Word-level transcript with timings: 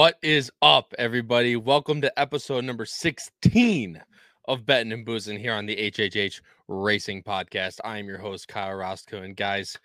What 0.00 0.16
is 0.22 0.50
up, 0.62 0.94
everybody? 0.98 1.56
Welcome 1.56 2.00
to 2.00 2.18
episode 2.18 2.64
number 2.64 2.86
16 2.86 4.02
of 4.48 4.64
Betting 4.64 4.92
and 4.92 5.04
Boozing 5.04 5.38
here 5.38 5.52
on 5.52 5.66
the 5.66 5.76
HHH 5.76 6.40
Racing 6.68 7.22
Podcast. 7.22 7.80
I 7.84 7.98
am 7.98 8.06
your 8.06 8.16
host, 8.16 8.48
Kyle 8.48 8.72
Roscoe. 8.72 9.20
And 9.20 9.36
guys, 9.36 9.76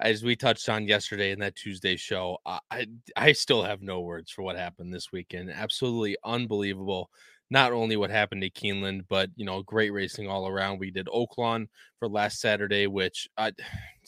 as 0.00 0.24
we 0.24 0.36
touched 0.36 0.70
on 0.70 0.88
yesterday 0.88 1.32
in 1.32 1.38
that 1.40 1.54
Tuesday 1.54 1.96
show, 1.96 2.38
I, 2.46 2.86
I 3.14 3.32
still 3.32 3.62
have 3.62 3.82
no 3.82 4.00
words 4.00 4.30
for 4.30 4.40
what 4.40 4.56
happened 4.56 4.94
this 4.94 5.12
weekend. 5.12 5.50
Absolutely 5.50 6.16
unbelievable. 6.24 7.10
Not 7.50 7.72
only 7.72 7.98
what 7.98 8.10
happened 8.10 8.40
to 8.40 8.50
Keeneland, 8.50 9.02
but 9.10 9.28
you 9.36 9.44
know, 9.44 9.62
great 9.62 9.92
racing 9.92 10.28
all 10.28 10.48
around. 10.48 10.78
We 10.78 10.90
did 10.90 11.08
Oaklawn 11.08 11.68
for 11.98 12.08
last 12.08 12.40
Saturday, 12.40 12.86
which 12.86 13.28
I, 13.36 13.52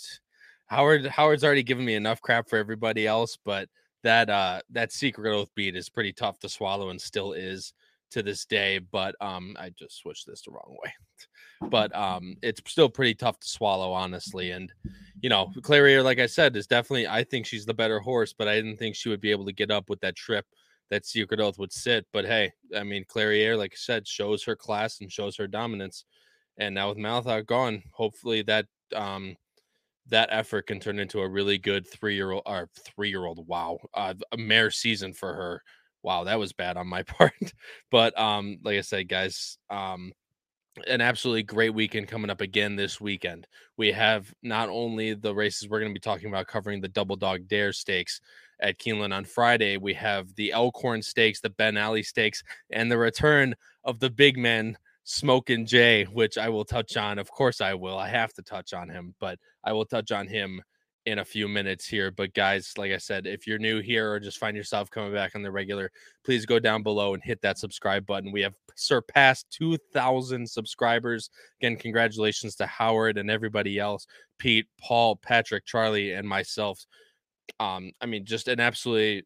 Howard 0.69 1.05
Howard's 1.05 1.45
already 1.45 1.65
given 1.65 1.85
me 1.85 1.97
enough 1.97 2.23
crap 2.23 2.49
for 2.49 2.57
everybody 2.57 3.07
else, 3.07 3.37
but 3.45 3.69
that 4.03 4.31
uh 4.31 4.61
that 4.71 4.93
secret 4.93 5.33
oath 5.33 5.51
beat 5.55 5.77
is 5.77 5.89
pretty 5.89 6.13
tough 6.13 6.39
to 6.39 6.49
swallow 6.49 6.91
and 6.91 7.01
still 7.01 7.33
is 7.33 7.73
to 8.11 8.23
this 8.23 8.45
day 8.45 8.79
but 8.79 9.15
um 9.21 9.57
i 9.59 9.71
just 9.71 9.99
switched 9.99 10.27
this 10.27 10.43
the 10.43 10.51
wrong 10.51 10.77
way. 10.83 10.93
But 11.69 11.95
um 11.95 12.37
it's 12.43 12.63
still 12.67 12.89
pretty 12.89 13.15
tough 13.15 13.39
to 13.41 13.49
swallow 13.49 13.93
honestly 13.93 14.53
and 14.53 14.73
you 15.21 15.29
know 15.29 15.53
Clairiere 15.59 16.03
like 16.03 16.19
i 16.19 16.25
said 16.25 16.57
is 16.57 16.67
definitely 16.67 17.07
i 17.07 17.23
think 17.23 17.45
she's 17.45 17.67
the 17.67 17.75
better 17.75 18.01
horse 18.01 18.33
but 18.33 18.49
i 18.49 18.55
didn't 18.55 18.79
think 18.79 18.97
she 18.97 19.11
would 19.11 19.21
be 19.21 19.31
able 19.31 19.45
to 19.45 19.53
get 19.53 19.71
up 19.71 19.91
with 19.91 20.01
that 20.01 20.17
trip 20.17 20.47
that 20.91 21.07
secret 21.07 21.39
oath 21.39 21.59
would 21.59 21.73
sit. 21.73 22.07
But 22.15 22.25
hey 22.25 22.53
i 22.75 22.83
mean 22.83 23.05
Clairiere 23.05 23.59
like 23.59 23.73
i 23.75 23.77
said 23.77 24.09
shows 24.09 24.43
her 24.45 24.57
class 24.57 25.01
and 25.01 25.13
shows 25.13 25.37
her 25.37 25.47
dominance. 25.47 26.05
And 26.57 26.75
now 26.75 26.89
with 26.89 26.99
Malathaat 26.99 27.47
gone 27.47 27.83
hopefully 27.93 28.41
that 28.43 28.65
um 28.97 29.37
that 30.11 30.29
effort 30.31 30.67
can 30.67 30.81
turn 30.81 30.99
into 30.99 31.21
a 31.21 31.29
really 31.29 31.59
good 31.59 31.87
three 31.87 32.15
year 32.15 32.33
old 32.33 32.43
or 32.47 32.69
three 32.85 33.09
year 33.09 33.25
old. 33.25 33.47
Wow, 33.47 33.79
uh, 33.95 34.15
a 34.33 34.37
mare 34.37 34.71
season 34.71 35.13
for 35.13 35.35
her. 35.35 35.63
Wow, 36.03 36.25
that 36.25 36.39
was 36.39 36.53
bad 36.53 36.77
on 36.77 36.87
my 36.87 37.03
part. 37.05 37.33
but 37.91 38.19
um, 38.19 38.59
like 38.63 38.79
I 38.79 38.83
said, 38.83 39.09
guys, 39.09 39.59
um, 39.71 40.13
an 40.87 41.01
absolutely 41.01 41.43
great 41.43 41.75
weekend 41.75 42.09
coming 42.09 42.31
up 42.31 42.41
again 42.41 42.77
this 42.77 43.01
weekend. 43.01 43.47
We 43.77 43.93
have 43.93 44.33
not 44.43 44.69
only 44.69 45.15
the 45.15 45.35
races 45.35 45.69
we're 45.69 45.81
going 45.81 45.91
to 45.91 45.99
be 45.99 46.01
talking 46.01 46.29
about 46.29 46.47
covering 46.47 46.81
the 46.81 46.89
Double 46.89 47.17
Dog 47.17 47.49
Dare 47.49 47.73
Stakes 47.73 48.21
at 48.61 48.79
Keeneland 48.79 49.15
on 49.15 49.25
Friday. 49.25 49.77
We 49.77 49.95
have 49.95 50.35
the 50.35 50.53
Elkhorn 50.53 51.03
Stakes, 51.03 51.41
the 51.41 51.51
Ben 51.51 51.77
Ali 51.77 52.03
Stakes, 52.03 52.43
and 52.71 52.91
the 52.91 52.99
return 52.99 53.55
of 53.85 53.99
the 53.99 54.11
big 54.11 54.39
men 54.39 54.77
Smoking 55.05 55.67
Jay, 55.67 56.05
which 56.05 56.39
I 56.39 56.49
will 56.49 56.65
touch 56.65 56.97
on. 56.97 57.19
Of 57.19 57.31
course, 57.31 57.61
I 57.61 57.75
will. 57.75 57.99
I 57.99 58.09
have 58.09 58.33
to 58.35 58.43
touch 58.43 58.73
on 58.73 58.89
him, 58.89 59.15
but 59.19 59.39
I 59.65 59.73
will 59.73 59.87
touch 59.87 60.13
on 60.13 60.27
him 60.27 60.63
in 61.07 61.19
a 61.19 61.25
few 61.25 61.49
minutes 61.49 61.87
here. 61.87 62.11
But 62.11 62.35
guys, 62.35 62.73
like 62.77 62.93
I 62.93 62.99
said, 62.99 63.27
if 63.27 63.47
you're 63.47 63.59
new 63.59 63.81
here 63.81 64.13
or 64.13 64.21
just 64.21 64.39
find 64.39 64.57
yourself 64.57 64.91
coming 64.91 65.13
back 65.13 65.35
on 65.35 65.43
the 65.43 65.51
regular, 65.51 65.91
please 66.25 66.47
go 66.47 66.59
down 66.59 66.83
below 66.83 67.15
and 67.15 67.23
hit 67.23 67.41
that 67.43 67.59
subscribe 67.59 68.07
button. 68.07 68.33
We 68.33 68.43
have 68.43 68.55
surpassed 68.77 69.47
2,000 69.51 70.49
subscribers. 70.49 71.31
Again, 71.61 71.77
congratulations 71.77 72.55
to 72.57 72.67
Howard 72.67 73.19
and 73.19 73.31
everybody 73.31 73.79
else, 73.79 74.07
Pete, 74.39 74.67
Paul, 74.81 75.17
Patrick, 75.17 75.65
Charlie, 75.65 76.13
and 76.13 76.29
myself. 76.29 76.85
Um, 77.59 77.93
I 78.01 78.07
mean, 78.07 78.25
just 78.25 78.49
an 78.49 78.61
absolutely 78.61 79.25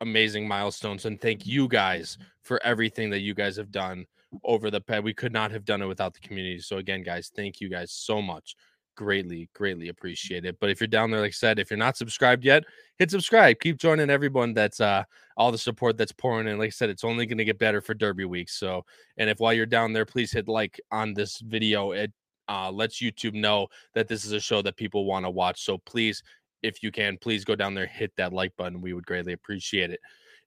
amazing 0.00 0.46
milestones. 0.46 1.06
And 1.06 1.20
thank 1.20 1.46
you 1.46 1.68
guys 1.68 2.18
for 2.42 2.60
everything 2.64 3.10
that 3.10 3.20
you 3.20 3.34
guys 3.34 3.56
have 3.56 3.70
done 3.70 4.06
over 4.44 4.70
the 4.70 4.80
pad. 4.80 5.04
We 5.04 5.14
could 5.14 5.32
not 5.32 5.50
have 5.50 5.64
done 5.64 5.82
it 5.82 5.86
without 5.86 6.14
the 6.14 6.20
community. 6.20 6.60
So 6.60 6.78
again, 6.78 7.02
guys, 7.02 7.30
thank 7.34 7.60
you 7.60 7.68
guys 7.68 7.92
so 7.92 8.22
much. 8.22 8.56
Greatly, 8.94 9.48
greatly 9.54 9.88
appreciate 9.88 10.44
it. 10.44 10.58
But 10.60 10.70
if 10.70 10.80
you're 10.80 10.86
down 10.86 11.10
there, 11.10 11.20
like 11.20 11.28
I 11.28 11.32
said, 11.32 11.58
if 11.58 11.70
you're 11.70 11.78
not 11.78 11.96
subscribed 11.96 12.44
yet, 12.44 12.64
hit 12.98 13.10
subscribe. 13.10 13.58
Keep 13.60 13.78
joining 13.78 14.10
everyone 14.10 14.52
that's 14.52 14.80
uh 14.80 15.04
all 15.36 15.50
the 15.50 15.58
support 15.58 15.96
that's 15.96 16.12
pouring 16.12 16.46
in. 16.46 16.58
Like 16.58 16.68
I 16.68 16.70
said, 16.70 16.90
it's 16.90 17.04
only 17.04 17.24
going 17.24 17.38
to 17.38 17.44
get 17.44 17.58
better 17.58 17.80
for 17.80 17.94
Derby 17.94 18.26
week. 18.26 18.50
So, 18.50 18.84
and 19.16 19.30
if 19.30 19.40
while 19.40 19.54
you're 19.54 19.64
down 19.64 19.94
there, 19.94 20.04
please 20.04 20.30
hit 20.30 20.46
like 20.46 20.78
on 20.90 21.14
this 21.14 21.38
video. 21.38 21.92
It 21.92 22.12
uh, 22.48 22.70
lets 22.70 23.00
YouTube 23.00 23.32
know 23.32 23.68
that 23.94 24.08
this 24.08 24.26
is 24.26 24.32
a 24.32 24.40
show 24.40 24.60
that 24.62 24.76
people 24.76 25.06
want 25.06 25.24
to 25.24 25.30
watch. 25.30 25.64
So 25.64 25.78
please, 25.78 26.22
if 26.62 26.82
you 26.82 26.92
can, 26.92 27.16
please 27.18 27.44
go 27.44 27.56
down 27.56 27.74
there, 27.74 27.86
hit 27.86 28.12
that 28.16 28.32
like 28.32 28.54
button. 28.56 28.82
We 28.82 28.92
would 28.92 29.06
greatly 29.06 29.32
appreciate 29.32 29.90
it. 29.90 30.00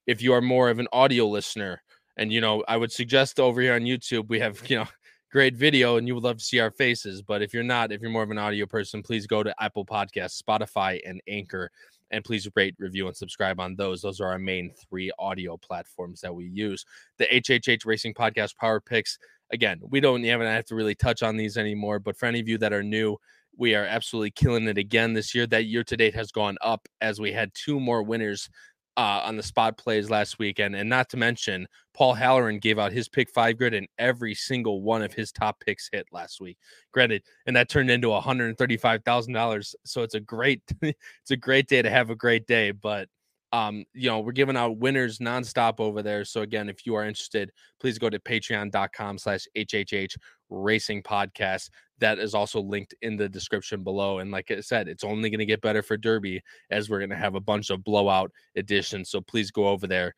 If 0.05 0.21
you 0.21 0.33
are 0.33 0.41
more 0.41 0.69
of 0.69 0.77
an 0.77 0.87
audio 0.93 1.27
listener, 1.27 1.81
and 2.17 2.31
you 2.31 2.41
know, 2.41 2.63
I 2.67 2.77
would 2.77 2.91
suggest 2.91 3.39
over 3.39 3.61
here 3.61 3.75
on 3.75 3.81
YouTube 3.81 4.29
we 4.29 4.39
have 4.39 4.61
you 4.69 4.77
know 4.77 4.87
great 5.31 5.55
video 5.55 5.97
and 5.97 6.07
you 6.07 6.15
would 6.15 6.23
love 6.23 6.37
to 6.37 6.43
see 6.43 6.59
our 6.59 6.71
faces. 6.71 7.21
But 7.21 7.41
if 7.41 7.53
you're 7.53 7.61
not, 7.61 7.91
if 7.91 8.01
you're 8.01 8.09
more 8.09 8.23
of 8.23 8.31
an 8.31 8.37
audio 8.37 8.65
person, 8.65 9.03
please 9.03 9.27
go 9.27 9.43
to 9.43 9.53
Apple 9.61 9.85
Podcasts, 9.85 10.41
Spotify, 10.41 11.01
and 11.05 11.21
Anchor, 11.27 11.69
and 12.11 12.23
please 12.23 12.47
rate, 12.55 12.73
review, 12.79 13.07
and 13.07 13.17
subscribe 13.17 13.59
on 13.59 13.75
those. 13.75 14.01
Those 14.01 14.21
are 14.21 14.27
our 14.27 14.39
main 14.39 14.71
three 14.89 15.11
audio 15.19 15.57
platforms 15.57 16.21
that 16.21 16.33
we 16.33 16.45
use. 16.45 16.85
The 17.17 17.25
HHH 17.25 17.85
Racing 17.85 18.13
Podcast 18.13 18.55
Power 18.55 18.79
Picks. 18.79 19.17
Again, 19.51 19.81
we 19.81 19.99
don't 19.99 20.23
even 20.23 20.47
have 20.47 20.65
to 20.65 20.75
really 20.75 20.95
touch 20.95 21.21
on 21.21 21.35
these 21.35 21.57
anymore. 21.57 21.99
But 21.99 22.17
for 22.17 22.27
any 22.27 22.39
of 22.39 22.47
you 22.47 22.57
that 22.59 22.71
are 22.71 22.81
new, 22.81 23.17
we 23.57 23.75
are 23.75 23.85
absolutely 23.85 24.31
killing 24.31 24.67
it 24.67 24.77
again 24.77 25.11
this 25.11 25.35
year. 25.35 25.47
That 25.47 25.65
year 25.65 25.83
to 25.83 25.97
date 25.97 26.15
has 26.15 26.31
gone 26.31 26.57
up 26.61 26.87
as 27.01 27.19
we 27.19 27.33
had 27.33 27.51
two 27.53 27.79
more 27.79 28.03
winners 28.03 28.49
uh, 28.97 29.21
on 29.23 29.35
the 29.35 29.43
spot 29.43 29.77
plays 29.77 30.09
last 30.09 30.39
weekend. 30.39 30.75
And 30.75 30.89
not 30.89 31.09
to 31.09 31.17
mention, 31.17 31.67
Paul 31.93 32.13
Halloran 32.13 32.59
gave 32.59 32.79
out 32.79 32.91
his 32.91 33.09
pick 33.09 33.29
five 33.29 33.57
grid, 33.57 33.73
and 33.73 33.87
every 33.97 34.33
single 34.35 34.81
one 34.81 35.01
of 35.01 35.13
his 35.13 35.31
top 35.31 35.59
picks 35.59 35.89
hit 35.91 36.07
last 36.11 36.39
week. 36.41 36.57
Granted, 36.93 37.23
and 37.45 37.55
that 37.55 37.69
turned 37.69 37.91
into 37.91 38.07
$135,000. 38.07 39.75
So 39.83 40.03
it's 40.03 40.15
a 40.15 40.19
great, 40.19 40.61
it's 40.81 41.31
a 41.31 41.37
great 41.37 41.67
day 41.67 41.81
to 41.81 41.89
have 41.89 42.09
a 42.09 42.15
great 42.15 42.47
day. 42.47 42.71
But 42.71 43.09
um, 43.55 43.85
you 43.93 44.09
know, 44.09 44.19
we're 44.19 44.33
giving 44.33 44.57
out 44.57 44.79
winners 44.79 45.19
nonstop 45.19 45.79
over 45.79 46.03
there. 46.03 46.25
So 46.25 46.41
again, 46.41 46.67
if 46.67 46.85
you 46.85 46.93
are 46.95 47.05
interested, 47.05 47.53
please 47.79 47.97
go 47.97 48.09
to 48.09 48.19
patreon.com 48.19 49.17
slash 49.17 49.47
HHH 49.55 50.17
racing 50.49 51.01
podcast. 51.03 51.69
That 51.99 52.19
is 52.19 52.33
also 52.33 52.59
linked 52.59 52.95
in 53.01 53.15
the 53.15 53.29
description 53.29 53.81
below. 53.81 54.19
And 54.19 54.29
like 54.29 54.51
I 54.51 54.59
said, 54.59 54.89
it's 54.89 55.05
only 55.05 55.29
going 55.29 55.39
to 55.39 55.45
get 55.45 55.61
better 55.61 55.81
for 55.81 55.95
Derby 55.95 56.41
as 56.69 56.89
we're 56.89 56.99
going 56.99 57.11
to 57.11 57.15
have 57.15 57.35
a 57.35 57.39
bunch 57.39 57.69
of 57.69 57.81
blowout 57.81 58.29
editions. 58.57 59.09
So 59.09 59.21
please 59.21 59.51
go 59.51 59.69
over 59.69 59.87
there 59.87 60.15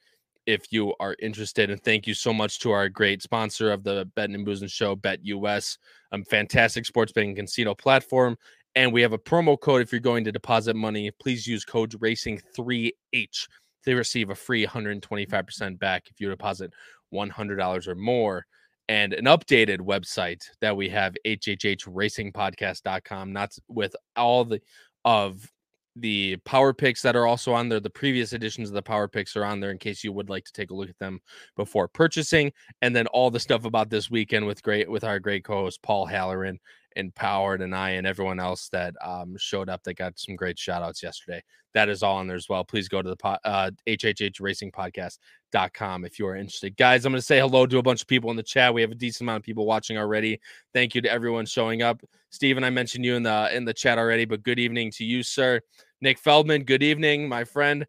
if 0.47 0.71
you 0.71 0.95
are 0.99 1.15
interested. 1.21 1.69
And 1.69 1.83
thank 1.83 2.07
you 2.07 2.15
so 2.15 2.33
much 2.33 2.59
to 2.61 2.71
our 2.71 2.89
great 2.89 3.21
sponsor 3.21 3.71
of 3.71 3.83
the 3.83 4.09
Bet 4.15 4.31
and 4.31 4.45
Boozing 4.45 4.67
Show, 4.67 4.95
BetUS, 4.95 5.77
a 6.11 6.23
fantastic 6.23 6.87
sports 6.87 7.11
betting 7.11 7.35
casino 7.35 7.75
platform. 7.75 8.35
And 8.77 8.93
we 8.93 9.01
have 9.01 9.11
a 9.11 9.17
promo 9.17 9.59
code 9.59 9.81
if 9.81 9.91
you're 9.91 9.99
going 9.99 10.23
to 10.25 10.31
deposit 10.31 10.75
money. 10.75 11.09
Please 11.19 11.47
use 11.47 11.65
code 11.65 11.99
RACING3H. 11.99 13.47
They 13.83 13.95
receive 13.95 14.29
a 14.29 14.35
free 14.35 14.67
125% 14.67 15.79
back 15.79 16.03
if 16.11 16.21
you 16.21 16.29
deposit 16.29 16.71
$100 17.11 17.87
or 17.87 17.95
more. 17.95 18.45
And 18.87 19.13
an 19.13 19.25
updated 19.25 19.79
website 19.79 20.43
that 20.61 20.77
we 20.77 20.89
have, 20.89 21.15
hhhracingpodcast.com, 21.25 23.33
not 23.33 23.57
with 23.67 23.95
all 24.15 24.45
the 24.45 24.61
of 25.03 25.51
the 25.95 26.35
power 26.45 26.71
picks 26.71 27.01
that 27.01 27.15
are 27.15 27.25
also 27.25 27.53
on 27.53 27.69
there. 27.69 27.79
The 27.79 27.89
previous 27.89 28.33
editions 28.33 28.69
of 28.69 28.75
the 28.75 28.83
power 28.83 29.07
picks 29.07 29.35
are 29.35 29.43
on 29.43 29.59
there 29.59 29.71
in 29.71 29.79
case 29.79 30.03
you 30.03 30.11
would 30.11 30.29
like 30.29 30.45
to 30.45 30.53
take 30.53 30.69
a 30.69 30.75
look 30.75 30.89
at 30.89 30.99
them 30.99 31.19
before 31.55 31.87
purchasing. 31.87 32.51
And 32.83 32.95
then 32.95 33.07
all 33.07 33.31
the 33.31 33.39
stuff 33.39 33.65
about 33.65 33.89
this 33.89 34.11
weekend 34.11 34.45
with 34.45 34.61
great 34.61 34.87
with 34.87 35.03
our 35.03 35.19
great 35.19 35.43
co-host 35.43 35.81
Paul 35.81 36.05
Halloran 36.05 36.59
and 36.97 37.15
Powered 37.15 37.61
and 37.61 37.73
I 37.75 37.91
and 37.91 38.05
everyone 38.05 38.37
else 38.39 38.67
that 38.69 38.93
um, 39.05 39.37
showed 39.37 39.69
up 39.69 39.83
that 39.83 39.93
got 39.93 40.19
some 40.19 40.35
great 40.35 40.59
shout 40.59 40.83
outs 40.83 41.01
yesterday. 41.01 41.41
That 41.73 41.87
is 41.89 42.03
all 42.03 42.17
on 42.17 42.27
there 42.27 42.35
as 42.35 42.49
well. 42.49 42.65
Please 42.65 42.89
go 42.89 43.01
to 43.01 43.09
the 43.09 43.15
uh, 43.45 43.71
hhhracingpodcast.com 43.87 46.05
if 46.05 46.19
you 46.19 46.27
are 46.27 46.35
interested. 46.35 46.75
Guys, 46.75 47.05
I'm 47.05 47.13
going 47.13 47.19
to 47.19 47.25
say 47.25 47.39
hello 47.39 47.65
to 47.67 47.77
a 47.77 47.83
bunch 47.83 48.01
of 48.01 48.07
people 48.07 48.31
in 48.31 48.35
the 48.35 48.43
chat. 48.43 48.73
We 48.73 48.81
have 48.81 48.91
a 48.91 48.95
decent 48.95 49.21
amount 49.21 49.41
of 49.41 49.45
people 49.45 49.65
watching 49.65 49.97
already. 49.97 50.41
Thank 50.73 50.95
you 50.95 51.01
to 51.01 51.11
everyone 51.11 51.45
showing 51.45 51.83
up. 51.83 52.01
Steven, 52.31 52.63
I 52.63 52.71
mentioned 52.71 53.05
you 53.05 53.15
in 53.15 53.23
the 53.23 53.55
in 53.55 53.63
the 53.63 53.73
chat 53.73 53.97
already, 53.97 54.25
but 54.25 54.43
good 54.43 54.59
evening 54.59 54.91
to 54.91 55.05
you, 55.05 55.23
sir. 55.23 55.61
Nick 56.01 56.19
Feldman, 56.19 56.63
good 56.63 56.83
evening, 56.83 57.29
my 57.29 57.43
friend 57.43 57.85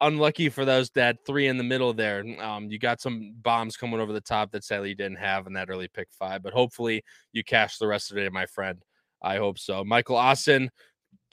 unlucky 0.00 0.48
for 0.48 0.64
those 0.64 0.90
that 0.90 1.18
three 1.26 1.46
in 1.46 1.56
the 1.56 1.64
middle 1.64 1.92
there. 1.92 2.24
Um, 2.40 2.70
you 2.70 2.78
got 2.78 3.00
some 3.00 3.34
bombs 3.42 3.76
coming 3.76 4.00
over 4.00 4.12
the 4.12 4.20
top 4.20 4.52
that 4.52 4.64
sadly 4.64 4.90
you 4.90 4.94
didn't 4.94 5.18
have 5.18 5.46
in 5.46 5.52
that 5.54 5.70
early 5.70 5.88
pick 5.88 6.08
five, 6.18 6.42
but 6.42 6.52
hopefully 6.52 7.02
you 7.32 7.44
cash 7.44 7.78
the 7.78 7.86
rest 7.86 8.10
of 8.10 8.16
the 8.16 8.22
day, 8.22 8.28
my 8.28 8.46
friend. 8.46 8.82
I 9.22 9.36
hope 9.36 9.58
so. 9.58 9.84
Michael 9.84 10.16
Austin, 10.16 10.70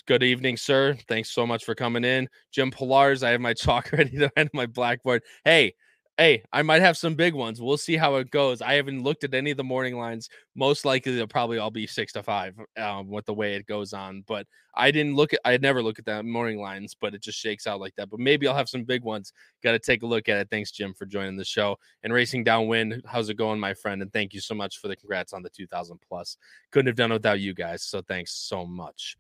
good 0.08 0.24
evening, 0.24 0.58
sir. 0.58 0.98
Thanks 1.08 1.32
so 1.32 1.46
much 1.46 1.64
for 1.64 1.76
coming 1.76 2.04
in. 2.04 2.28
Jim 2.52 2.72
Pilars, 2.72 3.24
I 3.24 3.32
have 3.32 3.42
my 3.42 3.54
chalk 3.56 3.92
ready 3.92 4.18
to 4.18 4.32
end 4.36 4.50
my 4.54 4.66
blackboard. 4.66 5.24
Hey, 5.44 5.74
hey, 6.18 6.44
I 6.52 6.64
might 6.64 6.82
have 6.82 6.98
some 6.98 7.14
big 7.14 7.36
ones. 7.36 7.62
We'll 7.62 7.78
see 7.78 7.96
how 7.96 8.16
it 8.16 8.32
goes. 8.32 8.62
I 8.62 8.74
haven't 8.74 9.04
looked 9.04 9.24
at 9.24 9.36
any 9.36 9.52
of 9.52 9.58
the 9.58 9.64
morning 9.64 9.98
lines. 9.98 10.30
Most 10.56 10.84
likely, 10.84 11.16
they'll 11.16 11.28
probably 11.28 11.60
all 11.60 11.70
be 11.70 11.86
six 11.86 12.12
to 12.14 12.24
five 12.24 12.56
um, 12.76 13.08
with 13.08 13.26
the 13.26 13.34
way 13.36 13.54
it 13.54 13.68
goes 13.68 13.94
on. 13.94 14.24
But 14.28 14.48
I 14.76 14.90
didn't 14.90 15.16
look 15.16 15.34
at, 15.34 15.40
I 15.46 15.58
never 15.58 15.84
look 15.84 16.00
at 16.00 16.06
that 16.06 16.26
morning 16.26 16.60
lines, 16.60 16.96
but 17.00 17.14
it 17.14 17.22
just 17.22 17.38
shakes 17.38 17.68
out 17.68 17.80
like 17.80 17.96
that. 17.98 18.10
But 18.10 18.20
maybe 18.20 18.48
I'll 18.48 18.56
have 18.56 18.70
some 18.70 18.84
big 18.84 19.04
ones. 19.04 19.32
Got 19.64 19.74
to 19.74 19.80
take 19.80 20.02
a 20.02 20.08
look 20.08 20.28
at 20.28 20.38
it. 20.38 20.48
Thanks, 20.50 20.72
Jim, 20.72 20.94
for 20.96 21.06
joining 21.06 21.38
the 21.38 21.46
show 21.46 21.78
and 22.02 22.12
racing 22.12 22.44
downwind. 22.44 23.04
How's 23.06 23.30
it 23.30 23.38
going, 23.38 23.60
my 23.60 23.76
friend? 23.76 24.02
And 24.02 24.12
thank 24.12 24.34
you 24.34 24.42
so 24.42 24.56
much 24.56 24.80
for 24.80 24.88
the 24.88 24.96
congrats 24.96 25.34
on 25.34 25.44
the 25.44 25.50
2000 25.50 26.00
plus. 26.08 26.38
Couldn't 26.72 26.88
have 26.88 26.96
done 26.96 27.12
it 27.12 27.16
without 27.16 27.40
you 27.40 27.54
guys. 27.54 27.84
So 27.84 28.02
thanks 28.02 28.34
so 28.34 28.66
much. 28.66 29.18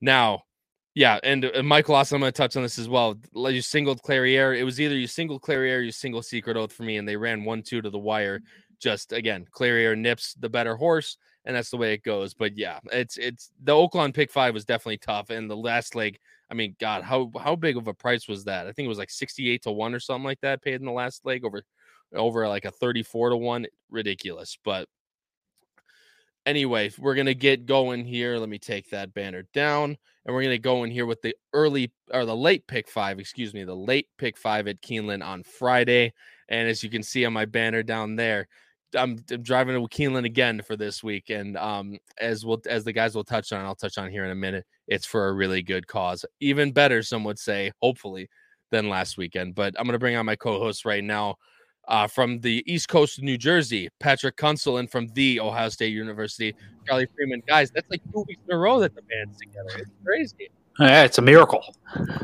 Now, 0.00 0.44
Yeah, 0.94 1.20
and, 1.22 1.44
uh, 1.44 1.62
Michael 1.62 1.94
also 1.94 2.16
I'm 2.16 2.20
going 2.20 2.32
to 2.32 2.36
touch 2.36 2.56
on 2.56 2.62
this 2.62 2.78
as 2.78 2.88
well. 2.88 3.16
You 3.34 3.62
singled 3.62 4.02
Clairiere. 4.02 4.58
It 4.58 4.64
was 4.64 4.80
either 4.80 4.96
you 4.96 5.06
single 5.06 5.38
Clairiere, 5.38 5.84
you 5.84 5.92
single 5.92 6.22
Secret 6.22 6.56
Oath 6.56 6.72
for 6.72 6.82
me, 6.82 6.96
and 6.96 7.06
they 7.08 7.16
ran 7.16 7.44
one 7.44 7.62
two 7.62 7.80
to 7.82 7.90
the 7.90 7.98
wire. 7.98 8.40
Just 8.80 9.12
again, 9.12 9.46
Clairiere 9.52 9.96
nips 9.96 10.34
the 10.34 10.48
better 10.48 10.76
horse, 10.76 11.16
and 11.44 11.54
that's 11.54 11.70
the 11.70 11.76
way 11.76 11.92
it 11.94 12.02
goes. 12.02 12.34
But 12.34 12.56
yeah, 12.56 12.78
it's 12.92 13.16
it's 13.16 13.50
the 13.62 13.72
Oaklawn 13.72 14.14
pick 14.14 14.30
five 14.32 14.54
was 14.54 14.64
definitely 14.64 14.98
tough, 14.98 15.30
and 15.30 15.50
the 15.50 15.56
last 15.56 15.94
leg. 15.94 16.18
I 16.50 16.54
mean, 16.54 16.74
God, 16.80 17.02
how 17.02 17.30
how 17.40 17.54
big 17.56 17.76
of 17.76 17.86
a 17.88 17.94
price 17.94 18.26
was 18.28 18.44
that? 18.44 18.66
I 18.66 18.72
think 18.72 18.86
it 18.86 18.88
was 18.88 18.98
like 18.98 19.10
sixty 19.10 19.50
eight 19.50 19.62
to 19.64 19.72
one 19.72 19.94
or 19.94 20.00
something 20.00 20.24
like 20.24 20.40
that 20.42 20.62
paid 20.62 20.74
in 20.80 20.86
the 20.86 20.92
last 20.92 21.24
leg 21.26 21.44
over 21.44 21.62
over 22.14 22.48
like 22.48 22.64
a 22.64 22.70
thirty 22.70 23.02
four 23.02 23.30
to 23.30 23.36
one. 23.36 23.66
Ridiculous, 23.90 24.58
but 24.64 24.88
anyway, 26.48 26.90
we're 26.98 27.14
gonna 27.14 27.34
get 27.34 27.66
going 27.66 28.04
here. 28.04 28.38
Let 28.38 28.48
me 28.48 28.58
take 28.58 28.88
that 28.90 29.12
banner 29.12 29.44
down, 29.52 29.96
and 30.24 30.34
we're 30.34 30.42
gonna 30.42 30.58
go 30.58 30.84
in 30.84 30.90
here 30.90 31.06
with 31.06 31.20
the 31.20 31.36
early 31.52 31.92
or 32.12 32.24
the 32.24 32.34
late 32.34 32.66
pick 32.66 32.88
five, 32.88 33.20
excuse 33.20 33.52
me, 33.52 33.64
the 33.64 33.76
late 33.76 34.08
pick 34.16 34.38
five 34.38 34.66
at 34.66 34.80
Keeneland 34.80 35.24
on 35.24 35.42
Friday. 35.42 36.12
And 36.48 36.66
as 36.66 36.82
you 36.82 36.88
can 36.88 37.02
see 37.02 37.26
on 37.26 37.34
my 37.34 37.44
banner 37.44 37.82
down 37.82 38.16
there, 38.16 38.48
I'm, 38.96 39.22
I'm 39.30 39.42
driving 39.42 39.74
to 39.74 39.88
Keeneland 39.94 40.24
again 40.24 40.62
for 40.66 40.74
this 40.74 41.02
week, 41.04 41.28
and 41.28 41.58
um, 41.58 41.98
as 42.18 42.46
we'll 42.46 42.62
as 42.66 42.84
the 42.84 42.92
guys 42.92 43.14
will 43.14 43.24
touch 43.24 43.52
on, 43.52 43.64
I'll 43.64 43.74
touch 43.74 43.98
on 43.98 44.10
here 44.10 44.24
in 44.24 44.30
a 44.30 44.34
minute. 44.34 44.64
It's 44.86 45.06
for 45.06 45.28
a 45.28 45.34
really 45.34 45.62
good 45.62 45.86
cause, 45.86 46.24
even 46.40 46.72
better, 46.72 47.02
some 47.02 47.24
would 47.24 47.38
say, 47.38 47.70
hopefully, 47.82 48.28
than 48.70 48.88
last 48.88 49.18
weekend. 49.18 49.54
But 49.54 49.74
I'm 49.78 49.84
gonna 49.86 49.98
bring 49.98 50.16
on 50.16 50.24
my 50.24 50.36
co-host 50.36 50.86
right 50.86 51.04
now 51.04 51.36
uh, 51.88 52.06
from 52.06 52.40
the 52.40 52.62
East 52.66 52.88
Coast 52.88 53.18
of 53.18 53.24
New 53.24 53.38
Jersey, 53.38 53.88
Patrick 53.98 54.36
Kuenzel, 54.36 54.78
and 54.78 54.90
from 54.90 55.08
the 55.08 55.40
Ohio 55.40 55.68
State 55.70 55.92
University, 55.92 56.54
Charlie 56.86 57.08
Freeman. 57.16 57.42
Guys, 57.48 57.70
that's 57.70 57.90
like 57.90 58.02
two 58.12 58.24
weeks 58.28 58.40
in 58.46 58.54
a 58.54 58.58
row 58.58 58.78
that 58.80 58.94
the 58.94 59.02
band's 59.02 59.38
together. 59.38 59.70
It's 59.78 59.90
crazy. 60.04 60.50
Yeah, 60.78 61.04
it's 61.04 61.18
a 61.18 61.22
miracle. 61.22 61.74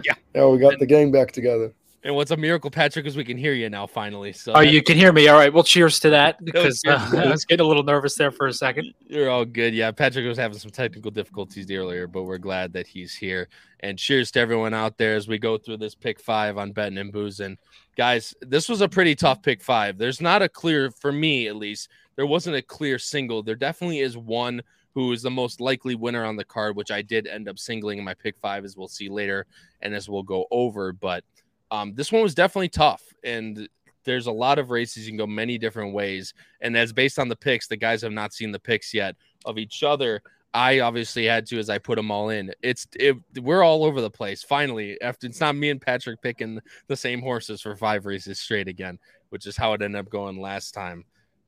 Yeah. 0.05 0.15
Yeah, 0.35 0.47
we 0.47 0.59
got 0.59 0.79
the 0.79 0.87
gang 0.87 1.11
back 1.11 1.33
together. 1.33 1.73
And 2.05 2.15
what's 2.15 2.31
a 2.31 2.37
miracle, 2.37 2.71
Patrick, 2.71 3.07
is 3.07 3.17
we 3.17 3.25
can 3.25 3.39
hear 3.39 3.55
you 3.55 3.71
now 3.71 3.87
finally. 3.87 4.35
So 4.35 4.53
oh, 4.53 4.61
you 4.61 4.83
can 4.83 4.95
hear 4.95 5.11
me. 5.11 5.27
All 5.29 5.39
right. 5.39 5.51
Well, 5.51 5.65
cheers 5.65 5.99
to 6.01 6.11
that 6.11 6.45
because 6.45 6.83
uh, 6.87 7.11
I 7.17 7.31
was 7.31 7.47
getting 7.47 7.65
a 7.65 7.67
little 7.67 7.83
nervous 7.83 8.15
there 8.15 8.31
for 8.31 8.47
a 8.47 8.53
second. 8.53 8.93
You're 9.07 9.31
all 9.31 9.47
good. 9.47 9.75
Yeah, 9.75 9.91
Patrick 9.91 10.27
was 10.27 10.37
having 10.37 10.59
some 10.59 10.71
technical 10.71 11.11
difficulties 11.11 11.71
earlier, 11.71 12.07
but 12.07 12.25
we're 12.25 12.37
glad 12.37 12.75
that 12.75 12.87
he's 12.87 13.15
here. 13.15 13.49
And 13.81 13.99
cheers 13.99 14.31
to 14.33 14.41
everyone 14.41 14.75
out 14.75 14.99
there 14.99 15.17
as 15.17 15.27
we 15.27 15.39
go 15.39 15.57
through 15.57 15.79
this 15.79 15.95
pick 15.95 16.21
five 16.21 16.59
on 16.59 16.73
betting 16.73 16.99
and 16.99 17.11
boozing. 17.11 17.57
Guys, 17.97 18.35
this 18.41 18.69
was 18.69 18.81
a 18.81 18.89
pretty 18.89 19.15
tough 19.15 19.43
pick 19.43 19.63
five. 19.63 19.99
There's 19.99 20.21
not 20.21 20.43
a 20.43 20.49
clear, 20.49 20.91
for 20.91 21.13
me 21.13 21.47
at 21.47 21.57
least, 21.57 21.89
there 22.17 22.27
wasn't 22.27 22.57
a 22.57 22.63
clear 22.63 22.99
single. 22.99 23.43
There 23.43 23.55
definitely 23.55 24.01
is 24.01 24.17
one 24.17 24.63
who 24.95 25.13
is 25.13 25.23
the 25.23 25.31
most 25.31 25.61
likely 25.61 25.95
winner 25.95 26.25
on 26.25 26.37
the 26.37 26.45
card, 26.45 26.77
which 26.77 26.91
I 26.91 27.03
did 27.03 27.27
end 27.27 27.49
up 27.49 27.59
singling 27.59 27.99
in 27.99 28.05
my 28.05 28.15
pick 28.15 28.37
five, 28.39 28.65
as 28.65 28.77
we'll 28.77 28.89
see 28.89 29.09
later, 29.09 29.47
and 29.83 29.95
as 29.95 30.09
we'll 30.09 30.23
go 30.23 30.47
over. 30.51 30.93
But 30.93 31.25
um, 31.71 31.95
this 31.95 32.13
one 32.13 32.23
was 32.23 32.35
definitely 32.35 32.69
tough, 32.69 33.03
and 33.25 33.69
there's 34.05 34.27
a 34.27 34.33
lot 34.33 34.59
of 34.59 34.71
races 34.71 35.07
you 35.07 35.13
can 35.13 35.19
go 35.19 35.27
many 35.27 35.59
different 35.59 35.95
ways. 35.95 36.35
And 36.61 36.77
as 36.77 36.93
based 36.93 37.19
on 37.19 37.29
the 37.29 37.37
picks, 37.37 37.67
the 37.67 37.77
guys 37.77 38.03
have 38.03 38.13
not 38.13 38.33
seen 38.33 38.53
the 38.53 38.61
picks 38.61 38.95
yet 38.95 39.17
of 39.45 39.59
each 39.59 39.83
other. 39.83 40.23
I 40.55 40.81
obviously 40.81 41.25
had 41.25 41.47
to 41.49 41.59
as 41.59 41.69
I 41.69 41.79
put 41.79 41.97
them 41.97 42.13
all 42.13 42.29
in. 42.29 42.53
It's 42.63 42.87
it, 42.95 43.17
we're 43.43 43.65
all 43.65 43.85
over 43.85 44.01
the 44.01 44.11
place. 44.11 44.45
Finally, 44.45 45.01
after 45.03 45.27
it's 45.27 45.41
not 45.41 45.57
me 45.57 45.71
and 45.71 45.81
Patrick 45.81 46.23
picking 46.23 46.61
the 46.87 46.97
same 46.97 47.21
horses 47.21 47.61
for 47.61 47.75
five 47.75 48.07
races 48.07 48.39
straight 48.39 48.69
again, 48.69 49.01
which 49.31 49.47
is 49.47 49.57
how 49.57 49.73
it 49.73 49.83
ended 49.83 49.99
up 49.99 50.09
going 50.09 50.41
last 50.41 50.73
time. 50.73 51.05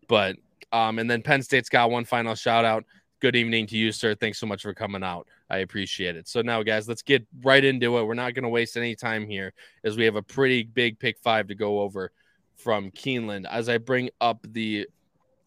But 0.09 0.37
um, 0.73 0.99
and 0.99 1.09
then 1.09 1.23
Penn 1.23 1.43
State's 1.43 1.69
got 1.69 1.93
one 1.93 2.05
final 2.05 2.35
shout 2.35 2.65
out. 2.65 2.85
Good 3.21 3.37
evening 3.37 3.69
to 3.69 3.79
you, 3.79 3.93
sir. 3.93 4.17
Thanks 4.17 4.39
so 4.39 4.47
much 4.47 4.63
for 4.63 4.75
coming 4.75 5.05
out. 5.05 5.29
I 5.49 5.59
appreciate 5.59 6.17
it. 6.17 6.27
So 6.27 6.43
now, 6.43 6.65
guys, 6.65 6.89
let's 6.89 7.03
get 7.03 7.25
right 7.43 7.65
into 7.65 7.97
it. 7.99 8.05
We're 8.05 8.15
not 8.15 8.35
going 8.35 8.43
to 8.43 8.49
waste 8.49 8.77
any 8.77 8.97
time 8.97 9.27
here 9.27 9.53
as 9.85 9.97
we 9.97 10.05
have 10.05 10.17
a 10.17 10.23
pretty 10.23 10.65
big 10.65 10.99
pick 10.99 11.19
five 11.21 11.47
to 11.49 11.55
go 11.55 11.81
over 11.81 12.11
from 12.57 12.91
Keeneland. 12.91 13.47
As 13.49 13.69
I 13.69 13.79
bring 13.79 14.11
up 14.21 14.45
the, 14.53 14.89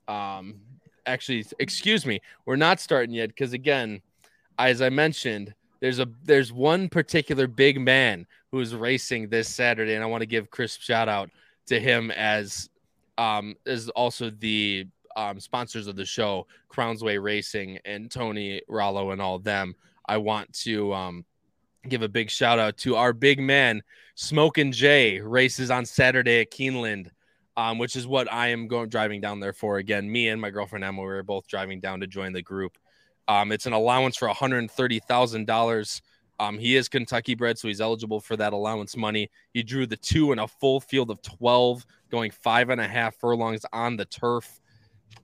um, 0.08 0.62
actually, 1.10 1.46
excuse 1.60 2.06
me, 2.06 2.22
we're 2.46 2.56
not 2.56 2.80
starting 2.80 3.14
yet 3.14 3.30
because 3.30 3.54
again, 3.54 4.02
as 4.58 4.82
I 4.82 4.90
mentioned, 4.90 5.54
there's 5.80 6.00
a 6.00 6.08
there's 6.24 6.52
one 6.52 6.90
particular 6.90 7.48
big 7.48 7.80
man 7.80 8.28
who's 8.52 8.76
racing 8.76 9.30
this 9.30 9.48
Saturday, 9.48 9.96
and 9.96 10.04
I 10.04 10.08
want 10.08 10.22
to 10.22 10.28
give 10.28 10.50
crisp 10.50 10.82
shout 10.82 11.10
out 11.10 11.30
to 11.68 11.80
him 11.80 12.12
as 12.12 12.70
um 13.18 13.56
as 13.66 13.90
also 13.90 14.30
the 14.30 14.88
um, 15.16 15.40
sponsors 15.40 15.88
of 15.88 15.96
the 15.96 16.06
show, 16.06 16.48
Crownsway 16.74 17.22
Racing 17.22 17.80
and 17.86 18.10
Tony 18.10 18.62
Rollo 18.68 19.12
and 19.12 19.22
all 19.22 19.40
them. 19.40 19.76
I 20.08 20.18
want 20.18 20.52
to 20.64 20.94
um, 20.94 21.26
give 21.88 22.02
a 22.02 22.10
big 22.10 22.30
shout 22.30 22.60
out 22.60 22.78
to 22.78 22.96
our 22.96 23.12
big 23.14 23.40
man, 23.40 23.84
Smoking 24.16 24.72
Jay, 24.72 25.20
races 25.20 25.72
on 25.72 25.86
Saturday 25.86 26.42
at 26.42 26.52
Keeneland, 26.52 27.10
um, 27.60 27.78
which 27.78 27.98
is 27.98 28.08
what 28.08 28.32
I 28.32 28.48
am 28.48 28.70
going 28.70 28.88
driving 28.88 29.20
down 29.20 29.42
there 29.42 29.52
for. 29.52 29.80
Again, 29.80 30.10
me 30.10 30.30
and 30.30 30.40
my 30.40 30.50
girlfriend 30.50 30.86
Emma, 30.86 31.02
we 31.02 31.08
were 31.08 31.24
both 31.24 31.46
driving 31.46 31.82
down 31.82 32.00
to 32.00 32.08
join 32.08 32.32
the 32.32 32.42
group. 32.42 32.78
Um, 33.28 33.52
it's 33.52 33.66
an 33.66 33.74
allowance 33.74 34.16
for 34.16 34.30
$130,000. 34.30 36.02
Um, 36.40 36.58
he 36.58 36.78
is 36.78 36.88
Kentucky 36.88 37.36
bred, 37.36 37.58
so 37.58 37.68
he's 37.68 37.82
eligible 37.82 38.22
for 38.22 38.38
that 38.38 38.54
allowance 38.54 38.96
money. 38.96 39.30
He 39.52 39.62
drew 39.62 39.86
the 39.86 39.98
two 39.98 40.32
in 40.32 40.40
a 40.40 40.48
full 40.48 40.80
field 40.80 41.12
of 41.12 41.22
12, 41.22 41.86
going 42.10 42.32
five 42.32 42.70
and 42.70 42.80
a 42.80 42.88
half 42.88 43.18
furlongs 43.18 43.66
on 43.74 43.98
the 43.98 44.06
turf. 44.06 44.62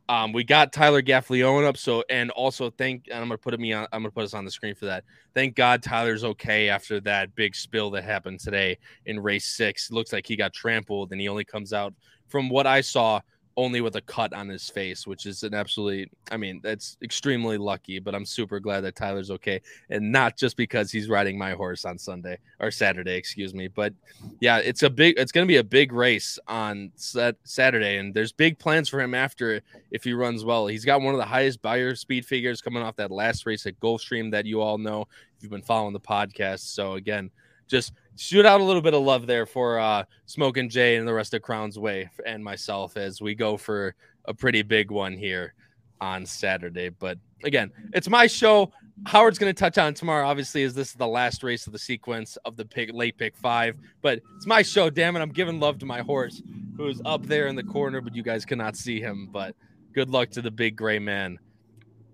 Um, 0.09 0.33
we 0.33 0.43
got 0.43 0.73
Tyler 0.73 1.01
Gaffalione 1.01 1.65
up, 1.65 1.77
so 1.77 2.03
and 2.09 2.29
also 2.31 2.69
thank 2.69 3.07
and 3.07 3.19
I'm 3.19 3.27
gonna 3.27 3.39
put 3.39 3.59
me 3.59 3.73
on 3.73 3.87
I'm 3.91 4.03
gonna 4.03 4.11
put 4.11 4.23
us 4.23 4.35
on 4.35 4.45
the 4.45 4.51
screen 4.51 4.75
for 4.75 4.85
that. 4.85 5.03
Thank 5.33 5.55
God 5.55 5.81
Tyler's 5.81 6.23
okay 6.23 6.69
after 6.69 6.99
that 7.01 7.33
big 7.33 7.55
spill 7.55 7.89
that 7.91 8.03
happened 8.03 8.39
today 8.39 8.77
in 9.07 9.19
race 9.19 9.45
six. 9.45 9.89
Looks 9.89 10.13
like 10.13 10.27
he 10.27 10.35
got 10.35 10.53
trampled 10.53 11.11
and 11.11 11.19
he 11.19 11.27
only 11.27 11.43
comes 11.43 11.73
out 11.73 11.93
from 12.27 12.49
what 12.49 12.67
I 12.67 12.81
saw 12.81 13.21
only 13.57 13.79
with 13.79 13.95
a 13.95 14.01
cut 14.01 14.33
on 14.33 14.49
his 14.49 14.69
face, 14.69 15.07
which 15.07 15.25
is 15.25 15.43
an 15.43 15.53
absolutely, 15.53 16.09
I 16.29 16.37
mean, 16.37 16.59
that's 16.61 16.97
extremely 17.01 17.57
lucky, 17.57 17.99
but 17.99 18.13
I'm 18.13 18.25
super 18.25 18.59
glad 18.59 18.81
that 18.81 18.95
Tyler's 18.95 19.31
okay. 19.31 19.61
And 19.89 20.11
not 20.11 20.35
just 20.35 20.57
because 20.57 20.91
he's 20.91 21.07
riding 21.07 21.37
my 21.37 21.51
horse 21.51 21.85
on 21.85 21.97
Sunday 21.97 22.37
or 22.59 22.69
Saturday, 22.69 23.15
excuse 23.15 23.53
me. 23.53 23.69
But 23.69 23.93
yeah, 24.41 24.57
it's 24.57 24.83
a 24.83 24.89
big, 24.89 25.17
it's 25.17 25.31
going 25.31 25.45
to 25.45 25.51
be 25.51 25.57
a 25.57 25.63
big 25.63 25.93
race 25.93 26.37
on 26.47 26.91
Saturday. 26.95 27.97
And 27.97 28.13
there's 28.13 28.33
big 28.33 28.59
plans 28.59 28.89
for 28.89 28.99
him 28.99 29.13
after 29.13 29.61
if 29.89 30.03
he 30.03 30.13
runs 30.13 30.43
well. 30.43 30.67
He's 30.67 30.83
got 30.85 31.01
one 31.01 31.13
of 31.13 31.19
the 31.19 31.25
highest 31.25 31.61
Beyer 31.61 31.95
speed 31.95 32.25
figures 32.25 32.61
coming 32.61 32.83
off 32.83 32.97
that 32.97 33.11
last 33.11 33.45
race 33.45 33.65
at 33.65 33.79
Gulfstream 33.79 34.31
that 34.31 34.45
you 34.45 34.61
all 34.61 34.77
know 34.77 35.07
if 35.37 35.43
you've 35.43 35.51
been 35.51 35.61
following 35.61 35.93
the 35.93 35.99
podcast. 35.99 36.73
So 36.73 36.95
again, 36.95 37.31
just 37.67 37.93
shoot 38.17 38.45
out 38.45 38.61
a 38.61 38.63
little 38.63 38.81
bit 38.81 38.93
of 38.93 39.03
love 39.03 39.27
there 39.27 39.45
for 39.45 39.79
uh, 39.79 40.03
Smoke 40.25 40.57
and 40.57 40.69
Jay 40.69 40.95
and 40.95 41.07
the 41.07 41.13
rest 41.13 41.33
of 41.33 41.41
Crown's 41.41 41.77
Way 41.77 42.09
and 42.25 42.43
myself 42.43 42.97
as 42.97 43.21
we 43.21 43.35
go 43.35 43.57
for 43.57 43.95
a 44.25 44.33
pretty 44.33 44.61
big 44.61 44.91
one 44.91 45.13
here 45.13 45.53
on 46.01 46.25
Saturday. 46.25 46.89
But 46.89 47.17
again, 47.43 47.71
it's 47.93 48.09
my 48.09 48.27
show. 48.27 48.71
Howard's 49.05 49.37
going 49.37 49.53
to 49.53 49.59
touch 49.59 49.77
on 49.77 49.93
tomorrow. 49.93 50.25
Obviously, 50.25 50.63
is 50.63 50.73
this 50.73 50.93
the 50.93 51.07
last 51.07 51.43
race 51.43 51.67
of 51.67 51.73
the 51.73 51.79
sequence 51.79 52.37
of 52.45 52.55
the 52.55 52.65
pick, 52.65 52.93
late 52.93 53.17
pick 53.17 53.35
five? 53.35 53.77
But 54.01 54.21
it's 54.37 54.47
my 54.47 54.61
show. 54.61 54.89
Damn 54.89 55.15
it, 55.17 55.21
I'm 55.21 55.31
giving 55.31 55.59
love 55.59 55.77
to 55.79 55.85
my 55.85 56.01
horse, 56.01 56.41
who's 56.77 57.01
up 57.05 57.25
there 57.25 57.47
in 57.47 57.55
the 57.55 57.63
corner, 57.63 57.99
but 57.99 58.15
you 58.15 58.23
guys 58.23 58.45
cannot 58.45 58.77
see 58.77 59.01
him. 59.01 59.29
But 59.31 59.55
good 59.93 60.09
luck 60.09 60.29
to 60.31 60.41
the 60.41 60.51
big 60.51 60.77
gray 60.77 60.99
man 60.99 61.37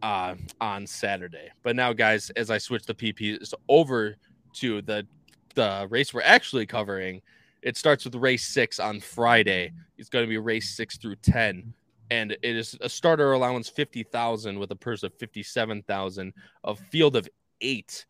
uh, 0.02 0.36
on 0.60 0.88
Saturday. 0.88 1.50
But 1.62 1.76
now, 1.76 1.94
guys, 1.94 2.32
as 2.32 2.50
I 2.50 2.58
switch 2.58 2.86
the 2.86 2.96
PPs 2.96 3.54
over 3.70 4.16
to 4.54 4.82
the 4.82 5.06
the 5.54 5.88
race 5.90 6.14
we're 6.14 6.22
actually 6.22 6.66
covering, 6.66 7.22
it 7.62 7.78
starts 7.78 8.06
with 8.06 8.16
race 8.16 8.48
six 8.48 8.80
on 8.80 9.00
Friday. 9.00 9.72
It's 9.98 10.10
going 10.10 10.26
to 10.26 10.30
be 10.30 10.38
race 10.38 10.76
six 10.76 10.98
through 10.98 11.18
10. 11.18 11.74
And 12.10 12.32
it 12.32 12.44
is 12.44 12.78
a 12.82 12.90
starter 12.90 13.32
allowance 13.32 13.70
50,000 13.70 14.60
with 14.60 14.72
a 14.72 14.76
purse 14.76 15.04
of 15.04 15.14
57,000, 15.14 16.34
a 16.66 16.76
field 16.76 17.16
of 17.16 17.30
eight. 17.62 18.06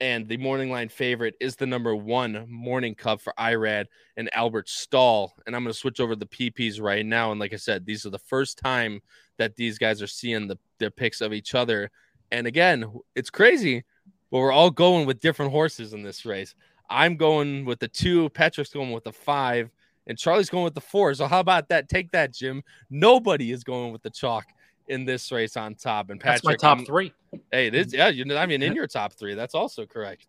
And 0.00 0.28
the 0.28 0.36
morning 0.36 0.70
line 0.70 0.88
favorite 0.88 1.34
is 1.40 1.56
the 1.56 1.66
number 1.66 1.94
one 1.94 2.46
morning 2.48 2.94
cup 2.94 3.20
for 3.20 3.32
Irad 3.38 3.86
and 4.16 4.30
Albert 4.34 4.68
Stall. 4.68 5.34
And 5.46 5.54
I'm 5.54 5.62
going 5.62 5.72
to 5.72 5.78
switch 5.78 6.00
over 6.00 6.16
the 6.16 6.26
PPs 6.26 6.80
right 6.80 7.04
now. 7.04 7.30
And 7.30 7.40
like 7.40 7.52
I 7.52 7.56
said, 7.56 7.84
these 7.84 8.06
are 8.06 8.10
the 8.10 8.18
first 8.18 8.58
time 8.58 9.00
that 9.38 9.56
these 9.56 9.78
guys 9.78 10.02
are 10.02 10.08
seeing 10.08 10.46
the, 10.46 10.58
the 10.78 10.90
picks 10.90 11.20
of 11.20 11.32
each 11.32 11.54
other. 11.54 11.90
And 12.30 12.46
again, 12.46 12.92
it's 13.14 13.30
crazy, 13.30 13.84
but 14.30 14.38
we're 14.38 14.52
all 14.52 14.70
going 14.70 15.06
with 15.06 15.20
different 15.20 15.52
horses 15.52 15.92
in 15.94 16.02
this 16.02 16.24
race. 16.24 16.54
I'm 16.90 17.16
going 17.16 17.64
with 17.64 17.80
the 17.80 17.88
two. 17.88 18.28
Patrick's 18.30 18.72
going 18.72 18.92
with 18.92 19.04
the 19.04 19.12
five, 19.12 19.70
and 20.06 20.16
Charlie's 20.16 20.50
going 20.50 20.64
with 20.64 20.74
the 20.74 20.80
four. 20.80 21.12
So 21.14 21.26
how 21.26 21.40
about 21.40 21.68
that? 21.68 21.88
Take 21.88 22.10
that, 22.12 22.32
Jim. 22.32 22.62
Nobody 22.90 23.52
is 23.52 23.64
going 23.64 23.92
with 23.92 24.02
the 24.02 24.10
chalk 24.10 24.46
in 24.88 25.04
this 25.04 25.30
race 25.30 25.56
on 25.56 25.74
top. 25.74 26.10
And 26.10 26.20
Patrick, 26.20 26.42
That's 26.42 26.62
my 26.62 26.68
top 26.68 26.78
I'm, 26.78 26.86
three. 26.86 27.12
Hey, 27.52 27.66
it 27.66 27.74
is. 27.74 27.92
Yeah, 27.92 28.08
you 28.08 28.36
I 28.36 28.46
mean, 28.46 28.62
in 28.62 28.74
your 28.74 28.86
top 28.86 29.12
three, 29.12 29.34
that's 29.34 29.54
also 29.54 29.86
correct. 29.86 30.26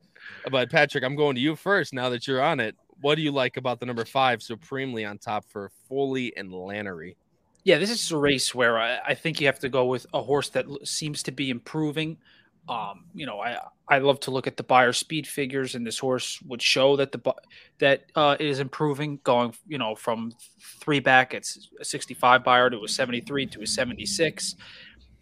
But 0.52 0.70
Patrick, 0.70 1.04
I'm 1.04 1.16
going 1.16 1.36
to 1.36 1.42
you 1.42 1.56
first. 1.56 1.94
Now 1.94 2.10
that 2.10 2.28
you're 2.28 2.42
on 2.42 2.60
it, 2.60 2.76
what 3.02 3.16
do 3.16 3.22
you 3.22 3.32
like 3.32 3.58
about 3.58 3.80
the 3.80 3.86
number 3.86 4.06
five 4.06 4.42
supremely 4.42 5.06
on 5.06 5.18
top 5.18 5.46
for 5.48 5.72
Foley 5.88 6.36
and 6.36 6.50
Lanerie? 6.50 7.16
Yeah, 7.64 7.78
this 7.78 7.90
is 7.90 8.12
a 8.12 8.18
race 8.18 8.54
where 8.56 8.78
I, 8.78 9.00
I 9.08 9.14
think 9.14 9.40
you 9.40 9.48
have 9.48 9.60
to 9.60 9.70
go 9.70 9.86
with 9.86 10.06
a 10.14 10.22
horse 10.22 10.50
that 10.50 10.66
seems 10.84 11.24
to 11.24 11.32
be 11.32 11.50
improving 11.50 12.18
Um, 12.70 13.06
you 13.16 13.26
know, 13.26 13.40
I 13.40 13.58
I 13.88 13.98
love 13.98 14.20
to 14.22 14.32
look 14.32 14.46
at 14.46 14.56
the 14.56 14.64
Beyer 14.64 14.94
speed 14.94 15.26
figures, 15.26 15.74
and 15.74 15.86
this 15.86 15.98
horse 15.98 16.40
would 16.44 16.62
show 16.62 16.96
that 16.98 17.12
the 17.12 17.34
that 17.80 18.04
uh, 18.16 18.38
it 18.40 18.46
is 18.46 18.60
improving, 18.60 19.20
going 19.24 19.56
you 19.68 19.80
know 19.80 19.96
from 19.96 20.32
three 20.80 21.00
back 21.00 21.34
at 21.34 21.50
a 21.80 21.86
65 21.86 22.44
Beyer 22.44 22.70
to 22.70 22.84
a 22.84 22.88
73 22.88 23.48
to 23.48 23.64
a 23.64 23.68
76, 23.68 24.56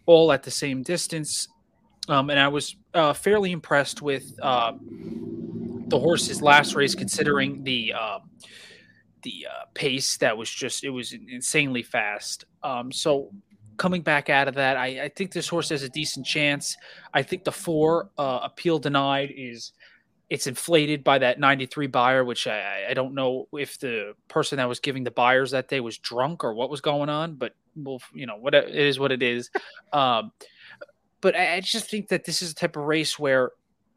all 0.04 0.30
at 0.30 0.42
the 0.42 0.50
same 0.50 0.82
distance. 0.82 1.48
Um, 2.08 2.28
and 2.28 2.38
I 2.38 2.48
was 2.48 2.76
uh, 2.92 3.14
fairly 3.14 3.52
impressed 3.52 4.02
with 4.02 4.38
uh, 4.42 4.72
the 4.80 5.98
horse's 5.98 6.42
last 6.42 6.74
race, 6.74 6.94
considering 6.94 7.64
the 7.64 7.94
uh, 7.94 8.18
the 9.22 9.46
uh, 9.50 9.64
pace 9.72 10.18
that 10.18 10.36
was 10.36 10.50
just 10.50 10.84
it 10.84 10.90
was 10.90 11.14
insanely 11.28 11.82
fast. 11.82 12.44
Um, 12.62 12.92
so 12.92 13.30
coming 13.78 14.02
back 14.02 14.28
out 14.28 14.48
of 14.48 14.54
that, 14.56 14.76
I, 14.76 15.04
I, 15.04 15.08
think 15.08 15.32
this 15.32 15.48
horse 15.48 15.70
has 15.70 15.82
a 15.82 15.88
decent 15.88 16.26
chance. 16.26 16.76
I 17.14 17.22
think 17.22 17.44
the 17.44 17.52
four 17.52 18.10
uh, 18.18 18.40
appeal 18.42 18.78
denied 18.78 19.32
is 19.34 19.72
it's 20.28 20.46
inflated 20.46 21.02
by 21.02 21.18
that 21.18 21.40
93 21.40 21.86
Beyer, 21.86 22.24
which 22.24 22.46
I, 22.46 22.86
I 22.90 22.94
don't 22.94 23.14
know 23.14 23.48
if 23.52 23.78
the 23.78 24.14
person 24.28 24.58
that 24.58 24.68
was 24.68 24.80
giving 24.80 25.04
the 25.04 25.10
Beyers 25.10 25.52
that 25.52 25.68
day 25.68 25.80
was 25.80 25.96
drunk 25.96 26.44
or 26.44 26.52
what 26.52 26.68
was 26.68 26.82
going 26.82 27.08
on, 27.08 27.36
but 27.36 27.54
well, 27.74 28.00
you 28.12 28.26
know, 28.26 28.36
what 28.36 28.54
it 28.54 28.74
is 28.74 28.98
what 28.98 29.12
it 29.12 29.22
is. 29.22 29.50
Um, 29.90 30.32
but 31.22 31.34
I, 31.34 31.54
I 31.54 31.60
just 31.60 31.90
think 31.90 32.08
that 32.08 32.24
this 32.24 32.42
is 32.42 32.52
a 32.52 32.54
type 32.54 32.76
of 32.76 32.82
race 32.82 33.18
where, 33.18 33.52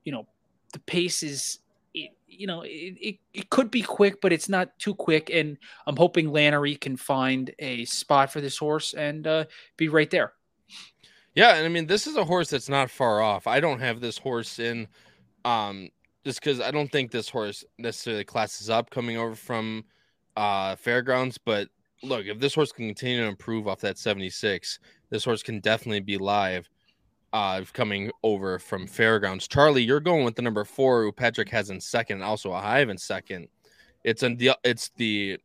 you 0.05 0.13
know, 0.13 0.25
the 0.71 0.79
pace 0.79 1.21
is 1.21 1.59
you 2.31 2.47
know, 2.47 2.61
it, 2.61 2.95
it, 2.99 3.15
it, 3.33 3.49
could 3.49 3.69
be 3.69 3.81
quick, 3.81 4.21
but 4.21 4.31
it's 4.31 4.49
not 4.49 4.77
too 4.79 4.95
quick. 4.95 5.29
And 5.31 5.57
I'm 5.85 5.97
hoping 5.97 6.27
Lanerie 6.27 6.79
can 6.79 6.95
find 6.95 7.53
a 7.59 7.85
spot 7.85 8.31
for 8.31 8.41
this 8.41 8.57
horse 8.57 8.93
and 8.93 9.27
uh, 9.27 9.45
be 9.77 9.89
right 9.89 10.09
there. 10.09 10.33
Yeah, 11.35 11.55
and 11.55 11.65
I 11.65 11.69
mean, 11.69 11.87
this 11.87 12.07
is 12.07 12.15
a 12.15 12.25
horse 12.25 12.49
that's 12.49 12.69
not 12.69 12.89
far 12.89 13.21
off. 13.21 13.47
I 13.47 13.59
don't 13.59 13.79
have 13.79 14.01
this 14.01 14.17
horse 14.17 14.59
in, 14.59 14.87
um, 15.45 15.89
just 16.25 16.41
because 16.41 16.59
I 16.59 16.71
don't 16.71 16.91
think 16.91 17.11
this 17.11 17.29
horse 17.29 17.63
necessarily 17.77 18.25
classes 18.25 18.69
up 18.69 18.89
coming 18.89 19.17
over 19.17 19.35
from 19.35 19.85
uh 20.37 20.75
fairgrounds. 20.77 21.37
But 21.37 21.67
look, 22.03 22.25
if 22.25 22.39
this 22.39 22.55
horse 22.55 22.71
can 22.71 22.87
continue 22.87 23.21
to 23.21 23.27
improve 23.27 23.67
off 23.67 23.81
that 23.81 23.97
76, 23.97 24.79
this 25.09 25.25
horse 25.25 25.43
can 25.43 25.59
definitely 25.59 25.99
be 25.99 26.17
live 26.17 26.69
uh, 27.33 27.63
coming 27.73 28.11
over 28.23 28.59
from 28.59 28.87
Fairgrounds. 28.87 29.47
Charlie, 29.47 29.83
you're 29.83 29.99
going 29.99 30.25
with 30.25 30.35
the 30.35 30.41
number 30.41 30.65
four, 30.65 31.03
who 31.03 31.11
Patrick 31.11 31.49
has 31.49 31.69
in 31.69 31.79
second, 31.79 32.21
also 32.21 32.51
a 32.51 32.59
Hive 32.59 32.89
in 32.89 32.97
second. 32.97 33.47
It's 34.03 34.23
in 34.23 34.37
the 34.37 34.51
it's 34.63 34.89
the 34.97 35.39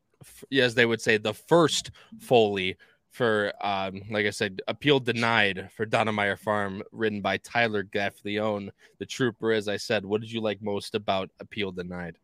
as 0.52 0.74
they 0.74 0.86
would 0.86 1.00
say 1.00 1.18
the 1.18 1.34
first 1.34 1.90
Foley 2.18 2.76
for 3.10 3.52
um, 3.62 4.02
like 4.10 4.26
I 4.26 4.30
said, 4.30 4.60
appeal 4.68 5.00
denied 5.00 5.70
for 5.74 5.86
Donnemeyer 5.86 6.38
Farm, 6.38 6.82
written 6.92 7.22
by 7.22 7.38
Tyler 7.38 7.82
Gaffalione, 7.82 8.70
the 8.98 9.06
trooper. 9.06 9.52
As 9.52 9.68
I 9.68 9.78
said, 9.78 10.04
what 10.04 10.20
did 10.20 10.30
you 10.30 10.40
like 10.42 10.60
most 10.62 10.94
about 10.94 11.30
appeal 11.40 11.72
denied? 11.72 12.18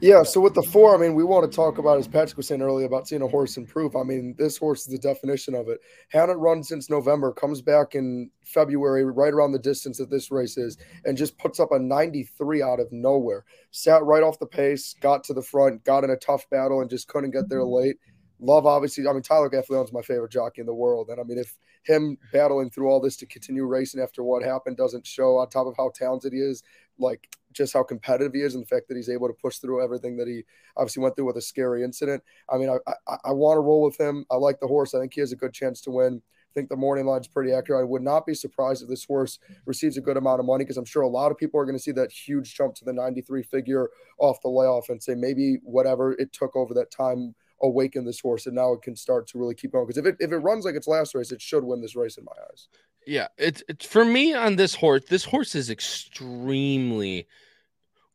Yeah, 0.00 0.22
so 0.22 0.40
with 0.40 0.54
the 0.54 0.62
four, 0.62 0.94
I 0.94 0.98
mean, 0.98 1.14
we 1.14 1.24
want 1.24 1.50
to 1.50 1.54
talk 1.54 1.78
about, 1.78 1.98
as 1.98 2.06
Patrick 2.06 2.36
was 2.36 2.48
saying 2.48 2.62
earlier, 2.62 2.86
about 2.86 3.08
seeing 3.08 3.22
a 3.22 3.28
horse 3.28 3.56
improve. 3.56 3.96
I 3.96 4.02
mean, 4.02 4.34
this 4.38 4.56
horse 4.56 4.82
is 4.82 4.92
the 4.92 4.98
definition 4.98 5.54
of 5.54 5.68
it. 5.68 5.80
Hadn't 6.08 6.38
run 6.38 6.62
since 6.62 6.90
November, 6.90 7.32
comes 7.32 7.62
back 7.62 7.94
in 7.94 8.30
February, 8.44 9.04
right 9.04 9.32
around 9.32 9.52
the 9.52 9.58
distance 9.58 9.98
that 9.98 10.10
this 10.10 10.30
race 10.30 10.56
is, 10.56 10.76
and 11.04 11.16
just 11.16 11.38
puts 11.38 11.60
up 11.60 11.72
a 11.72 11.78
93 11.78 12.62
out 12.62 12.80
of 12.80 12.92
nowhere. 12.92 13.44
Sat 13.70 14.04
right 14.04 14.22
off 14.22 14.38
the 14.38 14.46
pace, 14.46 14.94
got 15.00 15.24
to 15.24 15.34
the 15.34 15.42
front, 15.42 15.84
got 15.84 16.04
in 16.04 16.10
a 16.10 16.16
tough 16.16 16.48
battle, 16.50 16.80
and 16.80 16.90
just 16.90 17.08
couldn't 17.08 17.32
get 17.32 17.48
there 17.48 17.60
mm-hmm. 17.60 17.86
late. 17.86 17.96
Love, 18.38 18.66
obviously, 18.66 19.06
I 19.08 19.12
mean, 19.12 19.22
Tyler 19.22 19.48
Gaffalione's 19.48 19.94
my 19.94 20.02
favorite 20.02 20.30
jockey 20.30 20.60
in 20.60 20.66
the 20.66 20.74
world. 20.74 21.08
And 21.08 21.18
I 21.18 21.24
mean, 21.24 21.38
if 21.38 21.56
him 21.84 22.18
battling 22.32 22.68
through 22.68 22.88
all 22.88 23.00
this 23.00 23.16
to 23.18 23.26
continue 23.26 23.64
racing 23.64 24.00
after 24.00 24.22
what 24.22 24.42
happened 24.42 24.76
doesn't 24.76 25.06
show 25.06 25.38
on 25.38 25.48
top 25.48 25.66
of 25.66 25.74
how 25.76 25.90
talented 25.94 26.34
he 26.34 26.40
is, 26.40 26.62
like 26.98 27.28
just 27.56 27.72
how 27.72 27.82
competitive 27.82 28.34
he 28.34 28.40
is 28.40 28.54
and 28.54 28.62
the 28.62 28.68
fact 28.68 28.88
that 28.88 28.96
he's 28.96 29.08
able 29.08 29.28
to 29.28 29.34
push 29.34 29.58
through 29.58 29.82
everything 29.82 30.16
that 30.16 30.28
he 30.28 30.44
obviously 30.76 31.02
went 31.02 31.16
through 31.16 31.26
with 31.26 31.36
a 31.36 31.42
scary 31.42 31.82
incident. 31.82 32.22
I 32.50 32.58
mean, 32.58 32.68
I, 32.68 32.92
I, 33.08 33.16
I 33.26 33.32
want 33.32 33.56
to 33.56 33.60
roll 33.60 33.82
with 33.82 33.98
him. 33.98 34.24
I 34.30 34.36
like 34.36 34.60
the 34.60 34.66
horse. 34.66 34.94
I 34.94 35.00
think 35.00 35.14
he 35.14 35.20
has 35.20 35.32
a 35.32 35.36
good 35.36 35.52
chance 35.52 35.80
to 35.82 35.90
win. 35.90 36.22
I 36.24 36.52
think 36.54 36.68
the 36.68 36.76
morning 36.76 37.04
line's 37.04 37.28
pretty 37.28 37.52
accurate. 37.52 37.82
I 37.82 37.84
would 37.84 38.02
not 38.02 38.24
be 38.24 38.34
surprised 38.34 38.82
if 38.82 38.88
this 38.88 39.04
horse 39.04 39.38
receives 39.66 39.98
a 39.98 40.00
good 40.00 40.16
amount 40.16 40.40
of 40.40 40.46
money 40.46 40.64
because 40.64 40.78
I'm 40.78 40.86
sure 40.86 41.02
a 41.02 41.08
lot 41.08 41.30
of 41.30 41.36
people 41.36 41.60
are 41.60 41.66
going 41.66 41.76
to 41.76 41.82
see 41.82 41.92
that 41.92 42.10
huge 42.10 42.54
jump 42.54 42.74
to 42.76 42.84
the 42.84 42.92
93 42.92 43.42
figure 43.42 43.90
off 44.18 44.40
the 44.42 44.48
layoff 44.48 44.88
and 44.88 45.02
say 45.02 45.14
maybe 45.14 45.58
whatever 45.62 46.12
it 46.12 46.32
took 46.32 46.56
over 46.56 46.72
that 46.74 46.90
time 46.90 47.34
awaken 47.62 48.04
this 48.04 48.20
horse 48.20 48.46
and 48.46 48.54
now 48.54 48.72
it 48.72 48.82
can 48.82 48.94
start 48.94 49.26
to 49.26 49.38
really 49.38 49.54
keep 49.54 49.72
going 49.72 49.86
because 49.86 49.96
if 49.96 50.04
it 50.04 50.16
if 50.20 50.30
it 50.30 50.38
runs 50.38 50.64
like 50.64 50.74
its 50.74 50.86
last 50.86 51.14
race 51.14 51.32
it 51.32 51.40
should 51.40 51.64
win 51.64 51.80
this 51.80 51.96
race 51.96 52.18
in 52.18 52.24
my 52.24 52.32
eyes 52.50 52.68
yeah 53.06 53.28
it's 53.38 53.62
it's 53.68 53.86
for 53.86 54.04
me 54.04 54.34
on 54.34 54.56
this 54.56 54.74
horse 54.74 55.02
this 55.08 55.24
horse 55.24 55.54
is 55.54 55.70
extremely 55.70 57.26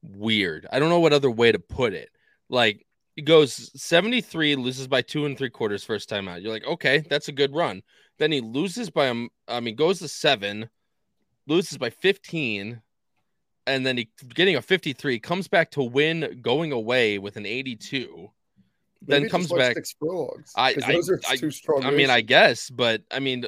weird 0.01 0.67
i 0.71 0.79
don't 0.79 0.89
know 0.89 0.99
what 0.99 1.13
other 1.13 1.31
way 1.31 1.51
to 1.51 1.59
put 1.59 1.93
it 1.93 2.09
like 2.49 2.85
it 3.15 3.23
goes 3.23 3.71
73 3.79 4.55
loses 4.55 4.87
by 4.87 5.01
two 5.01 5.25
and 5.25 5.37
three 5.37 5.49
quarters 5.49 5.83
first 5.83 6.09
time 6.09 6.27
out 6.27 6.41
you're 6.41 6.51
like 6.51 6.65
okay 6.65 7.03
that's 7.09 7.27
a 7.27 7.33
good 7.33 7.53
run 7.53 7.81
then 8.17 8.31
he 8.31 8.41
loses 8.41 8.89
by 8.89 9.09
um 9.09 9.29
i 9.47 9.59
mean 9.59 9.75
goes 9.75 9.99
to 9.99 10.07
seven 10.07 10.69
loses 11.47 11.77
by 11.77 11.89
15 11.89 12.81
and 13.67 13.85
then 13.85 13.97
he 13.97 14.09
getting 14.33 14.55
a 14.55 14.61
53 14.61 15.19
comes 15.19 15.47
back 15.47 15.71
to 15.71 15.83
win 15.83 16.39
going 16.41 16.71
away 16.71 17.19
with 17.19 17.37
an 17.37 17.45
82 17.45 18.31
then 19.01 19.29
comes 19.29 19.51
back. 19.51 19.75
I, 20.55 20.75
I, 20.85 20.93
those 20.93 21.09
are 21.09 21.19
I, 21.27 21.35
too 21.35 21.51
strong. 21.51 21.85
I 21.85 21.91
mean, 21.91 22.09
I 22.09 22.21
guess, 22.21 22.69
but 22.69 23.01
I 23.09 23.19
mean, 23.19 23.45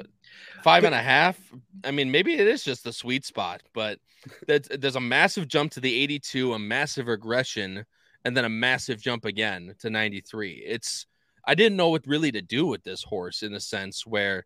five 0.64 0.84
and 0.84 0.96
a 0.96 1.02
half. 1.02 1.40
I 1.84 1.92
mean, 1.92 2.12
maybe 2.12 2.34
it 2.34 2.48
is 2.48 2.64
just 2.64 2.84
the 2.84 2.94
sweet 2.94 3.26
spot, 3.26 3.62
but 3.74 4.00
there's 4.48 4.96
a 4.96 5.02
massive 5.02 5.48
jump 5.48 5.72
to 5.74 5.80
the 5.80 5.94
82, 6.02 6.54
a 6.54 6.60
massive 6.60 7.08
regression, 7.08 7.86
and 8.26 8.38
then 8.38 8.46
a 8.46 8.50
massive 8.50 9.02
jump 9.02 9.26
again 9.26 9.76
to 9.80 9.90
93. 9.90 10.64
It's 10.66 11.06
I 11.46 11.56
didn't 11.56 11.78
know 11.78 11.90
what 11.90 12.08
really 12.08 12.32
to 12.32 12.42
do 12.42 12.66
with 12.66 12.84
this 12.84 13.04
horse 13.04 13.44
in 13.44 13.52
the 13.52 13.60
sense 13.60 14.06
where 14.06 14.46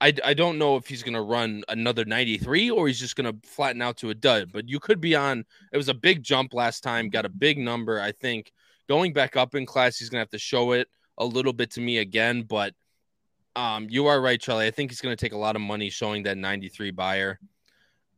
I, 0.00 0.12
I 0.24 0.34
don't 0.34 0.58
know 0.58 0.76
if 0.76 0.86
he's 0.86 1.02
going 1.02 1.14
to 1.14 1.22
run 1.22 1.62
another 1.68 2.04
93 2.04 2.70
or 2.70 2.86
he's 2.86 2.98
just 2.98 3.16
going 3.16 3.32
to 3.32 3.48
flatten 3.48 3.82
out 3.82 3.96
to 3.98 4.10
a 4.10 4.14
dud. 4.14 4.50
But 4.52 4.68
you 4.68 4.78
could 4.80 5.00
be 5.00 5.14
on. 5.14 5.44
It 5.72 5.76
was 5.76 5.88
a 5.88 5.94
big 5.94 6.22
jump 6.22 6.54
last 6.54 6.82
time, 6.82 7.08
got 7.08 7.24
a 7.24 7.30
big 7.30 7.58
number. 7.58 8.00
I 8.00 8.12
think 8.12 8.52
going 8.88 9.12
back 9.12 9.36
up 9.36 9.54
in 9.54 9.66
class, 9.66 9.98
he's 9.98 10.08
gonna 10.08 10.20
have 10.20 10.30
to 10.30 10.38
show 10.38 10.72
it 10.72 10.88
a 11.18 11.24
little 11.24 11.52
bit 11.52 11.70
to 11.72 11.80
me 11.80 11.98
again. 11.98 12.42
But 12.42 12.74
um, 13.58 13.88
you 13.90 14.06
are 14.06 14.20
right, 14.20 14.40
Charlie. 14.40 14.66
I 14.66 14.70
think 14.70 14.90
he's 14.92 15.00
gonna 15.00 15.16
take 15.16 15.32
a 15.32 15.38
lot 15.38 15.56
of 15.56 15.62
money 15.62 15.90
showing 15.90 16.22
that 16.22 16.38
93 16.38 16.92
Beyer. 16.92 17.40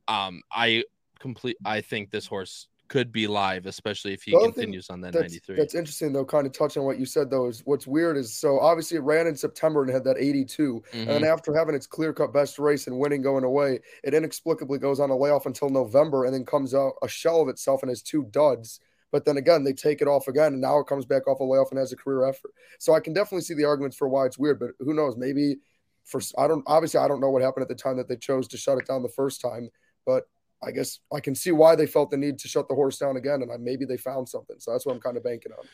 Um, 0.06 0.42
I 0.52 0.84
complete. 1.18 1.56
I 1.64 1.80
think 1.80 2.10
this 2.10 2.26
horse 2.26 2.68
could 2.88 3.10
be 3.10 3.26
live, 3.26 3.64
especially 3.64 4.12
if 4.12 4.22
he 4.22 4.32
continues 4.32 4.90
on 4.90 5.00
that 5.00 5.12
that's, 5.12 5.32
93. 5.32 5.56
That's 5.56 5.74
interesting, 5.74 6.12
though. 6.12 6.24
Kind 6.26 6.46
of 6.46 6.52
touching 6.52 6.80
on 6.80 6.86
what 6.86 6.98
you 6.98 7.06
said, 7.06 7.30
though, 7.30 7.46
is 7.46 7.62
what's 7.64 7.86
weird 7.86 8.18
is 8.18 8.34
so 8.34 8.58
obviously 8.58 8.98
it 8.98 9.02
ran 9.02 9.26
in 9.26 9.34
September 9.34 9.82
and 9.82 9.90
had 9.90 10.04
that 10.04 10.18
82, 10.18 10.82
mm-hmm. 10.92 10.98
and 10.98 11.08
then 11.08 11.24
after 11.24 11.54
having 11.54 11.74
its 11.74 11.86
clear 11.86 12.12
cut 12.12 12.34
best 12.34 12.58
race 12.58 12.86
and 12.86 12.98
winning 12.98 13.22
going 13.22 13.44
away, 13.44 13.78
it 14.04 14.12
inexplicably 14.12 14.78
goes 14.78 15.00
on 15.00 15.08
a 15.08 15.16
layoff 15.16 15.46
until 15.46 15.70
November 15.70 16.26
and 16.26 16.34
then 16.34 16.44
comes 16.44 16.74
out 16.74 16.94
a 17.02 17.08
shell 17.08 17.40
of 17.40 17.48
itself 17.48 17.82
and 17.82 17.88
has 17.88 18.02
two 18.02 18.24
duds. 18.24 18.80
But 19.12 19.24
then 19.24 19.36
again, 19.36 19.64
they 19.64 19.72
take 19.72 20.02
it 20.02 20.08
off 20.08 20.28
again, 20.28 20.52
and 20.52 20.60
now 20.60 20.78
it 20.78 20.86
comes 20.86 21.04
back 21.04 21.26
off 21.26 21.40
a 21.40 21.44
layoff 21.44 21.70
and 21.70 21.78
has 21.78 21.92
a 21.92 21.96
career 21.96 22.28
effort. 22.28 22.52
So 22.78 22.94
I 22.94 23.00
can 23.00 23.12
definitely 23.12 23.42
see 23.42 23.54
the 23.54 23.64
arguments 23.64 23.96
for 23.96 24.08
why 24.08 24.26
it's 24.26 24.38
weird. 24.38 24.60
But 24.60 24.70
who 24.78 24.94
knows? 24.94 25.16
Maybe 25.16 25.56
for 26.04 26.20
I 26.38 26.48
don't 26.48 26.64
obviously 26.66 27.00
I 27.00 27.08
don't 27.08 27.20
know 27.20 27.30
what 27.30 27.42
happened 27.42 27.62
at 27.62 27.68
the 27.68 27.74
time 27.74 27.96
that 27.96 28.08
they 28.08 28.16
chose 28.16 28.48
to 28.48 28.56
shut 28.56 28.78
it 28.78 28.86
down 28.86 29.02
the 29.02 29.08
first 29.08 29.40
time, 29.40 29.70
but 30.06 30.24
I 30.62 30.70
guess 30.70 31.00
I 31.12 31.20
can 31.20 31.34
see 31.34 31.52
why 31.52 31.74
they 31.74 31.86
felt 31.86 32.10
the 32.10 32.16
need 32.16 32.38
to 32.40 32.48
shut 32.48 32.68
the 32.68 32.74
horse 32.74 32.98
down 32.98 33.16
again, 33.16 33.42
and 33.42 33.50
I, 33.50 33.56
maybe 33.56 33.84
they 33.84 33.96
found 33.96 34.28
something. 34.28 34.56
So 34.58 34.72
that's 34.72 34.84
what 34.84 34.94
I'm 34.94 35.00
kind 35.00 35.16
of 35.16 35.24
banking 35.24 35.52
on. 35.52 35.64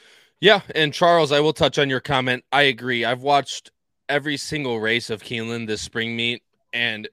Yeah, 0.41 0.61
and 0.75 0.93
Charles, 0.93 1.33
I 1.33 1.41
will 1.41 1.53
touch 1.53 1.79
on 1.79 1.91
your 1.91 2.01
comment. 2.01 2.45
I 2.53 2.63
agree. 2.63 3.05
I've 3.05 3.23
watched 3.23 3.71
every 4.09 4.37
single 4.37 4.79
race 4.79 5.11
of 5.11 5.23
Keeneland 5.23 5.67
this 5.67 5.81
spring 5.81 6.15
meet, 6.15 6.43
and 6.73 7.09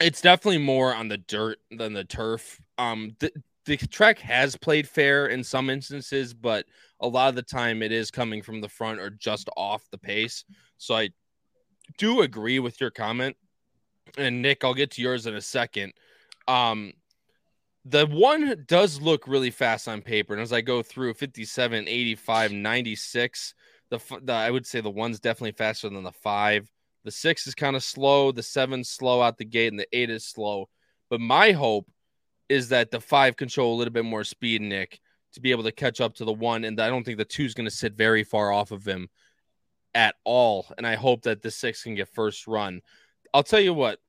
it's 0.00 0.20
definitely 0.20 0.58
more 0.58 0.94
on 0.94 1.08
the 1.08 1.18
dirt 1.18 1.60
than 1.70 1.94
the 1.94 2.04
turf. 2.04 2.60
Um, 2.76 3.16
th- 3.20 3.32
the 3.64 3.76
track 3.76 4.18
has 4.18 4.56
played 4.56 4.88
fair 4.88 5.26
in 5.26 5.44
some 5.44 5.70
instances, 5.70 6.34
but 6.34 6.66
a 7.00 7.06
lot 7.06 7.28
of 7.28 7.34
the 7.34 7.42
time 7.42 7.82
it 7.82 7.92
is 7.92 8.10
coming 8.10 8.42
from 8.42 8.60
the 8.60 8.68
front 8.68 9.00
or 9.00 9.10
just 9.10 9.48
off 9.56 9.82
the 9.90 9.98
pace. 9.98 10.44
So 10.78 10.96
I 10.96 11.10
do 11.98 12.22
agree 12.22 12.58
with 12.58 12.80
your 12.80 12.90
comment. 12.90 13.36
And 14.18 14.42
Nick, 14.42 14.64
I'll 14.64 14.74
get 14.74 14.90
to 14.92 15.02
yours 15.02 15.26
in 15.26 15.34
a 15.34 15.40
second. 15.40 15.92
Um, 16.48 16.92
the 17.84 18.06
one 18.06 18.64
does 18.66 19.00
look 19.00 19.26
really 19.26 19.50
fast 19.50 19.88
on 19.88 20.02
paper. 20.02 20.32
And 20.32 20.42
as 20.42 20.52
I 20.52 20.60
go 20.60 20.82
through 20.82 21.14
57, 21.14 21.88
85, 21.88 22.52
96, 22.52 23.54
the, 23.90 24.00
the 24.22 24.32
I 24.32 24.50
would 24.50 24.66
say 24.66 24.80
the 24.80 24.90
one's 24.90 25.20
definitely 25.20 25.52
faster 25.52 25.88
than 25.88 26.02
the 26.02 26.12
five. 26.12 26.70
The 27.04 27.10
six 27.10 27.46
is 27.46 27.54
kind 27.54 27.76
of 27.76 27.82
slow. 27.82 28.32
The 28.32 28.42
seven's 28.42 28.88
slow 28.88 29.20
out 29.20 29.36
the 29.36 29.44
gate, 29.44 29.72
and 29.72 29.78
the 29.78 29.88
eight 29.92 30.08
is 30.10 30.24
slow. 30.24 30.68
But 31.10 31.20
my 31.20 31.50
hope 31.50 31.86
is 32.52 32.68
that 32.68 32.90
the 32.90 33.00
five 33.00 33.36
control 33.36 33.74
a 33.74 33.78
little 33.78 33.92
bit 33.92 34.04
more 34.04 34.24
speed, 34.24 34.60
Nick, 34.60 35.00
to 35.32 35.40
be 35.40 35.50
able 35.50 35.62
to 35.62 35.72
catch 35.72 36.00
up 36.02 36.14
to 36.16 36.24
the 36.26 36.32
one. 36.32 36.64
And 36.64 36.78
I 36.78 36.88
don't 36.88 37.02
think 37.02 37.16
the 37.16 37.24
two 37.24 37.44
is 37.44 37.54
going 37.54 37.68
to 37.68 37.74
sit 37.74 37.94
very 37.94 38.24
far 38.24 38.52
off 38.52 38.70
of 38.70 38.86
him 38.86 39.08
at 39.94 40.16
all. 40.24 40.66
And 40.76 40.86
I 40.86 40.94
hope 40.94 41.22
that 41.22 41.40
the 41.40 41.50
six 41.50 41.82
can 41.82 41.94
get 41.94 42.08
first 42.08 42.46
run. 42.46 42.82
I'll 43.32 43.42
tell 43.42 43.60
you 43.60 43.72
what, 43.72 44.00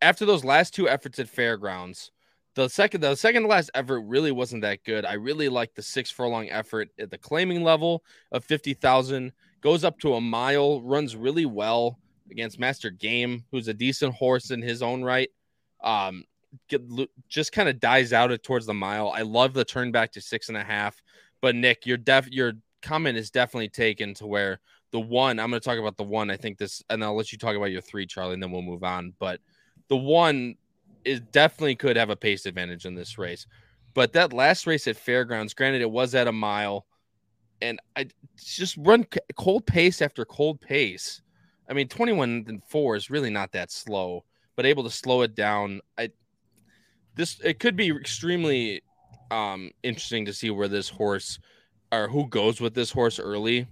after 0.00 0.24
those 0.24 0.44
last 0.44 0.74
two 0.74 0.88
efforts 0.88 1.18
at 1.18 1.28
fairgrounds, 1.28 2.12
the 2.54 2.68
second 2.68 3.00
the 3.00 3.16
second 3.16 3.42
to 3.42 3.48
last 3.48 3.70
effort 3.74 4.00
really 4.02 4.32
wasn't 4.32 4.62
that 4.62 4.84
good. 4.84 5.04
I 5.04 5.14
really 5.14 5.48
like 5.48 5.74
the 5.74 5.82
six 5.82 6.10
furlong 6.10 6.48
effort 6.50 6.88
at 6.98 7.10
the 7.10 7.18
claiming 7.18 7.64
level 7.64 8.04
of 8.30 8.44
fifty 8.44 8.74
thousand. 8.74 9.32
Goes 9.60 9.82
up 9.82 9.98
to 10.00 10.14
a 10.14 10.20
mile, 10.20 10.80
runs 10.82 11.16
really 11.16 11.46
well 11.46 11.98
against 12.30 12.60
Master 12.60 12.90
Game, 12.90 13.44
who's 13.50 13.66
a 13.66 13.74
decent 13.74 14.14
horse 14.14 14.52
in 14.52 14.62
his 14.62 14.82
own 14.82 15.02
right. 15.02 15.30
Um, 15.82 16.24
get, 16.68 16.82
just 17.28 17.52
kind 17.52 17.68
of 17.68 17.80
dies 17.80 18.12
out 18.12 18.32
at 18.32 18.42
towards 18.42 18.66
the 18.66 18.74
mile. 18.74 19.12
I 19.14 19.22
love 19.22 19.54
the 19.54 19.64
turn 19.64 19.92
back 19.92 20.12
to 20.12 20.20
six 20.20 20.48
and 20.48 20.56
a 20.56 20.64
half. 20.64 21.00
But 21.40 21.54
Nick, 21.54 21.86
your 21.86 21.96
def 21.96 22.28
your 22.30 22.54
comment 22.82 23.16
is 23.16 23.30
definitely 23.30 23.68
taken 23.68 24.14
to 24.14 24.26
where 24.26 24.60
the 24.90 25.00
one 25.00 25.38
I'm 25.38 25.50
going 25.50 25.60
to 25.60 25.64
talk 25.64 25.78
about 25.78 25.96
the 25.96 26.04
one. 26.04 26.30
I 26.30 26.36
think 26.36 26.58
this, 26.58 26.82
and 26.90 27.04
I'll 27.04 27.16
let 27.16 27.32
you 27.32 27.38
talk 27.38 27.56
about 27.56 27.70
your 27.70 27.80
three, 27.80 28.06
Charlie, 28.06 28.34
and 28.34 28.42
then 28.42 28.50
we'll 28.50 28.62
move 28.62 28.84
on. 28.84 29.12
But 29.18 29.40
the 29.88 29.96
one 29.96 30.56
is 31.04 31.20
definitely 31.32 31.76
could 31.76 31.96
have 31.96 32.10
a 32.10 32.16
pace 32.16 32.46
advantage 32.46 32.86
in 32.86 32.94
this 32.94 33.18
race. 33.18 33.46
But 33.94 34.12
that 34.12 34.32
last 34.32 34.66
race 34.66 34.86
at 34.86 34.96
Fairgrounds, 34.96 35.54
granted, 35.54 35.82
it 35.82 35.90
was 35.90 36.14
at 36.14 36.28
a 36.28 36.32
mile, 36.32 36.86
and 37.60 37.80
I 37.96 38.08
just 38.36 38.76
run 38.78 39.06
cold 39.36 39.66
pace 39.66 40.02
after 40.02 40.24
cold 40.24 40.60
pace. 40.60 41.22
I 41.68 41.74
mean, 41.74 41.88
21 41.88 42.44
and 42.48 42.62
four 42.64 42.96
is 42.96 43.10
really 43.10 43.30
not 43.30 43.52
that 43.52 43.70
slow, 43.70 44.24
but 44.56 44.66
able 44.66 44.84
to 44.84 44.90
slow 44.90 45.22
it 45.22 45.34
down. 45.34 45.80
I 45.98 46.10
this 47.18 47.38
it 47.44 47.58
could 47.58 47.76
be 47.76 47.90
extremely 47.90 48.80
um 49.30 49.72
interesting 49.82 50.24
to 50.24 50.32
see 50.32 50.48
where 50.48 50.68
this 50.68 50.88
horse 50.88 51.38
or 51.92 52.08
who 52.08 52.28
goes 52.28 52.60
with 52.60 52.74
this 52.74 52.90
horse 52.90 53.18
early. 53.18 53.66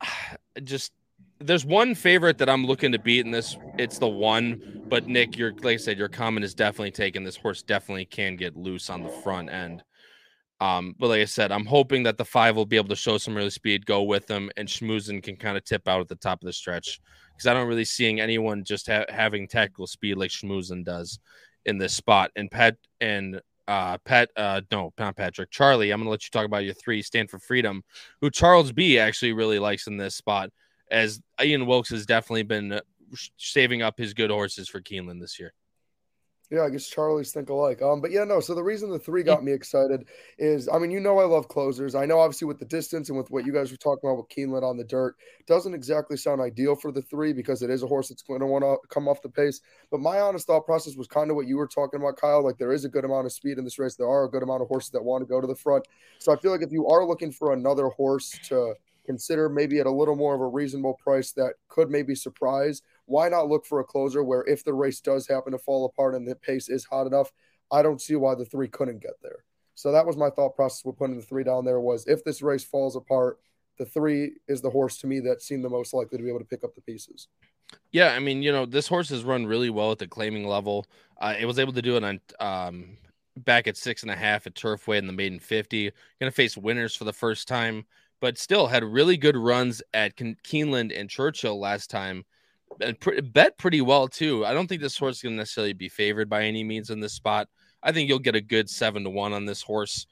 Just 0.62 0.92
there's 1.40 1.64
one 1.64 1.94
favorite 1.94 2.38
that 2.38 2.48
I'm 2.48 2.66
looking 2.66 2.92
to 2.92 2.98
beat 2.98 3.24
in 3.24 3.30
this. 3.30 3.56
It's 3.78 3.98
the 3.98 4.08
one, 4.08 4.82
but 4.88 5.06
Nick, 5.06 5.38
your 5.38 5.52
like 5.62 5.74
I 5.74 5.76
said, 5.76 5.96
your 5.98 6.08
comment 6.08 6.44
is 6.44 6.54
definitely 6.54 6.90
taken. 6.90 7.24
This 7.24 7.36
horse 7.36 7.62
definitely 7.62 8.04
can 8.04 8.36
get 8.36 8.56
loose 8.56 8.90
on 8.90 9.02
the 9.02 9.08
front 9.08 9.50
end. 9.50 9.82
Um, 10.60 10.94
but 10.98 11.08
like 11.08 11.20
I 11.20 11.24
said, 11.24 11.52
I'm 11.52 11.64
hoping 11.64 12.02
that 12.02 12.18
the 12.18 12.24
five 12.24 12.56
will 12.56 12.66
be 12.66 12.76
able 12.76 12.88
to 12.88 12.96
show 12.96 13.16
some 13.16 13.36
really 13.36 13.48
speed, 13.48 13.86
go 13.86 14.02
with 14.02 14.26
them, 14.26 14.50
and 14.56 14.68
Schmoozen 14.68 15.22
can 15.22 15.36
kind 15.36 15.56
of 15.56 15.64
tip 15.64 15.86
out 15.86 16.00
at 16.00 16.08
the 16.08 16.16
top 16.16 16.42
of 16.42 16.46
the 16.46 16.52
stretch 16.52 17.00
because 17.32 17.46
I 17.46 17.54
don't 17.54 17.68
really 17.68 17.84
seeing 17.84 18.20
anyone 18.20 18.64
just 18.64 18.88
ha- 18.88 19.04
having 19.08 19.46
tactical 19.46 19.86
speed 19.86 20.16
like 20.16 20.32
Schmoozen 20.32 20.84
does 20.84 21.20
in 21.66 21.78
this 21.78 21.94
spot. 21.94 22.30
And 22.36 22.50
Pat 22.50 22.76
and 23.00 23.40
uh, 23.66 23.98
Pat, 23.98 24.30
uh, 24.36 24.62
no, 24.72 24.92
not 24.98 25.16
Patrick, 25.16 25.50
Charlie. 25.50 25.90
I'm 25.90 26.00
gonna 26.00 26.10
let 26.10 26.24
you 26.24 26.30
talk 26.30 26.46
about 26.46 26.64
your 26.64 26.74
three. 26.74 27.02
Stand 27.02 27.30
for 27.30 27.38
Freedom, 27.38 27.82
who 28.20 28.30
Charles 28.30 28.72
B 28.72 28.98
actually 28.98 29.34
really 29.34 29.58
likes 29.58 29.86
in 29.86 29.98
this 29.98 30.14
spot, 30.14 30.50
as 30.90 31.20
Ian 31.40 31.66
Wilkes 31.66 31.90
has 31.90 32.06
definitely 32.06 32.44
been 32.44 32.72
uh, 32.72 32.80
saving 33.36 33.82
up 33.82 33.98
his 33.98 34.14
good 34.14 34.30
horses 34.30 34.68
for 34.68 34.80
Keeneland 34.80 35.20
this 35.20 35.38
year. 35.38 35.52
Yeah, 36.50 36.62
I 36.62 36.70
guess 36.70 36.88
Charlie's 36.88 37.30
think 37.30 37.50
alike. 37.50 37.82
Um, 37.82 38.00
but 38.00 38.10
yeah, 38.10 38.24
no. 38.24 38.40
So 38.40 38.54
the 38.54 38.62
reason 38.62 38.88
the 38.88 38.98
three 38.98 39.22
got 39.22 39.44
me 39.44 39.52
excited 39.52 40.08
is, 40.38 40.66
I 40.66 40.78
mean, 40.78 40.90
you 40.90 40.98
know, 40.98 41.18
I 41.18 41.24
love 41.24 41.48
closers. 41.48 41.94
I 41.94 42.06
know, 42.06 42.18
obviously, 42.18 42.46
with 42.46 42.58
the 42.58 42.64
distance 42.64 43.10
and 43.10 43.18
with 43.18 43.30
what 43.30 43.44
you 43.44 43.52
guys 43.52 43.70
were 43.70 43.76
talking 43.76 44.08
about 44.08 44.16
with 44.16 44.30
Keeneland 44.30 44.62
on 44.62 44.78
the 44.78 44.84
dirt, 44.84 45.16
doesn't 45.46 45.74
exactly 45.74 46.16
sound 46.16 46.40
ideal 46.40 46.74
for 46.74 46.90
the 46.90 47.02
three 47.02 47.34
because 47.34 47.60
it 47.60 47.68
is 47.68 47.82
a 47.82 47.86
horse 47.86 48.08
that's 48.08 48.22
going 48.22 48.40
to 48.40 48.46
want 48.46 48.64
to 48.64 48.78
come 48.88 49.08
off 49.08 49.20
the 49.20 49.28
pace. 49.28 49.60
But 49.90 50.00
my 50.00 50.20
honest 50.20 50.46
thought 50.46 50.64
process 50.64 50.96
was 50.96 51.06
kind 51.06 51.28
of 51.28 51.36
what 51.36 51.46
you 51.46 51.58
were 51.58 51.68
talking 51.68 52.00
about, 52.00 52.16
Kyle. 52.16 52.42
Like 52.42 52.56
there 52.56 52.72
is 52.72 52.86
a 52.86 52.88
good 52.88 53.04
amount 53.04 53.26
of 53.26 53.32
speed 53.32 53.58
in 53.58 53.64
this 53.64 53.78
race. 53.78 53.96
There 53.96 54.08
are 54.08 54.24
a 54.24 54.30
good 54.30 54.42
amount 54.42 54.62
of 54.62 54.68
horses 54.68 54.90
that 54.92 55.04
want 55.04 55.20
to 55.20 55.26
go 55.26 55.42
to 55.42 55.46
the 55.46 55.54
front. 55.54 55.86
So 56.18 56.32
I 56.32 56.36
feel 56.36 56.50
like 56.50 56.62
if 56.62 56.72
you 56.72 56.86
are 56.86 57.04
looking 57.04 57.30
for 57.30 57.52
another 57.52 57.88
horse 57.88 58.38
to 58.44 58.72
consider 59.04 59.48
maybe 59.48 59.80
at 59.80 59.86
a 59.86 59.90
little 59.90 60.16
more 60.16 60.34
of 60.34 60.40
a 60.40 60.46
reasonable 60.46 60.94
price 60.94 61.32
that 61.32 61.54
could 61.68 61.90
maybe 61.90 62.14
surprise 62.14 62.82
why 63.08 63.28
not 63.28 63.48
look 63.48 63.64
for 63.64 63.80
a 63.80 63.84
closer 63.84 64.22
where 64.22 64.44
if 64.46 64.62
the 64.64 64.74
race 64.74 65.00
does 65.00 65.26
happen 65.26 65.52
to 65.52 65.58
fall 65.58 65.86
apart 65.86 66.14
and 66.14 66.28
the 66.28 66.34
pace 66.36 66.68
is 66.68 66.84
hot 66.84 67.06
enough, 67.06 67.32
I 67.72 67.82
don't 67.82 68.00
see 68.00 68.14
why 68.14 68.34
the 68.34 68.44
three 68.44 68.68
couldn't 68.68 69.02
get 69.02 69.14
there. 69.22 69.44
So 69.74 69.92
that 69.92 70.06
was 70.06 70.16
my 70.16 70.30
thought 70.30 70.56
process 70.56 70.84
with 70.84 70.98
putting 70.98 71.16
the 71.16 71.22
three 71.22 71.44
down 71.44 71.64
there 71.64 71.80
was 71.80 72.06
if 72.06 72.22
this 72.22 72.42
race 72.42 72.64
falls 72.64 72.96
apart, 72.96 73.38
the 73.78 73.86
three 73.86 74.32
is 74.46 74.60
the 74.60 74.70
horse 74.70 74.98
to 74.98 75.06
me 75.06 75.20
that 75.20 75.40
seemed 75.40 75.64
the 75.64 75.70
most 75.70 75.94
likely 75.94 76.18
to 76.18 76.24
be 76.24 76.28
able 76.28 76.40
to 76.40 76.44
pick 76.44 76.64
up 76.64 76.74
the 76.74 76.80
pieces. 76.82 77.28
Yeah, 77.92 78.12
I 78.12 78.18
mean, 78.18 78.42
you 78.42 78.52
know, 78.52 78.66
this 78.66 78.88
horse 78.88 79.08
has 79.10 79.24
run 79.24 79.46
really 79.46 79.70
well 79.70 79.92
at 79.92 79.98
the 79.98 80.06
claiming 80.06 80.46
level. 80.46 80.86
Uh, 81.18 81.34
it 81.38 81.46
was 81.46 81.58
able 81.58 81.72
to 81.74 81.82
do 81.82 81.96
it 81.96 82.04
on 82.04 82.20
um, 82.40 82.96
back 83.36 83.66
at 83.66 83.76
six 83.76 84.02
and 84.02 84.10
a 84.10 84.16
half 84.16 84.46
at 84.46 84.54
Turfway 84.54 84.98
in 84.98 85.06
the 85.06 85.12
maiden 85.12 85.38
50. 85.38 85.84
Going 86.20 86.30
to 86.30 86.30
face 86.30 86.56
winners 86.56 86.94
for 86.94 87.04
the 87.04 87.12
first 87.12 87.46
time, 87.46 87.84
but 88.20 88.36
still 88.36 88.66
had 88.66 88.84
really 88.84 89.16
good 89.16 89.36
runs 89.36 89.82
at 89.94 90.16
Keeneland 90.16 90.98
and 90.98 91.08
Churchill 91.08 91.58
last 91.58 91.88
time 91.88 92.24
bet 93.22 93.58
pretty 93.58 93.80
well 93.80 94.08
too. 94.08 94.44
I 94.44 94.54
don't 94.54 94.66
think 94.66 94.82
this 94.82 94.98
horse 94.98 95.16
is 95.16 95.22
going 95.22 95.34
to 95.34 95.38
necessarily 95.38 95.72
be 95.72 95.88
favored 95.88 96.28
by 96.28 96.44
any 96.44 96.64
means 96.64 96.90
in 96.90 97.00
this 97.00 97.12
spot. 97.12 97.48
I 97.82 97.92
think 97.92 98.08
you'll 98.08 98.18
get 98.18 98.34
a 98.34 98.40
good 98.40 98.68
seven 98.68 99.04
to 99.04 99.10
one 99.10 99.32
on 99.32 99.44
this 99.44 99.62
horse 99.62 100.06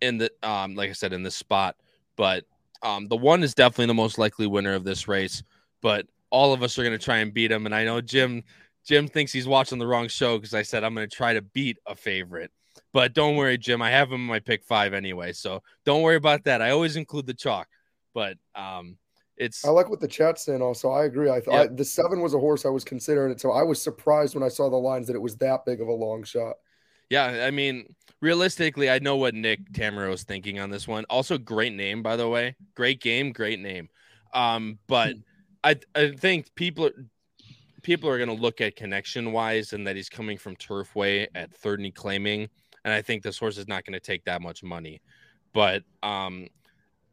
in 0.00 0.18
the 0.18 0.30
um, 0.42 0.74
like 0.74 0.90
I 0.90 0.94
said, 0.94 1.12
in 1.12 1.22
this 1.22 1.34
spot. 1.34 1.76
But 2.16 2.44
um, 2.82 3.08
the 3.08 3.16
one 3.16 3.42
is 3.42 3.54
definitely 3.54 3.86
the 3.86 3.94
most 3.94 4.18
likely 4.18 4.46
winner 4.46 4.74
of 4.74 4.84
this 4.84 5.08
race. 5.08 5.42
But 5.80 6.06
all 6.30 6.52
of 6.52 6.62
us 6.62 6.78
are 6.78 6.84
going 6.84 6.98
to 6.98 7.04
try 7.04 7.18
and 7.18 7.32
beat 7.32 7.50
him. 7.50 7.66
And 7.66 7.74
I 7.74 7.84
know 7.84 8.00
Jim 8.00 8.42
Jim 8.84 9.08
thinks 9.08 9.32
he's 9.32 9.48
watching 9.48 9.78
the 9.78 9.86
wrong 9.86 10.08
show 10.08 10.38
because 10.38 10.54
I 10.54 10.62
said 10.62 10.84
I'm 10.84 10.94
going 10.94 11.08
to 11.08 11.16
try 11.16 11.34
to 11.34 11.42
beat 11.42 11.78
a 11.86 11.94
favorite. 11.94 12.50
But 12.92 13.12
don't 13.12 13.36
worry, 13.36 13.58
Jim. 13.58 13.82
I 13.82 13.90
have 13.90 14.08
him 14.08 14.22
in 14.22 14.26
my 14.26 14.40
pick 14.40 14.64
five 14.64 14.94
anyway, 14.94 15.32
so 15.32 15.62
don't 15.84 16.02
worry 16.02 16.16
about 16.16 16.44
that. 16.44 16.62
I 16.62 16.70
always 16.70 16.96
include 16.96 17.26
the 17.26 17.34
chalk. 17.34 17.68
But 18.14 18.38
um, 18.54 18.96
it's 19.38 19.64
I 19.64 19.70
like 19.70 19.88
what 19.88 20.00
the 20.00 20.08
chat's 20.08 20.44
saying. 20.44 20.62
Also, 20.62 20.90
I 20.90 21.04
agree. 21.04 21.30
I 21.30 21.40
thought 21.40 21.76
the 21.76 21.84
seven 21.84 22.20
was 22.20 22.34
a 22.34 22.38
horse 22.38 22.66
I 22.66 22.70
was 22.70 22.84
considering 22.84 23.30
it, 23.32 23.40
so 23.40 23.52
I 23.52 23.62
was 23.62 23.80
surprised 23.80 24.34
when 24.34 24.42
I 24.42 24.48
saw 24.48 24.68
the 24.68 24.76
lines 24.76 25.06
that 25.06 25.16
it 25.16 25.22
was 25.22 25.36
that 25.36 25.64
big 25.64 25.80
of 25.80 25.88
a 25.88 25.92
long 25.92 26.24
shot. 26.24 26.56
Yeah, 27.08 27.44
I 27.46 27.50
mean, 27.50 27.94
realistically, 28.20 28.90
I 28.90 28.98
know 28.98 29.16
what 29.16 29.34
Nick 29.34 29.72
Tamero 29.72 30.12
is 30.12 30.24
thinking 30.24 30.58
on 30.58 30.70
this 30.70 30.86
one. 30.86 31.04
Also, 31.08 31.38
great 31.38 31.72
name, 31.72 32.02
by 32.02 32.16
the 32.16 32.28
way. 32.28 32.56
Great 32.74 33.00
game, 33.00 33.32
great 33.32 33.60
name. 33.60 33.88
Um, 34.34 34.78
but 34.88 35.14
hmm. 35.14 35.20
I 35.64 35.76
I 35.94 36.10
think 36.10 36.54
people 36.54 36.90
people 37.82 38.10
are 38.10 38.18
going 38.18 38.28
to 38.28 38.42
look 38.42 38.60
at 38.60 38.76
connection 38.76 39.32
wise 39.32 39.72
and 39.72 39.86
that 39.86 39.96
he's 39.96 40.08
coming 40.08 40.36
from 40.36 40.56
Turfway 40.56 41.28
at 41.34 41.54
third 41.54 41.80
and 41.80 41.94
claiming, 41.94 42.48
and 42.84 42.92
I 42.92 43.02
think 43.02 43.22
this 43.22 43.38
horse 43.38 43.56
is 43.56 43.68
not 43.68 43.84
going 43.84 43.94
to 43.94 44.00
take 44.00 44.24
that 44.24 44.42
much 44.42 44.62
money. 44.64 45.00
But 45.54 45.84
um, 46.02 46.48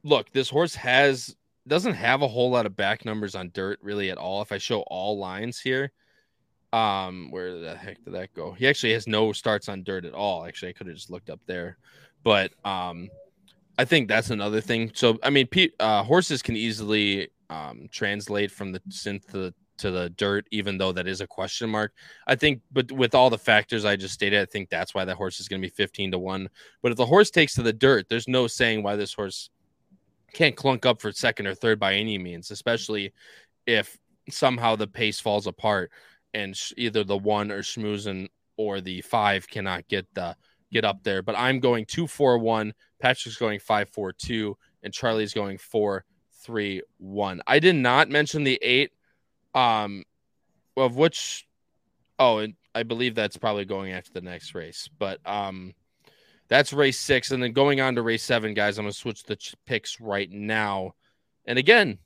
look, 0.04 0.32
this 0.32 0.50
horse 0.50 0.76
has 0.76 1.36
doesn't 1.67 1.93
have 1.93 2.21
a 2.21 2.28
whole 2.28 2.51
lot 2.51 2.65
of 2.65 2.75
back 2.75 3.06
numbers 3.06 3.36
on 3.36 3.51
dirt 3.54 3.80
really 3.82 4.12
at 4.12 4.17
all. 4.17 4.41
If 4.41 4.51
I 4.51 4.58
show 4.58 4.82
all 4.82 5.17
lines 5.17 5.60
here, 5.60 5.91
um, 6.73 7.32
where 7.32 7.60
the 7.60 7.75
heck 7.75 8.04
did 8.04 8.13
that 8.13 8.34
go? 8.34 8.51
He 8.51 8.67
actually 8.67 8.93
has 8.93 9.08
no 9.08 9.32
starts 9.32 9.69
on 9.69 9.84
dirt 9.84 10.06
at 10.06 10.13
all. 10.13 10.45
Actually, 10.45 10.69
I 10.69 10.73
could 10.73 10.88
have 10.88 10.95
just 10.95 11.10
looked 11.10 11.30
up 11.30 11.39
there, 11.45 11.78
but 12.23 12.51
um, 12.65 13.10
I 13.78 13.86
think 13.86 14.08
that's 14.08 14.30
another 14.30 14.62
thing. 14.62 14.91
So 14.93 15.17
I 15.23 15.30
mean, 15.30 15.47
pe- 15.47 15.69
uh, 15.80 16.04
horses 16.04 16.41
can 16.41 16.56
easily 16.56 17.30
um, 17.49 17.88
translate 17.91 18.51
from 18.51 18.71
the 18.71 18.80
synth 18.89 19.25
to 19.28 19.38
the, 19.38 19.54
to 19.78 19.91
the 19.91 20.10
dirt, 20.12 20.47
even 20.51 20.78
though 20.78 20.91
that 20.91 21.08
is 21.08 21.21
a 21.21 21.28
question 21.28 21.69
mark. 21.69 21.93
I 22.28 22.36
think, 22.36 22.62
but 22.71 22.91
with 22.91 23.15
all 23.15 23.30
the 23.30 23.38
factors 23.38 23.86
I 23.86 23.95
just 23.95 24.13
stated, 24.13 24.41
I 24.41 24.45
think 24.45 24.69
that's 24.69 24.93
why 24.93 25.06
that 25.06 25.15
horse 25.15 25.39
is 25.39 25.47
going 25.47 25.62
to 25.62 25.67
be 25.67 25.73
15 25.73 26.12
to 26.12 26.19
1. 26.19 26.49
But 26.82 26.91
if 26.91 26.97
the 26.97 27.06
horse 27.06 27.30
takes 27.30 27.56
to 27.56 27.63
the 27.63 27.73
dirt, 27.73 28.08
there's 28.10 28.28
no 28.28 28.47
saying 28.47 28.84
why 28.84 28.95
this 28.95 29.13
horse 29.13 29.49
can't 30.36 30.58
clunk 30.58 30.86
up 30.86 31.02
for 31.02 31.12
second 31.13 31.48
or 31.48 31.56
third 31.56 31.80
by 31.80 31.93
any 31.95 32.17
means, 32.17 32.52
especially 32.52 33.13
if 33.65 33.98
somehow 34.30 34.76
the 34.76 34.86
pace 34.86 35.19
falls 35.19 35.48
apart 35.48 35.91
and 36.34 36.56
sh- 36.56 36.74
either 36.76 37.06
the 37.06 37.17
one 37.17 37.52
or 37.52 37.62
Schmoozen 37.62 38.28
or 38.58 38.82
the 38.82 39.02
five 39.02 39.48
cannot 39.48 39.88
get 39.88 40.06
the 40.13 40.36
get 40.74 40.84
up 40.84 41.04
there. 41.04 41.21
But 41.21 41.38
I'm 41.38 41.62
going 41.62 41.86
two 41.86 42.06
four 42.06 42.38
one. 42.38 42.74
Patrick's 43.00 43.38
going 43.38 43.60
five 43.60 43.89
four 43.89 44.12
two, 44.12 44.58
and 44.84 44.93
Charlie's 44.93 45.34
going 45.34 45.58
four 45.58 46.04
three 46.43 46.82
one. 46.98 47.41
I 47.48 47.60
did 47.60 47.76
not 47.76 48.10
mention 48.10 48.43
the 48.43 48.60
eight, 48.62 48.91
um, 49.54 50.04
of 50.76 50.98
which, 50.98 51.48
oh, 52.19 52.39
and 52.39 52.56
I 52.74 52.84
believe 52.84 53.15
that's 53.15 53.38
probably 53.38 53.63
going 53.63 53.93
after 53.93 54.12
the 54.12 54.21
next 54.21 54.54
race. 54.54 54.89
But 55.00 55.21
um, 55.26 55.74
that's 56.48 56.74
race 56.74 57.00
six. 57.00 57.32
And 57.32 57.42
then 57.42 57.54
going 57.54 57.82
on 57.82 57.96
to 57.96 58.02
race 58.02 58.24
seven, 58.24 58.54
guys, 58.54 58.78
I'm 58.78 58.86
going 58.86 58.94
to 58.94 58.98
switch 58.98 59.24
the 59.24 59.38
picks 59.66 60.00
right 60.00 60.30
now. 60.32 60.94
And 61.46 61.60
again, 61.60 62.00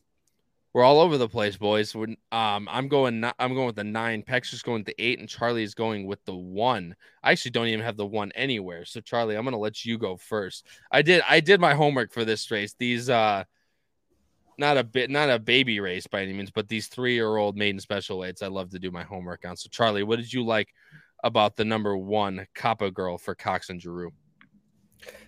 we're 0.73 0.84
all 0.84 0.99
over 0.99 1.17
the 1.17 1.28
place, 1.28 1.58
boys. 1.58 1.95
um, 1.95 2.17
I'm 2.32 2.88
going. 2.88 3.23
I'm 3.39 3.54
going 3.56 3.65
with 3.65 3.75
the 3.75 3.84
nine. 3.84 4.21
Peck's 4.21 4.52
just 4.52 4.63
going 4.63 4.82
with 4.82 4.86
the 4.86 5.04
eight, 5.04 5.19
and 5.19 5.28
Charlie 5.28 5.63
is 5.63 5.73
going 5.73 6.06
with 6.06 6.23
the 6.25 6.36
one. 6.36 6.95
I 7.23 7.32
actually 7.32 7.52
don't 7.52 7.67
even 7.67 7.84
have 7.84 7.97
the 7.97 8.06
one 8.06 8.32
anywhere. 8.36 8.86
So 8.86 9.02
Charlie, 9.02 9.36
I'm 9.36 9.43
going 9.43 9.54
to 9.54 9.60
let 9.60 9.84
you 9.84 9.97
go 9.97 10.15
first. 10.15 10.67
I 10.91 11.02
did. 11.02 11.23
I 11.28 11.39
did 11.39 11.60
my 11.60 11.73
homework 11.73 12.12
for 12.12 12.23
this 12.23 12.52
race. 12.52 12.75
These, 12.78 13.10
uh, 13.10 13.45
not 14.60 14.78
a 14.78 14.84
bit, 14.84 15.10
not 15.10 15.32
a 15.32 15.39
baby 15.39 15.80
race 15.80 16.06
by 16.06 16.21
any 16.21 16.34
means, 16.34 16.52
but 16.52 16.69
these 16.69 16.88
three 16.88 17.15
year 17.15 17.38
old 17.38 17.58
maiden 17.58 17.80
special 17.80 18.19
weights. 18.19 18.43
I 18.43 18.47
love 18.47 18.69
to 18.69 18.80
do 18.80 18.91
my 18.91 19.04
homework 19.04 19.45
on. 19.45 19.58
So 19.58 19.69
Charlie, 19.71 20.04
what 20.04 20.17
did 20.17 20.32
you 20.32 20.45
like 20.45 20.75
about 21.23 21.56
the 21.56 21.65
number 21.65 21.97
one 21.97 22.45
Kappa 22.54 22.91
girl 22.91 23.17
for 23.17 23.34
Cox 23.34 23.71
and 23.71 23.82
Geroux? 23.82 24.12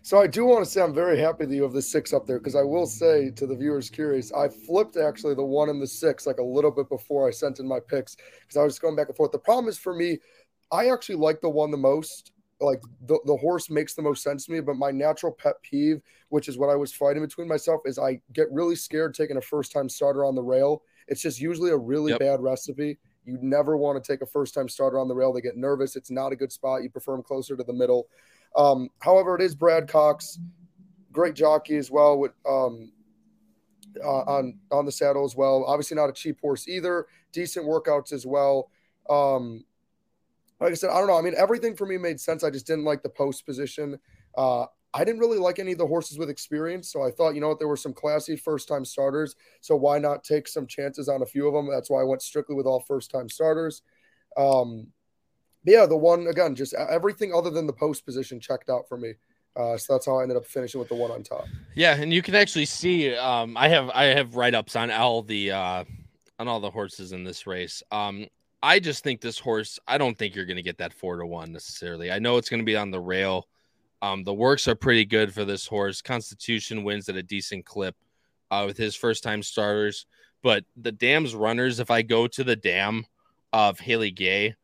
So 0.02 0.20
I 0.20 0.28
do 0.28 0.46
want 0.46 0.66
to 0.66 0.70
say 0.70 0.82
I'm 0.82 0.94
very 0.94 1.20
happy 1.20 1.46
that 1.46 1.54
you 1.54 1.64
have 1.64 1.74
the 1.74 1.82
six 1.82 2.14
up 2.14 2.26
there 2.26 2.40
because 2.40 2.56
I 2.56 2.64
will 2.64 2.86
say 2.86 3.30
to 3.32 3.46
the 3.46 3.56
viewers 3.56 3.90
curious, 3.90 4.32
I 4.34 4.48
flipped 4.48 4.98
actually 4.98 5.36
the 5.36 5.46
one 5.46 5.70
and 5.70 5.82
the 5.82 5.88
six 5.88 6.26
like 6.26 6.40
a 6.40 6.44
little 6.44 6.72
bit 6.72 6.90
before 6.90 7.28
I 7.28 7.32
sent 7.32 7.60
in 7.60 7.68
my 7.68 7.80
picks 7.80 8.16
because 8.42 8.58
I 8.58 8.64
was 8.64 8.80
going 8.80 8.96
back 8.96 9.08
and 9.08 9.16
forth. 9.16 9.32
The 9.32 9.40
problem 9.40 9.70
is 9.70 9.78
for 9.78 9.96
me, 9.96 10.18
I 10.72 10.90
actually 10.90 11.16
like 11.16 11.42
the 11.42 11.50
one 11.50 11.72
the 11.72 11.78
most. 11.78 12.32
Like 12.60 12.82
the, 13.08 13.20
the 13.26 13.38
horse 13.38 13.72
makes 13.72 13.96
the 13.96 14.04
most 14.04 14.22
sense 14.22 14.46
to 14.46 14.52
me, 14.52 14.60
but 14.60 14.76
my 14.76 14.92
natural 14.92 15.32
pet 15.32 15.56
peeve, 15.64 16.00
which 16.30 16.48
is 16.48 16.60
what 16.60 16.70
I 16.70 16.76
was 16.76 16.94
fighting 16.94 17.24
between 17.24 17.48
myself, 17.48 17.82
is 17.86 17.98
I 17.98 18.22
get 18.34 18.52
really 18.52 18.76
scared 18.76 19.16
taking 19.16 19.38
a 19.38 19.42
first 19.42 19.72
time 19.72 19.90
starter 19.90 20.24
on 20.24 20.36
the 20.36 20.44
rail. 20.44 20.84
It's 21.08 21.24
just 21.24 21.42
usually 21.42 21.72
a 21.72 21.78
really 21.78 22.12
yep. 22.12 22.20
bad 22.20 22.40
recipe. 22.40 23.00
You 23.26 23.40
never 23.42 23.78
want 23.78 24.04
to 24.04 24.12
take 24.12 24.22
a 24.22 24.28
first 24.28 24.54
time 24.54 24.70
starter 24.70 25.00
on 25.00 25.08
the 25.08 25.16
rail. 25.16 25.34
They 25.34 25.42
get 25.42 25.58
nervous. 25.58 25.96
It's 25.96 26.12
not 26.12 26.32
a 26.32 26.36
good 26.36 26.52
spot. 26.52 26.84
You 26.84 26.90
prefer 26.90 27.14
them 27.14 27.24
closer 27.24 27.58
to 27.58 27.64
the 27.64 27.74
middle. 27.74 28.08
Um, 28.56 28.90
however, 29.00 29.36
it 29.36 29.42
is 29.42 29.56
Brad 29.56 29.88
Cox, 29.88 30.40
great 31.12 31.36
jockey 31.36 31.78
as 31.78 31.90
well 31.90 32.18
with 32.18 32.32
um, 32.48 32.92
uh, 34.04 34.22
on 34.22 34.60
on 34.72 34.86
the 34.86 34.92
saddle 34.92 35.26
as 35.26 35.36
well. 35.36 35.64
Obviously, 35.66 35.96
not 35.96 36.10
a 36.10 36.14
cheap 36.14 36.40
horse 36.42 36.68
either. 36.68 37.08
Decent 37.32 37.66
workouts 37.66 38.14
as 38.14 38.26
well. 38.26 38.70
Um, 39.10 39.64
like 40.60 40.72
I 40.72 40.76
said, 40.76 40.92
I 40.92 41.00
don't 41.00 41.08
know. 41.08 41.18
I 41.18 41.22
mean, 41.22 41.34
everything 41.38 41.76
for 41.76 41.86
me 41.86 41.98
made 41.98 42.20
sense. 42.20 42.44
I 42.44 42.50
just 42.50 42.68
didn't 42.68 42.86
like 42.86 43.02
the 43.02 43.10
post 43.10 43.46
position. 43.46 43.98
Uh, 44.38 44.66
I 44.94 45.04
didn't 45.04 45.20
really 45.20 45.40
like 45.40 45.58
any 45.58 45.72
of 45.72 45.78
the 45.78 45.88
horses 45.88 46.18
with 46.18 46.30
experience. 46.30 46.92
So 46.92 47.02
I 47.02 47.12
thought, 47.12 47.34
you 47.34 47.42
know 47.42 47.48
what, 47.48 47.60
there 47.60 47.68
were 47.68 47.78
some 47.78 47.94
classy 47.94 48.36
first 48.36 48.68
time 48.68 48.84
starters. 48.84 49.36
So 49.62 49.76
why 49.76 50.00
not 50.00 50.24
take 50.24 50.48
some 50.48 50.68
chances 50.68 51.08
on 51.08 51.22
a 51.22 51.26
few 51.26 51.48
of 51.48 51.54
them? 51.54 51.70
That's 51.72 51.90
why 51.90 52.02
I 52.02 52.04
went 52.04 52.22
strictly 52.22 52.56
with 52.56 52.66
all 52.66 52.82
first 52.82 53.10
time 53.10 53.30
starters. 53.30 53.82
Um, 54.38 54.88
yeah, 55.64 55.86
the 55.86 55.98
one 55.98 56.28
again, 56.28 56.56
just 56.56 56.74
everything 56.74 57.34
other 57.34 57.50
than 57.50 57.68
the 57.68 57.74
post 57.74 58.06
position 58.06 58.40
checked 58.40 58.70
out 58.70 58.88
for 58.88 58.98
me. 58.98 59.14
Uh, 59.56 59.78
so 59.78 59.94
that's 59.94 60.06
how 60.06 60.20
I 60.20 60.24
ended 60.24 60.38
up 60.38 60.46
finishing 60.46 60.80
with 60.80 60.88
the 60.88 60.96
one 60.96 61.12
on 61.12 61.24
top. 61.24 61.46
Yeah, 61.76 61.96
and 61.96 62.14
you 62.14 62.22
can 62.22 62.36
actually 62.36 62.66
see 62.66 63.14
um, 63.16 63.58
I 63.58 63.68
have 63.68 63.90
I 63.90 64.06
have 64.06 64.36
write 64.36 64.56
ups 64.56 64.76
on 64.76 64.90
all 64.92 65.22
the 65.24 65.52
uh, 65.52 65.84
on 66.40 66.48
all 66.48 66.60
the 66.60 66.72
horses 66.72 67.12
in 67.12 67.24
this 67.24 67.46
race. 67.46 67.84
Um, 67.92 68.28
I 68.64 68.80
just 68.80 69.04
think 69.04 69.22
this 69.22 69.40
horse. 69.40 69.80
I 69.88 69.98
don't 69.98 70.18
think 70.18 70.36
you're 70.36 70.46
going 70.46 70.58
to 70.58 70.64
get 70.64 70.78
that 70.78 70.94
four 70.94 71.18
to 71.18 71.26
one 71.26 71.52
necessarily. 71.52 72.12
I 72.12 72.20
know 72.20 72.38
it's 72.38 72.50
going 72.50 72.62
to 72.62 72.66
be 72.66 72.78
on 72.78 72.92
the 72.92 73.00
rail. 73.00 73.48
Um, 74.02 74.24
the 74.24 74.34
works 74.34 74.68
are 74.68 74.76
pretty 74.76 75.06
good 75.06 75.34
for 75.34 75.46
this 75.46 75.68
horse. 75.68 76.02
Constitution 76.02 76.84
wins 76.84 77.10
at 77.10 77.16
a 77.16 77.24
decent 77.24 77.66
clip 77.66 77.96
uh, 78.50 78.64
with 78.66 78.78
his 78.78 78.96
first 78.96 79.22
time 79.22 79.44
starters, 79.44 80.06
but 80.42 80.64
the 80.76 80.92
dam's 80.92 81.36
runners. 81.36 81.80
If 81.80 81.92
I 81.92 82.02
go 82.02 82.28
to 82.28 82.44
the 82.44 82.56
dam 82.56 83.06
of 83.54 83.80
Haley 83.80 84.12
Gay, 84.12 84.56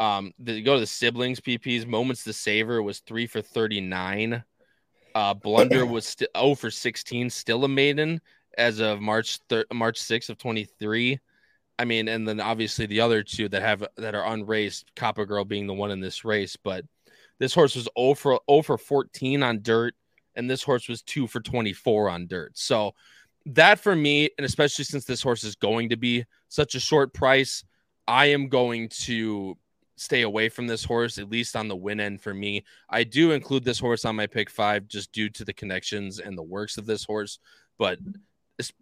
um, 0.00 0.32
the 0.38 0.62
go 0.62 0.74
to 0.74 0.80
the 0.80 0.86
siblings 0.86 1.40
PPs. 1.40 1.86
Moments 1.86 2.24
to 2.24 2.32
savor 2.32 2.82
was 2.82 3.00
three 3.00 3.26
for 3.26 3.40
thirty 3.40 3.80
nine. 3.80 4.44
Uh, 5.14 5.34
Blunder 5.34 5.86
was 5.90 6.06
st- 6.06 6.30
oh 6.34 6.54
for 6.54 6.70
sixteen, 6.70 7.30
still 7.30 7.64
a 7.64 7.68
maiden 7.68 8.20
as 8.58 8.80
of 8.80 9.00
March 9.00 9.38
thir- 9.48 9.66
March 9.72 9.98
sixth 9.98 10.30
of 10.30 10.38
twenty 10.38 10.64
three. 10.64 11.18
I 11.78 11.84
mean, 11.84 12.08
and 12.08 12.26
then 12.26 12.40
obviously 12.40 12.86
the 12.86 13.00
other 13.00 13.22
two 13.22 13.48
that 13.48 13.62
have 13.62 13.84
that 13.96 14.14
are 14.14 14.32
unraced, 14.32 14.94
Copper 14.94 15.26
Girl 15.26 15.44
being 15.44 15.66
the 15.66 15.74
one 15.74 15.90
in 15.90 16.00
this 16.00 16.24
race, 16.24 16.56
but 16.56 16.84
this 17.38 17.54
horse 17.54 17.74
was 17.74 17.88
0 17.98 18.14
for 18.14 18.40
0 18.48 18.62
for 18.62 18.78
14 18.78 19.42
on 19.42 19.60
dirt, 19.62 19.94
and 20.36 20.48
this 20.48 20.62
horse 20.62 20.88
was 20.88 21.02
2 21.02 21.26
for 21.26 21.40
24 21.40 22.08
on 22.08 22.26
dirt. 22.26 22.56
So 22.56 22.94
that 23.46 23.80
for 23.80 23.94
me, 23.94 24.30
and 24.38 24.44
especially 24.44 24.84
since 24.84 25.04
this 25.04 25.22
horse 25.22 25.44
is 25.44 25.56
going 25.56 25.88
to 25.90 25.96
be 25.96 26.24
such 26.48 26.74
a 26.74 26.80
short 26.80 27.12
price, 27.12 27.64
I 28.06 28.26
am 28.26 28.48
going 28.48 28.88
to 29.00 29.56
stay 29.96 30.22
away 30.22 30.48
from 30.48 30.66
this 30.66 30.84
horse, 30.84 31.18
at 31.18 31.30
least 31.30 31.56
on 31.56 31.68
the 31.68 31.76
win 31.76 32.00
end 32.00 32.20
for 32.20 32.34
me. 32.34 32.64
I 32.90 33.04
do 33.04 33.32
include 33.32 33.64
this 33.64 33.78
horse 33.78 34.04
on 34.04 34.16
my 34.16 34.26
pick 34.26 34.50
five 34.50 34.88
just 34.88 35.12
due 35.12 35.28
to 35.30 35.44
the 35.44 35.52
connections 35.52 36.18
and 36.18 36.36
the 36.36 36.42
works 36.42 36.76
of 36.78 36.86
this 36.86 37.04
horse. 37.04 37.38
But 37.78 37.98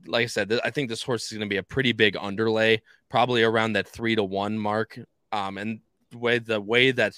like 0.06 0.24
I 0.24 0.26
said, 0.26 0.60
I 0.64 0.70
think 0.70 0.88
this 0.88 1.02
horse 1.02 1.24
is 1.24 1.38
going 1.38 1.48
to 1.48 1.52
be 1.52 1.58
a 1.58 1.62
pretty 1.62 1.92
big 1.92 2.16
underlay, 2.16 2.82
probably 3.08 3.42
around 3.42 3.74
that 3.74 3.88
three 3.88 4.16
to 4.16 4.24
one 4.24 4.58
mark. 4.58 4.98
Um, 5.32 5.58
and 5.58 5.80
the 6.10 6.18
way 6.18 6.38
the 6.38 6.60
way 6.60 6.90
that 6.92 7.14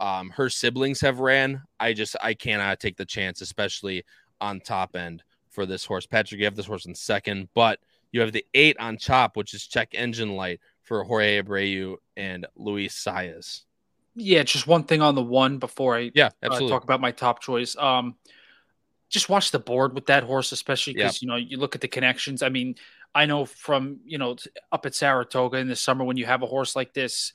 um, 0.00 0.30
her 0.30 0.50
siblings 0.50 1.00
have 1.00 1.20
ran, 1.20 1.62
I 1.78 1.92
just 1.92 2.16
I 2.22 2.34
cannot 2.34 2.80
take 2.80 2.96
the 2.96 3.04
chance, 3.04 3.40
especially 3.40 4.04
on 4.40 4.60
top 4.60 4.96
end 4.96 5.22
for 5.48 5.64
this 5.64 5.84
horse. 5.84 6.06
Patrick, 6.06 6.38
you 6.38 6.44
have 6.44 6.56
this 6.56 6.66
horse 6.66 6.86
in 6.86 6.94
second, 6.94 7.48
but 7.54 7.78
you 8.12 8.20
have 8.20 8.32
the 8.32 8.44
eight 8.54 8.76
on 8.78 8.98
chop, 8.98 9.36
which 9.36 9.54
is 9.54 9.66
check 9.66 9.90
engine 9.92 10.36
light 10.36 10.60
for 10.86 11.04
Jorge 11.04 11.42
Abreu 11.42 11.96
and 12.16 12.46
Luis 12.56 12.94
Saez. 12.94 13.62
Yeah, 14.14 14.44
just 14.44 14.66
one 14.66 14.84
thing 14.84 15.02
on 15.02 15.14
the 15.14 15.22
one 15.22 15.58
before 15.58 15.96
I 15.96 16.10
yeah 16.14 16.30
absolutely. 16.42 16.68
Uh, 16.68 16.70
talk 16.70 16.84
about 16.84 17.00
my 17.00 17.12
top 17.12 17.40
choice. 17.40 17.76
Um, 17.76 18.16
just 19.10 19.28
watch 19.28 19.50
the 19.50 19.58
board 19.58 19.94
with 19.94 20.06
that 20.06 20.24
horse, 20.24 20.52
especially 20.52 20.94
because 20.94 21.20
you 21.20 21.28
know 21.28 21.36
you 21.36 21.58
look 21.58 21.74
at 21.74 21.80
the 21.80 21.88
connections. 21.88 22.42
I 22.42 22.48
mean, 22.48 22.76
I 23.14 23.26
know 23.26 23.44
from 23.44 23.98
you 24.04 24.16
know 24.16 24.36
up 24.72 24.86
at 24.86 24.94
Saratoga 24.94 25.58
in 25.58 25.68
the 25.68 25.76
summer 25.76 26.04
when 26.04 26.16
you 26.16 26.24
have 26.24 26.42
a 26.42 26.46
horse 26.46 26.74
like 26.74 26.94
this 26.94 27.32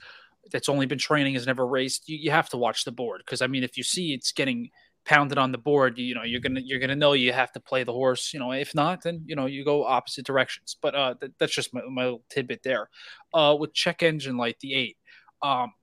that's 0.51 0.69
only 0.69 0.85
been 0.85 0.97
training 0.97 1.35
has 1.35 1.45
never 1.45 1.65
raced, 1.65 2.09
you, 2.09 2.17
you 2.17 2.31
have 2.31 2.49
to 2.49 2.57
watch 2.57 2.83
the 2.83 2.91
board 2.91 3.21
because 3.25 3.41
I 3.41 3.47
mean 3.47 3.63
if 3.63 3.77
you 3.77 3.83
see 3.83 4.13
it's 4.13 4.31
getting 4.31 4.71
pounded 5.05 5.37
on 5.37 5.51
the 5.51 5.57
board, 5.57 5.97
you 5.97 6.15
know, 6.15 6.23
you're 6.23 6.39
gonna 6.39 6.61
you're 6.63 6.79
gonna 6.79 6.95
know 6.95 7.13
you 7.13 7.33
have 7.33 7.51
to 7.53 7.59
play 7.59 7.83
the 7.83 7.93
horse. 7.93 8.33
You 8.33 8.39
know, 8.39 8.51
if 8.51 8.75
not, 8.75 9.03
then 9.03 9.23
you 9.25 9.35
know 9.35 9.45
you 9.45 9.65
go 9.65 9.85
opposite 9.85 10.25
directions. 10.25 10.77
But 10.81 10.95
uh, 10.95 11.15
th- 11.19 11.33
that's 11.39 11.53
just 11.53 11.73
my, 11.73 11.81
my 11.89 12.03
little 12.03 12.23
tidbit 12.29 12.63
there. 12.63 12.89
Uh, 13.33 13.55
with 13.59 13.73
check 13.73 14.03
engine 14.03 14.37
light, 14.37 14.57
the 14.59 14.73
eight. 14.73 14.97
Um, 15.41 15.73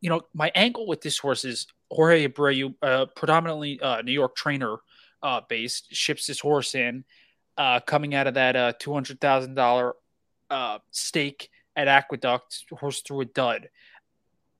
you 0.00 0.10
know, 0.10 0.22
my 0.32 0.52
angle 0.54 0.86
with 0.86 1.00
this 1.00 1.18
horse 1.18 1.44
is 1.44 1.66
Jorge 1.90 2.28
Abreu, 2.28 2.74
uh, 2.82 3.06
predominantly 3.16 3.80
uh, 3.80 4.02
New 4.02 4.12
York 4.12 4.36
trainer 4.36 4.76
uh, 5.22 5.40
based, 5.48 5.88
ships 5.90 6.26
this 6.26 6.38
horse 6.38 6.74
in, 6.74 7.04
uh, 7.56 7.80
coming 7.80 8.14
out 8.14 8.26
of 8.26 8.34
that 8.34 8.56
uh, 8.56 8.72
two 8.78 8.92
hundred 8.92 9.20
thousand 9.20 9.54
dollar 9.54 9.94
uh, 10.50 10.78
stake 10.90 11.50
at 11.74 11.88
Aqueduct. 11.88 12.64
Horse 12.70 13.02
through 13.02 13.22
a 13.22 13.24
dud. 13.24 13.70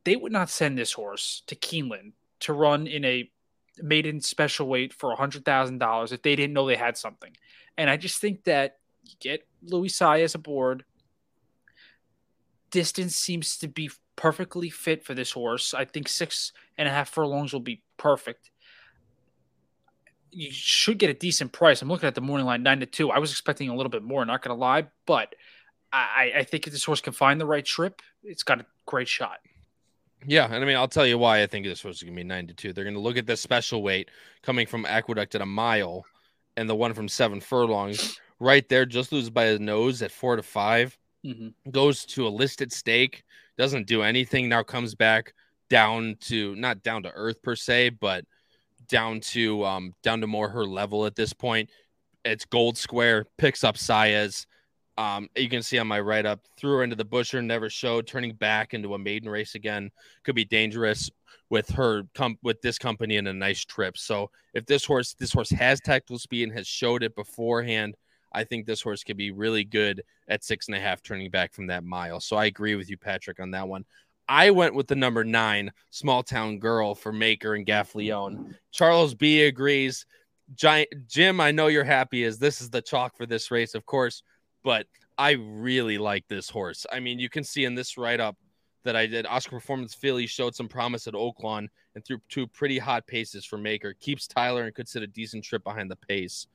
They 0.05 0.17
would 0.17 0.33
not 0.33 0.51
send 0.51 0.79
this 0.79 0.93
horse 0.93 1.43
to 1.47 1.55
Keeneland 1.55 2.13
to 2.41 2.53
run 2.53 2.87
in 2.87 3.05
a 3.05 3.31
maiden 3.83 4.21
special 4.21 4.69
weight 4.69 4.93
for 4.93 5.13
a 5.13 5.17
hundred 5.17 5.45
thousand 5.45 5.79
dollars 5.79 6.13
if 6.13 6.23
they 6.23 6.37
didn't 6.37 6.53
know 6.53 6.67
they 6.67 6.77
had 6.77 6.97
something. 6.97 7.37
And 7.77 7.89
I 7.89 7.97
just 7.97 8.21
think 8.21 8.45
that 8.45 8.79
you 9.05 9.15
get 9.21 9.47
Luis 9.63 9.99
Saez 9.99 10.35
aboard. 10.35 10.85
Distance 12.71 13.17
seems 13.17 13.57
to 13.59 13.69
be 13.69 13.91
perfectly 14.17 14.69
fit 14.69 15.05
for 15.05 15.15
this 15.15 15.33
horse. 15.33 15.73
I 15.73 15.85
think 15.85 16.09
six 16.09 16.53
and 16.77 16.89
a 16.89 16.91
half 16.91 17.09
furlongs 17.09 17.53
will 17.53 17.61
be 17.61 17.83
perfect. 17.97 18.51
You 20.31 20.51
should 20.51 20.99
get 20.99 21.09
a 21.09 21.15
decent 21.15 21.53
price. 21.53 21.81
I'm 21.81 21.89
looking 21.89 22.09
at 22.09 22.15
the 22.15 22.21
morning 22.21 22.47
line 22.47 22.63
nine 22.63 22.81
to 22.81 22.87
two. 22.87 23.11
I 23.11 23.19
was 23.19 23.31
expecting 23.31 23.69
a 23.71 23.75
little 23.75 23.91
bit 23.91 24.03
more, 24.03 24.25
not 24.25 24.43
gonna 24.43 24.59
lie, 24.59 24.89
but 25.07 25.35
I, 25.93 26.33
I 26.37 26.45
think 26.45 26.67
if 26.67 26.73
this 26.73 26.85
horse 26.85 27.01
can 27.01 27.15
find 27.15 27.41
the 27.41 27.47
right 27.47 27.65
trip, 27.65 28.03
it's 28.23 28.43
got 28.43 28.61
a 28.61 28.67
great 28.85 29.09
shot. 29.09 29.39
Yeah, 30.27 30.47
and 30.47 30.57
I 30.57 30.67
mean, 30.67 30.77
I'll 30.77 30.89
tell 30.89 31.07
you 31.07 31.19
why 31.19 31.43
I 31.43 31.47
think 31.47 31.65
this 31.65 31.85
was 31.85 32.03
going 32.03 32.15
to 32.15 32.17
be 32.17 32.25
nine 32.25 32.47
to 32.49 32.55
two. 32.55 32.73
They're 32.73 32.85
going 32.85 32.95
to 32.95 33.01
look 33.01 33.17
at 33.17 33.27
the 33.27 33.37
special 33.37 33.83
weight 33.83 34.11
coming 34.43 34.67
from 34.67 34.85
Aqueduct 34.85 35.35
at 35.35 35.41
a 35.41 35.47
mile, 35.47 36.05
and 36.57 36.69
the 36.69 36.75
one 36.75 36.93
from 36.93 37.09
seven 37.09 37.41
furlongs 37.41 38.19
right 38.41 38.69
there 38.69 38.87
just 38.87 39.13
loses 39.13 39.31
by 39.31 39.47
a 39.47 39.59
nose 39.59 40.03
at 40.03 40.11
four 40.11 40.37
to 40.37 40.43
5 40.43 40.99
mm-hmm. 41.25 41.71
goes 41.71 42.05
to 42.07 42.27
a 42.27 42.31
listed 42.31 42.73
stake, 42.73 43.25
doesn't 43.57 43.87
do 43.87 44.03
anything. 44.03 44.49
Now 44.49 44.63
comes 44.63 44.95
back 44.95 45.35
down 45.69 46.17
to 46.21 46.55
not 46.57 46.83
down 46.83 47.03
to 47.03 47.11
earth 47.13 47.43
per 47.43 47.57
se, 47.57 47.91
but 47.91 48.25
down 48.89 49.21
to 49.21 49.65
um 49.65 49.95
down 50.03 50.21
to 50.21 50.27
more 50.27 50.49
her 50.49 50.65
level 50.65 51.07
at 51.07 51.17
this 51.17 51.33
point. 51.33 51.71
It's 52.25 52.45
gold 52.45 52.77
square, 52.77 53.27
picks 53.37 53.65
up 53.65 53.77
Saez 53.77 54.47
um, 54.99 55.31
you 55.37 55.49
can 55.49 55.63
see 55.63 55.79
on 55.79 55.87
my 55.87 56.01
write 56.01 56.27
up, 56.27 56.41
threw 56.57 56.73
her 56.73 56.83
into 56.83 56.97
the 56.97 57.05
busher, 57.05 57.41
never 57.41 57.71
showed, 57.71 58.09
turning 58.09 58.35
back 58.35 58.75
into 58.75 58.95
a 58.95 58.99
maiden 58.99 59.31
race 59.31 59.55
again. 59.55 59.93
Could 60.25 60.35
be 60.35 60.45
dangerous 60.45 61.09
with 61.51 61.71
her 61.71 62.03
com- 62.15 62.39
with 62.43 62.61
this 62.63 62.79
company 62.79 63.17
in 63.17 63.29
a 63.29 63.33
nice 63.33 63.65
trip. 63.65 63.97
So 63.97 64.29
if 64.55 64.67
this 64.67 64.85
horse 64.85 65.15
this 65.15 65.33
horse 65.33 65.51
has 65.51 65.81
tactical 65.81 66.19
speed 66.19 66.43
and 66.43 66.53
has 66.53 66.67
showed 66.67 67.05
it 67.05 67.15
beforehand, 67.15 67.97
I 68.33 68.43
think 68.43 68.67
this 68.67 68.83
horse 68.83 69.05
could 69.05 69.17
be 69.17 69.31
really 69.31 69.63
good 69.63 70.03
at 70.27 70.43
six 70.43 70.67
and 70.67 70.77
a 70.77 70.81
half 70.81 71.01
turning 71.01 71.31
back 71.31 71.55
from 71.55 71.69
that 71.69 71.85
mile. 71.85 72.19
So 72.19 72.37
I 72.37 72.47
agree 72.47 72.75
with 72.75 72.91
you, 72.91 72.99
Patrick, 72.99 73.39
on 73.39 73.53
that 73.53 73.69
one. 73.69 73.85
I 74.29 74.51
went 74.51 74.75
with 74.75 74.89
the 74.89 74.97
number 74.97 75.23
nine, 75.23 75.71
small 75.91 76.25
town 76.25 76.59
girl 76.59 76.97
for 76.97 77.13
Maker 77.13 77.55
and 77.55 77.65
Gaffalione. 77.65 78.57
Charles 78.73 79.15
B 79.15 79.43
agrees. 79.43 80.07
Giant 80.55 80.89
Jim, 81.07 81.41
I 81.41 81.53
know 81.53 81.69
you're 81.69 81.85
happy 81.85 82.25
as 82.25 82.39
this 82.39 82.61
is 82.61 82.69
the 82.69 82.83
chalk 82.83 83.17
for 83.17 83.27
this 83.27 83.51
race, 83.53 83.75
of 83.75 83.87
course 83.87 84.23
but 84.63 84.87
I 85.17 85.33
really 85.33 85.99
like 85.99 86.27
this 86.29 86.49
horse. 86.49 86.87
I 86.93 87.01
mean, 87.01 87.19
you 87.19 87.29
can 87.29 87.45
see 87.45 87.65
in 87.65 87.75
this 87.75 87.99
write 87.99 88.21
up 88.21 88.37
that 88.85 88.97
I 88.97 89.07
did, 89.07 89.27
Oscar 89.27 89.57
Performance 89.57 89.95
filly 89.95 90.27
showed 90.27 90.55
some 90.55 90.69
promise 90.69 91.07
at 91.07 91.15
Oaklawn 91.15 91.69
and 91.95 92.05
threw 92.05 92.19
two 92.29 92.47
pretty 92.47 92.79
hot 92.79 93.07
paces 93.07 93.45
for 93.45 93.59
Maker. 93.59 93.95
Keeps 94.01 94.27
Tyler 94.27 94.65
and 94.65 94.75
could 94.75 94.89
sit 94.89 95.03
a 95.03 95.07
decent 95.07 95.45
trip 95.45 95.65
behind 95.65 95.91
the 95.91 95.97
pace. 95.97 96.47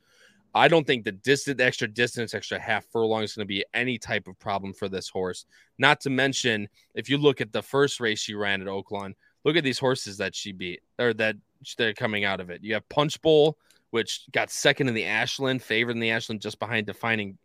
I 0.56 0.68
don't 0.68 0.86
think 0.86 1.04
the 1.04 1.56
extra 1.60 1.88
distance, 1.88 2.34
extra 2.34 2.60
half 2.60 2.86
furlong 2.86 3.24
is 3.24 3.34
going 3.34 3.46
to 3.46 3.54
be 3.54 3.66
any 3.74 3.98
type 3.98 4.28
of 4.28 4.38
problem 4.40 4.72
for 4.72 4.88
this 4.88 5.10
horse. 5.10 5.46
Not 5.80 6.00
to 6.02 6.10
mention, 6.10 6.70
if 6.94 7.10
you 7.10 7.18
look 7.18 7.42
at 7.42 7.52
the 7.52 7.64
first 7.64 8.00
race 8.00 8.20
she 8.20 8.36
ran 8.36 8.62
at 8.62 8.68
Oaklawn, 8.68 9.16
look 9.44 9.58
at 9.58 9.64
these 9.64 9.80
horses 9.80 10.18
that 10.18 10.36
she 10.36 10.52
beat 10.52 10.82
or 11.00 11.14
that 11.16 11.36
are 11.80 11.94
coming 11.94 12.24
out 12.24 12.40
of 12.40 12.52
it. 12.52 12.64
You 12.64 12.76
have 12.76 12.88
Punch 12.90 13.20
Bowl, 13.22 13.58
which 13.90 14.26
got 14.32 14.52
second 14.52 14.88
in 14.88 14.94
the 14.94 15.06
Ashland, 15.06 15.62
favored 15.64 15.96
in 15.96 16.00
the 16.00 16.12
Ashland, 16.12 16.42
just 16.42 16.60
behind 16.60 16.86
Defining 16.86 17.38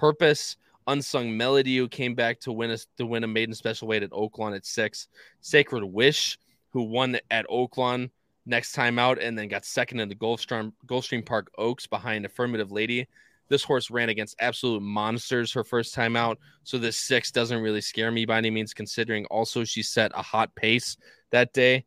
Purpose. 0.00 0.56
Unsung 0.86 1.36
Melody, 1.36 1.76
who 1.76 1.86
came 1.86 2.14
back 2.14 2.40
to 2.40 2.52
win 2.52 2.70
a 2.70 2.78
to 2.96 3.04
win 3.04 3.22
a 3.22 3.26
maiden 3.26 3.54
special 3.54 3.86
weight 3.86 4.02
at 4.02 4.10
Oaklawn 4.10 4.56
at 4.56 4.64
six. 4.64 5.08
Sacred 5.42 5.84
Wish, 5.84 6.38
who 6.70 6.84
won 6.84 7.18
at 7.30 7.46
Oaklawn 7.48 8.10
next 8.46 8.72
time 8.72 8.98
out, 8.98 9.20
and 9.20 9.38
then 9.38 9.46
got 9.46 9.66
second 9.66 10.00
in 10.00 10.08
the 10.08 10.14
Gulfstream 10.14 10.72
Gulfstream 10.86 11.24
Park 11.24 11.50
Oaks 11.58 11.86
behind 11.86 12.24
Affirmative 12.24 12.72
Lady. 12.72 13.06
This 13.48 13.62
horse 13.62 13.90
ran 13.90 14.08
against 14.08 14.36
absolute 14.40 14.80
monsters 14.80 15.52
her 15.52 15.64
first 15.64 15.92
time 15.92 16.16
out, 16.16 16.38
so 16.64 16.78
this 16.78 16.96
six 16.96 17.30
doesn't 17.30 17.60
really 17.60 17.82
scare 17.82 18.10
me 18.10 18.24
by 18.24 18.38
any 18.38 18.50
means. 18.50 18.72
Considering 18.72 19.26
also 19.26 19.64
she 19.64 19.82
set 19.82 20.12
a 20.14 20.22
hot 20.22 20.54
pace 20.54 20.96
that 21.30 21.52
day, 21.52 21.84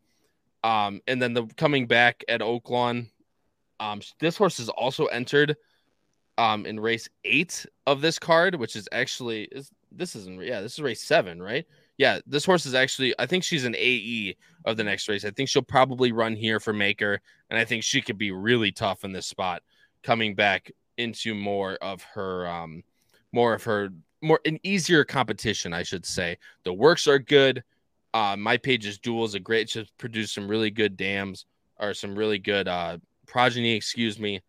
um, 0.64 1.02
and 1.08 1.20
then 1.20 1.34
the 1.34 1.48
coming 1.58 1.88
back 1.88 2.24
at 2.30 2.42
Oaklawn, 2.42 3.10
um, 3.80 4.02
this 4.20 4.38
horse 4.38 4.60
is 4.60 4.70
also 4.70 5.08
entered 5.08 5.58
um 6.38 6.66
in 6.66 6.80
race 6.80 7.08
eight 7.26 7.66
of 7.86 8.02
this 8.02 8.20
card, 8.20 8.56
which 8.56 8.76
is 8.76 8.88
actually 8.92 9.44
is 9.52 9.72
this 9.92 10.16
isn't 10.16 10.44
yeah 10.44 10.62
this 10.62 10.74
is 10.74 10.80
race 10.80 11.02
seven 11.02 11.42
right 11.42 11.66
yeah 11.98 12.20
this 12.26 12.46
horse 12.46 12.66
is 12.66 12.74
actually 12.74 13.14
I 13.20 13.26
think 13.26 13.44
she's 13.44 13.66
an 13.66 13.76
AE 13.78 14.36
of 14.66 14.78
the 14.78 14.84
next 14.84 15.08
race. 15.08 15.26
I 15.26 15.32
think 15.32 15.50
she'll 15.50 15.62
probably 15.62 16.12
run 16.12 16.36
here 16.36 16.60
for 16.60 16.74
Maker, 16.74 17.22
and 17.50 17.60
I 17.60 17.66
think 17.66 17.84
she 17.84 18.02
could 18.02 18.18
be 18.18 18.32
really 18.32 18.72
tough 18.72 19.04
in 19.04 19.12
this 19.12 19.28
spot, 19.28 19.62
coming 20.02 20.36
back 20.36 20.72
into 20.98 21.36
more 21.36 21.74
of 21.76 22.04
her 22.04 22.48
um 22.48 22.84
more 23.32 23.54
of 23.54 23.64
her 23.64 23.90
more 24.22 24.40
an 24.46 24.60
easier 24.64 25.04
competition 25.04 25.74
I 25.74 25.84
should 25.84 26.06
say. 26.06 26.38
The 26.64 26.74
works 26.74 27.08
are 27.08 27.20
good. 27.20 27.64
Uh, 28.14 28.36
my 28.38 28.58
page's 28.58 29.00
duel 29.00 29.26
is 29.26 29.34
a 29.34 29.40
great 29.40 29.70
to 29.70 29.86
produce 29.98 30.32
some 30.32 30.48
really 30.48 30.70
good 30.70 30.96
dams 30.96 31.46
or 31.80 31.94
some 31.94 32.16
really 32.16 32.40
good 32.40 32.68
uh 32.68 32.98
progeny, 33.28 33.76
excuse 33.76 34.20
me 34.20 34.42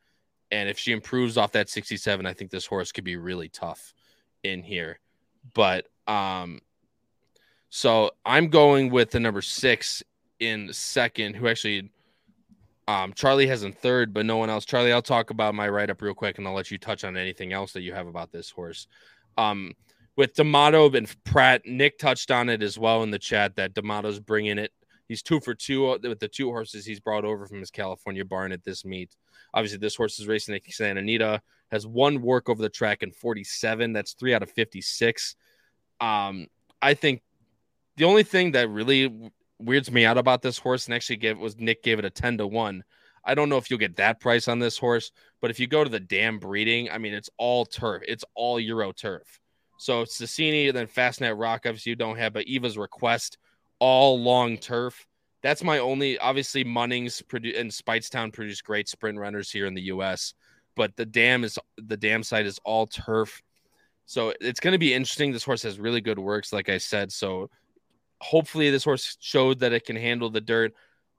and 0.55 0.69
if 0.69 0.79
she 0.79 0.93
improves 0.93 1.37
off 1.37 1.51
that 1.53 1.69
67, 1.69 2.25
I 2.25 2.33
think 2.33 2.53
this 2.53 2.65
horse 2.65 2.93
could 2.93 3.03
be 3.03 3.17
really 3.17 3.49
tough 3.49 3.93
in 4.45 4.63
here. 4.63 5.01
But 5.53 5.89
um 6.07 6.61
so 7.71 8.13
I'm 8.25 8.49
going 8.49 8.91
with 8.91 9.11
the 9.11 9.19
number 9.19 9.43
six 9.43 10.05
in 10.39 10.73
second, 10.73 11.35
who 11.35 11.49
actually 11.49 11.91
um 12.87 13.13
Charlie 13.15 13.49
has 13.49 13.65
in 13.65 13.73
third, 13.73 14.15
but 14.15 14.27
no 14.27 14.37
one 14.37 14.49
else. 14.49 14.65
Charlie, 14.65 14.93
I'll 14.93 15.03
talk 15.03 15.31
about 15.31 15.57
my 15.57 15.69
write-up 15.69 16.01
real 16.01 16.15
quick 16.15 16.39
and 16.39 16.47
I'll 16.47 16.55
let 16.55 16.71
you 16.71 16.79
touch 16.79 17.03
on 17.03 17.17
anything 17.17 17.53
else 17.53 17.73
that 17.73 17.83
you 17.83 17.93
have 17.93 18.07
about 18.07 18.31
this 18.31 18.51
horse. 18.51 18.87
Um 19.37 19.73
with 20.17 20.35
D'Amato 20.35 20.89
and 20.93 21.13
Prat, 21.25 21.63
Nick 21.67 21.99
touched 21.99 22.31
on 22.31 22.49
it 22.49 22.63
as 22.63 22.79
well 22.79 23.03
in 23.03 23.11
the 23.11 23.19
chat 23.19 23.57
that 23.57 23.75
D'Amato's 23.75 24.21
bringing 24.21 24.59
it. 24.59 24.73
He's 25.09 25.23
two 25.23 25.41
for 25.41 25.55
two 25.55 25.99
with 26.03 26.21
the 26.21 26.29
two 26.29 26.51
horses 26.51 26.87
he's 26.87 27.01
brought 27.01 27.25
over 27.25 27.47
from 27.47 27.61
his 27.61 27.71
California 27.71 28.25
barn 28.25 28.53
at 28.53 28.65
this 28.65 28.85
meet. 28.85 29.17
Obviously, 29.53 29.79
this 29.79 29.97
horse 29.97 30.19
is 30.19 30.27
racing 30.27 30.55
at 30.55 30.63
Santa 30.65 31.01
Anita, 31.01 31.43
has 31.71 31.87
one 31.87 32.23
work 32.23 32.49
over 32.49 32.63
the 32.63 32.69
track 32.69 33.03
in 33.03 33.11
47. 33.11 33.93
That's 33.93 34.15
three 34.15 34.35
out 34.35 34.43
of 34.43 34.51
56. 34.51 35.37
Um, 36.01 36.47
I 36.81 36.95
think 36.95 37.23
the 37.97 38.05
only 38.05 38.23
thing 38.23 38.53
that 38.53 38.69
really 38.69 39.31
weirds 39.59 39.91
me 39.91 40.05
out 40.05 40.19
about 40.19 40.43
this 40.43 40.59
horse 40.59 40.87
and 40.87 40.95
actually 40.95 41.17
gave 41.17 41.39
was 41.39 41.59
Nick 41.59 41.83
gave 41.83 41.99
it 41.99 42.05
a 42.05 42.11
10 42.11 42.39
to 42.39 42.47
1. 42.47 42.85
I 43.25 43.35
don't 43.35 43.49
know 43.49 43.57
if 43.57 43.71
you'll 43.71 43.79
get 43.79 43.97
that 43.97 44.21
price 44.21 44.49
on 44.49 44.59
this 44.59 44.77
horse, 44.77 45.13
but 45.41 45.51
if 45.51 45.59
you 45.59 45.67
go 45.67 45.83
to 45.83 45.91
the 45.91 46.01
dam 46.01 46.39
breeding, 46.39 46.91
I 46.91 46.99
mean, 46.99 47.15
it's 47.15 47.31
all 47.39 47.65
turf, 47.65 48.03
it's 48.07 48.25
all 48.35 48.61
Euro 48.61 48.93
turf. 48.93 49.41
So 49.79 50.05
Sassini, 50.05 50.73
then 50.73 50.87
Fastnet 50.87 51.39
Rock, 51.39 51.63
obviously, 51.65 51.91
you 51.91 51.97
don't 51.97 52.19
have, 52.19 52.33
but 52.33 52.47
Eva's 52.47 52.77
Request, 52.77 53.39
all 53.79 54.21
long 54.21 54.57
turf 54.57 55.07
that's 55.45 55.63
my 55.63 55.79
only. 55.79 56.19
Obviously, 56.19 56.65
Munnings 56.65 57.23
produ- 57.23 57.61
and 57.61 57.71
Speightstown 57.71 58.33
produce 58.33 58.63
great 58.63 58.89
sprint 58.89 59.19
runners 59.19 59.51
here 59.51 59.67
in 59.67 59.75
the 59.75 59.83
U.S., 59.83 60.33
but 60.75 60.97
the 60.97 61.05
dam 61.05 61.45
is 61.45 61.59
the 61.77 61.99
dam 61.99 62.23
site 62.23 62.47
is 62.47 62.59
all 62.65 62.87
turf, 62.87 63.43
so 64.07 64.33
it's 64.41 64.59
going 64.59 64.73
to 64.73 64.79
be 64.79 64.95
interesting. 64.95 65.33
This 65.33 65.45
horse 65.45 65.63
has 65.63 65.79
really 65.79 66.01
good 66.01 66.19
works, 66.19 66.51
like 66.51 66.71
I 66.71 66.79
said. 66.79 67.13
So 67.13 67.51
hopefully, 68.23 68.71
this 68.71 68.85
horse 68.85 69.19
showed 69.21 69.59
that 69.61 69.75
it 69.75 69.85
can 69.85 69.97
handle 69.97 70.31
the 70.31 70.41
dirt. 70.41 70.73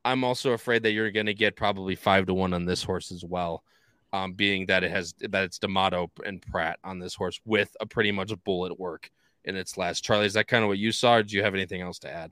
I'm 0.04 0.24
also 0.24 0.54
afraid 0.54 0.82
that 0.84 0.92
you're 0.92 1.12
going 1.12 1.28
to 1.28 1.36
get 1.36 1.56
probably 1.56 1.94
five 1.94 2.26
to 2.26 2.34
one 2.34 2.56
on 2.56 2.66
this 2.66 2.82
horse 2.82 3.12
as 3.12 3.24
well, 3.24 3.64
um, 4.12 4.34
being 4.34 4.66
that 4.66 4.84
it 4.84 4.90
has 4.90 5.14
that 5.20 5.44
it's 5.44 5.60
D'Amato 5.60 6.10
and 6.26 6.42
Prat 6.42 6.80
on 6.84 6.98
this 6.98 7.14
horse 7.14 7.40
with 7.46 7.78
a 7.80 7.86
pretty 7.86 8.12
much 8.12 8.34
bullet 8.44 8.80
work 8.80 9.12
in 9.44 9.56
its 9.56 9.78
last. 9.78 10.04
Charlie, 10.04 10.26
is 10.26 10.34
that 10.34 10.48
kind 10.48 10.64
of 10.64 10.68
what 10.68 10.80
you 10.80 10.92
saw, 10.92 11.18
or 11.18 11.24
do 11.24 11.36
you 11.36 11.44
have 11.44 11.54
anything 11.54 11.82
else 11.82 12.00
to 12.00 12.12
add? 12.12 12.32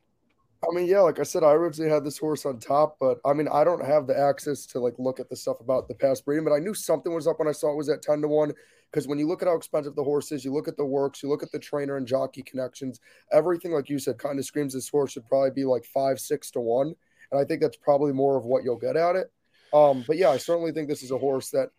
I 0.63 0.73
mean, 0.73 0.87
yeah, 0.87 1.01
like 1.01 1.19
I 1.19 1.23
said, 1.23 1.43
I 1.43 1.51
originally 1.51 1.91
had 1.91 2.03
this 2.03 2.17
horse 2.17 2.45
on 2.45 2.59
top, 2.59 2.97
but 2.99 3.19
I 3.25 3.33
mean, 3.33 3.47
I 3.51 3.63
don't 3.63 3.83
have 3.83 4.07
the 4.07 4.17
access 4.17 4.65
to 4.67 4.79
like 4.79 4.93
look 4.97 5.19
at 5.19 5.29
the 5.29 5.35
stuff 5.35 5.59
about 5.59 5.87
the 5.87 5.95
past 5.95 6.25
breeding, 6.25 6.45
but 6.45 6.53
I 6.53 6.59
knew 6.59 6.73
something 6.73 7.13
was 7.13 7.27
up 7.27 7.39
when 7.39 7.47
I 7.47 7.51
saw 7.51 7.71
it 7.71 7.77
was 7.77 7.89
at 7.89 8.01
10 8.01 8.21
to 8.21 8.27
1. 8.27 8.53
Because 8.91 9.07
when 9.07 9.17
you 9.17 9.27
look 9.27 9.41
at 9.41 9.47
how 9.47 9.55
expensive 9.55 9.95
the 9.95 10.03
horse 10.03 10.31
is, 10.31 10.45
you 10.45 10.53
look 10.53 10.67
at 10.67 10.77
the 10.77 10.85
works, 10.85 11.23
you 11.23 11.29
look 11.29 11.41
at 11.41 11.51
the 11.51 11.57
trainer 11.57 11.97
and 11.97 12.05
jockey 12.05 12.43
connections, 12.43 12.99
everything, 13.31 13.71
like 13.71 13.89
you 13.89 13.97
said, 13.97 14.19
kind 14.19 14.37
of 14.37 14.45
screams 14.45 14.73
this 14.73 14.87
horse 14.87 15.13
should 15.13 15.25
probably 15.25 15.49
be 15.49 15.65
like 15.65 15.83
five, 15.83 16.19
six 16.19 16.51
to 16.51 16.59
one. 16.59 16.93
And 17.31 17.41
I 17.41 17.43
think 17.43 17.61
that's 17.61 17.77
probably 17.77 18.13
more 18.13 18.37
of 18.37 18.45
what 18.45 18.63
you'll 18.63 18.77
get 18.77 18.95
at 18.95 19.15
it. 19.15 19.31
Um, 19.73 20.03
but 20.05 20.17
yeah, 20.17 20.29
I 20.29 20.37
certainly 20.37 20.71
think 20.71 20.87
this 20.87 21.01
is 21.01 21.09
a 21.09 21.17
horse 21.17 21.49
that 21.49 21.69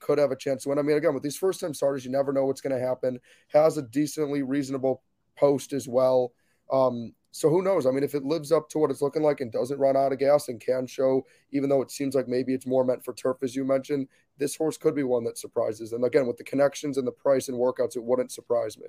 could 0.00 0.18
have 0.18 0.32
a 0.32 0.36
chance 0.36 0.64
to 0.64 0.70
win. 0.70 0.80
I 0.80 0.82
mean, 0.82 0.96
again, 0.96 1.14
with 1.14 1.22
these 1.22 1.36
first 1.36 1.60
time 1.60 1.74
starters, 1.74 2.04
you 2.04 2.10
never 2.10 2.32
know 2.32 2.44
what's 2.44 2.60
going 2.60 2.76
to 2.76 2.84
happen. 2.84 3.20
Has 3.52 3.78
a 3.78 3.82
decently 3.82 4.42
reasonable 4.42 5.02
post 5.38 5.72
as 5.72 5.86
well. 5.86 6.32
Um, 6.72 7.14
so 7.36 7.50
who 7.50 7.62
knows? 7.62 7.84
I 7.84 7.90
mean, 7.90 8.04
if 8.04 8.14
it 8.14 8.22
lives 8.22 8.52
up 8.52 8.68
to 8.68 8.78
what 8.78 8.92
it's 8.92 9.02
looking 9.02 9.24
like 9.24 9.40
and 9.40 9.50
doesn't 9.50 9.80
run 9.80 9.96
out 9.96 10.12
of 10.12 10.20
gas 10.20 10.48
and 10.48 10.60
can 10.60 10.86
show, 10.86 11.26
even 11.50 11.68
though 11.68 11.82
it 11.82 11.90
seems 11.90 12.14
like 12.14 12.28
maybe 12.28 12.54
it's 12.54 12.64
more 12.64 12.84
meant 12.84 13.04
for 13.04 13.12
turf, 13.12 13.38
as 13.42 13.56
you 13.56 13.64
mentioned, 13.64 14.06
this 14.38 14.54
horse 14.54 14.76
could 14.76 14.94
be 14.94 15.02
one 15.02 15.24
that 15.24 15.36
surprises. 15.36 15.94
And 15.94 16.04
again, 16.04 16.28
with 16.28 16.36
the 16.36 16.44
connections 16.44 16.96
and 16.96 17.04
the 17.04 17.10
price 17.10 17.48
and 17.48 17.58
workouts, 17.58 17.96
it 17.96 18.04
wouldn't 18.04 18.30
surprise 18.30 18.78
me. 18.78 18.86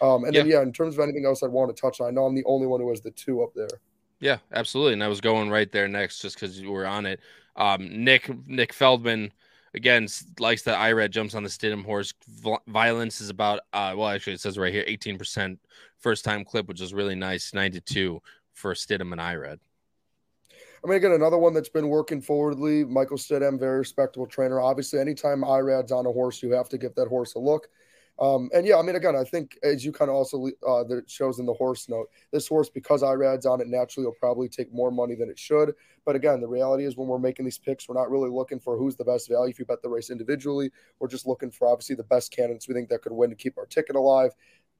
Um, 0.00 0.24
and 0.24 0.32
yeah. 0.32 0.40
then, 0.40 0.50
yeah, 0.50 0.62
in 0.62 0.72
terms 0.72 0.94
of 0.94 1.00
anything 1.00 1.26
else 1.26 1.42
I'd 1.42 1.50
want 1.50 1.76
to 1.76 1.78
touch 1.78 2.00
on, 2.00 2.06
I 2.06 2.10
know 2.12 2.24
I'm 2.24 2.34
the 2.34 2.44
only 2.46 2.66
one 2.66 2.80
who 2.80 2.88
has 2.88 3.02
the 3.02 3.10
two 3.10 3.42
up 3.42 3.52
there. 3.54 3.68
Yeah, 4.20 4.38
absolutely. 4.54 4.94
And 4.94 5.04
I 5.04 5.08
was 5.08 5.20
going 5.20 5.50
right 5.50 5.70
there 5.70 5.86
next 5.86 6.20
just 6.20 6.36
because 6.36 6.58
you 6.58 6.72
were 6.72 6.86
on 6.86 7.04
it. 7.04 7.20
Um, 7.56 8.02
Nick 8.02 8.30
Nick 8.46 8.72
Feldman 8.72 9.34
again 9.74 10.08
likes 10.38 10.62
that 10.62 10.78
IRAD 10.78 11.10
jumps 11.10 11.34
on 11.34 11.42
the 11.42 11.48
Stidham 11.48 11.84
horse. 11.84 12.12
Violence 12.66 13.20
is 13.20 13.30
about 13.30 13.60
uh, 13.72 13.94
well, 13.96 14.08
actually 14.08 14.34
it 14.34 14.40
says 14.40 14.58
right 14.58 14.72
here, 14.72 14.84
18% 14.84 15.58
first 15.98 16.24
time 16.24 16.44
clip, 16.44 16.68
which 16.68 16.80
is 16.80 16.92
really 16.94 17.14
nice. 17.14 17.54
92 17.54 18.20
for 18.52 18.74
Stidham 18.74 19.12
and 19.12 19.20
IRAD. 19.20 19.58
I 20.84 20.88
mean, 20.88 20.96
again, 20.96 21.12
another 21.12 21.38
one 21.38 21.54
that's 21.54 21.68
been 21.68 21.88
working 21.88 22.20
forwardly. 22.20 22.84
Michael 22.84 23.16
Stidham, 23.16 23.58
very 23.58 23.78
respectable 23.78 24.26
trainer. 24.26 24.60
Obviously, 24.60 24.98
anytime 24.98 25.44
IRAD's 25.44 25.92
on 25.92 26.06
a 26.06 26.12
horse, 26.12 26.42
you 26.42 26.50
have 26.50 26.68
to 26.70 26.78
give 26.78 26.94
that 26.96 27.06
horse 27.06 27.34
a 27.34 27.38
look. 27.38 27.68
Um, 28.20 28.50
and 28.54 28.66
yeah, 28.66 28.76
I 28.76 28.82
mean, 28.82 28.96
again, 28.96 29.16
I 29.16 29.24
think 29.24 29.58
as 29.62 29.84
you 29.84 29.90
kind 29.90 30.10
of 30.10 30.16
also 30.16 30.46
uh, 30.66 30.84
that 30.84 31.10
shows 31.10 31.38
in 31.38 31.46
the 31.46 31.54
horse 31.54 31.88
note, 31.88 32.08
this 32.30 32.46
horse 32.46 32.68
because 32.68 33.02
IRAD's 33.02 33.46
on 33.46 33.60
it 33.60 33.68
naturally 33.68 34.06
will 34.06 34.14
probably 34.14 34.48
take 34.48 34.72
more 34.72 34.90
money 34.90 35.14
than 35.14 35.28
it 35.28 35.38
should. 35.38 35.74
But 36.04 36.16
again, 36.16 36.40
the 36.40 36.48
reality 36.48 36.84
is 36.84 36.96
when 36.96 37.08
we're 37.08 37.18
making 37.18 37.44
these 37.44 37.58
picks, 37.58 37.88
we're 37.88 37.98
not 37.98 38.10
really 38.10 38.30
looking 38.30 38.60
for 38.60 38.76
who's 38.76 38.96
the 38.96 39.04
best 39.04 39.28
value. 39.28 39.50
If 39.50 39.58
you 39.58 39.64
bet 39.64 39.82
the 39.82 39.88
race 39.88 40.10
individually, 40.10 40.70
we're 40.98 41.08
just 41.08 41.26
looking 41.26 41.50
for 41.50 41.68
obviously 41.68 41.96
the 41.96 42.04
best 42.04 42.30
candidates 42.32 42.68
we 42.68 42.74
think 42.74 42.88
that 42.90 43.02
could 43.02 43.12
win 43.12 43.30
to 43.30 43.36
keep 43.36 43.56
our 43.56 43.66
ticket 43.66 43.96
alive. 43.96 44.32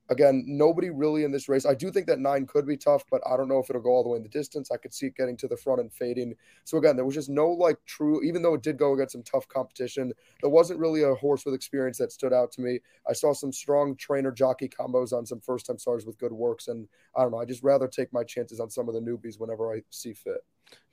Again, 0.09 0.45
nobody 0.47 0.91
really 0.91 1.25
in 1.25 1.31
this 1.31 1.49
race. 1.49 1.65
I 1.65 1.75
do 1.75 1.91
think 1.91 2.07
that 2.07 2.19
nine 2.19 2.47
could 2.47 2.67
be 2.67 2.77
tough, 2.77 3.05
but 3.11 3.23
I 3.27 3.37
don't 3.37 3.49
know 3.49 3.61
if 3.61 3.71
it'll 3.71 3.81
go 3.81 3.91
all 3.91 4.03
the 4.03 4.11
way 4.11 4.17
in 4.17 4.23
the 4.23 4.29
distance. 4.29 4.71
I 4.71 4.77
could 4.77 4.93
see 4.93 5.07
it 5.07 5.17
getting 5.17 5.37
to 5.38 5.49
the 5.49 5.57
front 5.57 5.81
and 5.81 5.93
fading. 5.93 6.35
So 6.65 6.77
again, 6.79 6.97
there 6.97 7.05
was 7.05 7.15
just 7.15 7.31
no 7.31 7.49
like 7.49 7.79
true, 7.87 8.23
even 8.23 8.43
though 8.43 8.55
it 8.55 8.62
did 8.62 8.77
go 8.77 8.95
against 8.95 9.12
some 9.12 9.23
tough 9.23 9.49
competition, 9.49 10.12
there 10.41 10.51
wasn't 10.51 10.81
really 10.81 11.03
a 11.03 11.15
horse 11.15 11.45
with 11.45 11.55
experience 11.55 11.99
that 11.99 12.12
stood 12.12 12.33
out 12.33 12.53
to 12.53 12.61
me. 12.61 12.81
I 13.09 13.12
saw 13.12 13.33
some 13.33 13.53
strong 13.53 13.97
trainer 13.97 14.33
jockey 14.33 14.69
combos 14.69 15.12
on 15.12 15.25
some 15.25 15.41
first 15.41 15.67
time 15.67 15.79
stars 15.79 16.05
with 16.05 16.19
good 16.19 16.33
works. 16.33 16.69
And 16.69 16.88
I 17.17 17.23
don't 17.23 17.31
know, 17.31 17.41
I 17.41 17.45
just 17.45 17.62
rather 17.62 17.88
take 17.88 18.12
my 18.12 18.25
chances 18.25 18.61
on 18.61 18.71
some 18.71 18.88
of 18.88 18.95
the 18.95 19.01
newbies 19.01 19.38
whenever 19.38 19.73
I 19.73 19.83
see 19.91 20.12
fit. 20.12 20.45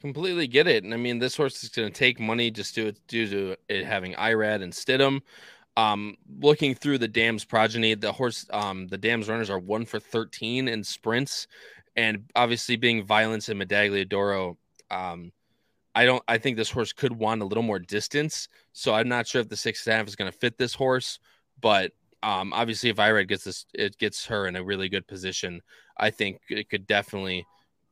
Completely 0.02 0.48
get 0.48 0.68
it. 0.68 0.84
And 0.84 0.94
I 0.94 0.98
mean, 0.98 1.20
this 1.20 1.36
horse 1.36 1.64
is 1.64 1.70
going 1.70 1.92
to 1.92 1.94
take 1.94 2.20
money 2.20 2.52
just 2.52 2.76
due, 2.76 2.94
due 3.08 3.28
to 3.28 3.56
it 3.68 3.86
having 3.86 4.14
IRAD 4.16 4.62
and 4.62 4.74
Stidham. 4.74 5.22
Um, 5.80 6.18
looking 6.42 6.76
through 6.76 6.98
the 6.98 7.08
Dams 7.08 7.46
progeny, 7.46 7.94
the 7.94 8.12
horse, 8.12 8.46
um, 8.52 8.88
the 8.88 8.98
Dams 8.98 9.30
runners 9.30 9.50
are 9.50 9.60
one 9.60 9.86
for 9.86 9.98
13 9.98 10.68
in 10.68 10.84
sprints, 10.84 11.48
and 11.96 12.26
obviously 12.36 12.76
being 12.76 13.06
Violence 13.06 13.48
and 13.48 13.62
Medaglia 13.62 14.08
d'Oro, 14.08 14.58
um, 14.92 15.32
I 15.96 16.04
don't. 16.06 16.22
I 16.28 16.38
think 16.38 16.58
this 16.58 16.70
horse 16.70 16.92
could 16.92 17.14
want 17.14 17.42
a 17.42 17.46
little 17.46 17.64
more 17.64 17.80
distance, 17.80 18.50
so 18.74 18.94
I'm 18.94 19.08
not 19.08 19.26
sure 19.26 19.40
if 19.40 19.48
the 19.48 19.56
six 19.56 19.88
and 19.88 19.94
a 19.94 19.98
half 19.98 20.08
is 20.08 20.18
going 20.18 20.30
to 20.30 20.38
fit 20.38 20.58
this 20.58 20.74
horse. 20.74 21.20
But 21.62 21.94
um, 22.24 22.52
obviously, 22.52 22.90
if 22.90 22.98
IRAD 22.98 23.30
gets 23.30 23.46
this, 23.46 23.66
it 23.74 23.98
gets 23.98 24.26
her 24.26 24.48
in 24.48 24.58
a 24.58 24.64
really 24.64 24.90
good 24.90 25.08
position. 25.08 25.62
I 25.98 26.10
think 26.10 26.42
it 26.50 26.70
could 26.70 26.88
definitely 26.88 27.46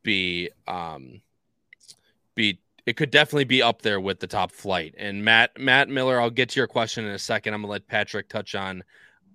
be 0.03 0.49
um, 0.67 1.21
be 2.35 2.59
it 2.87 2.95
could 2.95 3.11
definitely 3.11 3.43
be 3.43 3.61
up 3.61 3.81
there 3.81 3.99
with 3.99 4.21
the 4.21 4.27
top 4.27 4.49
flight. 4.51 4.95
And 4.97 5.23
Matt 5.23 5.59
Matt 5.59 5.89
Miller, 5.89 6.19
I'll 6.19 6.29
get 6.29 6.49
to 6.49 6.59
your 6.59 6.67
question 6.67 7.05
in 7.05 7.11
a 7.11 7.19
second. 7.19 7.53
I'm 7.53 7.61
gonna 7.61 7.71
let 7.73 7.87
Patrick 7.87 8.29
touch 8.29 8.55
on. 8.55 8.81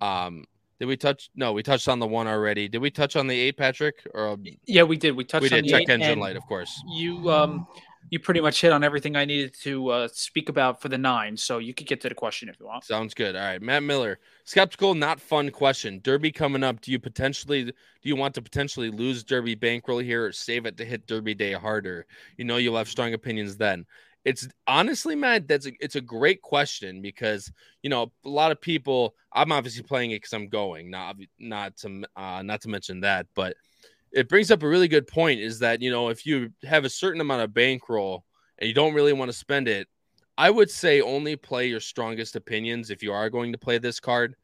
Um, 0.01 0.47
did 0.81 0.87
we 0.87 0.97
touch? 0.97 1.31
No, 1.37 1.53
we 1.53 1.63
touched 1.63 1.87
on 1.87 1.99
the 1.99 2.07
one 2.07 2.27
already. 2.27 2.67
Did 2.67 2.79
we 2.79 2.91
touch 2.91 3.15
on 3.15 3.27
the 3.27 3.39
eight, 3.39 3.59
Patrick? 3.59 3.97
Or 4.15 4.39
yeah, 4.65 4.85
we 4.85 4.97
did. 4.97 5.15
We 5.15 5.25
touched. 5.25 5.43
We 5.43 5.51
did 5.51 5.67
check 5.67 5.89
engine 5.91 6.19
light, 6.19 6.35
of 6.35 6.47
course. 6.47 6.83
You 6.89 7.31
um, 7.31 7.67
you 8.13 8.21
pretty 8.21 8.43
much 8.43 8.61
hit 8.61 8.73
on 8.73 8.85
everything 8.85 9.17
I 9.17 9.25
needed 9.25 9.55
to 9.63 9.89
uh, 9.89 10.09
speak 10.13 10.51
about 10.51 10.83
for 10.83 10.91
the 10.91 10.99
nine. 10.99 11.35
So 11.35 11.57
you 11.57 11.73
could 11.73 11.87
get 11.87 12.03
to 12.03 12.11
the 12.11 12.15
question 12.15 12.51
if 12.51 12.61
you 12.61 12.67
want. 12.67 12.85
Sounds 12.85 13.15
good. 13.15 13.35
All 13.35 13.43
right, 13.43 13.63
Matt 13.63 13.85
Miller, 13.85 14.19
skeptical, 14.45 14.95
not 14.95 15.19
fun 15.19 15.49
question. 15.51 15.99
Derby 16.05 16.31
coming 16.31 16.63
up. 16.63 16.83
Do 16.83 16.93
you 16.93 16.99
potentially 16.99 17.65
do 17.65 17.73
you 18.03 18.15
want 18.15 18.35
to 18.35 18.43
potentially 18.43 18.91
lose 18.91 19.25
Derby 19.25 19.55
bankroll 19.55 19.99
here 19.99 20.27
or 20.27 20.33
save 20.33 20.67
it 20.67 20.77
to 20.77 20.85
hit 20.85 21.07
Derby 21.07 21.33
day 21.33 21.55
harder? 21.55 22.05
You 22.37 22.45
know 22.45 22.59
you'll 22.59 22.77
have 22.77 22.87
strong 22.89 23.15
opinions 23.15 23.57
then. 23.57 23.87
It's 24.27 24.47
honestly, 24.67 25.17
Matt, 25.17 25.49
that's 25.49 25.67
a, 25.67 25.73
it's 25.81 25.97
a 25.97 26.01
great 26.03 26.43
question 26.43 27.01
because 27.01 27.51
you 27.83 27.89
know 27.89 28.13
a 28.27 28.29
lot 28.29 28.53
of 28.53 28.61
people. 28.61 29.15
I'm 29.33 29.53
obviously 29.53 29.85
playing 29.85 30.11
it 30.11 30.17
because 30.17 30.35
I'm 30.35 30.49
going, 30.49 30.91
not 30.91 31.17
not 31.39 31.79
to 31.79 32.05
uh, 32.15 32.43
not 32.43 32.61
to 32.61 32.69
mention 32.69 33.01
that, 33.01 33.27
but 33.35 33.57
it 34.13 34.29
brings 34.29 34.51
up 34.51 34.63
a 34.63 34.69
really 34.69 34.89
good 34.89 35.07
point 35.07 35.41
is 35.41 35.59
that 35.59 35.81
you 35.81 35.91
know 35.91 36.09
if 36.09 36.27
you 36.27 36.51
have 36.65 36.85
a 36.85 36.91
certain 36.91 37.21
amount 37.21 37.43
of 37.43 37.55
bankroll 37.55 38.25
and 38.59 38.69
you 38.69 38.75
don't 38.75 38.95
really 38.95 39.13
want 39.13 39.31
to 39.31 39.37
spend 39.37 39.69
it 39.69 39.89
i 40.39 40.51
would 40.51 40.71
say 40.71 41.01
only 41.01 41.37
play 41.37 41.67
your 41.67 41.81
strongest 41.81 42.37
opinions 42.37 42.91
if 42.91 43.03
you 43.03 43.13
are 43.13 43.31
going 43.31 43.53
to 43.53 43.59
play 43.59 43.79
this 43.79 44.01
card. 44.01 44.35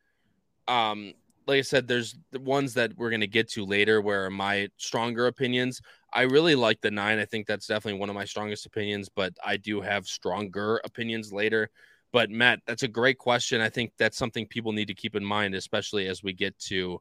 Um 0.66 1.14
like 1.46 1.59
i 1.59 1.62
said 1.62 1.88
there's 1.88 2.16
the 2.31 2.40
ones 2.40 2.74
that 2.74 2.92
we're 2.96 3.11
going 3.11 3.20
to 3.20 3.26
get 3.26 3.48
to 3.50 3.64
later 3.64 4.00
where 4.00 4.28
my 4.31 4.68
stronger 4.76 5.26
opinions. 5.26 5.81
I 6.12 6.22
really 6.22 6.54
like 6.54 6.81
the 6.81 6.90
nine. 6.90 7.18
I 7.18 7.26
think 7.26 7.46
that's 7.46 7.66
definitely 7.66 8.00
one 8.00 8.09
of 8.09 8.14
my 8.14 8.24
strongest 8.24 8.66
opinions 8.66 9.09
but 9.09 9.33
i 9.44 9.57
do 9.57 9.81
have 9.81 10.07
stronger 10.07 10.81
opinions 10.85 11.33
later. 11.33 11.70
But 12.12 12.31
matt 12.31 12.61
that's 12.66 12.83
a 12.83 12.88
great 12.88 13.18
question. 13.18 13.61
I 13.61 13.68
think 13.68 13.92
that's 13.98 14.16
something 14.16 14.46
people 14.46 14.72
need 14.72 14.88
to 14.88 14.94
keep 14.94 15.14
in 15.14 15.24
mind 15.24 15.54
especially 15.54 16.07
as 16.07 16.22
we 16.22 16.33
get 16.33 16.59
to 16.61 17.00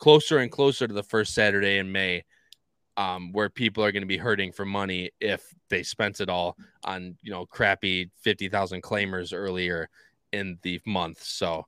closer 0.00 0.38
and 0.38 0.50
closer 0.50 0.88
to 0.88 0.94
the 0.94 1.02
first 1.02 1.34
Saturday 1.34 1.78
in 1.78 1.92
May, 1.92 2.24
um, 2.96 3.32
where 3.32 3.48
people 3.48 3.84
are 3.84 3.92
going 3.92 4.02
to 4.02 4.06
be 4.06 4.16
hurting 4.16 4.50
for 4.50 4.64
money 4.64 5.10
if 5.20 5.54
they 5.68 5.84
spent 5.84 6.20
it 6.20 6.28
all 6.28 6.56
on 6.84 7.16
you 7.22 7.30
know 7.30 7.46
crappy 7.46 8.10
fifty 8.20 8.48
thousand 8.48 8.82
claimers 8.82 9.32
earlier 9.32 9.88
in 10.32 10.58
the 10.62 10.80
month. 10.86 11.22
So, 11.22 11.66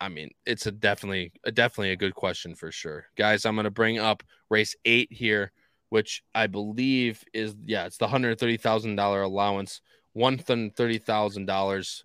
I 0.00 0.08
mean, 0.08 0.30
it's 0.44 0.66
a 0.66 0.72
definitely 0.72 1.32
a 1.44 1.52
definitely 1.52 1.92
a 1.92 1.96
good 1.96 2.14
question 2.14 2.54
for 2.54 2.72
sure, 2.72 3.06
guys. 3.16 3.46
I'm 3.46 3.54
going 3.54 3.64
to 3.64 3.70
bring 3.70 3.98
up 3.98 4.22
race 4.50 4.74
eight 4.84 5.12
here, 5.12 5.52
which 5.90 6.24
I 6.34 6.48
believe 6.48 7.22
is 7.32 7.54
yeah, 7.64 7.86
it's 7.86 7.98
the 7.98 8.08
hundred 8.08 8.40
thirty 8.40 8.56
thousand 8.56 8.96
dollar 8.96 9.22
allowance, 9.22 9.80
one 10.14 10.38
hundred 10.38 10.76
thirty 10.76 10.98
thousand 10.98 11.46
dollars. 11.46 12.04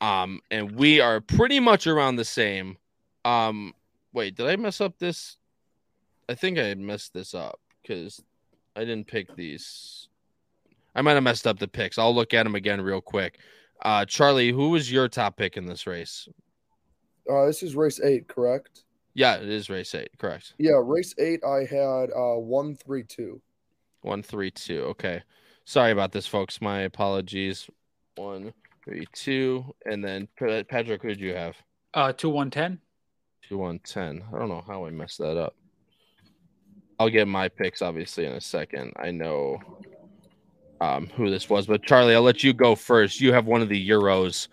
Um, 0.00 0.40
and 0.50 0.72
we 0.76 1.00
are 1.00 1.20
pretty 1.20 1.60
much 1.60 1.86
around 1.86 2.16
the 2.16 2.24
same. 2.24 2.78
Um, 3.24 3.74
wait, 4.12 4.36
did 4.36 4.46
I 4.46 4.56
mess 4.56 4.80
up 4.80 4.98
this? 4.98 5.36
I 6.28 6.34
think 6.34 6.58
I 6.58 6.74
messed 6.74 7.12
this 7.12 7.34
up 7.34 7.60
because 7.82 8.22
I 8.76 8.80
didn't 8.80 9.06
pick 9.06 9.34
these. 9.34 10.08
I 10.94 11.02
might 11.02 11.14
have 11.14 11.22
messed 11.22 11.46
up 11.46 11.58
the 11.58 11.68
picks. 11.68 11.98
I'll 11.98 12.14
look 12.14 12.34
at 12.34 12.44
them 12.44 12.54
again 12.54 12.80
real 12.80 13.00
quick. 13.00 13.38
Uh, 13.82 14.04
Charlie, 14.04 14.52
who 14.52 14.70
was 14.70 14.90
your 14.90 15.08
top 15.08 15.36
pick 15.36 15.56
in 15.56 15.66
this 15.66 15.86
race? 15.86 16.28
Uh, 17.30 17.46
this 17.46 17.62
is 17.62 17.76
race 17.76 18.00
eight, 18.00 18.28
correct? 18.28 18.84
Yeah, 19.14 19.36
it 19.36 19.48
is 19.48 19.70
race 19.70 19.94
eight, 19.94 20.10
correct. 20.18 20.54
Yeah, 20.58 20.80
race 20.82 21.14
eight, 21.18 21.42
I 21.44 21.64
had 21.64 22.10
uh, 22.10 22.38
one 22.38 22.76
three 22.76 23.04
two. 23.04 23.40
One 24.02 24.22
three 24.22 24.50
two. 24.50 24.82
Okay, 24.90 25.22
sorry 25.64 25.92
about 25.92 26.12
this, 26.12 26.26
folks. 26.26 26.60
My 26.60 26.80
apologies. 26.80 27.68
One 28.16 28.52
three 28.84 29.06
two, 29.12 29.64
and 29.86 30.04
then 30.04 30.28
Patrick, 30.36 31.02
who 31.02 31.08
did 31.08 31.20
you 31.20 31.34
have? 31.34 31.56
Uh, 31.94 32.12
two 32.12 32.30
one 32.30 32.50
ten 32.50 32.80
to 33.50 33.58
110. 33.58 34.22
I 34.32 34.38
don't 34.38 34.48
know 34.48 34.64
how 34.66 34.86
I 34.86 34.90
messed 34.90 35.18
that 35.18 35.36
up. 35.36 35.54
I'll 36.98 37.10
get 37.10 37.26
my 37.26 37.48
picks 37.48 37.82
obviously 37.82 38.24
in 38.24 38.32
a 38.32 38.40
second. 38.40 38.92
I 38.96 39.10
know 39.10 39.58
um, 40.80 41.08
who 41.16 41.30
this 41.30 41.50
was, 41.50 41.66
but 41.66 41.82
Charlie, 41.82 42.14
I'll 42.14 42.22
let 42.22 42.44
you 42.44 42.52
go 42.52 42.74
first. 42.74 43.20
You 43.20 43.32
have 43.32 43.46
one 43.46 43.60
of 43.60 43.68
the 43.68 43.88
Euros 43.88 44.48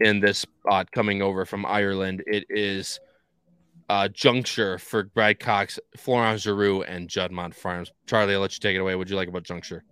in 0.00 0.20
this 0.20 0.40
spot 0.40 0.92
coming 0.92 1.22
over 1.22 1.46
from 1.46 1.64
Ireland. 1.64 2.22
It 2.26 2.44
is 2.50 3.00
uh, 3.88 4.08
Juncture 4.08 4.78
for 4.78 5.04
Brad 5.04 5.40
Cox, 5.40 5.80
Florent 5.96 6.40
Geroux, 6.40 6.84
and 6.86 7.08
Juddmonte 7.08 7.54
Farms. 7.54 7.90
Charlie, 8.06 8.34
I'll 8.34 8.40
let 8.40 8.52
you 8.52 8.60
take 8.60 8.76
it 8.76 8.80
away. 8.80 8.94
What 8.96 9.06
do 9.06 9.12
you 9.12 9.16
like 9.16 9.28
about 9.28 9.44
Juncture? 9.44 9.82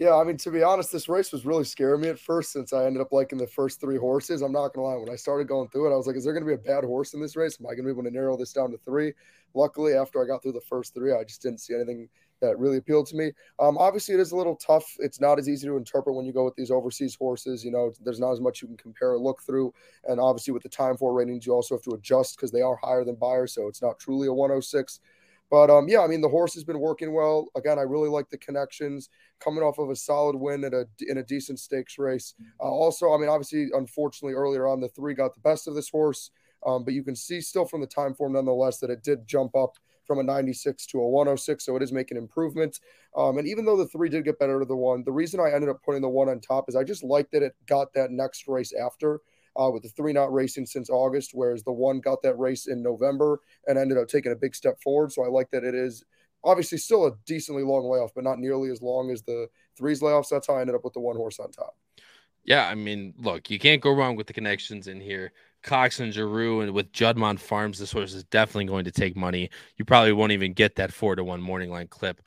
Yeah, 0.00 0.16
I 0.16 0.24
mean, 0.24 0.36
to 0.38 0.50
be 0.50 0.62
honest, 0.64 0.90
this 0.90 1.08
race 1.08 1.30
was 1.30 1.46
really 1.46 1.62
scaring 1.62 2.00
me 2.00 2.08
at 2.08 2.18
first 2.18 2.50
since 2.52 2.72
I 2.72 2.84
ended 2.84 3.00
up 3.00 3.12
liking 3.12 3.38
the 3.38 3.46
first 3.46 3.80
three 3.80 3.96
horses. 3.96 4.42
I'm 4.42 4.50
not 4.50 4.74
gonna 4.74 4.88
lie, 4.88 4.96
when 4.96 5.08
I 5.08 5.14
started 5.14 5.46
going 5.46 5.68
through 5.68 5.88
it, 5.88 5.94
I 5.94 5.96
was 5.96 6.08
like, 6.08 6.16
is 6.16 6.24
there 6.24 6.32
gonna 6.34 6.46
be 6.46 6.54
a 6.54 6.58
bad 6.58 6.82
horse 6.82 7.14
in 7.14 7.20
this 7.20 7.36
race? 7.36 7.58
Am 7.60 7.66
I 7.66 7.74
gonna 7.74 7.84
be 7.84 7.90
able 7.90 8.02
to 8.02 8.10
narrow 8.10 8.36
this 8.36 8.52
down 8.52 8.72
to 8.72 8.78
three? 8.78 9.12
Luckily, 9.54 9.94
after 9.94 10.20
I 10.20 10.26
got 10.26 10.42
through 10.42 10.52
the 10.52 10.60
first 10.62 10.94
three, 10.94 11.12
I 11.12 11.22
just 11.22 11.42
didn't 11.42 11.60
see 11.60 11.74
anything 11.74 12.08
that 12.40 12.58
really 12.58 12.78
appealed 12.78 13.06
to 13.06 13.16
me. 13.16 13.32
Um, 13.60 13.78
obviously, 13.78 14.14
it 14.14 14.20
is 14.20 14.32
a 14.32 14.36
little 14.36 14.56
tough. 14.56 14.84
It's 14.98 15.20
not 15.20 15.38
as 15.38 15.48
easy 15.48 15.68
to 15.68 15.76
interpret 15.76 16.16
when 16.16 16.26
you 16.26 16.32
go 16.32 16.44
with 16.44 16.56
these 16.56 16.72
overseas 16.72 17.14
horses. 17.14 17.64
You 17.64 17.70
know, 17.70 17.92
there's 18.02 18.18
not 18.18 18.32
as 18.32 18.40
much 18.40 18.62
you 18.62 18.68
can 18.68 18.76
compare 18.76 19.12
or 19.12 19.18
look 19.20 19.42
through. 19.42 19.72
And 20.08 20.18
obviously, 20.18 20.52
with 20.52 20.64
the 20.64 20.68
Timeform 20.68 21.14
ratings, 21.14 21.46
you 21.46 21.52
also 21.52 21.76
have 21.76 21.82
to 21.82 21.92
adjust 21.94 22.36
because 22.36 22.50
they 22.50 22.62
are 22.62 22.76
higher 22.82 23.04
than 23.04 23.14
Beyers. 23.14 23.54
So 23.54 23.68
it's 23.68 23.80
not 23.80 24.00
truly 24.00 24.26
a 24.26 24.32
106. 24.32 24.98
But 25.50 25.70
um, 25.70 25.88
yeah, 25.88 26.00
I 26.00 26.06
mean 26.06 26.20
the 26.20 26.28
horse 26.28 26.54
has 26.54 26.64
been 26.64 26.80
working 26.80 27.12
well. 27.12 27.46
Again, 27.54 27.78
I 27.78 27.82
really 27.82 28.08
like 28.08 28.28
the 28.30 28.38
connections 28.38 29.08
coming 29.40 29.62
off 29.62 29.78
of 29.78 29.90
a 29.90 29.96
solid 29.96 30.36
win 30.36 30.64
at 30.64 30.72
a 30.74 30.86
in 31.06 31.18
a 31.18 31.22
decent 31.22 31.60
stakes 31.60 31.98
race. 31.98 32.34
Uh, 32.60 32.64
also, 32.64 33.12
I 33.12 33.18
mean 33.18 33.28
obviously, 33.28 33.68
unfortunately, 33.72 34.34
earlier 34.34 34.66
on 34.66 34.80
the 34.80 34.88
three 34.88 35.14
got 35.14 35.34
the 35.34 35.40
best 35.40 35.68
of 35.68 35.74
this 35.74 35.90
horse, 35.90 36.30
um, 36.66 36.84
but 36.84 36.94
you 36.94 37.02
can 37.02 37.14
see 37.14 37.40
still 37.40 37.66
from 37.66 37.80
the 37.80 37.86
Timeform 37.86 38.32
nonetheless 38.32 38.78
that 38.78 38.90
it 38.90 39.02
did 39.02 39.26
jump 39.26 39.54
up 39.54 39.76
from 40.06 40.18
a 40.18 40.22
96 40.22 40.86
to 40.86 41.00
a 41.00 41.08
106, 41.08 41.64
so 41.64 41.76
it 41.76 41.82
is 41.82 41.92
making 41.92 42.18
improvements. 42.18 42.80
Um, 43.16 43.38
and 43.38 43.48
even 43.48 43.64
though 43.64 43.76
the 43.76 43.88
three 43.88 44.08
did 44.08 44.24
get 44.24 44.38
better 44.38 44.58
to 44.58 44.66
the 44.66 44.76
one, 44.76 45.02
the 45.04 45.12
reason 45.12 45.40
I 45.40 45.52
ended 45.52 45.70
up 45.70 45.82
putting 45.82 46.02
the 46.02 46.08
one 46.08 46.28
on 46.28 46.40
top 46.40 46.68
is 46.68 46.76
I 46.76 46.84
just 46.84 47.02
liked 47.02 47.32
that 47.32 47.42
it 47.42 47.54
got 47.66 47.92
that 47.94 48.10
next 48.10 48.46
race 48.46 48.72
after 48.72 49.20
uh, 49.56 49.70
with 49.72 49.82
the 49.82 49.88
three 49.90 50.12
not 50.12 50.32
racing 50.32 50.66
since 50.66 50.90
August, 50.90 51.30
whereas 51.34 51.62
the 51.62 51.72
one 51.72 52.00
got 52.00 52.22
that 52.22 52.38
race 52.38 52.66
in 52.66 52.82
November 52.82 53.40
and 53.66 53.78
ended 53.78 53.98
up 53.98 54.08
taking 54.08 54.32
a 54.32 54.36
big 54.36 54.54
step 54.54 54.80
forward. 54.82 55.12
So 55.12 55.24
I 55.24 55.28
like 55.28 55.50
that 55.50 55.64
it 55.64 55.74
is 55.74 56.04
obviously 56.42 56.78
still 56.78 57.06
a 57.06 57.12
decently 57.26 57.62
long 57.62 57.88
layoff, 57.88 58.14
but 58.14 58.24
not 58.24 58.38
nearly 58.38 58.70
as 58.70 58.82
long 58.82 59.10
as 59.10 59.22
the 59.22 59.48
threes 59.76 60.00
layoffs. 60.00 60.28
That's 60.28 60.46
how 60.46 60.56
I 60.56 60.60
ended 60.60 60.76
up 60.76 60.84
with 60.84 60.92
the 60.92 61.00
one 61.00 61.16
horse 61.16 61.38
on 61.40 61.50
top. 61.50 61.76
Yeah, 62.44 62.68
I 62.68 62.74
mean, 62.74 63.14
look, 63.16 63.48
you 63.48 63.58
can't 63.58 63.80
go 63.80 63.92
wrong 63.92 64.16
with 64.16 64.26
the 64.26 64.34
connections 64.34 64.86
in 64.86 65.00
here. 65.00 65.32
Cox 65.62 66.00
and 66.00 66.12
Geroux 66.12 66.62
and 66.62 66.72
with 66.72 66.92
Juddmonte 66.92 67.40
Farms, 67.40 67.78
this 67.78 67.90
horse 67.90 68.12
is 68.12 68.24
definitely 68.24 68.66
going 68.66 68.84
to 68.84 68.90
take 68.90 69.16
money. 69.16 69.48
You 69.78 69.86
probably 69.86 70.12
won't 70.12 70.32
even 70.32 70.52
get 70.52 70.76
that 70.76 70.92
four 70.92 71.16
to 71.16 71.24
one 71.24 71.40
morning 71.40 71.70
line 71.70 71.88
clip. 71.88 72.20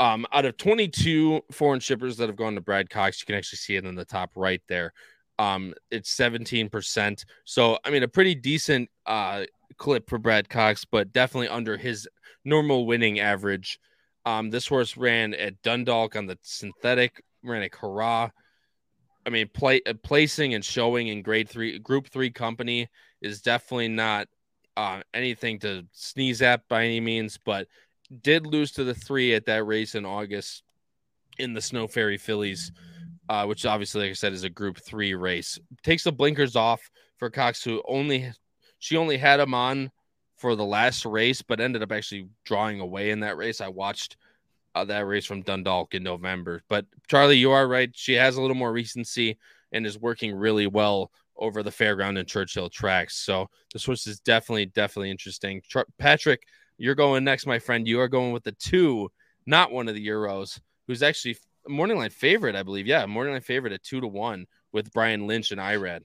Um, 0.00 0.26
out 0.32 0.44
of 0.44 0.58
22 0.58 1.40
foreign 1.50 1.80
shippers 1.80 2.18
that 2.18 2.28
have 2.28 2.36
gone 2.36 2.56
to 2.56 2.60
Brad 2.60 2.90
Cox, 2.90 3.20
you 3.20 3.26
can 3.26 3.36
actually 3.36 3.58
see 3.58 3.76
it 3.76 3.86
in 3.86 3.94
the 3.94 4.04
top 4.04 4.32
right 4.36 4.60
there. 4.68 4.92
Um, 5.38 5.74
it's 5.90 6.14
17%. 6.16 7.24
So, 7.44 7.78
I 7.84 7.90
mean, 7.90 8.02
a 8.02 8.08
pretty 8.08 8.34
decent 8.34 8.88
uh, 9.06 9.44
clip 9.76 10.08
for 10.08 10.18
Brad 10.18 10.48
Cox, 10.48 10.84
but 10.84 11.12
definitely 11.12 11.48
under 11.48 11.76
his 11.76 12.08
normal 12.44 12.86
winning 12.86 13.20
average. 13.20 13.78
Um, 14.26 14.50
this 14.50 14.66
horse 14.66 14.96
ran 14.96 15.34
at 15.34 15.60
Dundalk 15.62 16.16
on 16.16 16.26
the 16.26 16.38
synthetic, 16.42 17.22
ran 17.42 17.62
at 17.62 17.72
Curragh. 17.72 18.30
I 19.26 19.30
mean, 19.30 19.48
play, 19.52 19.80
uh, 19.86 19.94
placing 20.02 20.54
and 20.54 20.64
showing 20.64 21.08
in 21.08 21.22
grade 21.22 21.48
three, 21.48 21.78
group 21.78 22.08
three 22.08 22.30
company 22.30 22.88
is 23.20 23.40
definitely 23.40 23.88
not 23.88 24.28
uh, 24.76 25.00
anything 25.12 25.58
to 25.60 25.84
sneeze 25.92 26.42
at 26.42 26.68
by 26.68 26.84
any 26.84 27.00
means, 27.00 27.38
but 27.44 27.66
did 28.22 28.46
lose 28.46 28.72
to 28.72 28.84
the 28.84 28.94
three 28.94 29.34
at 29.34 29.46
that 29.46 29.64
race 29.64 29.94
in 29.94 30.04
August 30.04 30.62
in 31.38 31.54
the 31.54 31.60
Snow 31.60 31.86
Fairy 31.86 32.18
Fillies 32.18 32.70
uh, 33.28 33.44
which 33.46 33.66
obviously, 33.66 34.02
like 34.02 34.10
I 34.10 34.14
said, 34.14 34.32
is 34.32 34.44
a 34.44 34.50
Group 34.50 34.78
Three 34.78 35.14
race. 35.14 35.58
Takes 35.82 36.04
the 36.04 36.12
blinkers 36.12 36.56
off 36.56 36.90
for 37.16 37.30
Cox, 37.30 37.62
who 37.62 37.82
only 37.88 38.32
she 38.78 38.96
only 38.96 39.16
had 39.16 39.40
him 39.40 39.54
on 39.54 39.90
for 40.36 40.56
the 40.56 40.64
last 40.64 41.06
race, 41.06 41.42
but 41.42 41.60
ended 41.60 41.82
up 41.82 41.92
actually 41.92 42.28
drawing 42.44 42.80
away 42.80 43.10
in 43.10 43.20
that 43.20 43.36
race. 43.36 43.60
I 43.60 43.68
watched 43.68 44.16
uh, 44.74 44.84
that 44.84 45.06
race 45.06 45.24
from 45.24 45.42
Dundalk 45.42 45.94
in 45.94 46.02
November. 46.02 46.62
But 46.68 46.86
Charlie, 47.08 47.38
you 47.38 47.52
are 47.52 47.66
right. 47.66 47.90
She 47.94 48.14
has 48.14 48.36
a 48.36 48.40
little 48.42 48.56
more 48.56 48.72
recency 48.72 49.38
and 49.72 49.86
is 49.86 49.98
working 49.98 50.34
really 50.34 50.66
well 50.66 51.10
over 51.36 51.62
the 51.62 51.70
fairground 51.70 52.18
and 52.18 52.28
Churchill 52.28 52.68
tracks. 52.68 53.16
So 53.16 53.48
this 53.72 53.84
horse 53.84 54.06
is 54.06 54.20
definitely, 54.20 54.66
definitely 54.66 55.10
interesting. 55.10 55.62
Patrick, 55.98 56.42
you're 56.78 56.94
going 56.94 57.24
next, 57.24 57.46
my 57.46 57.58
friend. 57.58 57.86
You 57.86 58.00
are 58.00 58.08
going 58.08 58.32
with 58.32 58.44
the 58.44 58.52
two, 58.52 59.10
not 59.46 59.72
one 59.72 59.88
of 59.88 59.94
the 59.94 60.06
Euros, 60.06 60.60
who's 60.86 61.02
actually 61.02 61.36
morning 61.68 61.98
line 61.98 62.10
favorite, 62.10 62.56
I 62.56 62.62
believe. 62.62 62.86
Yeah, 62.86 63.06
morning 63.06 63.32
line 63.32 63.42
favorite 63.42 63.72
at 63.72 63.82
two 63.82 64.00
to 64.00 64.06
one 64.06 64.46
with 64.72 64.92
Brian 64.92 65.26
Lynch 65.26 65.50
and 65.50 65.60
Irad. 65.60 66.02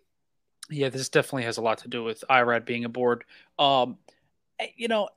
Yeah, 0.70 0.90
this 0.90 1.10
definitely 1.10 1.44
has 1.44 1.58
a 1.58 1.62
lot 1.62 1.80
to 1.80 1.88
do 1.88 2.04
with 2.04 2.24
Irad 2.30 2.66
being 2.66 2.86
aboard. 2.86 3.24
Um, 3.58 3.98
eh, 4.60 4.68
you 4.76 4.88
know, 4.88 5.10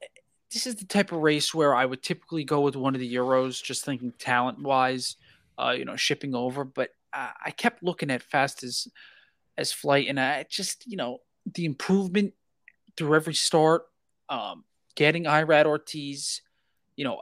this 0.52 0.66
is 0.66 0.76
the 0.76 0.86
type 0.86 1.12
of 1.12 1.18
race 1.18 1.54
where 1.54 1.74
I 1.74 1.84
would 1.84 2.02
typically 2.02 2.44
go 2.44 2.60
with 2.60 2.76
one 2.76 2.94
of 2.94 3.00
the 3.00 3.14
Euros, 3.14 3.62
just 3.62 3.84
thinking 3.84 4.12
talent 4.18 4.62
wise, 4.62 5.16
uh, 5.58 5.74
you 5.76 5.84
know, 5.84 5.96
shipping 5.96 6.34
over. 6.34 6.64
But 6.64 6.90
I, 7.12 7.32
I 7.46 7.50
kept 7.50 7.82
looking 7.82 8.10
at 8.10 8.22
fast 8.22 8.62
as 8.62 8.88
as 9.58 9.72
flight, 9.72 10.08
and 10.08 10.18
I 10.18 10.46
just, 10.48 10.86
you 10.86 10.96
know, 10.96 11.18
the 11.54 11.66
improvement 11.66 12.32
through 12.96 13.14
every 13.14 13.34
start, 13.34 13.84
um, 14.28 14.64
getting 14.94 15.24
Irad 15.24 15.66
Ortiz, 15.66 16.40
you 16.96 17.04
know, 17.04 17.20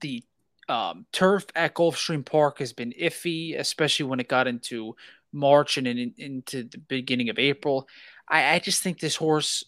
the 0.00 0.22
Um, 0.70 1.04
turf 1.10 1.46
at 1.56 1.74
Gulfstream 1.74 2.24
Park 2.24 2.60
has 2.60 2.72
been 2.72 2.92
iffy, 2.92 3.58
especially 3.58 4.06
when 4.06 4.20
it 4.20 4.28
got 4.28 4.46
into 4.46 4.94
March 5.32 5.76
and 5.76 5.86
in, 5.88 6.14
into 6.16 6.62
the 6.62 6.78
beginning 6.78 7.28
of 7.28 7.40
April. 7.40 7.88
I, 8.28 8.54
I 8.54 8.58
just 8.60 8.80
think 8.80 9.00
this 9.00 9.16
horse 9.16 9.64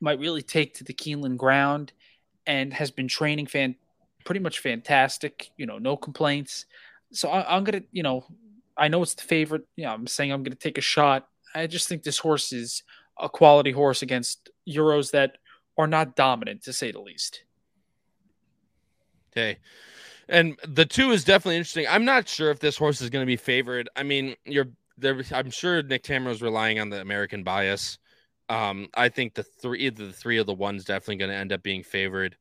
might 0.00 0.20
really 0.20 0.42
take 0.42 0.74
to 0.74 0.84
the 0.84 0.94
Keeneland 0.94 1.36
ground 1.36 1.92
and 2.46 2.72
has 2.72 2.92
been 2.92 3.08
training 3.08 3.46
fan 3.46 3.74
pretty 4.24 4.38
much 4.38 4.60
fantastic. 4.60 5.50
You 5.56 5.66
know, 5.66 5.78
no 5.78 5.96
complaints. 5.96 6.66
So 7.12 7.28
I, 7.28 7.56
am 7.56 7.64
gonna, 7.64 7.82
you 7.90 8.04
know, 8.04 8.24
I 8.76 8.86
know 8.86 9.02
it's 9.02 9.14
the 9.14 9.22
favorite. 9.22 9.66
Yeah, 9.74 9.92
I'm 9.92 10.06
saying 10.06 10.30
I'm 10.30 10.44
gonna 10.44 10.54
take 10.54 10.78
a 10.78 10.82
shot. 10.82 11.26
I 11.56 11.66
just 11.66 11.88
think 11.88 12.04
this 12.04 12.18
horse 12.18 12.52
is 12.52 12.84
a 13.18 13.28
quality 13.28 13.72
horse 13.72 14.02
against 14.02 14.50
Euros 14.68 15.10
that 15.10 15.38
are 15.76 15.88
not 15.88 16.14
dominant, 16.14 16.62
to 16.62 16.72
say 16.72 16.92
the 16.92 17.00
least. 17.00 17.42
Okay. 19.32 19.58
And 20.28 20.58
the 20.66 20.86
two 20.86 21.12
is 21.12 21.24
definitely 21.24 21.56
interesting. 21.56 21.86
I'm 21.88 22.04
not 22.04 22.28
sure 22.28 22.50
if 22.50 22.58
this 22.58 22.76
horse 22.76 23.00
is 23.00 23.10
going 23.10 23.22
to 23.22 23.26
be 23.26 23.36
favored. 23.36 23.88
I 23.94 24.02
mean, 24.02 24.34
you're 24.44 24.68
there. 24.98 25.20
I'm 25.32 25.50
sure 25.50 25.82
Nick 25.82 26.02
Tammaro 26.02 26.30
is 26.30 26.42
relying 26.42 26.80
on 26.80 26.90
the 26.90 27.00
American 27.00 27.44
bias. 27.44 27.98
Um, 28.48 28.88
I 28.94 29.08
think 29.08 29.34
the 29.34 29.42
three, 29.42 29.88
the 29.90 30.12
three 30.12 30.38
of 30.38 30.46
the 30.46 30.54
ones, 30.54 30.84
definitely 30.84 31.16
going 31.16 31.30
to 31.30 31.36
end 31.36 31.52
up 31.52 31.62
being 31.62 31.82
favored, 31.82 32.36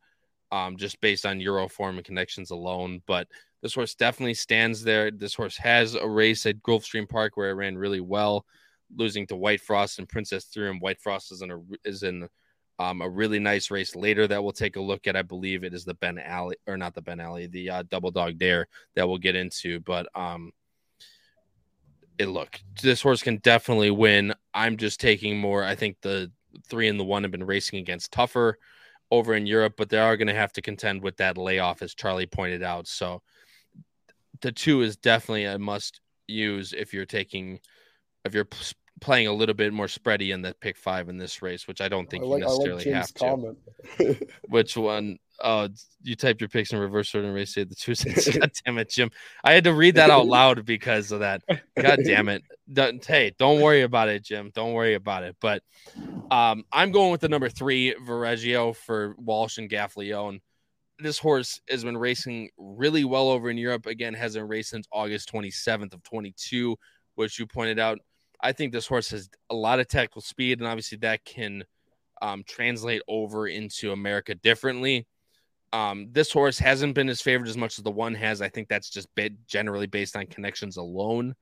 um, 0.51 0.77
just 0.77 0.99
based 1.01 1.25
on 1.25 1.39
Euro 1.41 1.67
form 1.67 1.97
and 1.97 2.05
connections 2.05 2.51
alone. 2.51 3.01
But 3.05 3.27
this 3.61 3.73
horse 3.73 3.95
definitely 3.95 4.35
stands 4.35 4.83
there. 4.83 5.11
This 5.11 5.35
horse 5.35 5.57
has 5.57 5.95
a 5.95 6.07
race 6.07 6.45
at 6.45 6.61
Gulfstream 6.61 7.09
Park 7.09 7.37
where 7.37 7.49
it 7.49 7.55
ran 7.55 7.77
really 7.77 8.01
well, 8.01 8.45
losing 8.95 9.27
to 9.27 9.35
White 9.35 9.61
Frost 9.61 9.99
and 9.99 10.09
Princess 10.09 10.45
Through. 10.45 10.71
And 10.71 10.81
White 10.81 11.01
Frost 11.01 11.31
is 11.31 11.41
in 11.41 11.51
a 11.51 11.59
is 11.83 12.03
in 12.03 12.27
um, 12.79 13.01
a 13.01 13.09
really 13.09 13.39
nice 13.39 13.71
race 13.71 13.95
later 13.95 14.27
that 14.27 14.43
we'll 14.43 14.51
take 14.51 14.75
a 14.75 14.81
look 14.81 15.07
at. 15.07 15.15
I 15.15 15.21
believe 15.21 15.63
it 15.63 15.73
is 15.73 15.85
the 15.85 15.93
Ben 15.93 16.19
Ali 16.19 16.57
or 16.67 16.77
not 16.77 16.93
the 16.93 17.01
Ben 17.01 17.19
Ali, 17.19 17.47
the 17.47 17.69
uh, 17.69 17.83
Double 17.89 18.11
Dog 18.11 18.37
Dare 18.37 18.67
that 18.95 19.07
we'll 19.07 19.17
get 19.17 19.35
into. 19.35 19.79
But 19.79 20.07
um, 20.15 20.51
it 22.17 22.27
look 22.27 22.59
this 22.81 23.01
horse 23.01 23.21
can 23.21 23.37
definitely 23.37 23.91
win. 23.91 24.33
I'm 24.53 24.77
just 24.77 24.99
taking 24.99 25.37
more. 25.37 25.63
I 25.63 25.75
think 25.75 25.97
the 26.01 26.31
three 26.67 26.87
and 26.87 26.99
the 26.99 27.03
one 27.03 27.23
have 27.23 27.31
been 27.31 27.45
racing 27.45 27.79
against 27.79 28.11
tougher 28.11 28.57
over 29.11 29.35
in 29.35 29.45
Europe, 29.45 29.75
but 29.77 29.89
they 29.89 29.97
are 29.97 30.17
going 30.17 30.27
to 30.27 30.33
have 30.33 30.53
to 30.53 30.61
contend 30.61 31.01
with 31.01 31.17
that 31.17 31.37
layoff, 31.37 31.81
as 31.81 31.93
Charlie 31.93 32.25
pointed 32.25 32.63
out. 32.63 32.87
So 32.87 33.21
the 34.41 34.51
two 34.51 34.81
is 34.81 34.97
definitely 34.97 35.45
a 35.45 35.59
must 35.59 36.01
use 36.27 36.73
if 36.73 36.93
you're 36.93 37.05
taking 37.05 37.59
if 38.23 38.33
you're 38.33 38.47
playing 39.01 39.27
a 39.27 39.33
little 39.33 39.55
bit 39.55 39.73
more 39.73 39.87
spready 39.87 40.33
in 40.33 40.41
the 40.41 40.53
pick 40.59 40.77
five 40.77 41.09
in 41.09 41.17
this 41.17 41.41
race, 41.41 41.67
which 41.67 41.81
I 41.81 41.89
don't 41.89 42.09
think 42.09 42.23
I 42.23 42.27
like, 42.27 42.39
you 42.39 42.45
necessarily 42.45 42.85
like 42.85 42.93
have 42.93 43.13
to. 43.15 43.55
which 44.47 44.77
one? 44.77 45.19
Oh, 45.43 45.67
you 46.01 46.15
typed 46.15 46.39
your 46.39 46.47
picks 46.47 46.71
in 46.71 46.79
reverse 46.79 47.13
order 47.13 47.27
and 47.27 47.35
race 47.35 47.53
say 47.53 47.65
the 47.65 47.75
two 47.75 47.93
cents. 47.93 48.29
God 48.37 48.51
damn 48.65 48.77
it, 48.77 48.89
Jim. 48.89 49.11
I 49.43 49.51
had 49.51 49.65
to 49.65 49.73
read 49.73 49.95
that 49.95 50.09
out 50.09 50.27
loud 50.27 50.65
because 50.65 51.11
of 51.11 51.19
that. 51.19 51.41
God 51.77 51.99
damn 52.05 52.29
it. 52.29 52.43
Hey, 53.05 53.33
don't 53.37 53.61
worry 53.61 53.81
about 53.81 54.07
it, 54.07 54.23
Jim. 54.23 54.51
Don't 54.53 54.73
worry 54.73 54.93
about 54.93 55.23
it. 55.23 55.35
But 55.41 55.61
um, 56.31 56.63
I'm 56.71 56.91
going 56.91 57.11
with 57.11 57.21
the 57.21 57.29
number 57.29 57.49
three, 57.49 57.95
Verreggio 57.95 58.75
for 58.75 59.15
Walsh 59.17 59.57
and 59.57 59.69
Gaffalione. 59.69 60.39
This 60.99 61.19
horse 61.19 61.59
has 61.69 61.83
been 61.83 61.97
racing 61.97 62.51
really 62.57 63.03
well 63.03 63.27
over 63.27 63.49
in 63.49 63.57
Europe. 63.57 63.85
Again, 63.87 64.13
hasn't 64.13 64.47
raced 64.47 64.69
since 64.69 64.87
August 64.93 65.29
27th 65.33 65.93
of 65.93 66.01
22, 66.03 66.77
which 67.15 67.37
you 67.37 67.45
pointed 67.45 67.77
out– 67.77 67.99
I 68.45 68.51
think 68.51 68.71
this 68.71 68.85
horse 68.85 69.09
has 69.09 69.27
a 69.49 69.55
lot 69.55 69.79
of 69.79 69.87
technical 69.87 70.21
speed, 70.21 70.59
and 70.59 70.67
obviously 70.67 70.99
that 70.99 71.25
can 71.25 71.63
um, 72.21 72.43
translate 72.47 73.01
over 73.07 73.47
into 73.47 73.91
America 73.91 74.35
differently. 74.35 75.07
Um, 75.73 76.09
this 76.11 76.31
horse 76.31 76.59
hasn't 76.59 76.93
been 76.93 77.09
as 77.09 77.21
favored 77.21 77.47
as 77.47 77.57
much 77.57 77.79
as 77.79 77.83
the 77.83 77.89
one 77.89 78.13
has. 78.13 78.43
I 78.43 78.49
think 78.49 78.67
that's 78.67 78.91
just 78.91 79.07
generally 79.47 79.87
based 79.87 80.15
on 80.15 80.27
connections 80.27 80.77
alone. 80.77 81.33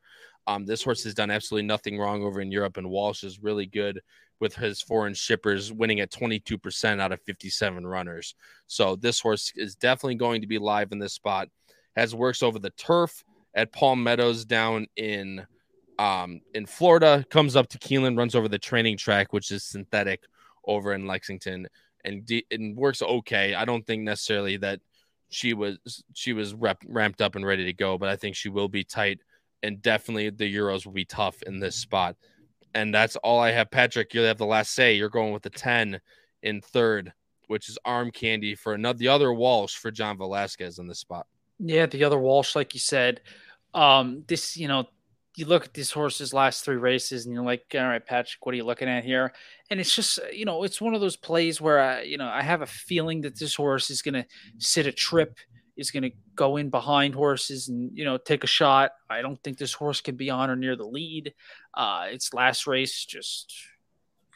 Um, 0.48 0.66
this 0.66 0.82
horse 0.82 1.04
has 1.04 1.14
done 1.14 1.30
absolutely 1.30 1.68
nothing 1.68 2.00
wrong 2.00 2.24
over 2.24 2.40
in 2.40 2.54
Europe, 2.54 2.78
and 2.78 2.90
Walsh 2.90 3.26
is 3.26 3.44
really 3.44 3.66
good 3.66 4.00
with 4.40 4.56
his 4.56 4.82
foreign 4.82 5.14
shippers, 5.14 5.74
winning 5.74 6.00
at 6.00 6.10
22% 6.10 7.02
out 7.02 7.12
of 7.12 7.22
57 7.24 7.86
runners. 7.86 8.34
So 8.68 8.96
this 8.96 9.20
horse 9.20 9.52
is 9.58 9.76
definitely 9.76 10.16
going 10.16 10.40
to 10.40 10.48
be 10.48 10.58
live 10.58 10.94
in 10.94 11.00
this 11.00 11.14
spot. 11.14 11.50
Has 11.98 12.16
works 12.16 12.42
over 12.42 12.60
the 12.60 12.72
turf 12.72 13.26
at 13.54 13.74
Palm 13.74 14.02
Meadows 14.02 14.46
down 14.46 14.88
in 14.96 15.46
um, 16.00 16.42
in 16.54 16.66
Florida, 16.66 17.26
comes 17.30 17.56
up 17.56 17.68
to 17.70 17.78
Keeneland, 17.78 18.18
runs 18.18 18.36
over 18.36 18.48
the 18.48 18.60
training 18.60 18.98
track, 18.98 19.34
which 19.34 19.52
is 19.52 19.64
synthetic 19.64 20.22
over 20.66 20.94
in 20.94 21.08
Lexington, 21.08 21.68
and, 22.04 22.26
de- 22.26 22.46
and 22.52 22.76
works 22.76 23.02
okay. 23.02 23.54
I 23.54 23.66
don't 23.66 23.86
think 23.86 24.04
necessarily 24.04 24.58
that 24.58 24.80
she 25.30 25.54
was 25.54 26.04
she 26.14 26.34
was 26.34 26.54
rep- 26.54 26.84
ramped 26.88 27.22
up 27.22 27.36
and 27.36 27.46
ready 27.46 27.66
to 27.66 27.74
go, 27.74 27.98
but 27.98 28.10
I 28.10 28.16
think 28.16 28.36
she 28.36 28.50
will 28.50 28.70
be 28.70 28.84
tight, 28.84 29.20
and 29.62 29.82
definitely 29.82 30.30
the 30.30 30.54
Euros 30.54 30.86
will 30.86 30.94
be 30.94 31.06
tough 31.06 31.42
in 31.44 31.60
this 31.60 31.76
spot. 31.76 32.16
And 32.76 32.94
that's 32.94 33.16
all 33.18 33.40
I 33.40 33.52
have. 33.52 33.70
Patrick, 33.70 34.14
you 34.14 34.22
have 34.22 34.38
the 34.38 34.46
last 34.46 34.74
say. 34.74 34.96
You're 34.96 35.10
going 35.10 35.32
with 35.32 35.44
the 35.44 35.50
10 35.50 36.00
in 36.42 36.62
third, 36.62 37.14
which 37.48 37.70
is 37.70 37.78
arm 37.86 38.10
candy 38.10 38.56
for 38.56 38.74
another 38.74 38.98
the 38.98 39.08
other 39.10 39.32
Walsh 39.32 39.76
for 39.76 39.92
John 39.92 40.18
Velazquez 40.18 40.80
in 40.80 40.88
this 40.88 41.00
spot. 41.00 41.28
Yeah, 41.60 41.86
the 41.86 42.04
other 42.04 42.18
Walsh, 42.18 42.56
like 42.56 42.74
you 42.74 42.80
said. 42.80 43.22
Um, 43.74 44.24
this, 44.28 44.58
you 44.58 44.68
know, 44.68 44.88
you 45.36 45.46
look 45.46 45.66
at 45.66 45.74
this 45.74 45.92
horse's 45.92 46.34
last 46.34 46.64
three 46.64 46.76
races 46.76 47.26
and 47.26 47.34
you're 47.34 47.44
like, 47.44 47.66
all 47.74 47.88
right, 47.88 48.06
Patrick, 48.06 48.46
what 48.46 48.54
are 48.54 48.56
you 48.56 48.66
looking 48.66 48.88
at 48.88 49.04
here? 49.04 49.34
And 49.70 49.80
it's 49.80 49.96
just, 49.96 50.20
you 50.32 50.46
know, 50.46 50.64
it's 50.64 50.80
one 50.80 50.94
of 50.94 51.02
those 51.02 51.16
plays 51.16 51.60
where 51.60 51.80
I, 51.80 52.02
you 52.02 52.18
know, 52.18 52.28
I 52.28 52.44
have 52.44 52.62
a 52.62 52.68
feeling 52.68 53.22
that 53.22 53.40
this 53.40 53.56
horse 53.56 53.90
is 53.90 54.02
going 54.02 54.14
to 54.14 54.26
sit 54.60 54.86
a 54.86 54.92
trip, 54.92 55.38
is 55.76 55.90
going 55.90 56.04
to 56.04 56.12
go 56.36 56.58
in 56.58 56.70
behind 56.70 57.16
horses 57.16 57.70
and, 57.70 57.90
you 57.98 58.06
know, 58.06 58.18
take 58.18 58.44
a 58.44 58.48
shot. 58.48 58.92
I 59.10 59.22
don't 59.22 59.42
think 59.44 59.58
this 59.58 59.74
horse 59.74 60.02
can 60.02 60.16
be 60.16 60.30
on 60.30 60.52
or 60.52 60.56
near 60.56 60.76
the 60.76 60.86
lead. 60.86 61.34
Uh, 61.74 62.08
its 62.12 62.34
last 62.34 62.68
race 62.68 63.04
just 63.04 63.54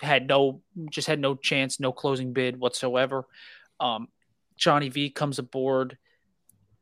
had 0.02 0.28
no, 0.28 0.62
just 0.90 1.08
had 1.08 1.20
no 1.20 1.36
chance, 1.36 1.80
no 1.80 1.92
closing 1.92 2.34
bid 2.34 2.60
whatsoever. 2.60 3.26
Um, 3.80 4.08
Johnny 4.56 4.90
V 4.90 5.12
comes 5.12 5.38
aboard. 5.38 5.98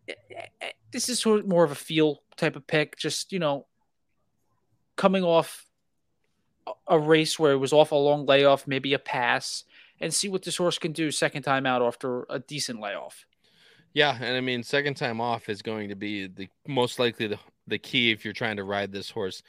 Eh, 0.07 0.13
eh, 0.32 0.45
eh, 0.61 0.70
this 0.93 1.09
is 1.09 1.20
sort 1.20 1.41
of 1.41 1.47
more 1.47 1.66
of 1.66 1.72
a 1.72 1.76
feel 1.76 2.24
type 2.38 2.55
of 2.55 2.66
pick. 2.66 2.97
Just, 2.97 3.34
you 3.34 3.39
know, 3.39 3.66
coming 4.96 5.24
off 5.24 5.66
a 6.88 6.98
race 6.98 7.38
where 7.38 7.52
it 7.52 7.58
was 7.58 7.74
off 7.74 7.91
a 7.91 7.96
long 7.96 8.26
layoff, 8.26 8.68
maybe 8.68 8.93
a 8.93 9.00
pass, 9.00 9.64
and 10.00 10.14
see 10.14 10.30
what 10.30 10.43
this 10.43 10.58
horse 10.58 10.78
can 10.78 10.91
do 10.91 11.12
second 11.12 11.43
time 11.43 11.66
out 11.66 11.82
after 11.82 12.26
a 12.30 12.39
decent 12.39 12.80
layoff. 12.80 13.26
Yeah, 13.93 14.18
and 14.20 14.36
I 14.36 14.41
mean, 14.41 14.62
second 14.62 14.96
time 14.96 15.22
off 15.22 15.48
is 15.48 15.62
going 15.62 15.89
to 15.89 15.96
be 15.96 16.28
the 16.28 16.50
most 16.68 17.00
likely 17.00 17.28
the, 17.28 17.39
the 17.68 17.78
key 17.78 18.12
if 18.12 18.26
you're 18.26 18.34
trying 18.34 18.58
to 18.58 18.64
ride 18.64 18.91
this 18.91 19.10
horse. 19.10 19.41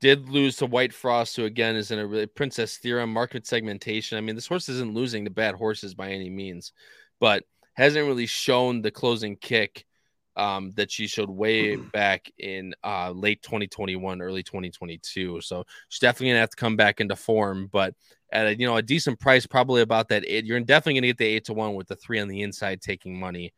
Did 0.00 0.30
lose 0.30 0.56
to 0.56 0.66
White 0.66 0.94
Frost, 0.94 1.36
who 1.36 1.44
again 1.44 1.76
is 1.76 1.90
in 1.90 1.98
a 1.98 2.06
really 2.06 2.26
Princess 2.26 2.78
Theorem 2.78 3.12
market 3.12 3.46
segmentation. 3.46 4.16
I 4.16 4.22
mean, 4.22 4.34
this 4.34 4.46
horse 4.46 4.70
isn't 4.70 4.94
losing 4.94 5.26
to 5.26 5.30
bad 5.30 5.54
horses 5.54 5.94
by 5.94 6.10
any 6.10 6.30
means, 6.30 6.72
but 7.20 7.44
hasn't 7.74 8.06
really 8.06 8.26
shown 8.26 8.80
the 8.80 8.90
closing 8.90 9.36
kick 9.36 9.84
um, 10.40 10.70
that 10.76 10.90
she 10.90 11.06
showed 11.06 11.28
way 11.28 11.76
back 11.76 12.32
in 12.38 12.74
uh, 12.82 13.10
late 13.10 13.42
2021, 13.42 14.22
early 14.22 14.42
2022. 14.42 15.42
So 15.42 15.64
she's 15.90 16.00
definitely 16.00 16.28
gonna 16.28 16.40
have 16.40 16.50
to 16.50 16.56
come 16.56 16.76
back 16.76 17.00
into 17.00 17.14
form, 17.14 17.68
but 17.70 17.94
at 18.32 18.46
a, 18.46 18.58
you 18.58 18.66
know 18.66 18.76
a 18.76 18.82
decent 18.82 19.20
price, 19.20 19.46
probably 19.46 19.82
about 19.82 20.08
that. 20.08 20.24
Eight, 20.26 20.46
you're 20.46 20.58
definitely 20.60 20.94
gonna 20.94 21.08
get 21.08 21.18
the 21.18 21.26
eight 21.26 21.44
to 21.44 21.52
one 21.52 21.74
with 21.74 21.88
the 21.88 21.96
three 21.96 22.18
on 22.20 22.28
the 22.28 22.40
inside 22.40 22.80
taking 22.80 23.20
money. 23.20 23.52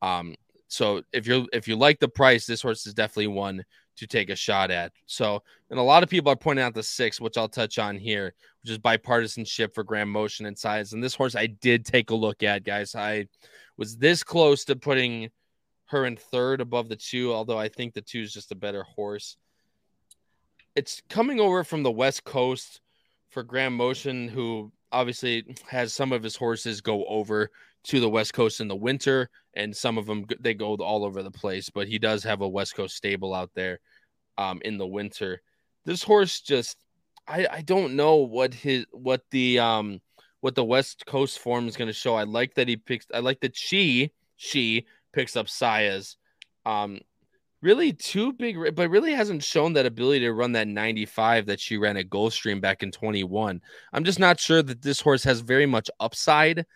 Um, 0.00 0.34
so 0.68 1.02
if 1.12 1.26
you're 1.26 1.44
if 1.52 1.68
you 1.68 1.76
like 1.76 2.00
the 2.00 2.08
price, 2.08 2.46
this 2.46 2.62
horse 2.62 2.86
is 2.86 2.94
definitely 2.94 3.26
one 3.26 3.62
to 3.96 4.06
take 4.06 4.30
a 4.30 4.36
shot 4.36 4.70
at. 4.70 4.90
So, 5.04 5.42
and 5.68 5.78
a 5.78 5.82
lot 5.82 6.02
of 6.02 6.08
people 6.08 6.32
are 6.32 6.36
pointing 6.36 6.64
out 6.64 6.72
the 6.72 6.82
six, 6.82 7.20
which 7.20 7.36
I'll 7.36 7.46
touch 7.46 7.78
on 7.78 7.98
here, 7.98 8.32
which 8.62 8.70
is 8.70 8.78
bipartisanship 8.78 9.74
for 9.74 9.84
Graham 9.84 10.08
Motion 10.08 10.46
and 10.46 10.56
Saez. 10.56 10.94
And 10.94 11.04
this 11.04 11.14
horse 11.14 11.36
I 11.36 11.48
did 11.48 11.84
take 11.84 12.08
a 12.08 12.14
look 12.14 12.42
at, 12.42 12.64
guys. 12.64 12.94
I 12.94 13.28
was 13.76 13.98
this 13.98 14.24
close 14.24 14.64
to 14.64 14.76
putting 14.76 15.28
her 15.92 16.04
in 16.06 16.16
third 16.16 16.60
above 16.60 16.88
the 16.88 16.96
two, 16.96 17.32
although 17.32 17.58
I 17.58 17.68
think 17.68 17.94
the 17.94 18.02
two 18.02 18.20
is 18.20 18.32
just 18.32 18.50
a 18.50 18.56
better 18.56 18.82
horse. 18.82 19.36
It's 20.74 21.02
coming 21.08 21.38
over 21.38 21.64
from 21.64 21.82
the 21.82 21.90
West 21.90 22.24
Coast 22.24 22.80
for 23.28 23.42
Graham 23.42 23.76
Motion, 23.76 24.26
who 24.26 24.72
obviously 24.90 25.44
has 25.68 25.92
some 25.92 26.12
of 26.12 26.22
his 26.22 26.34
horses 26.36 26.80
go 26.80 27.04
over 27.06 27.50
to 27.84 28.00
the 28.00 28.08
West 28.08 28.32
Coast 28.32 28.60
in 28.60 28.68
the 28.68 28.76
winter, 28.76 29.28
and 29.54 29.76
some 29.76 29.98
of 29.98 30.06
them 30.06 30.24
they 30.40 30.54
go 30.54 30.74
all 30.76 31.04
over 31.04 31.22
the 31.22 31.30
place. 31.30 31.70
But 31.70 31.88
he 31.88 31.98
does 31.98 32.24
have 32.24 32.40
a 32.40 32.48
West 32.48 32.74
Coast 32.74 32.96
stable 32.96 33.34
out 33.34 33.50
there 33.54 33.80
um, 34.38 34.60
in 34.64 34.78
the 34.78 34.86
winter. 34.86 35.42
This 35.84 36.02
horse 36.02 36.40
just, 36.40 36.76
I, 37.28 37.46
I 37.50 37.62
don't 37.62 37.96
know 37.96 38.16
what 38.16 38.54
his 38.54 38.86
what 38.92 39.22
the 39.30 39.58
um 39.58 40.00
what 40.40 40.54
the 40.54 40.64
West 40.64 41.04
Coast 41.06 41.38
form 41.38 41.68
is 41.68 41.76
going 41.76 41.88
to 41.88 41.94
show. 41.94 42.14
I 42.14 42.24
like 42.24 42.54
that 42.54 42.68
he 42.68 42.76
picks. 42.76 43.06
I 43.12 43.18
like 43.18 43.40
that 43.40 43.56
she 43.56 44.12
she 44.36 44.86
picks 45.12 45.36
up 45.36 45.46
Saez. 45.46 46.16
Um, 46.64 47.00
really 47.62 47.92
too 47.92 48.32
big, 48.32 48.74
but 48.74 48.90
really 48.90 49.12
hasn't 49.12 49.42
shown 49.42 49.72
that 49.74 49.86
ability 49.86 50.20
to 50.20 50.32
run 50.32 50.52
that 50.52 50.68
95 50.68 51.46
that 51.46 51.60
she 51.60 51.78
ran 51.78 51.96
at 51.96 52.10
Gulfstream 52.10 52.60
back 52.60 52.82
in 52.82 52.90
21. 52.90 53.60
I'm 53.92 54.04
just 54.04 54.18
not 54.18 54.40
sure 54.40 54.62
that 54.62 54.82
this 54.82 55.00
horse 55.00 55.24
has 55.24 55.40
very 55.40 55.66
much 55.66 55.88
upside. 56.00 56.66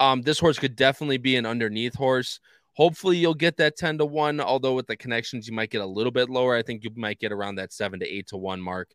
Um, 0.00 0.22
this 0.22 0.38
horse 0.38 0.58
could 0.58 0.76
definitely 0.76 1.18
be 1.18 1.36
an 1.36 1.44
underneath 1.44 1.94
horse. 1.94 2.40
Hopefully, 2.74 3.16
you'll 3.16 3.34
get 3.34 3.56
that 3.56 3.76
10 3.76 3.98
to 3.98 4.06
1. 4.06 4.40
Although, 4.40 4.74
with 4.74 4.86
the 4.86 4.96
connections, 4.96 5.48
you 5.48 5.54
might 5.54 5.70
get 5.70 5.80
a 5.80 5.86
little 5.86 6.12
bit 6.12 6.30
lower. 6.30 6.54
I 6.54 6.62
think 6.62 6.84
you 6.84 6.90
might 6.94 7.18
get 7.18 7.32
around 7.32 7.56
that 7.56 7.72
7 7.72 7.98
to 7.98 8.06
8 8.06 8.28
to 8.28 8.36
1 8.36 8.60
mark 8.60 8.90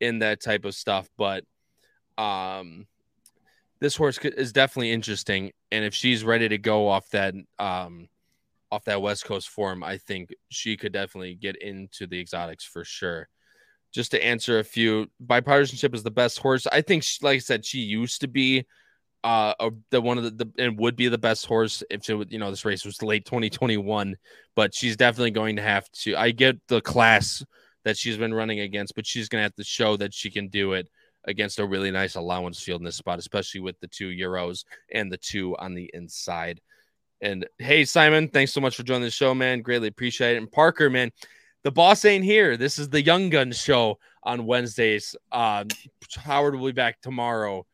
in 0.00 0.20
that 0.20 0.40
type 0.40 0.64
of 0.64 0.74
stuff. 0.74 1.10
But 1.18 1.44
um, 2.16 2.86
this 3.80 3.96
horse 3.96 4.18
is 4.18 4.52
definitely 4.54 4.92
interesting. 4.92 5.52
And 5.70 5.84
if 5.84 5.94
she's 5.94 6.24
ready 6.24 6.48
to 6.48 6.56
go 6.56 6.88
off 6.88 7.10
that, 7.10 7.34
um, 7.58 8.08
off 8.70 8.84
that 8.84 9.02
West 9.02 9.24
Coast 9.24 9.48
form, 9.48 9.82
I 9.82 9.98
think 9.98 10.30
she 10.50 10.76
could 10.76 10.92
definitely 10.92 11.34
get 11.34 11.56
into 11.56 12.06
the 12.06 12.20
exotics 12.20 12.64
for 12.64 12.84
sure. 12.84 13.28
Just 13.92 14.10
to 14.10 14.24
answer 14.24 14.58
a 14.58 14.64
few, 14.64 15.06
bipartisanship 15.24 15.94
is 15.94 16.02
the 16.02 16.10
best 16.10 16.38
horse. 16.38 16.66
I 16.66 16.82
think, 16.82 17.02
she, 17.02 17.18
like 17.22 17.36
I 17.36 17.38
said, 17.38 17.64
she 17.64 17.78
used 17.78 18.20
to 18.20 18.28
be 18.28 18.66
uh 19.24 19.52
a, 19.58 19.70
the 19.90 20.00
one 20.00 20.16
of 20.16 20.24
the, 20.24 20.30
the 20.30 20.62
and 20.62 20.78
would 20.78 20.94
be 20.94 21.08
the 21.08 21.18
best 21.18 21.44
horse 21.46 21.82
if 21.90 22.08
it 22.08 22.14
would 22.14 22.30
you 22.30 22.38
know 22.38 22.50
this 22.50 22.64
race 22.64 22.84
was 22.84 23.02
late 23.02 23.24
2021 23.24 24.14
but 24.54 24.72
she's 24.72 24.96
definitely 24.96 25.32
going 25.32 25.56
to 25.56 25.62
have 25.62 25.90
to 25.90 26.14
i 26.16 26.30
get 26.30 26.56
the 26.68 26.80
class 26.80 27.44
that 27.84 27.96
she's 27.96 28.16
been 28.16 28.32
running 28.32 28.60
against 28.60 28.94
but 28.94 29.04
she's 29.04 29.28
going 29.28 29.40
to 29.40 29.44
have 29.44 29.54
to 29.56 29.64
show 29.64 29.96
that 29.96 30.14
she 30.14 30.30
can 30.30 30.46
do 30.46 30.72
it 30.72 30.88
against 31.24 31.58
a 31.58 31.66
really 31.66 31.90
nice 31.90 32.14
allowance 32.14 32.60
field 32.60 32.80
in 32.80 32.84
this 32.84 32.96
spot 32.96 33.18
especially 33.18 33.60
with 33.60 33.78
the 33.80 33.88
two 33.88 34.08
euros 34.08 34.64
and 34.94 35.10
the 35.10 35.18
two 35.18 35.56
on 35.58 35.74
the 35.74 35.90
inside 35.94 36.60
and 37.20 37.46
hey 37.58 37.84
simon 37.84 38.28
thanks 38.28 38.52
so 38.52 38.60
much 38.60 38.76
for 38.76 38.82
joining 38.82 39.02
the 39.02 39.10
show 39.10 39.34
man 39.34 39.60
greatly 39.60 39.88
appreciate 39.88 40.34
it 40.34 40.38
and 40.38 40.50
parker 40.52 40.88
man 40.88 41.10
the 41.64 41.70
boss 41.70 42.04
ain't 42.04 42.24
here 42.24 42.56
this 42.56 42.78
is 42.78 42.88
the 42.88 43.02
young 43.02 43.28
gun 43.28 43.50
show 43.52 43.98
on 44.22 44.46
wednesdays 44.46 45.16
uh 45.32 45.64
howard 46.16 46.54
will 46.54 46.66
be 46.66 46.72
back 46.72 47.00
tomorrow 47.00 47.66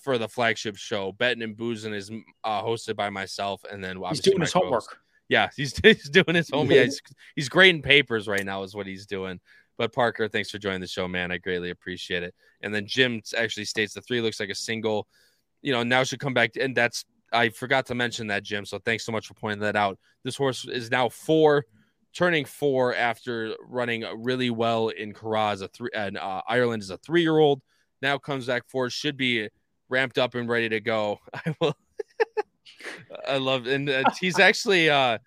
for 0.00 0.18
the 0.18 0.28
flagship 0.28 0.76
show. 0.76 1.12
Betting 1.12 1.42
and 1.42 1.56
Boozing 1.56 1.94
is 1.94 2.10
uh, 2.44 2.62
hosted 2.62 2.96
by 2.96 3.10
myself, 3.10 3.64
and 3.70 3.82
then 3.82 4.00
he's 4.08 4.20
doing 4.20 4.40
his 4.40 4.52
homework. 4.52 4.98
Yeah, 5.28 5.48
he's, 5.56 5.76
he's 5.82 6.08
doing 6.08 6.34
his 6.34 6.50
homework. 6.50 6.76
Yeah, 6.76 6.84
he's, 6.84 7.02
he's 7.36 7.48
grading 7.48 7.82
papers 7.82 8.28
right 8.28 8.44
now, 8.44 8.62
is 8.62 8.74
what 8.74 8.86
he's 8.86 9.06
doing. 9.06 9.40
But 9.76 9.92
Parker, 9.92 10.28
thanks 10.28 10.50
for 10.50 10.58
joining 10.58 10.80
the 10.80 10.88
show, 10.88 11.06
man. 11.06 11.30
I 11.30 11.38
greatly 11.38 11.70
appreciate 11.70 12.22
it. 12.22 12.34
And 12.62 12.74
then 12.74 12.86
Jim 12.86 13.22
actually 13.36 13.64
states 13.64 13.94
the 13.94 14.02
three 14.02 14.20
looks 14.20 14.40
like 14.40 14.50
a 14.50 14.54
single. 14.54 15.06
You 15.62 15.72
know, 15.72 15.82
now 15.82 16.04
should 16.04 16.20
come 16.20 16.34
back, 16.34 16.52
and 16.60 16.76
that's 16.76 17.04
I 17.32 17.50
forgot 17.50 17.86
to 17.86 17.94
mention 17.94 18.28
that, 18.28 18.42
Jim. 18.42 18.64
So 18.64 18.78
thanks 18.78 19.04
so 19.04 19.12
much 19.12 19.26
for 19.26 19.34
pointing 19.34 19.60
that 19.60 19.76
out. 19.76 19.98
This 20.24 20.36
horse 20.36 20.64
is 20.66 20.90
now 20.90 21.08
four, 21.08 21.64
turning 22.14 22.44
four 22.44 22.94
after 22.94 23.54
running 23.66 24.04
really 24.16 24.50
well 24.50 24.88
in 24.88 25.12
Curragh 25.12 25.62
a 25.62 25.68
three, 25.68 25.90
and 25.94 26.16
uh, 26.16 26.42
Ireland 26.48 26.82
is 26.82 26.90
a 26.90 26.98
three 26.98 27.22
year 27.22 27.38
old. 27.38 27.62
Now 28.00 28.18
comes 28.18 28.46
back 28.46 28.62
four, 28.68 28.90
should 28.90 29.16
be 29.16 29.48
ramped 29.88 30.18
up 30.18 30.34
and 30.34 30.48
ready 30.48 30.68
to 30.68 30.80
go. 30.80 31.18
I 31.34 31.54
will. 31.60 31.76
I 33.28 33.38
love, 33.38 33.66
and 33.66 33.88
uh, 33.88 34.04
he's 34.20 34.38
actually 34.38 34.88
uh, 34.88 35.18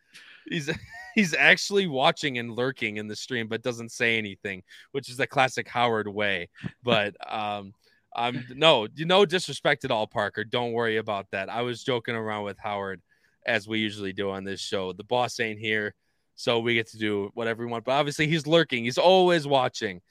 he's 0.50 0.70
he's 1.16 1.34
actually 1.34 1.88
watching 1.88 2.38
and 2.38 2.52
lurking 2.52 2.98
in 2.98 3.08
the 3.08 3.16
stream, 3.16 3.48
but 3.48 3.62
doesn't 3.62 3.92
say 3.92 4.18
anything, 4.18 4.64
which 4.92 5.10
is 5.10 5.18
the 5.18 5.28
classic 5.28 5.68
Howard 5.68 6.08
way. 6.08 6.50
But 6.84 7.16
um, 7.32 7.74
I'm 8.16 8.46
no, 8.56 8.88
you 8.96 9.06
know, 9.06 9.26
disrespect 9.26 9.86
at 9.86 9.92
all, 9.92 10.08
Parker. 10.08 10.44
Don't 10.44 10.74
worry 10.74 10.98
about 10.98 11.28
that. 11.32 11.50
I 11.50 11.62
was 11.62 11.84
joking 11.84 12.16
around 12.16 12.44
with 12.44 12.60
Howard 12.60 13.02
as 13.46 13.68
we 13.68 13.80
usually 13.80 14.14
do 14.14 14.30
on 14.30 14.44
this 14.44 14.60
show. 14.60 14.94
The 14.94 15.04
boss 15.04 15.40
ain't 15.40 15.60
here, 15.60 15.94
so 16.36 16.60
we 16.60 16.74
get 16.74 16.88
to 16.88 16.98
do 16.98 17.32
whatever 17.34 17.66
we 17.66 17.72
want. 17.72 17.86
But 17.86 17.94
obviously, 17.94 18.28
he's 18.28 18.48
lurking. 18.48 18.84
He's 18.84 18.98
always 18.98 19.48
watching 19.48 20.02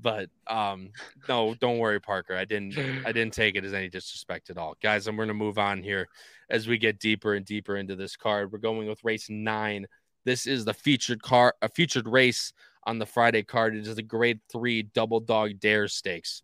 but 0.00 0.28
um 0.48 0.90
no 1.28 1.54
don't 1.60 1.78
worry 1.78 2.00
parker 2.00 2.34
i 2.34 2.44
didn't 2.44 2.76
i 3.06 3.12
didn't 3.12 3.32
take 3.34 3.54
it 3.54 3.64
as 3.64 3.72
any 3.72 3.88
disrespect 3.88 4.50
at 4.50 4.58
all 4.58 4.74
guys 4.82 5.06
i'm 5.06 5.16
going 5.16 5.28
to 5.28 5.34
move 5.34 5.58
on 5.58 5.82
here 5.82 6.08
as 6.50 6.66
we 6.66 6.78
get 6.78 6.98
deeper 6.98 7.34
and 7.34 7.46
deeper 7.46 7.76
into 7.76 7.94
this 7.94 8.16
card 8.16 8.50
we're 8.50 8.58
going 8.58 8.88
with 8.88 9.04
race 9.04 9.28
nine 9.30 9.86
this 10.24 10.46
is 10.46 10.64
the 10.64 10.74
featured 10.74 11.22
car 11.22 11.54
a 11.62 11.68
featured 11.68 12.08
race 12.08 12.52
on 12.84 12.98
the 12.98 13.06
friday 13.06 13.42
card 13.42 13.76
it 13.76 13.86
is 13.86 13.96
the 13.96 14.02
grade 14.02 14.40
three 14.50 14.82
double 14.82 15.20
dog 15.20 15.60
dare 15.60 15.88
stakes 15.88 16.42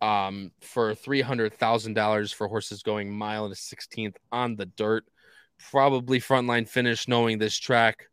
um 0.00 0.50
for 0.60 0.94
$300000 0.94 2.34
for 2.34 2.48
horses 2.48 2.82
going 2.82 3.10
mile 3.12 3.44
and 3.44 3.52
a 3.52 3.56
16th 3.56 4.16
on 4.32 4.56
the 4.56 4.66
dirt 4.66 5.04
probably 5.70 6.20
frontline 6.20 6.66
finish 6.66 7.06
knowing 7.06 7.38
this 7.38 7.58
track 7.58 8.06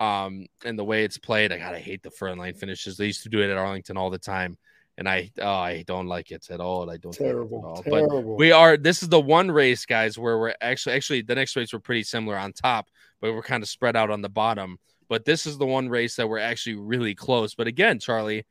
um, 0.00 0.46
and 0.64 0.78
the 0.78 0.84
way 0.84 1.04
it's 1.04 1.18
played. 1.18 1.52
I 1.52 1.58
gotta 1.58 1.78
hate 1.78 2.02
the 2.02 2.10
front 2.10 2.38
line 2.38 2.54
finishes. 2.54 2.96
They 2.96 3.06
used 3.06 3.22
to 3.24 3.28
do 3.28 3.40
it 3.40 3.50
at 3.50 3.58
Arlington 3.58 3.96
all 3.96 4.10
the 4.10 4.18
time, 4.18 4.56
and 4.96 5.08
I 5.08 5.30
oh, 5.40 5.48
I 5.48 5.84
don't 5.86 6.06
like 6.06 6.30
it 6.30 6.46
at 6.50 6.60
all. 6.60 6.90
I 6.90 6.96
don't 6.96 7.12
terrible, 7.12 7.82
terrible. 7.84 8.22
But 8.22 8.36
we 8.38 8.50
are. 8.50 8.76
This 8.76 9.02
is 9.02 9.10
the 9.10 9.20
one 9.20 9.50
race, 9.50 9.84
guys, 9.84 10.18
where 10.18 10.38
we're 10.38 10.54
actually 10.60 10.96
actually 10.96 11.22
the 11.22 11.34
next 11.34 11.54
race 11.54 11.72
we're 11.72 11.80
pretty 11.80 12.02
similar 12.02 12.36
on 12.36 12.52
top, 12.52 12.88
but 13.20 13.34
we're 13.34 13.42
kind 13.42 13.62
of 13.62 13.68
spread 13.68 13.94
out 13.94 14.10
on 14.10 14.22
the 14.22 14.30
bottom. 14.30 14.78
But 15.08 15.24
this 15.24 15.44
is 15.44 15.58
the 15.58 15.66
one 15.66 15.88
race 15.88 16.16
that 16.16 16.28
we're 16.28 16.38
actually 16.38 16.76
really 16.76 17.14
close. 17.14 17.54
But 17.54 17.66
again, 17.66 17.98
Charlie, 17.98 18.46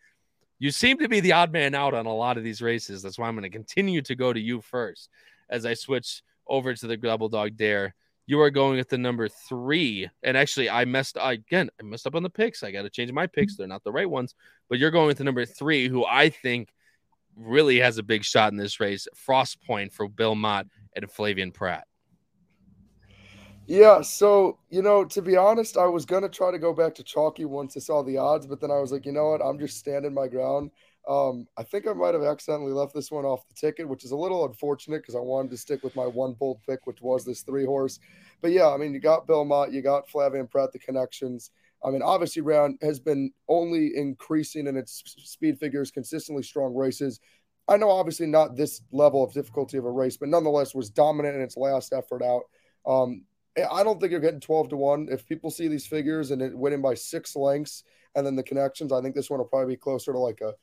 you 0.60 0.72
seem 0.72 0.98
to 1.00 1.08
be 1.08 1.20
the 1.20 1.34
odd 1.34 1.52
man 1.52 1.74
out 1.74 1.94
on 1.94 2.06
a 2.06 2.14
lot 2.14 2.38
of 2.38 2.44
these 2.44 2.62
races. 2.62 3.02
That's 3.02 3.18
why 3.18 3.28
I'm 3.28 3.36
going 3.36 3.44
to 3.44 3.50
continue 3.50 4.02
to 4.04 4.16
go 4.16 4.32
to 4.32 4.40
you 4.40 4.62
first 4.62 5.10
as 5.50 5.66
I 5.66 5.74
switch 5.74 6.22
over 6.48 6.74
to 6.74 6.88
the 6.88 6.98
double 6.98 7.30
dog 7.30 7.56
dare 7.58 7.96
you 8.30 8.40
are 8.42 8.52
going 8.52 8.78
with 8.78 8.90
the 8.90 8.98
number 9.00 9.28
three. 9.28 10.08
And 10.22 10.38
actually, 10.38 10.70
I 10.70 10.86
messed 10.86 11.18
again. 11.20 11.72
I 11.80 11.84
messed 11.84 12.06
up 12.06 12.14
on 12.14 12.22
the 12.22 12.30
picks. 12.30 12.62
I 12.62 12.70
got 12.70 12.84
to 12.84 12.90
change 12.92 13.12
my 13.12 13.26
picks. 13.26 13.56
They're 13.56 13.66
not 13.66 13.84
the 13.84 13.92
right 13.92 14.08
ones. 14.08 14.36
But 14.70 14.78
you're 14.78 14.92
going 14.92 15.08
with 15.08 15.18
the 15.18 15.24
number 15.24 15.46
three, 15.46 15.88
who 15.88 16.06
I 16.06 16.30
think 16.30 16.72
really 17.36 17.80
has 17.80 17.98
a 17.98 18.04
big 18.04 18.24
shot 18.24 18.52
in 18.52 18.58
this 18.58 18.80
race. 18.80 19.08
Frost 19.16 19.64
Point 19.66 19.92
for 19.94 20.08
Bill 20.08 20.36
Mott 20.36 20.68
and 20.96 21.08
Flavien 21.08 21.52
Prat. 21.52 21.88
Yeah, 23.70 24.02
so 24.02 24.58
you 24.72 24.82
know, 24.82 25.06
to 25.06 25.22
be 25.22 25.38
honest, 25.38 25.78
I 25.78 25.86
was 25.86 26.04
gonna 26.04 26.28
try 26.28 26.50
to 26.50 26.58
go 26.58 26.74
back 26.74 26.96
to 26.96 27.04
chalky 27.04 27.46
once 27.46 27.78
I 27.78 27.80
saw 27.82 28.02
the 28.02 28.18
odds, 28.18 28.48
but 28.48 28.60
then 28.60 28.72
I 28.72 28.80
was 28.80 28.92
like, 28.92 29.06
you 29.06 29.12
know 29.12 29.30
what, 29.30 29.42
I'm 29.46 29.60
just 29.60 29.78
standing 29.78 30.12
my 30.12 30.28
ground. 30.28 30.72
Um, 31.08 31.48
I 31.56 31.62
think 31.62 31.88
I 31.88 31.94
might 31.94 32.16
have 32.16 32.24
accidentally 32.24 32.72
left 32.74 32.96
this 32.96 33.12
one 33.12 33.26
off 33.26 33.48
the 33.48 33.54
ticket, 33.54 33.88
which 33.88 34.04
is 34.04 34.10
a 34.10 34.16
little 34.16 34.44
unfortunate 34.46 35.04
because 35.04 35.14
I 35.14 35.20
wanted 35.20 35.52
to 35.52 35.58
stick 35.58 35.84
with 35.84 35.96
my 35.96 36.08
one 36.08 36.34
bold 36.34 36.62
pick, 36.68 36.88
which 36.88 37.00
was 37.02 37.24
this 37.24 37.44
three 37.44 37.64
horse. 37.64 38.00
But 38.42 38.54
yeah, 38.54 38.70
I 38.70 38.78
mean, 38.78 38.92
you 38.92 39.00
got 39.00 39.28
Bill 39.28 39.46
Mott, 39.46 39.72
you 39.72 39.84
got 39.84 40.10
Flavien 40.10 40.50
Prat, 40.50 40.72
the 40.74 40.80
connections. 40.80 41.52
I 41.86 41.92
mean, 41.92 42.02
obviously, 42.02 42.42
Round 42.42 42.80
has 42.82 43.00
been 43.00 43.32
only 43.48 43.96
increasing 43.96 44.66
in 44.66 44.78
its 44.78 45.04
speed 45.06 45.60
figures, 45.60 45.92
consistently 45.92 46.42
strong 46.42 46.74
races. 46.74 47.20
I 47.68 47.78
know, 47.78 47.92
obviously, 47.92 48.26
not 48.26 48.56
this 48.56 48.82
level 48.92 49.24
of 49.24 49.32
difficulty 49.32 49.78
of 49.78 49.86
a 49.86 49.92
race, 49.92 50.18
but 50.18 50.30
nonetheless, 50.30 50.74
was 50.74 50.90
dominant 50.90 51.36
in 51.36 51.42
its 51.44 51.56
last 51.56 51.94
effort 51.94 52.24
out. 52.24 52.46
Um, 52.88 53.26
I 53.64 53.84
don't 53.84 54.00
think 54.00 54.12
you're 54.12 54.20
getting 54.20 54.40
12 54.40 54.70
to 54.70 54.78
1. 54.78 55.10
If 55.12 55.26
people 55.26 55.50
see 55.50 55.68
these 55.68 55.88
figures 55.88 56.32
and 56.32 56.42
it 56.42 56.58
winning 56.58 56.82
by 56.82 56.94
six 56.94 57.36
lengths 57.36 57.84
and 58.16 58.26
then 58.26 58.36
the 58.36 58.44
connections, 58.44 58.92
I 58.92 59.02
think 59.02 59.16
this 59.16 59.30
one 59.30 59.40
will 59.40 59.46
probably 59.46 59.74
be 59.74 59.80
closer 59.80 60.12
to 60.12 60.20
like 60.20 60.42
a 60.42 60.54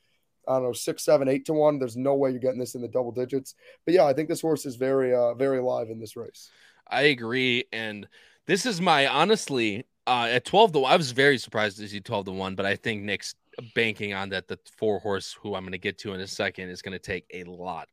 I 0.49 0.55
don't 0.55 0.63
know, 0.63 0.73
six, 0.73 1.05
seven, 1.05 1.29
eight 1.29 1.45
to 1.47 1.53
one. 1.53 1.79
There's 1.79 1.97
no 1.97 2.15
way 2.15 2.31
you're 2.31 2.39
getting 2.39 2.61
this 2.61 2.77
in 2.77 2.83
the 2.83 2.89
double 2.89 3.11
digits. 3.11 3.55
But 3.85 3.95
yeah, 3.95 4.05
I 4.05 4.13
think 4.13 4.29
this 4.29 4.41
horse 4.41 4.65
is 4.65 4.77
very, 4.77 5.13
uh, 5.13 5.35
very 5.35 5.61
live 5.61 5.91
in 5.91 5.99
this 5.99 6.17
race. 6.17 6.51
I 6.89 7.03
agree. 7.03 7.65
And 7.73 8.07
this 8.47 8.65
is 8.65 8.81
my 8.81 9.09
honestly, 9.09 9.85
uh, 10.07 10.29
at 10.31 10.45
12 10.45 10.73
to 10.73 10.79
1, 10.81 10.93
I 10.93 10.97
was 10.97 11.11
very 11.11 11.39
surprised 11.39 11.79
to 11.79 11.89
see 11.89 12.01
12 12.01 12.27
to 12.27 12.33
1, 12.33 12.55
but 12.55 12.65
I 12.65 12.77
think 12.77 13.03
Nick's 13.03 13.35
banking 13.75 14.15
on 14.15 14.29
that 14.29 14.49
the 14.49 14.59
four 14.77 14.99
horse 15.01 15.37
who 15.41 15.55
I'm 15.55 15.63
going 15.63 15.73
to 15.73 15.79
get 15.79 15.99
to 15.99 16.13
in 16.13 16.21
a 16.21 16.27
second 16.27 16.69
is 16.69 16.83
going 16.83 16.93
to 16.93 16.99
take 16.99 17.25
a 17.33 17.45
lot 17.45 17.89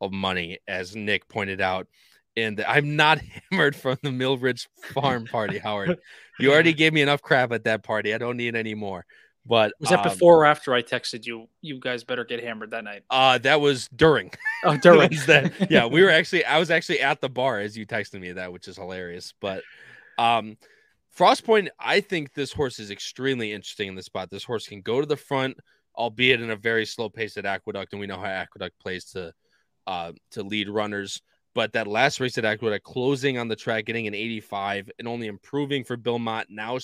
of 0.00 0.12
money, 0.12 0.58
as 0.68 0.94
Nick 0.94 1.28
pointed 1.28 1.60
out. 1.60 1.86
And 2.36 2.64
I'm 2.66 2.96
not 2.96 3.20
hammered 3.50 3.76
from 3.76 3.98
the 4.02 4.10
Millridge 4.10 4.66
Farm 4.92 5.26
party, 5.26 5.58
Howard. 5.58 5.98
You 6.38 6.52
already 6.52 6.72
gave 6.74 6.92
me 6.92 7.02
enough 7.02 7.22
crap 7.22 7.52
at 7.52 7.64
that 7.64 7.82
party. 7.82 8.14
I 8.14 8.18
don't 8.18 8.36
need 8.36 8.56
any 8.56 8.74
more. 8.74 9.04
But 9.46 9.74
was 9.78 9.90
that 9.90 9.98
um, 9.98 10.10
before 10.10 10.38
or 10.38 10.46
after 10.46 10.72
I 10.72 10.82
texted 10.82 11.26
you? 11.26 11.48
You 11.60 11.78
guys 11.78 12.02
better 12.02 12.24
get 12.24 12.42
hammered 12.42 12.70
that 12.70 12.84
night. 12.84 13.02
Uh 13.10 13.36
that 13.38 13.60
was 13.60 13.88
during. 13.94 14.30
Oh, 14.64 14.76
during 14.82 15.10
that. 15.26 15.70
Yeah, 15.70 15.86
we 15.86 16.02
were 16.02 16.10
actually. 16.10 16.46
I 16.46 16.58
was 16.58 16.70
actually 16.70 17.00
at 17.00 17.20
the 17.20 17.28
bar 17.28 17.60
as 17.60 17.76
you 17.76 17.86
texted 17.86 18.20
me 18.20 18.32
that, 18.32 18.52
which 18.52 18.68
is 18.68 18.76
hilarious. 18.76 19.34
But, 19.40 19.62
um, 20.16 20.56
Frostpoint. 21.16 21.68
I 21.78 22.00
think 22.00 22.32
this 22.32 22.52
horse 22.52 22.78
is 22.78 22.90
extremely 22.90 23.52
interesting 23.52 23.88
in 23.88 23.94
this 23.94 24.06
spot. 24.06 24.30
This 24.30 24.44
horse 24.44 24.66
can 24.66 24.80
go 24.80 25.00
to 25.00 25.06
the 25.06 25.16
front, 25.16 25.58
albeit 25.94 26.40
in 26.40 26.50
a 26.50 26.56
very 26.56 26.86
slow 26.86 27.10
pace 27.10 27.36
at 27.36 27.44
Aqueduct, 27.44 27.92
and 27.92 28.00
we 28.00 28.06
know 28.06 28.18
how 28.18 28.24
Aqueduct 28.24 28.78
plays 28.80 29.04
to, 29.12 29.32
uh, 29.86 30.12
to 30.32 30.42
lead 30.42 30.68
runners. 30.68 31.20
But 31.54 31.72
that 31.74 31.86
last 31.86 32.18
race 32.20 32.36
at 32.36 32.44
Aqueduct, 32.44 32.84
closing 32.84 33.38
on 33.38 33.48
the 33.48 33.56
track, 33.56 33.84
getting 33.84 34.06
an 34.06 34.14
85, 34.14 34.90
and 34.98 35.06
only 35.06 35.28
improving 35.28 35.84
for 35.84 35.96
Bill 35.96 36.18
Mott. 36.18 36.46
Now, 36.50 36.78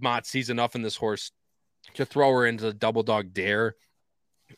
Mott 0.00 0.26
sees 0.26 0.50
enough 0.50 0.74
in 0.74 0.82
this 0.82 0.96
horse 0.96 1.32
to 1.94 2.06
throw 2.06 2.30
her 2.32 2.46
into 2.46 2.64
the 2.64 2.72
double 2.72 3.02
dog 3.02 3.32
dare, 3.32 3.76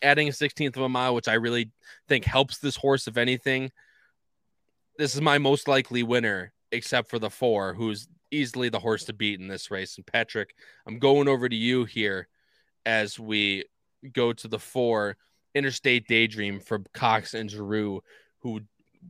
adding 0.03 0.29
a 0.29 0.33
16th 0.33 0.77
of 0.77 0.83
a 0.83 0.89
mile, 0.89 1.15
which 1.15 1.29
I 1.29 1.35
really 1.35 1.71
think 2.09 2.25
helps 2.25 2.59
this 2.59 2.77
horse, 2.77 3.09
if 3.09 3.17
anything. 3.17 3.71
This 4.97 5.15
is 5.15 5.21
my 5.21 5.39
most 5.39 5.67
likely 5.67 6.03
winner, 6.03 6.53
except 6.73 7.11
for 7.11 7.19
the 7.19 7.31
four, 7.31 7.75
who's 7.75 8.09
easily 8.31 8.69
the 8.69 8.79
horse 8.79 9.05
to 9.05 9.13
beat 9.13 9.41
in 9.41 9.49
this 9.49 9.71
race. 9.71 9.97
And 9.97 10.07
Patrick, 10.07 10.55
I'm 10.87 10.99
going 10.99 11.29
over 11.29 11.49
to 11.49 11.57
you 11.57 11.85
here 11.85 12.29
as 12.87 13.19
we 13.19 13.65
go 14.13 14.33
to 14.33 14.49
the 14.49 14.59
four 14.59 15.17
Interstate 15.55 16.07
Daydream 16.07 16.61
for 16.61 16.81
Cox 16.95 17.35
and 17.35 17.51
Geroux, 17.51 18.01
who 18.39 18.61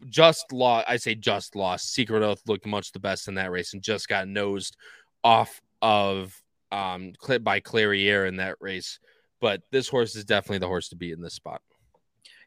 just 0.08 0.52
lost. 0.52 0.86
I 0.88 0.96
say 0.96 1.14
just 1.14 1.56
lost. 1.56 1.92
Secret 1.92 2.22
Oath 2.22 2.42
looked 2.46 2.66
much 2.66 2.92
the 2.92 2.98
best 2.98 3.28
in 3.28 3.34
that 3.34 3.50
race 3.50 3.72
and 3.72 3.82
just 3.82 4.08
got 4.08 4.28
nosed 4.28 4.76
off 5.22 5.60
of 5.82 6.40
um 6.72 7.12
clip 7.18 7.42
by 7.42 7.60
Clairiere 7.60 8.28
in 8.28 8.36
that 8.36 8.56
race. 8.60 8.98
But 9.40 9.62
this 9.70 9.88
horse 9.88 10.14
is 10.14 10.24
definitely 10.24 10.58
the 10.58 10.68
horse 10.68 10.88
to 10.90 10.96
beat 10.96 11.12
in 11.12 11.22
this 11.22 11.34
spot. 11.34 11.62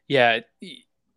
Yeah, 0.06 0.40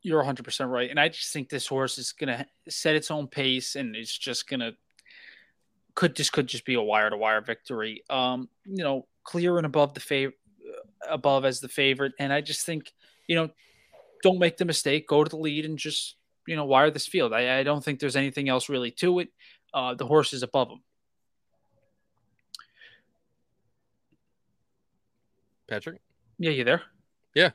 you're 0.02 0.24
100% 0.24 0.72
right. 0.72 0.90
And 0.90 1.00
I 1.00 1.10
just 1.10 1.34
think 1.34 1.50
this 1.50 1.68
horse 1.68 1.98
is 1.98 2.14
going 2.14 2.30
to 2.30 2.46
set 2.70 2.96
its 2.96 3.12
own 3.12 3.28
pace 3.28 3.76
and 3.76 3.96
it's 3.96 4.18
just 4.18 4.48
going 4.48 4.62
to 4.62 4.74
could 5.94 6.16
this 6.16 6.30
could 6.30 6.48
just 6.48 6.66
be 6.66 6.76
a 6.76 6.82
wire 6.82 7.10
to 7.10 7.18
wire 7.18 7.42
victory. 7.42 8.04
Um, 8.10 8.50
you 8.66 8.84
know, 8.84 9.08
clear 9.24 9.58
and 9.58 9.66
above 9.66 9.94
the 9.94 10.00
favorite 10.00 10.36
above 11.08 11.46
as 11.46 11.60
the 11.60 11.68
favorite 11.68 12.14
and 12.20 12.34
I 12.34 12.42
just 12.42 12.66
think, 12.66 12.92
you 13.28 13.36
know, 13.36 13.50
don't 14.24 14.40
make 14.40 14.58
the 14.58 14.66
mistake, 14.66 15.08
go 15.08 15.24
to 15.24 15.30
the 15.30 15.38
lead 15.38 15.66
and 15.66 15.78
just, 15.78 16.16
you 16.48 16.56
know, 16.56 16.66
wire 16.66 16.90
this 16.90 17.06
field. 17.06 17.34
I, 17.34 17.60
I 17.60 17.64
don't 17.64 17.84
think 17.84 18.00
there's 18.00 18.16
anything 18.16 18.50
else 18.50 18.70
really 18.70 18.92
to 18.92 19.20
it. 19.20 19.30
Uh, 19.74 19.94
the 19.94 20.06
horse 20.06 20.34
is 20.34 20.44
above 20.44 20.70
him. 20.70 20.82
Patrick? 25.68 26.02
Yeah, 26.40 26.52
you 26.52 26.64
there? 26.64 26.82
Yeah. 27.34 27.52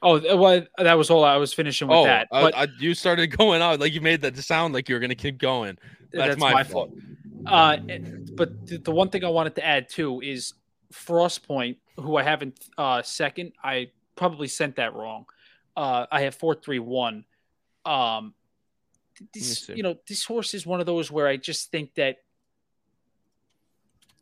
Oh, 0.00 0.36
well, 0.36 0.64
that 0.78 0.96
was 0.96 1.10
all 1.10 1.24
I 1.24 1.36
was 1.36 1.52
finishing 1.52 1.88
with 1.88 1.98
oh, 1.98 2.04
that. 2.04 2.28
But 2.30 2.56
I, 2.56 2.62
I, 2.62 2.66
you 2.78 2.94
started 2.94 3.26
going 3.36 3.60
out 3.60 3.80
like 3.80 3.92
you 3.92 4.00
made 4.00 4.22
that 4.22 4.36
sound 4.38 4.72
like 4.74 4.88
you 4.88 4.94
were 4.94 5.00
going 5.00 5.10
to 5.10 5.16
keep 5.16 5.38
going. 5.38 5.76
That's, 6.12 6.28
that's 6.28 6.40
my, 6.40 6.52
my, 6.52 6.64
fault. 6.64 6.90
fault. 6.90 7.00
Uh, 7.46 7.76
but 8.34 8.66
the, 8.66 8.78
the, 8.78 8.90
one 8.92 9.10
thing 9.10 9.24
I 9.24 9.28
wanted 9.28 9.56
to 9.56 9.66
add 9.66 9.88
too 9.88 10.20
is 10.20 10.54
Frost 10.92 11.46
Point, 11.46 11.78
who 11.96 12.16
I 12.16 12.22
haven't 12.22 12.68
uh, 12.78 13.02
second. 13.02 13.52
I 13.62 13.90
probably 14.14 14.48
sent 14.48 14.76
that 14.76 14.94
wrong. 14.94 15.26
Uh, 15.76 16.06
I 16.10 16.22
have 16.22 16.34
four 16.34 16.54
three 16.54 16.78
one. 16.78 17.24
Um, 17.84 18.34
this, 19.32 19.68
you 19.68 19.82
know, 19.82 19.96
this 20.06 20.24
horse 20.24 20.54
is 20.54 20.66
one 20.66 20.80
of 20.80 20.86
those 20.86 21.10
where 21.10 21.26
I 21.26 21.36
just 21.36 21.70
think 21.70 21.94
that 21.94 22.18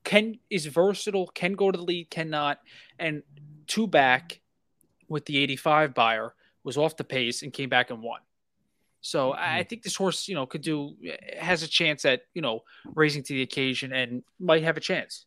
can 0.04 0.38
is 0.48 0.66
versatile, 0.66 1.26
can 1.26 1.52
go 1.54 1.70
to 1.70 1.76
the 1.76 1.84
lead, 1.84 2.11
cannot, 2.11 2.61
and 2.98 3.22
two 3.66 3.86
back 3.86 4.40
with 5.09 5.26
the 5.26 5.38
85 5.38 5.94
Beyer 5.94 6.34
was 6.64 6.76
off 6.76 6.96
the 6.96 7.04
pace 7.04 7.42
and 7.42 7.52
came 7.52 7.68
back 7.68 7.90
and 7.90 8.02
won. 8.02 8.20
So 9.00 9.30
mm-hmm. 9.30 9.40
I 9.40 9.62
think 9.62 9.82
this 9.82 9.96
horse, 9.96 10.28
you 10.28 10.34
know, 10.34 10.46
could 10.46 10.62
do 10.62 10.96
has 11.38 11.62
a 11.62 11.68
chance 11.68 12.04
at 12.04 12.22
you 12.34 12.42
know 12.42 12.62
raising 12.94 13.22
to 13.24 13.34
the 13.34 13.42
occasion 13.42 13.92
and 13.92 14.22
might 14.38 14.62
have 14.62 14.76
a 14.76 14.80
chance. 14.80 15.26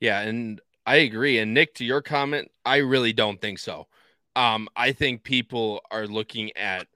Yeah, 0.00 0.20
and 0.20 0.60
I 0.86 0.96
agree. 0.96 1.38
And 1.38 1.54
Nick, 1.54 1.74
to 1.76 1.84
your 1.84 2.00
comment, 2.00 2.50
I 2.64 2.76
really 2.76 3.12
don't 3.12 3.40
think 3.40 3.58
so. 3.58 3.88
Um, 4.36 4.68
I 4.76 4.92
think 4.92 5.24
people 5.24 5.80
are 5.90 6.06
looking 6.06 6.56
at 6.56 6.86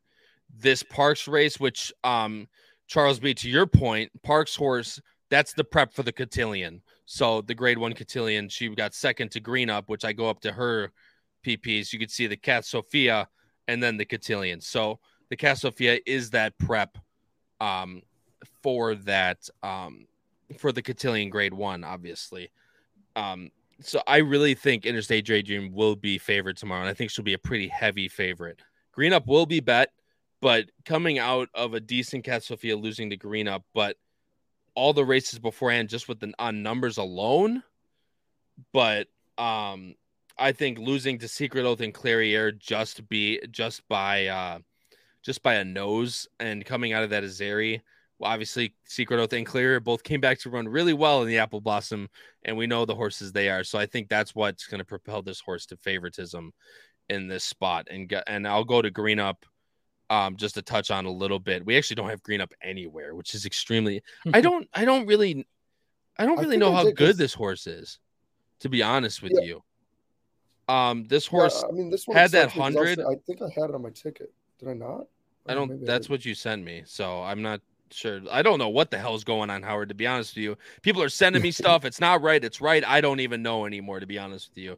this 0.53 0.83
Parks 0.83 1.27
race, 1.27 1.59
which 1.59 1.93
um, 2.05 2.49
Charles 2.87 3.19
B. 3.19 3.35
To 3.35 3.49
your 3.49 3.67
point, 3.67 4.11
Parks 4.23 4.55
horse 4.55 5.01
that's 5.33 5.55
the 5.55 5.65
prep 5.65 5.95
for 5.95 6.03
the 6.03 6.13
cotillion. 6.13 6.83
So 7.07 7.41
the 7.41 7.55
grade 7.55 7.79
one 7.79 7.95
cotillion, 7.95 8.51
she 8.51 8.69
got 8.69 8.93
second 8.93 9.31
to 9.31 9.41
green 9.41 9.71
up, 9.71 9.89
which 9.89 10.05
I 10.05 10.13
go 10.13 10.29
up 10.29 10.41
to 10.41 10.53
her 10.53 10.93
PPs. 11.43 11.91
You 11.91 11.99
could 11.99 12.11
see 12.11 12.27
the 12.27 12.37
Cat 12.37 12.67
Sophia 12.67 13.27
and 13.67 13.83
then 13.83 13.97
the 13.97 14.05
cotillion. 14.05 14.61
So 14.61 15.01
the 15.31 15.37
Cat 15.39 15.57
Sophia 15.57 15.99
is 16.05 16.29
that 16.31 16.59
prep 16.59 16.99
um, 17.63 18.03
for 18.63 18.95
that 18.95 19.49
um, 19.63 20.07
for 20.59 20.71
the 20.71 20.83
cotillion 20.83 21.31
grade 21.31 21.55
one, 21.55 21.83
obviously. 21.83 22.51
Um, 23.17 23.53
so 23.81 24.03
I 24.07 24.19
really 24.19 24.55
think 24.55 24.85
Interstate 24.85 25.25
Daydream 25.25 25.73
will 25.73 25.97
be 25.97 26.19
favored 26.19 26.59
tomorrow, 26.59 26.83
and 26.83 26.91
I 26.91 26.95
think 26.95 27.11
she'll 27.11 27.25
be 27.25 27.33
a 27.33 27.39
pretty 27.39 27.69
heavy 27.69 28.07
favorite. 28.07 28.61
Green 28.93 29.15
up 29.15 29.27
will 29.27 29.47
be 29.47 29.61
bet, 29.61 29.93
but 30.43 30.69
coming 30.85 31.21
out 31.21 31.49
of 31.55 31.73
a 31.73 31.81
decent 31.81 32.25
Cat 32.25 32.43
Sophia 32.43 32.77
losing 32.77 33.09
to 33.11 33.17
Green 33.17 33.47
up, 33.47 33.63
but 33.73 33.97
all 34.75 34.93
the 34.93 35.05
races 35.05 35.39
beforehand 35.39 35.89
just 35.89 36.09
with 36.09 36.19
the 36.19 36.35
on 36.39 36.63
numbers 36.63 36.99
alone. 36.99 37.63
But 38.73 39.07
um 39.39 39.95
I 40.37 40.53
think 40.53 40.79
losing 40.79 41.19
to 41.19 41.29
Secret 41.29 41.65
Oath 41.65 41.81
and 41.81 41.95
Clairiere 41.95 42.59
just 42.59 43.09
be 43.09 43.41
just 43.51 43.87
by 43.89 44.27
uh 44.27 44.59
just 45.23 45.43
by 45.45 45.55
a 45.55 45.65
nose 45.65 46.27
and 46.41 46.67
coming 46.67 46.93
out 46.93 47.05
of 47.05 47.11
that 47.11 47.23
Azeri. 47.23 47.81
Well, 48.19 48.33
obviously 48.33 48.75
Secret 48.85 49.21
Oath 49.21 49.33
and 49.33 49.47
Clairiere 49.47 49.83
both 49.83 50.03
came 50.03 50.21
back 50.21 50.41
to 50.41 50.51
run 50.51 50.69
really 50.69 50.93
well 50.93 51.23
in 51.23 51.29
the 51.29 51.39
Apple 51.39 51.61
Blossom, 51.61 52.09
and 52.45 52.57
we 52.57 52.67
know 52.67 52.85
the 52.85 52.95
horses 52.95 53.31
they 53.31 53.49
are. 53.49 53.63
So 53.63 53.79
I 53.79 53.87
think 53.87 54.09
that's 54.09 54.35
what's 54.35 54.67
going 54.67 54.81
to 54.81 54.85
propel 54.85 55.23
this 55.23 55.41
horse 55.41 55.67
to 55.67 55.77
favoritism 55.77 56.53
in 57.09 57.29
this 57.29 57.45
spot. 57.45 57.87
And 57.91 58.13
and 58.27 58.49
I'll 58.49 58.65
go 58.65 58.83
to 58.83 58.91
green 58.91 59.21
up 59.21 59.47
um, 60.13 60.37
just 60.37 60.55
to 60.57 60.63
touch 60.63 60.91
on 60.91 61.07
a 61.07 61.11
little 61.11 61.39
bit. 61.39 61.65
We 61.65 61.79
actually 61.79 61.97
don't 61.97 62.11
have 62.11 62.23
green 62.23 62.43
up 62.43 62.53
anywhere, 62.61 63.15
which 63.15 63.35
is 63.35 63.47
extremely. 63.47 64.03
I 64.35 64.41
don't. 64.43 64.69
I 64.75 64.85
don't 64.85 65.07
really. 65.07 65.47
I 66.19 66.27
don't 66.27 66.39
really 66.39 66.57
I 66.57 66.59
know 66.59 66.73
how 66.73 66.91
good 66.91 67.17
this 67.17 67.33
horse 67.33 67.67
is, 67.67 67.99
to 68.61 68.69
be 68.69 68.83
honest 68.83 69.23
with 69.23 69.33
yeah. 69.35 69.41
you. 69.41 69.63
Um, 70.69 71.07
this 71.09 71.27
horse. 71.27 71.63
Yeah, 71.63 71.71
I 71.71 71.73
mean, 71.73 71.91
this 71.91 72.07
one 72.07 72.17
had 72.17 72.31
that 72.33 72.53
hundred. 72.53 73.01
I 73.01 73.15
think 73.27 73.41
I 73.41 73.49
had 73.59 73.71
it 73.71 73.75
on 73.75 73.83
my 73.83 73.91
ticket. 73.91 74.31
Did 74.59 74.69
I 74.69 74.75
not? 74.75 75.07
I 75.49 75.55
don't. 75.55 75.85
That's 75.87 76.09
I 76.09 76.13
what 76.13 76.27
you 76.27 76.35
sent 76.35 76.63
me. 76.63 76.83
So 76.85 77.23
I'm 77.23 77.41
not 77.41 77.63
sure. 77.91 78.21
I 78.31 78.43
don't 78.43 78.59
know 78.59 78.69
what 78.69 78.91
the 78.91 78.99
hell's 78.99 79.25
going 79.25 79.49
on, 79.49 79.63
Howard. 79.63 79.89
To 79.89 79.95
be 79.95 80.07
honest 80.07 80.37
with 80.37 80.45
you, 80.45 80.59
people 80.83 81.03
are 81.03 81.09
sending 81.09 81.41
me 81.41 81.51
stuff. 81.53 81.87
It's 81.87 82.01
not 82.01 82.21
right. 82.21 82.45
It's 82.45 82.61
right. 82.61 82.85
I 82.87 83.01
don't 83.01 83.21
even 83.21 83.43
know 83.43 83.65
anymore. 83.65 83.99
To 83.99 84.07
be 84.07 84.19
honest 84.19 84.51
with 84.51 84.59
you. 84.59 84.77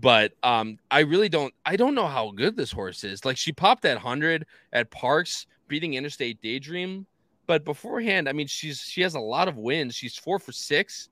But 0.00 0.32
um, 0.42 0.78
I 0.90 1.00
really 1.00 1.28
don't. 1.28 1.52
I 1.66 1.76
don't 1.76 1.94
know 1.94 2.06
how 2.06 2.30
good 2.30 2.56
this 2.56 2.70
horse 2.70 3.04
is. 3.04 3.24
Like 3.24 3.36
she 3.36 3.52
popped 3.52 3.82
that 3.82 3.98
hundred 3.98 4.46
at 4.72 4.90
Parks, 4.90 5.46
beating 5.66 5.94
Interstate 5.94 6.40
Daydream. 6.40 7.06
But 7.46 7.64
beforehand, 7.64 8.28
I 8.28 8.32
mean, 8.32 8.46
she's 8.46 8.80
she 8.80 9.00
has 9.02 9.14
a 9.14 9.20
lot 9.20 9.48
of 9.48 9.56
wins. 9.56 9.94
She's 9.94 10.16
four 10.16 10.38
for 10.38 10.52
six. 10.52 11.08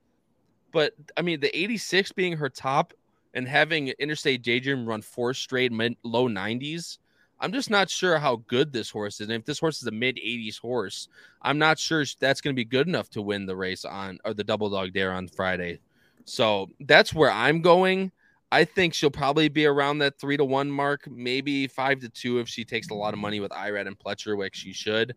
But 0.72 0.92
I 1.16 1.22
mean, 1.22 1.40
the 1.40 1.56
86 1.58 2.12
being 2.12 2.36
her 2.36 2.50
top 2.50 2.92
and 3.34 3.48
having 3.48 3.88
Interstate 3.98 4.42
Daydream 4.42 4.86
run 4.86 5.00
four 5.00 5.32
straight 5.32 5.72
mid, 5.72 5.96
low 6.02 6.28
90s, 6.28 6.98
I'm 7.40 7.52
just 7.52 7.70
not 7.70 7.88
sure 7.88 8.18
how 8.18 8.42
good 8.46 8.72
this 8.72 8.90
horse 8.90 9.20
is. 9.20 9.28
And 9.28 9.36
if 9.36 9.44
this 9.44 9.58
horse 9.58 9.80
is 9.80 9.88
a 9.88 9.92
mid 9.92 10.16
80s 10.16 10.58
horse, 10.60 11.08
I'm 11.42 11.58
not 11.58 11.78
sure 11.78 12.04
that's 12.20 12.40
going 12.40 12.54
to 12.54 12.58
be 12.58 12.64
good 12.64 12.88
enough 12.88 13.08
to 13.10 13.22
win 13.22 13.46
the 13.46 13.56
race 13.56 13.84
on 13.84 14.18
or 14.24 14.34
the 14.34 14.44
double 14.44 14.70
dog 14.70 14.92
dare 14.92 15.12
on 15.12 15.28
Friday. 15.28 15.80
So 16.24 16.70
that's 16.80 17.14
where 17.14 17.30
I'm 17.30 17.62
going. 17.62 18.12
I 18.52 18.64
think 18.64 18.94
she'll 18.94 19.10
probably 19.10 19.48
be 19.48 19.66
around 19.66 19.98
that 19.98 20.20
three 20.20 20.36
to 20.36 20.44
one 20.44 20.70
mark, 20.70 21.08
maybe 21.10 21.66
five 21.66 22.00
to 22.00 22.08
two 22.08 22.38
if 22.38 22.48
she 22.48 22.64
takes 22.64 22.90
a 22.90 22.94
lot 22.94 23.12
of 23.12 23.20
money 23.20 23.40
with 23.40 23.50
Irad 23.50 23.86
and 23.86 23.98
Pletcher, 23.98 24.36
which 24.36 24.56
she 24.56 24.72
should. 24.72 25.14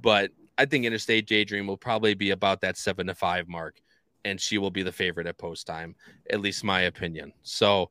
But 0.00 0.30
I 0.56 0.66
think 0.66 0.84
Interstate 0.84 1.26
Daydream 1.26 1.66
will 1.66 1.76
probably 1.76 2.14
be 2.14 2.30
about 2.30 2.60
that 2.60 2.76
seven 2.76 3.08
to 3.08 3.14
five 3.14 3.48
mark, 3.48 3.80
and 4.24 4.40
she 4.40 4.58
will 4.58 4.70
be 4.70 4.82
the 4.82 4.92
favorite 4.92 5.26
at 5.26 5.38
post 5.38 5.66
time, 5.66 5.96
at 6.30 6.40
least 6.40 6.64
my 6.64 6.82
opinion. 6.82 7.32
So, 7.42 7.90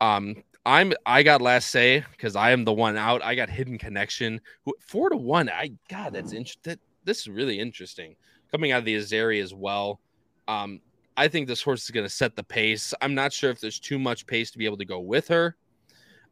um, 0.00 0.36
I'm 0.66 0.92
I 1.06 1.22
got 1.22 1.40
last 1.40 1.70
say 1.70 2.04
because 2.10 2.36
I 2.36 2.50
am 2.50 2.64
the 2.64 2.72
one 2.72 2.96
out. 2.96 3.22
I 3.24 3.34
got 3.34 3.48
hidden 3.48 3.78
connection 3.78 4.40
four 4.80 5.08
to 5.10 5.16
one. 5.16 5.48
I 5.48 5.72
God, 5.88 6.12
that's 6.12 6.32
interesting. 6.32 6.60
That, 6.64 6.78
This 7.04 7.20
is 7.20 7.30
really 7.30 7.58
interesting 7.58 8.14
coming 8.52 8.72
out 8.72 8.80
of 8.80 8.84
the 8.84 8.96
Azeri 8.96 9.42
as 9.42 9.54
well. 9.54 10.00
Um, 10.48 10.80
I 11.20 11.28
think 11.28 11.48
this 11.48 11.60
horse 11.60 11.84
is 11.84 11.90
going 11.90 12.06
to 12.06 12.10
set 12.10 12.34
the 12.34 12.42
pace. 12.42 12.94
I'm 13.02 13.14
not 13.14 13.30
sure 13.30 13.50
if 13.50 13.60
there's 13.60 13.78
too 13.78 13.98
much 13.98 14.26
pace 14.26 14.50
to 14.52 14.58
be 14.58 14.64
able 14.64 14.78
to 14.78 14.86
go 14.86 15.00
with 15.00 15.28
her. 15.28 15.54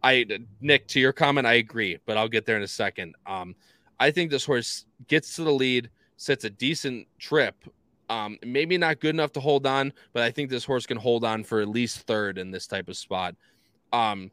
I 0.03 0.25
Nick, 0.63 0.89
to 0.89 0.99
your 0.99 1.13
comment, 1.13 1.47
I 1.47 1.55
agree, 1.55 1.99
but 2.07 2.17
I'll 2.17 2.27
get 2.27 2.47
there 2.47 2.57
in 2.57 2.63
a 2.63 2.69
second. 2.69 3.15
Um, 3.27 3.55
I 4.01 4.11
think 4.11 4.31
this 4.31 4.47
horse 4.47 4.87
gets 5.07 5.37
to 5.37 5.45
the 5.45 5.53
lead, 5.53 5.91
sets 6.17 6.45
a 6.45 6.51
decent 6.51 7.07
trip. 7.19 7.55
Um, 8.09 8.39
maybe 8.43 8.79
not 8.79 9.01
good 9.01 9.15
enough 9.15 9.33
to 9.33 9.41
hold 9.41 9.67
on, 9.67 9.93
but 10.15 10.23
I 10.23 10.31
think 10.31 10.49
this 10.49 10.65
horse 10.65 10.87
can 10.87 10.97
hold 10.97 11.23
on 11.23 11.45
for 11.45 11.61
at 11.61 11.69
least 11.69 12.07
third 12.07 12.39
in 12.39 12.51
this 12.51 12.67
type 12.67 12.89
of 12.89 12.97
spot. 12.97 13.35
Um, 13.93 14.31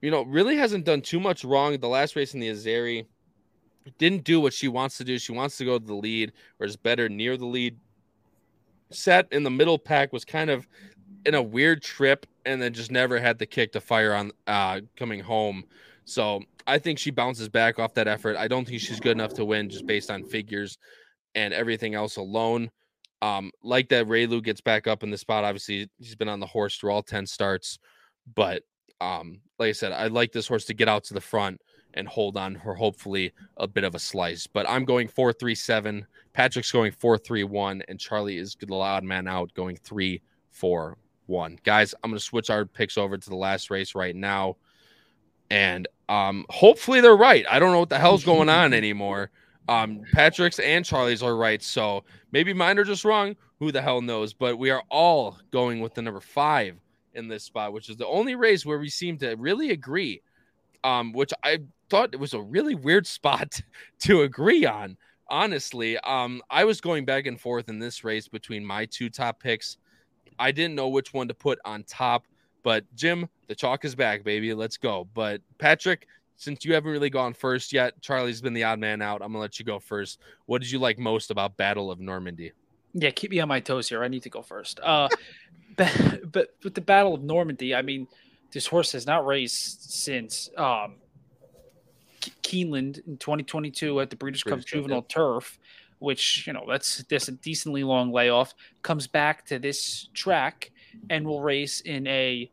you 0.00 0.10
know, 0.10 0.22
really 0.22 0.56
hasn't 0.56 0.86
done 0.86 1.02
too 1.02 1.20
much 1.20 1.44
wrong. 1.44 1.78
The 1.78 1.88
last 1.88 2.16
race 2.16 2.32
in 2.32 2.40
the 2.40 2.48
Azeri 2.48 3.04
didn't 3.98 4.24
do 4.24 4.40
what 4.40 4.54
she 4.54 4.68
wants 4.68 4.96
to 4.96 5.04
do. 5.04 5.18
She 5.18 5.32
wants 5.32 5.58
to 5.58 5.66
go 5.66 5.78
to 5.78 5.84
the 5.84 5.94
lead, 5.94 6.32
or 6.58 6.64
is 6.64 6.74
better 6.74 7.10
near 7.10 7.36
the 7.36 7.44
lead 7.44 7.76
set 8.90 9.26
in 9.32 9.42
the 9.42 9.50
middle 9.50 9.78
pack 9.78 10.12
was 10.12 10.24
kind 10.24 10.50
of 10.50 10.66
in 11.26 11.34
a 11.34 11.42
weird 11.42 11.82
trip 11.82 12.26
and 12.44 12.60
then 12.60 12.72
just 12.72 12.90
never 12.90 13.18
had 13.18 13.38
the 13.38 13.46
kick 13.46 13.72
to 13.72 13.80
fire 13.80 14.14
on 14.14 14.32
uh, 14.46 14.80
coming 14.96 15.20
home. 15.20 15.64
So 16.04 16.42
I 16.66 16.78
think 16.78 16.98
she 16.98 17.10
bounces 17.10 17.48
back 17.48 17.78
off 17.78 17.94
that 17.94 18.08
effort. 18.08 18.36
I 18.36 18.48
don't 18.48 18.66
think 18.66 18.80
she's 18.80 19.00
good 19.00 19.12
enough 19.12 19.34
to 19.34 19.44
win 19.44 19.70
just 19.70 19.86
based 19.86 20.10
on 20.10 20.24
figures 20.24 20.78
and 21.34 21.54
everything 21.54 21.94
else 21.94 22.16
alone. 22.16 22.70
Um, 23.22 23.50
like 23.62 23.88
that, 23.88 24.06
Reylu 24.06 24.42
gets 24.42 24.60
back 24.60 24.86
up 24.86 25.02
in 25.02 25.10
the 25.10 25.16
spot. 25.16 25.44
Obviously, 25.44 25.88
he's 25.98 26.16
been 26.16 26.28
on 26.28 26.40
the 26.40 26.46
horse 26.46 26.76
through 26.76 26.90
all 26.90 27.02
10 27.02 27.26
starts. 27.26 27.78
But 28.34 28.62
um, 29.00 29.40
like 29.58 29.70
I 29.70 29.72
said, 29.72 29.92
I'd 29.92 30.12
like 30.12 30.32
this 30.32 30.48
horse 30.48 30.66
to 30.66 30.74
get 30.74 30.88
out 30.88 31.04
to 31.04 31.14
the 31.14 31.20
front 31.20 31.60
and 31.94 32.06
hold 32.06 32.36
on 32.36 32.60
for 32.62 32.74
hopefully 32.74 33.32
a 33.56 33.66
bit 33.66 33.84
of 33.84 33.94
a 33.94 33.98
slice. 33.98 34.46
But 34.46 34.68
I'm 34.68 34.84
going 34.84 35.08
4 35.08 35.32
3 35.32 35.54
7. 35.54 36.06
Patrick's 36.32 36.72
going 36.72 36.92
4 36.92 37.18
3 37.18 37.44
1. 37.44 37.82
And 37.88 37.98
Charlie 37.98 38.38
is 38.38 38.56
the 38.58 38.74
loud 38.74 39.04
man 39.04 39.26
out 39.26 39.52
going 39.54 39.76
3 39.76 40.20
4 40.50 40.98
1. 41.26 41.58
Guys, 41.64 41.94
I'm 42.02 42.10
going 42.10 42.18
to 42.18 42.24
switch 42.24 42.50
our 42.50 42.64
picks 42.64 42.98
over 42.98 43.16
to 43.16 43.30
the 43.30 43.36
last 43.36 43.70
race 43.70 43.94
right 43.94 44.14
now. 44.14 44.56
And 45.50 45.88
um, 46.08 46.44
hopefully 46.50 47.00
they're 47.00 47.16
right. 47.16 47.44
I 47.50 47.58
don't 47.58 47.72
know 47.72 47.80
what 47.80 47.88
the 47.88 47.98
hell's 47.98 48.24
going 48.24 48.48
on 48.48 48.72
anymore. 48.74 49.30
Um, 49.68 50.02
Patrick's 50.12 50.58
and 50.58 50.84
Charlie's 50.84 51.22
are 51.22 51.36
right. 51.36 51.62
So 51.62 52.04
maybe 52.32 52.52
mine 52.52 52.78
are 52.78 52.84
just 52.84 53.04
wrong. 53.04 53.36
Who 53.60 53.72
the 53.72 53.80
hell 53.80 54.02
knows? 54.02 54.34
But 54.34 54.58
we 54.58 54.70
are 54.70 54.82
all 54.90 55.38
going 55.50 55.80
with 55.80 55.94
the 55.94 56.02
number 56.02 56.20
five 56.20 56.76
in 57.14 57.28
this 57.28 57.44
spot, 57.44 57.72
which 57.72 57.88
is 57.88 57.96
the 57.96 58.06
only 58.06 58.34
race 58.34 58.66
where 58.66 58.78
we 58.78 58.90
seem 58.90 59.16
to 59.18 59.34
really 59.36 59.70
agree. 59.70 60.20
Um, 60.84 61.12
which 61.12 61.32
I 61.42 61.60
thought 61.88 62.12
it 62.12 62.20
was 62.20 62.34
a 62.34 62.40
really 62.40 62.74
weird 62.74 63.06
spot 63.18 63.60
to 64.00 64.22
agree 64.22 64.66
on. 64.66 64.96
Honestly, 65.28 65.98
um, 65.98 66.42
I 66.50 66.64
was 66.64 66.80
going 66.80 67.04
back 67.04 67.26
and 67.26 67.40
forth 67.40 67.68
in 67.68 67.78
this 67.78 68.04
race 68.04 68.28
between 68.28 68.64
my 68.64 68.84
two 68.86 69.08
top 69.08 69.40
picks. 69.40 69.78
I 70.38 70.52
didn't 70.52 70.74
know 70.74 70.88
which 70.88 71.14
one 71.14 71.28
to 71.28 71.34
put 71.34 71.58
on 71.64 71.84
top, 71.84 72.26
but 72.62 72.84
Jim, 72.94 73.28
the 73.48 73.54
chalk 73.54 73.84
is 73.84 73.94
back, 73.94 74.22
baby. 74.22 74.52
Let's 74.52 74.76
go. 74.76 75.08
But 75.14 75.40
Patrick, 75.58 76.06
since 76.36 76.64
you 76.64 76.74
haven't 76.74 76.90
really 76.90 77.10
gone 77.10 77.32
first 77.32 77.72
yet, 77.72 78.00
Charlie's 78.00 78.40
been 78.40 78.54
the 78.54 78.64
odd 78.64 78.78
man 78.78 79.00
out. 79.00 79.22
I'm 79.22 79.28
gonna 79.28 79.38
let 79.38 79.58
you 79.58 79.64
go 79.64 79.78
first. 79.78 80.18
What 80.46 80.60
did 80.60 80.70
you 80.70 80.78
like 80.78 80.98
most 80.98 81.30
about 81.30 81.56
Battle 81.56 81.90
of 81.90 82.00
Normandy? 82.00 82.52
Yeah, 82.92 83.10
keep 83.10 83.30
me 83.30 83.40
on 83.40 83.48
my 83.48 83.60
toes 83.60 83.88
here. 83.88 84.02
I 84.02 84.08
need 84.08 84.22
to 84.22 84.30
go 84.30 84.42
first. 84.42 84.80
Uh, 84.80 85.08
but, 85.76 86.32
but 86.32 86.54
with 86.62 86.74
the 86.74 86.80
Battle 86.80 87.14
of 87.14 87.22
Normandy, 87.22 87.74
I 87.74 87.82
mean, 87.82 88.06
this 88.54 88.68
horse 88.68 88.92
has 88.92 89.04
not 89.04 89.26
raced 89.26 89.92
since 89.92 90.48
um, 90.56 90.94
Keeneland 92.42 93.04
in 93.06 93.18
2022 93.18 94.00
at 94.00 94.10
the 94.10 94.16
Breeders' 94.16 94.44
Cup 94.44 94.64
Juvenile 94.64 95.02
Turf, 95.02 95.58
which 95.98 96.46
you 96.46 96.52
know 96.52 96.64
that's 96.66 97.02
that's 97.10 97.28
a 97.28 97.32
decently 97.32 97.82
long 97.82 98.12
layoff. 98.12 98.54
Comes 98.82 99.08
back 99.08 99.44
to 99.46 99.58
this 99.58 100.08
track 100.14 100.70
and 101.10 101.26
will 101.26 101.42
race 101.42 101.80
in 101.80 102.06
a 102.06 102.48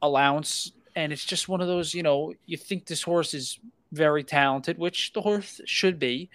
allowance, 0.00 0.72
and 0.96 1.12
it's 1.12 1.26
just 1.26 1.46
one 1.46 1.60
of 1.60 1.66
those. 1.68 1.92
You 1.92 2.02
know, 2.02 2.32
you 2.46 2.56
think 2.56 2.86
this 2.86 3.02
horse 3.02 3.34
is 3.34 3.60
very 3.92 4.24
talented, 4.24 4.78
which 4.78 5.12
the 5.12 5.20
horse 5.20 5.60
should 5.66 5.98
be. 5.98 6.30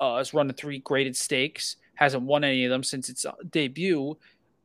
Uh, 0.00 0.16
has 0.16 0.34
run 0.34 0.48
the 0.48 0.52
three 0.52 0.78
graded 0.80 1.14
stakes, 1.14 1.76
hasn't 1.94 2.24
won 2.24 2.42
any 2.42 2.64
of 2.64 2.70
them 2.70 2.82
since 2.82 3.08
its 3.08 3.24
uh, 3.24 3.32
debut. 3.50 4.16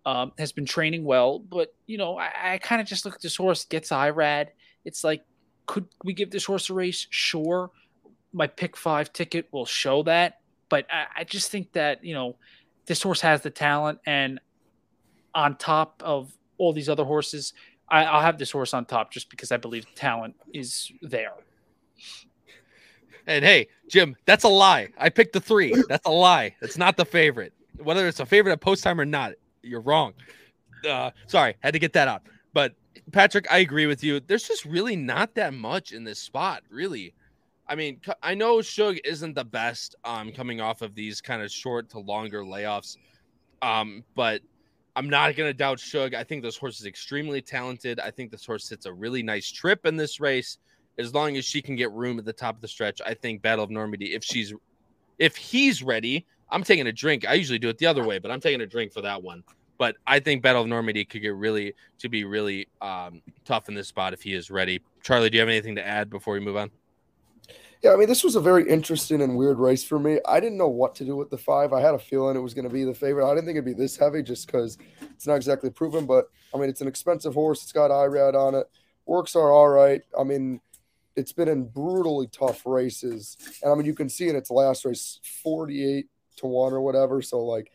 Um, 0.07 0.31
has 0.37 0.53
been 0.53 0.65
training 0.65 1.03
well, 1.03 1.39
but 1.39 1.75
you 1.85 1.97
know, 1.97 2.17
I, 2.17 2.53
I 2.53 2.57
kind 2.59 2.79
of 2.79 2.87
just 2.87 3.03
look 3.03 3.15
at 3.15 3.21
this 3.21 3.35
horse, 3.35 3.65
gets 3.65 3.91
IRAD. 3.91 4.51
It's 4.85 5.03
like 5.03 5.25
could 5.67 5.85
we 6.03 6.13
give 6.13 6.31
this 6.31 6.45
horse 6.45 6.69
a 6.71 6.73
race? 6.73 7.05
Sure. 7.11 7.69
My 8.33 8.47
pick 8.47 8.75
five 8.75 9.13
ticket 9.13 9.47
will 9.51 9.65
show 9.65 10.01
that. 10.03 10.39
But 10.69 10.87
I, 10.91 11.21
I 11.21 11.23
just 11.23 11.51
think 11.51 11.73
that, 11.73 12.03
you 12.03 12.13
know, 12.13 12.37
this 12.87 13.03
horse 13.03 13.21
has 13.21 13.41
the 13.41 13.49
talent. 13.51 13.99
And 14.05 14.39
on 15.35 15.57
top 15.57 16.01
of 16.03 16.33
all 16.57 16.73
these 16.73 16.89
other 16.89 17.03
horses, 17.03 17.53
I, 17.89 18.05
I'll 18.05 18.21
have 18.21 18.39
this 18.39 18.51
horse 18.51 18.73
on 18.73 18.85
top 18.85 19.11
just 19.11 19.29
because 19.29 19.51
I 19.51 19.57
believe 19.57 19.85
talent 19.93 20.35
is 20.53 20.91
there. 21.01 21.33
And 23.27 23.43
hey, 23.43 23.67
Jim, 23.89 24.15
that's 24.25 24.45
a 24.45 24.49
lie. 24.49 24.87
I 24.97 25.09
picked 25.09 25.33
the 25.33 25.41
three. 25.41 25.75
That's 25.89 26.07
a 26.07 26.11
lie. 26.11 26.55
That's 26.61 26.77
not 26.77 26.95
the 26.95 27.05
favorite. 27.05 27.53
Whether 27.77 28.07
it's 28.07 28.21
a 28.21 28.25
favorite 28.25 28.53
at 28.53 28.61
post 28.61 28.83
time 28.83 28.99
or 29.01 29.05
not, 29.05 29.33
you're 29.67 29.81
wrong. 29.81 30.13
Uh, 30.87 31.11
sorry, 31.27 31.55
had 31.59 31.73
to 31.73 31.79
get 31.79 31.93
that 31.93 32.07
out. 32.07 32.23
But 32.53 32.73
Patrick, 33.11 33.51
I 33.51 33.59
agree 33.59 33.85
with 33.85 34.03
you. 34.03 34.19
There's 34.19 34.47
just 34.47 34.65
really 34.65 34.95
not 34.95 35.35
that 35.35 35.53
much 35.53 35.91
in 35.91 36.03
this 36.03 36.19
spot, 36.19 36.63
really. 36.69 37.13
I 37.67 37.75
mean, 37.75 37.99
I 38.23 38.33
know 38.33 38.61
Shug 38.61 38.97
isn't 39.03 39.33
the 39.33 39.43
best 39.43 39.95
um, 40.05 40.31
coming 40.31 40.61
off 40.61 40.81
of 40.81 40.95
these 40.95 41.19
kind 41.19 41.41
of 41.41 41.51
short 41.51 41.89
to 41.89 41.99
longer 41.99 42.43
layoffs, 42.43 42.97
um, 43.61 44.03
but 44.15 44.41
I'm 44.95 45.09
not 45.09 45.35
going 45.35 45.49
to 45.49 45.53
doubt 45.53 45.79
Shug. 45.79 46.13
I 46.13 46.23
think 46.23 46.43
this 46.43 46.57
horse 46.57 46.79
is 46.79 46.85
extremely 46.85 47.41
talented. 47.41 47.99
I 47.99 48.09
think 48.09 48.31
this 48.31 48.45
horse 48.45 48.69
hits 48.69 48.85
a 48.85 48.93
really 48.93 49.21
nice 49.21 49.51
trip 49.51 49.85
in 49.85 49.97
this 49.97 50.19
race. 50.19 50.57
As 50.97 51.13
long 51.13 51.37
as 51.37 51.45
she 51.45 51.61
can 51.61 51.75
get 51.75 51.91
room 51.91 52.17
at 52.17 52.25
the 52.25 52.33
top 52.33 52.55
of 52.55 52.61
the 52.61 52.67
stretch, 52.67 53.01
I 53.05 53.13
think 53.13 53.41
Battle 53.41 53.65
of 53.65 53.69
Normandy, 53.69 54.15
if 54.15 54.23
she's, 54.23 54.53
if 55.19 55.35
he's 55.35 55.83
ready, 55.83 56.25
I'm 56.49 56.63
taking 56.63 56.87
a 56.87 56.91
drink. 56.91 57.27
I 57.27 57.33
usually 57.33 57.59
do 57.59 57.69
it 57.69 57.77
the 57.77 57.85
other 57.85 58.03
way, 58.03 58.17
but 58.17 58.31
I'm 58.31 58.39
taking 58.39 58.61
a 58.61 58.65
drink 58.65 58.91
for 58.91 59.01
that 59.01 59.21
one. 59.21 59.43
But 59.77 59.95
I 60.07 60.19
think 60.19 60.41
Battle 60.41 60.61
of 60.61 60.67
Normandy 60.67 61.05
could 61.05 61.21
get 61.21 61.35
really 61.35 61.73
to 61.99 62.09
be 62.09 62.23
really 62.23 62.67
um, 62.81 63.21
tough 63.45 63.69
in 63.69 63.75
this 63.75 63.87
spot 63.87 64.13
if 64.13 64.21
he 64.21 64.33
is 64.33 64.49
ready. 64.49 64.81
Charlie, 65.03 65.29
do 65.29 65.35
you 65.35 65.41
have 65.41 65.49
anything 65.49 65.75
to 65.75 65.85
add 65.85 66.09
before 66.09 66.33
we 66.33 66.39
move 66.39 66.57
on? 66.57 66.71
Yeah, 67.83 67.93
I 67.93 67.95
mean, 67.95 68.07
this 68.07 68.23
was 68.23 68.35
a 68.35 68.41
very 68.41 68.67
interesting 68.67 69.21
and 69.21 69.37
weird 69.37 69.59
race 69.59 69.83
for 69.83 69.99
me. 69.99 70.19
I 70.27 70.39
didn't 70.39 70.57
know 70.57 70.67
what 70.67 70.95
to 70.95 71.05
do 71.05 71.15
with 71.15 71.29
the 71.29 71.37
five. 71.37 71.73
I 71.73 71.79
had 71.79 71.93
a 71.93 71.99
feeling 71.99 72.35
it 72.35 72.39
was 72.39 72.55
going 72.55 72.67
to 72.67 72.73
be 72.73 72.83
the 72.83 72.93
favorite. 72.93 73.29
I 73.29 73.35
didn't 73.35 73.45
think 73.45 73.55
it'd 73.55 73.65
be 73.65 73.73
this 73.73 73.95
heavy 73.95 74.23
just 74.23 74.47
because 74.47 74.79
it's 75.01 75.27
not 75.27 75.35
exactly 75.35 75.69
proven. 75.69 76.07
But 76.07 76.25
I 76.55 76.57
mean, 76.57 76.69
it's 76.69 76.81
an 76.81 76.87
expensive 76.87 77.35
horse. 77.35 77.61
It's 77.61 77.71
got 77.71 77.91
IRAD 77.91 78.33
on 78.33 78.55
it. 78.55 78.67
Works 79.05 79.35
are 79.35 79.51
all 79.51 79.69
right. 79.69 80.01
I 80.19 80.23
mean, 80.23 80.59
it's 81.15 81.31
been 81.31 81.47
in 81.47 81.65
brutally 81.65 82.27
tough 82.27 82.63
races, 82.65 83.37
and 83.61 83.71
I 83.71 83.75
mean, 83.75 83.85
you 83.85 83.93
can 83.93 84.09
see 84.09 84.27
in 84.27 84.35
its 84.35 84.49
last 84.49 84.83
race, 84.83 85.19
forty-eight 85.43 86.07
to 86.37 86.47
one 86.47 86.73
or 86.73 86.81
whatever. 86.81 87.21
So 87.21 87.45
like, 87.45 87.71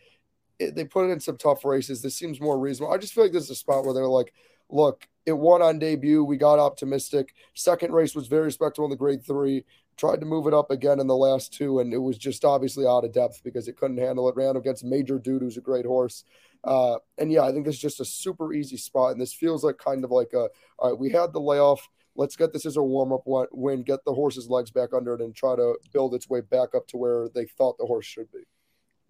it, 0.58 0.74
they 0.74 0.84
put 0.84 1.08
it 1.08 1.12
in 1.12 1.20
some 1.20 1.36
tough 1.36 1.64
races. 1.64 2.02
This 2.02 2.16
seems 2.16 2.40
more 2.40 2.58
reasonable. 2.58 2.92
I 2.92 2.98
just 2.98 3.12
feel 3.12 3.24
like 3.24 3.32
this 3.32 3.44
is 3.44 3.50
a 3.50 3.54
spot 3.54 3.84
where 3.84 3.94
they're 3.94 4.06
like, 4.06 4.32
look, 4.70 5.06
it 5.26 5.32
won 5.32 5.62
on 5.62 5.78
debut. 5.78 6.24
We 6.24 6.36
got 6.36 6.58
optimistic. 6.58 7.34
Second 7.54 7.92
race 7.92 8.14
was 8.14 8.26
very 8.26 8.44
respectable 8.44 8.86
in 8.86 8.90
the 8.90 8.96
grade 8.96 9.24
three. 9.24 9.64
Tried 9.96 10.20
to 10.20 10.26
move 10.26 10.46
it 10.46 10.54
up 10.54 10.70
again 10.70 11.00
in 11.00 11.06
the 11.06 11.16
last 11.16 11.52
two, 11.52 11.80
and 11.80 11.92
it 11.92 11.98
was 11.98 12.16
just 12.16 12.44
obviously 12.44 12.86
out 12.86 13.04
of 13.04 13.12
depth 13.12 13.42
because 13.44 13.68
it 13.68 13.76
couldn't 13.76 13.98
handle 13.98 14.28
it. 14.28 14.36
Ran 14.36 14.56
against 14.56 14.84
Major 14.84 15.18
Dude, 15.18 15.42
who's 15.42 15.58
a 15.58 15.60
great 15.60 15.84
horse. 15.84 16.24
Uh, 16.64 16.96
and 17.18 17.30
yeah, 17.30 17.42
I 17.42 17.52
think 17.52 17.66
this 17.66 17.74
is 17.74 17.80
just 17.80 18.00
a 18.00 18.04
super 18.04 18.52
easy 18.52 18.76
spot. 18.76 19.12
And 19.12 19.20
this 19.20 19.34
feels 19.34 19.62
like 19.62 19.78
kind 19.78 20.02
of 20.02 20.10
like 20.10 20.32
a 20.32 20.48
all 20.78 20.90
right, 20.90 20.98
we 20.98 21.10
had 21.10 21.32
the 21.32 21.40
layoff. 21.40 21.88
Let's 22.14 22.36
get 22.36 22.52
this 22.52 22.66
as 22.66 22.76
a 22.76 22.82
warm 22.82 23.12
up 23.12 23.22
win, 23.52 23.82
get 23.82 24.04
the 24.04 24.14
horse's 24.14 24.48
legs 24.48 24.70
back 24.70 24.90
under 24.94 25.14
it, 25.14 25.20
and 25.20 25.34
try 25.34 25.56
to 25.56 25.76
build 25.92 26.14
its 26.14 26.28
way 26.28 26.40
back 26.40 26.74
up 26.74 26.86
to 26.88 26.96
where 26.96 27.28
they 27.28 27.46
thought 27.46 27.78
the 27.78 27.86
horse 27.86 28.06
should 28.06 28.30
be. 28.32 28.40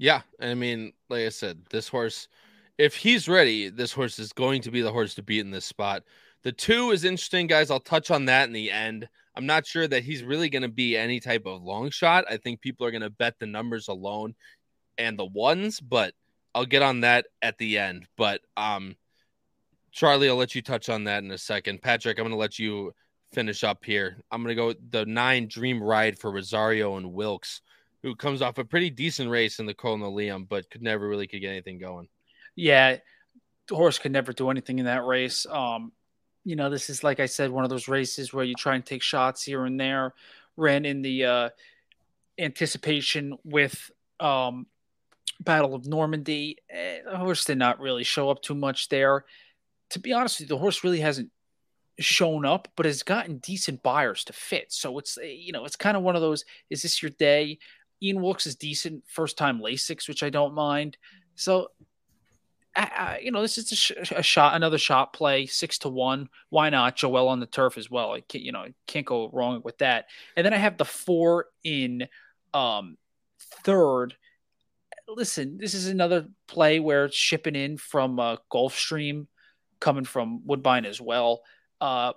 Yeah, 0.03 0.23
I 0.41 0.55
mean, 0.55 0.95
like 1.09 1.27
I 1.27 1.29
said, 1.29 1.61
this 1.71 1.87
horse, 1.87 2.27
if 2.77 2.97
he's 2.97 3.29
ready, 3.29 3.69
this 3.69 3.93
horse 3.93 4.19
is 4.19 4.33
going 4.33 4.61
to 4.63 4.73
be 4.73 4.81
the 4.81 4.91
horse 4.91 5.15
to 5.15 5.23
beat 5.23 5.39
in 5.39 5.53
this 5.53 5.65
spot. 5.65 6.03
The 6.43 6.51
two 6.51 6.91
is 6.91 7.05
interesting, 7.05 7.47
guys. 7.47 7.71
I'll 7.71 7.79
touch 7.79 8.11
on 8.11 8.25
that 8.25 8.49
in 8.49 8.53
the 8.53 8.69
end. 8.69 9.09
I'm 9.37 9.47
not 9.47 9.65
sure 9.65 9.87
that 9.87 10.03
he's 10.03 10.25
really 10.25 10.49
going 10.49 10.63
to 10.63 10.69
be 10.69 10.97
any 10.97 11.21
type 11.21 11.47
of 11.47 11.63
long 11.63 11.89
shot. 11.91 12.25
I 12.29 12.37
think 12.37 12.61
people 12.61 12.85
are 12.85 12.91
going 12.91 13.03
to 13.03 13.11
bet 13.11 13.39
the 13.39 13.47
numbers 13.47 13.87
alone 13.87 14.35
and 14.99 15.17
the 15.17 15.25
ones, 15.25 15.79
but 15.79 16.15
I'll 16.53 16.67
get 16.67 16.83
on 16.83 17.03
that 17.03 17.27
at 17.41 17.57
the 17.59 17.79
end. 17.79 18.09
But 18.17 18.41
um, 18.57 18.97
Charlie, 19.93 20.29
I'll 20.29 20.35
let 20.35 20.57
you 20.57 20.63
touch 20.63 20.89
on 20.89 21.05
that 21.05 21.23
in 21.23 21.31
a 21.31 21.39
second. 21.39 21.81
Patrick, 21.81 22.19
I'm 22.19 22.25
going 22.25 22.33
to 22.33 22.37
let 22.37 22.59
you 22.59 22.93
finish 23.33 23.63
up 23.63 23.85
here. 23.85 24.17
I'm 24.33 24.43
going 24.43 24.57
to 24.57 24.61
go 24.61 24.75
the 24.91 25.07
nine 25.07 25.47
Dream 25.47 25.81
Ride 25.81 26.19
for 26.19 26.33
Rosario 26.33 26.97
and 26.97 27.13
Wilkes 27.13 27.61
who 28.03 28.17
comes 28.17 28.43
off 28.43 28.59
a 28.59 28.65
pretty 28.65 28.91
decent 28.91 29.31
race 29.31 29.59
in 29.59 29.67
the 29.67 29.75
Colonel 29.75 30.15
Liam, 30.15 30.49
but 30.49 30.69
could 30.71 30.83
never 30.83 31.07
really 31.09 31.27
could 31.27 31.41
get 31.41 31.51
anything 31.51 31.79
going. 31.79 32.09
Yeah, 32.57 32.97
the 33.69 33.77
horse 33.77 33.99
could 33.99 34.13
never 34.13 34.33
do 34.33 34.51
anything 34.51 34.79
in 34.79 34.87
that 34.87 35.05
race. 35.05 35.47
Um, 35.47 35.93
you 36.45 36.57
know, 36.57 36.69
this 36.69 36.91
is 36.91 37.05
like 37.05 37.21
I 37.21 37.27
said, 37.27 37.51
one 37.51 37.65
of 37.65 37.71
those 37.71 37.89
races 37.89 38.33
where 38.33 38.45
you 38.45 38.55
try 38.55 38.75
and 38.75 38.85
take 38.85 39.03
shots 39.03 39.43
here 39.43 39.65
and 39.65 39.79
there. 39.79 40.15
Ran 40.57 40.85
in 40.85 41.01
the 41.01 41.25
uh, 41.25 41.49
anticipation 42.39 43.39
with 43.45 43.91
um, 44.21 44.67
Battle 45.41 45.75
of 45.75 45.87
Normandy. 45.87 46.59
Eh, 46.69 46.99
the 47.05 47.17
horse 47.17 47.45
did 47.45 47.59
not 47.59 47.81
really 47.81 48.05
show 48.05 48.29
up 48.29 48.43
too 48.43 48.55
much 48.55 48.89
there. 48.89 49.25
To 49.91 49.99
be 50.01 50.13
honest 50.13 50.41
with 50.41 50.49
you, 50.49 50.57
the 50.57 50.61
horse 50.61 50.85
really 50.85 51.01
hasn't 51.01 51.31
shown 51.99 52.45
up, 52.45 52.69
but 52.77 52.87
has 52.87 53.03
gotten 53.03 53.39
decent 53.39 53.83
Beyers 53.83 54.25
to 54.25 54.33
fit. 54.33 54.73
So 54.73 54.99
it's 54.99 55.17
eh, 55.17 55.27
you 55.27 55.53
know 55.53 55.65
it's 55.65 55.77
kind 55.77 55.97
of 55.97 56.03
one 56.03 56.17
of 56.17 56.23
those. 56.23 56.45
Is 56.69 56.83
this 56.83 57.03
your 57.03 57.11
day? 57.11 57.59
Ian 58.03 58.21
Wilkes 58.21 58.47
is 58.47 58.57
decent 58.57 59.05
first 59.07 59.39
time 59.39 59.61
Lasix, 59.61 60.09
which 60.09 60.23
I 60.23 60.31
don't 60.31 60.55
mind. 60.55 60.97
So, 61.35 61.69
I, 62.75 63.21
you 63.23 63.31
know, 63.31 63.43
this 63.43 63.59
is 63.59 63.71
a, 63.71 63.77
sh- 63.77 64.13
a, 64.13 64.23
shot, 64.23 64.57
another 64.57 64.79
shot 64.79 65.13
play, 65.13 65.47
six 65.47 65.79
to 65.79 65.89
one. 65.89 66.29
Why 66.49 66.71
not? 66.71 66.97
Joel 66.97 67.29
on 67.29 67.39
the 67.39 67.47
turf 67.47 67.77
as 67.77 67.91
well. 67.91 68.13
I 68.13 68.23
can't, 68.23 68.45
you 68.45 68.53
know, 68.53 68.67
can't 68.87 69.07
go 69.07 69.29
wrong 69.31 69.61
with 69.63 69.79
that. 69.79 70.07
And 70.37 70.45
then 70.45 70.55
I 70.55 70.57
have 70.57 70.79
the 70.79 70.85
four 70.87 71.47
in 71.63 72.09
um, 72.55 72.97
third. 73.63 74.15
Listen, 75.07 75.59
this 75.59 75.75
is 75.75 75.87
another 75.87 76.29
play 76.49 76.81
where 76.81 77.05
it's 77.05 77.17
shipping 77.17 77.57
in 77.57 77.77
from 77.77 78.19
uh, 78.19 78.37
Gulfstream, 78.51 79.27
coming 79.81 80.05
from 80.05 80.41
Woodbine 80.47 80.87
as 80.87 81.01
well 81.01 81.43
uh, 81.83 82.13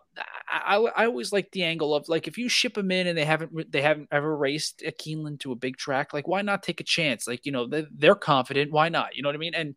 I, 0.47 0.75
I 0.75 1.05
always 1.07 1.33
like 1.33 1.49
the 1.51 1.63
angle 1.63 1.95
of 1.95 2.07
like 2.07 2.27
if 2.27 2.37
you 2.37 2.47
ship 2.47 2.75
them 2.75 2.91
in 2.91 3.07
and 3.07 3.17
they 3.17 3.25
haven't 3.25 3.71
they 3.71 3.81
haven't 3.81 4.09
ever 4.11 4.37
raced 4.37 4.83
a 4.85 4.91
Keeneland 4.91 5.39
to 5.39 5.51
a 5.51 5.55
big 5.55 5.75
track, 5.75 6.13
like 6.13 6.27
why 6.27 6.43
not 6.43 6.61
take 6.61 6.81
a 6.81 6.83
chance? 6.83 7.27
Like 7.27 7.47
you 7.47 7.51
know 7.51 7.65
they, 7.65 7.87
they're 7.91 8.13
confident, 8.13 8.71
why 8.71 8.89
not? 8.89 9.15
You 9.15 9.23
know 9.23 9.29
what 9.29 9.35
I 9.35 9.39
mean? 9.39 9.55
And 9.55 9.75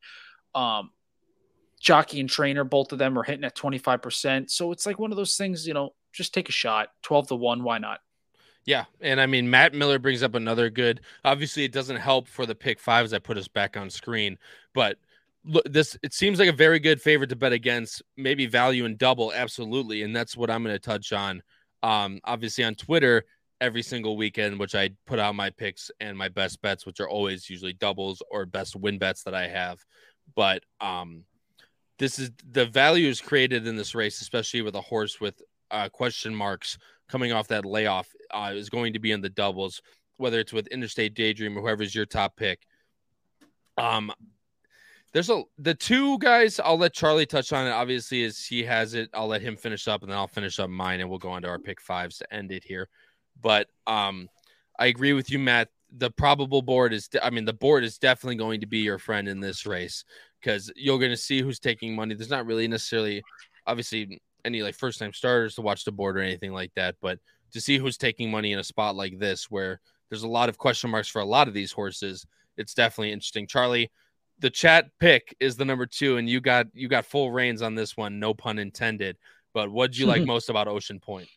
um, 0.54 0.90
jockey 1.80 2.20
and 2.20 2.28
trainer, 2.28 2.64
both 2.64 2.92
of 2.92 2.98
them 2.98 3.18
are 3.18 3.22
hitting 3.22 3.44
at 3.44 3.54
twenty 3.54 3.78
five 3.78 4.02
percent, 4.02 4.50
so 4.50 4.72
it's 4.72 4.84
like 4.84 4.98
one 4.98 5.10
of 5.10 5.16
those 5.16 5.38
things. 5.38 5.66
You 5.66 5.72
know, 5.72 5.94
just 6.12 6.34
take 6.34 6.50
a 6.50 6.52
shot, 6.52 6.90
twelve 7.02 7.28
to 7.28 7.34
one, 7.34 7.62
why 7.62 7.78
not? 7.78 8.00
Yeah, 8.66 8.84
and 9.00 9.18
I 9.22 9.24
mean 9.24 9.48
Matt 9.48 9.72
Miller 9.72 9.98
brings 9.98 10.22
up 10.22 10.34
another 10.34 10.68
good. 10.68 11.00
Obviously, 11.24 11.64
it 11.64 11.72
doesn't 11.72 11.96
help 11.96 12.28
for 12.28 12.44
the 12.44 12.54
pick 12.54 12.78
five 12.78 13.06
as 13.06 13.14
I 13.14 13.20
put 13.20 13.38
us 13.38 13.48
back 13.48 13.74
on 13.74 13.88
screen, 13.88 14.36
but 14.74 14.98
this 15.64 15.96
it 16.02 16.12
seems 16.12 16.38
like 16.38 16.48
a 16.48 16.52
very 16.52 16.78
good 16.78 17.00
favorite 17.00 17.30
to 17.30 17.36
bet 17.36 17.52
against 17.52 18.02
maybe 18.16 18.46
value 18.46 18.84
and 18.84 18.98
double 18.98 19.32
absolutely 19.32 20.02
and 20.02 20.14
that's 20.14 20.36
what 20.36 20.50
i'm 20.50 20.62
going 20.62 20.74
to 20.74 20.78
touch 20.78 21.12
on 21.12 21.42
Um, 21.82 22.20
obviously 22.24 22.64
on 22.64 22.74
Twitter 22.74 23.24
every 23.60 23.82
single 23.82 24.16
weekend, 24.16 24.58
which 24.58 24.74
I 24.74 24.90
put 25.06 25.18
out 25.18 25.34
my 25.34 25.50
picks 25.50 25.90
and 26.00 26.16
my 26.16 26.28
best 26.28 26.60
bets, 26.62 26.86
which 26.86 27.00
are 27.00 27.08
always 27.08 27.50
usually 27.50 27.72
doubles 27.72 28.22
or 28.30 28.46
best 28.46 28.76
win 28.76 28.98
bets 28.98 29.24
that 29.24 29.34
I 29.34 29.48
have. 29.48 29.78
But 30.34 30.62
um, 30.80 31.24
this 31.98 32.18
is 32.18 32.30
the 32.50 32.66
value 32.66 33.08
is 33.08 33.20
created 33.20 33.66
in 33.66 33.76
this 33.76 33.94
race, 33.94 34.20
especially 34.20 34.62
with 34.62 34.76
a 34.76 34.80
horse 34.80 35.20
with 35.20 35.40
uh, 35.70 35.88
question 35.88 36.34
marks 36.34 36.78
coming 37.08 37.32
off 37.32 37.48
that 37.48 37.64
layoff, 37.64 38.08
uh, 38.32 38.52
is 38.54 38.70
going 38.70 38.92
to 38.92 39.00
be 39.00 39.12
in 39.12 39.20
the 39.20 39.30
doubles, 39.30 39.82
whether 40.18 40.38
it's 40.38 40.52
with 40.52 40.68
Interstate 40.68 41.14
Daydream 41.14 41.56
or 41.56 41.62
whoever's 41.62 41.94
your 41.94 42.06
top 42.06 42.36
pick. 42.36 42.60
Um, 43.76 44.12
there's 45.12 45.30
a 45.30 45.42
the 45.58 45.74
two 45.74 46.18
guys 46.18 46.60
I'll 46.60 46.78
let 46.78 46.92
Charlie 46.92 47.26
touch 47.26 47.52
on 47.52 47.66
it. 47.66 47.70
Obviously, 47.70 48.24
as 48.24 48.44
he 48.44 48.62
has 48.64 48.94
it, 48.94 49.10
I'll 49.14 49.28
let 49.28 49.42
him 49.42 49.56
finish 49.56 49.88
up, 49.88 50.02
and 50.02 50.10
then 50.10 50.18
I'll 50.18 50.26
finish 50.28 50.58
up 50.58 50.70
mine, 50.70 51.00
and 51.00 51.08
we'll 51.08 51.18
go 51.18 51.30
on 51.30 51.42
to 51.42 51.48
our 51.48 51.58
pick 51.58 51.80
fives 51.80 52.18
to 52.18 52.34
end 52.34 52.52
it 52.52 52.64
here. 52.64 52.88
But 53.40 53.68
um, 53.86 54.28
I 54.78 54.86
agree 54.86 55.12
with 55.12 55.30
you, 55.30 55.38
Matt. 55.38 55.68
The 55.96 56.10
probable 56.10 56.60
board 56.60 56.92
is, 56.92 57.08
I 57.22 57.30
mean, 57.30 57.46
the 57.46 57.52
board 57.54 57.82
is 57.82 57.96
definitely 57.96 58.36
going 58.36 58.60
to 58.60 58.66
be 58.66 58.78
your 58.78 58.98
friend 58.98 59.26
in 59.26 59.40
this 59.40 59.64
race 59.64 60.04
because 60.40 60.70
you're 60.76 60.98
going 60.98 61.10
to 61.10 61.16
see 61.16 61.40
who's 61.40 61.58
taking 61.58 61.96
money. 61.96 62.14
There's 62.14 62.28
not 62.28 62.44
really 62.44 62.68
necessarily, 62.68 63.22
obviously, 63.66 64.20
any 64.44 64.62
like 64.62 64.74
first 64.74 64.98
time 64.98 65.12
starters 65.12 65.54
to 65.54 65.62
watch 65.62 65.84
the 65.84 65.92
board 65.92 66.18
or 66.18 66.20
anything 66.20 66.52
like 66.52 66.72
that, 66.76 66.96
but 67.00 67.18
to 67.52 67.60
see 67.60 67.78
who's 67.78 67.96
taking 67.96 68.30
money 68.30 68.52
in 68.52 68.58
a 68.58 68.64
spot 68.64 68.96
like 68.96 69.18
this 69.18 69.50
where 69.50 69.80
there's 70.10 70.22
a 70.22 70.28
lot 70.28 70.48
of 70.48 70.58
question 70.58 70.90
marks 70.90 71.08
for 71.08 71.20
a 71.20 71.24
lot 71.24 71.48
of 71.48 71.54
these 71.54 71.72
horses, 71.72 72.26
it's 72.56 72.74
definitely 72.74 73.12
interesting. 73.12 73.46
Charlie, 73.46 73.90
the 74.40 74.50
chat 74.50 74.90
pick 75.00 75.36
is 75.40 75.56
the 75.56 75.64
number 75.64 75.86
two, 75.86 76.16
and 76.16 76.28
you 76.28 76.40
got 76.40 76.66
you 76.74 76.88
got 76.88 77.06
full 77.06 77.30
reins 77.30 77.62
on 77.62 77.74
this 77.74 77.96
one, 77.96 78.18
no 78.18 78.34
pun 78.34 78.58
intended. 78.58 79.16
But 79.54 79.70
what 79.70 79.92
do 79.92 80.00
you 80.00 80.06
like 80.06 80.24
most 80.26 80.48
about 80.48 80.68
Ocean 80.68 81.00
Point? 81.00 81.28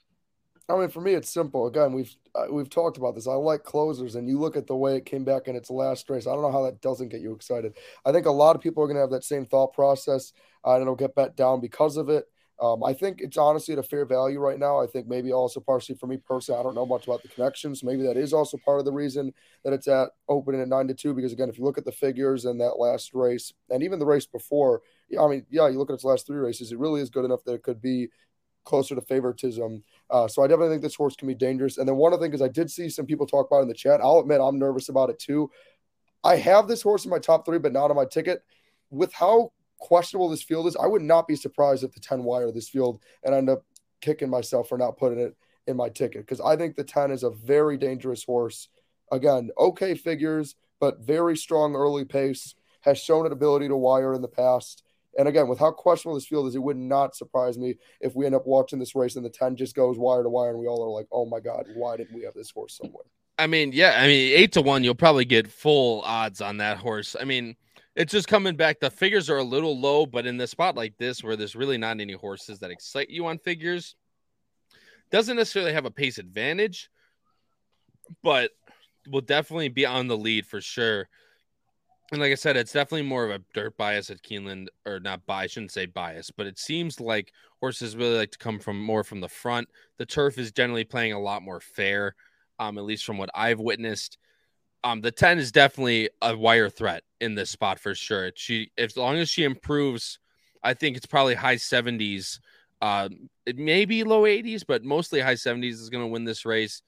I 0.70 0.78
mean, 0.78 0.90
for 0.90 1.02
me, 1.02 1.14
it's 1.14 1.30
simple. 1.30 1.68
Again, 1.68 1.94
we've 1.94 2.16
uh, 2.34 2.46
we've 2.50 2.70
talked 2.70 2.98
about 2.98 3.16
this. 3.16 3.28
I 3.28 3.34
like 3.34 3.64
closers, 3.64 4.16
and 4.16 4.28
you 4.28 4.40
look 4.40 4.56
at 4.56 4.68
the 4.68 4.76
way 4.76 4.96
it 4.96 5.06
came 5.06 5.26
back 5.26 5.48
in 5.48 5.56
its 5.56 5.70
last 5.70 6.10
race. 6.10 6.28
I 6.28 6.34
don't 6.34 6.42
know 6.42 6.52
how 6.52 6.64
that 6.64 6.82
doesn't 6.82 7.10
get 7.10 7.22
you 7.22 7.34
excited. 7.34 7.78
I 8.06 8.12
think 8.12 8.26
a 8.26 8.32
lot 8.32 8.56
of 8.56 8.62
people 8.62 8.84
are 8.84 8.88
going 8.88 8.96
to 8.96 9.02
have 9.02 9.12
that 9.12 9.26
same 9.26 9.46
thought 9.46 9.74
process, 9.74 10.32
uh, 10.66 10.74
and 10.74 10.82
it'll 10.82 10.96
get 10.96 11.16
bet 11.16 11.36
down 11.36 11.60
because 11.60 11.98
of 11.98 12.10
it. 12.10 12.26
Um, 12.62 12.84
I 12.84 12.94
think 12.94 13.22
it's 13.22 13.38
honestly 13.38 13.74
at 13.74 13.80
a 13.80 13.84
fair 13.84 14.06
value 14.06 14.40
right 14.40 14.60
now. 14.60 14.80
I 14.80 14.86
think 14.86 15.08
maybe 15.08 15.34
also 15.34 15.60
partially 15.60 15.96
for 15.96 16.06
me 16.06 16.18
personally, 16.18 16.60
I 16.60 16.64
don't 16.64 16.76
know 16.76 16.86
much 16.86 17.08
about 17.08 17.24
the 17.24 17.28
connections. 17.28 17.84
Maybe 17.84 18.04
that 18.04 18.18
is 18.18 18.34
also 18.34 18.58
part 18.64 18.78
of 18.78 18.86
the 18.86 18.92
reason 18.92 19.34
that 19.64 19.74
it's 19.74 19.88
at 19.88 20.10
opening 20.30 20.62
at 20.62 20.68
nine 20.68 20.88
to 20.88 20.94
two. 20.94 21.16
Because 21.16 21.34
again, 21.34 21.50
if 21.50 21.58
you 21.58 21.64
look 21.64 21.80
at 21.80 21.86
the 21.86 21.92
figures 21.92 22.46
in 22.46 22.60
that 22.60 22.78
last 22.78 23.16
race 23.16 23.52
and 23.72 23.82
even 23.82 23.98
the 23.98 24.06
race 24.06 24.28
before, 24.28 24.82
I 25.20 25.28
mean, 25.28 25.46
yeah, 25.50 25.68
you 25.70 25.80
look 25.80 25.90
at 25.90 25.96
its 25.96 26.04
last 26.04 26.28
three 26.28 26.38
races, 26.38 26.72
it 26.72 26.78
really 26.78 27.02
is 27.02 27.10
good 27.10 27.26
enough 27.26 27.44
that 27.46 27.54
it 27.54 27.64
could 27.64 27.82
be 27.82 28.10
closer 28.64 28.94
to 28.94 29.02
favoritism. 29.02 29.84
Uh, 30.12 30.28
so 30.28 30.44
I 30.44 30.48
definitely 30.48 30.76
think 30.76 30.84
this 30.84 30.96
horse 30.96 31.16
can 31.16 31.28
be 31.28 31.34
dangerous. 31.34 31.80
And 31.80 31.88
then 31.88 31.96
one 31.96 32.14
of 32.14 32.20
the 32.20 32.26
things 32.28 32.44
I 32.44 32.48
did 32.48 32.70
see 32.70 32.90
some 32.90 33.08
people 33.08 33.26
talk 33.26 33.48
about 33.48 33.64
in 33.64 33.70
the 33.70 33.74
chat, 33.74 34.02
I'll 34.02 34.20
admit 34.20 34.40
I'm 34.40 34.60
nervous 34.60 34.90
about 34.90 35.10
it 35.10 35.18
too. 35.18 35.50
I 36.24 36.36
have 36.36 36.68
this 36.68 36.84
horse 36.84 37.06
in 37.06 37.10
my 37.10 37.18
top 37.18 37.44
three, 37.44 37.58
but 37.58 37.74
not 37.74 37.90
on 37.90 37.96
my 37.96 38.06
ticket. 38.06 38.44
With 38.92 39.12
how 39.14 39.52
questionable 39.82 40.30
this 40.30 40.44
field 40.44 40.68
is, 40.68 40.78
I 40.78 40.88
would 40.88 41.02
not 41.02 41.28
be 41.28 41.36
surprised 41.36 41.84
if 41.84 41.92
the 41.92 42.00
10 42.00 42.24
wire 42.24 42.52
this 42.52 42.70
field 42.70 43.02
and 43.24 43.36
end 43.36 43.50
up 43.50 43.66
kicking 44.00 44.30
myself 44.30 44.70
for 44.70 44.78
not 44.78 44.98
putting 44.98 45.20
it 45.20 45.36
in 45.68 45.76
my 45.76 45.90
ticket 45.90 46.22
because 46.22 46.40
I 46.40 46.56
think 46.56 46.76
the 46.76 46.84
10 46.84 47.12
is 47.12 47.24
a 47.24 47.30
very 47.30 47.78
dangerous 47.78 48.24
horse. 48.24 48.70
Again, 49.12 49.50
okay 49.58 49.96
figures, 49.96 50.56
but 50.80 51.00
very 51.00 51.36
strong 51.36 51.76
early 51.76 52.06
pace, 52.06 52.56
has 52.82 52.98
shown 52.98 53.26
an 53.26 53.32
ability 53.32 53.68
to 53.68 53.76
wire 53.76 54.14
in 54.14 54.22
the 54.22 54.28
past. 54.28 54.84
And 55.18 55.28
again, 55.28 55.48
with 55.48 55.60
how 55.60 55.72
questionable 55.72 56.16
this 56.16 56.26
field 56.26 56.48
is, 56.48 56.56
it 56.56 56.64
would 56.64 56.78
not 56.78 57.16
surprise 57.16 57.58
me 57.58 57.76
if 58.00 58.16
we 58.16 58.26
end 58.26 58.36
up 58.36 58.48
watching 58.48 58.80
this 58.80 58.96
race 58.96 59.18
and 59.18 59.26
the 59.26 59.30
10 59.30 59.58
just 59.58 59.76
goes 59.76 59.98
wire 59.98 60.24
to 60.24 60.30
wire 60.30 60.52
and 60.52 60.60
we 60.60 60.68
all 60.68 60.84
are 60.84 60.90
like, 60.90 61.08
oh 61.12 61.26
my 61.26 61.40
God, 61.40 61.66
why 61.76 61.98
didn't 61.98 62.16
we 62.16 62.24
have 62.24 62.34
this 62.34 62.50
horse 62.50 62.78
somewhere? 62.78 63.04
I 63.38 63.48
mean, 63.48 63.72
yeah, 63.74 64.00
I 64.00 64.08
mean, 64.08 64.34
eight 64.38 64.54
to 64.54 64.62
one, 64.62 64.84
you'll 64.84 64.96
probably 64.96 65.26
get 65.26 65.48
full 65.48 66.02
odds 66.02 66.42
on 66.42 66.58
that 66.58 66.78
horse. 66.78 67.16
I 67.20 67.26
mean, 67.26 67.56
it's 67.96 68.12
just 68.12 68.28
coming 68.28 68.56
back. 68.56 68.80
The 68.80 68.90
figures 68.90 69.30
are 69.30 69.38
a 69.38 69.44
little 69.44 69.80
low, 69.80 70.06
but 70.06 70.26
in 70.26 70.38
the 70.38 70.48
spot 70.48 70.76
like 70.76 70.98
this, 70.98 71.24
where 71.24 71.36
there's 71.36 71.56
really 71.56 71.78
not 71.78 72.00
any 72.00 72.14
horses 72.14 72.60
that 72.60 72.72
excite 72.72 73.10
you 73.10 73.26
on 73.26 73.38
figures, 73.38 73.96
doesn't 75.12 75.36
necessarily 75.36 75.74
have 75.74 75.86
a 75.86 75.92
pace 75.92 76.18
advantage, 76.18 76.90
but 78.24 78.52
will 79.10 79.22
definitely 79.22 79.70
be 79.70 79.86
on 79.86 80.08
the 80.08 80.18
lead 80.18 80.46
for 80.46 80.62
sure. 80.62 81.10
And 82.12 82.20
like 82.20 82.32
I 82.32 82.36
said, 82.36 82.58
it's 82.58 82.74
definitely 82.74 83.08
more 83.08 83.26
of 83.26 83.32
a 83.32 83.44
dirt 83.54 83.78
bias 83.78 84.10
at 84.10 84.22
Keeneland, 84.22 84.68
or 84.86 85.00
not 85.00 85.26
bias. 85.26 85.44
I 85.44 85.48
shouldn't 85.48 85.72
say 85.72 85.86
bias, 85.86 86.30
but 86.30 86.46
it 86.46 86.60
seems 86.60 87.00
like 87.00 87.32
horses 87.60 87.96
really 87.96 88.18
like 88.18 88.32
to 88.32 88.38
come 88.38 88.60
from 88.60 88.82
more 88.82 89.04
from 89.04 89.22
the 89.22 89.30
front. 89.30 89.70
The 89.98 90.06
turf 90.06 90.38
is 90.38 90.52
generally 90.52 90.84
playing 90.84 91.14
a 91.14 91.20
lot 91.20 91.42
more 91.42 91.62
fair, 91.62 92.16
um, 92.60 92.78
at 92.78 92.84
least 92.84 93.06
from 93.06 93.18
what 93.18 93.30
I've 93.34 93.60
witnessed. 93.60 94.18
Um, 94.84 95.02
the 95.02 95.12
10 95.12 95.38
is 95.38 95.52
definitely 95.52 96.10
a 96.22 96.36
wire 96.36 96.70
threat 96.70 97.04
in 97.20 97.36
this 97.36 97.50
spot 97.52 97.80
for 97.80 97.94
sure. 97.94 98.32
She, 98.36 98.72
as 98.78 98.98
long 98.98 99.18
as 99.18 99.30
she 99.30 99.44
improves, 99.44 100.20
I 100.64 100.74
think 100.74 100.98
it's 100.98 101.06
probably 101.06 101.36
high 101.36 101.56
70s. 101.56 102.40
Uh, 102.82 103.10
it 103.46 103.58
may 103.58 103.86
be 103.86 104.04
low 104.04 104.24
80s, 104.24 104.64
but 104.68 104.84
mostly 104.84 105.20
high 105.20 105.36
70s 105.36 105.74
is 105.74 105.90
going 105.90 106.04
to 106.04 106.12
win 106.12 106.26
this 106.26 106.46
race. 106.46 106.82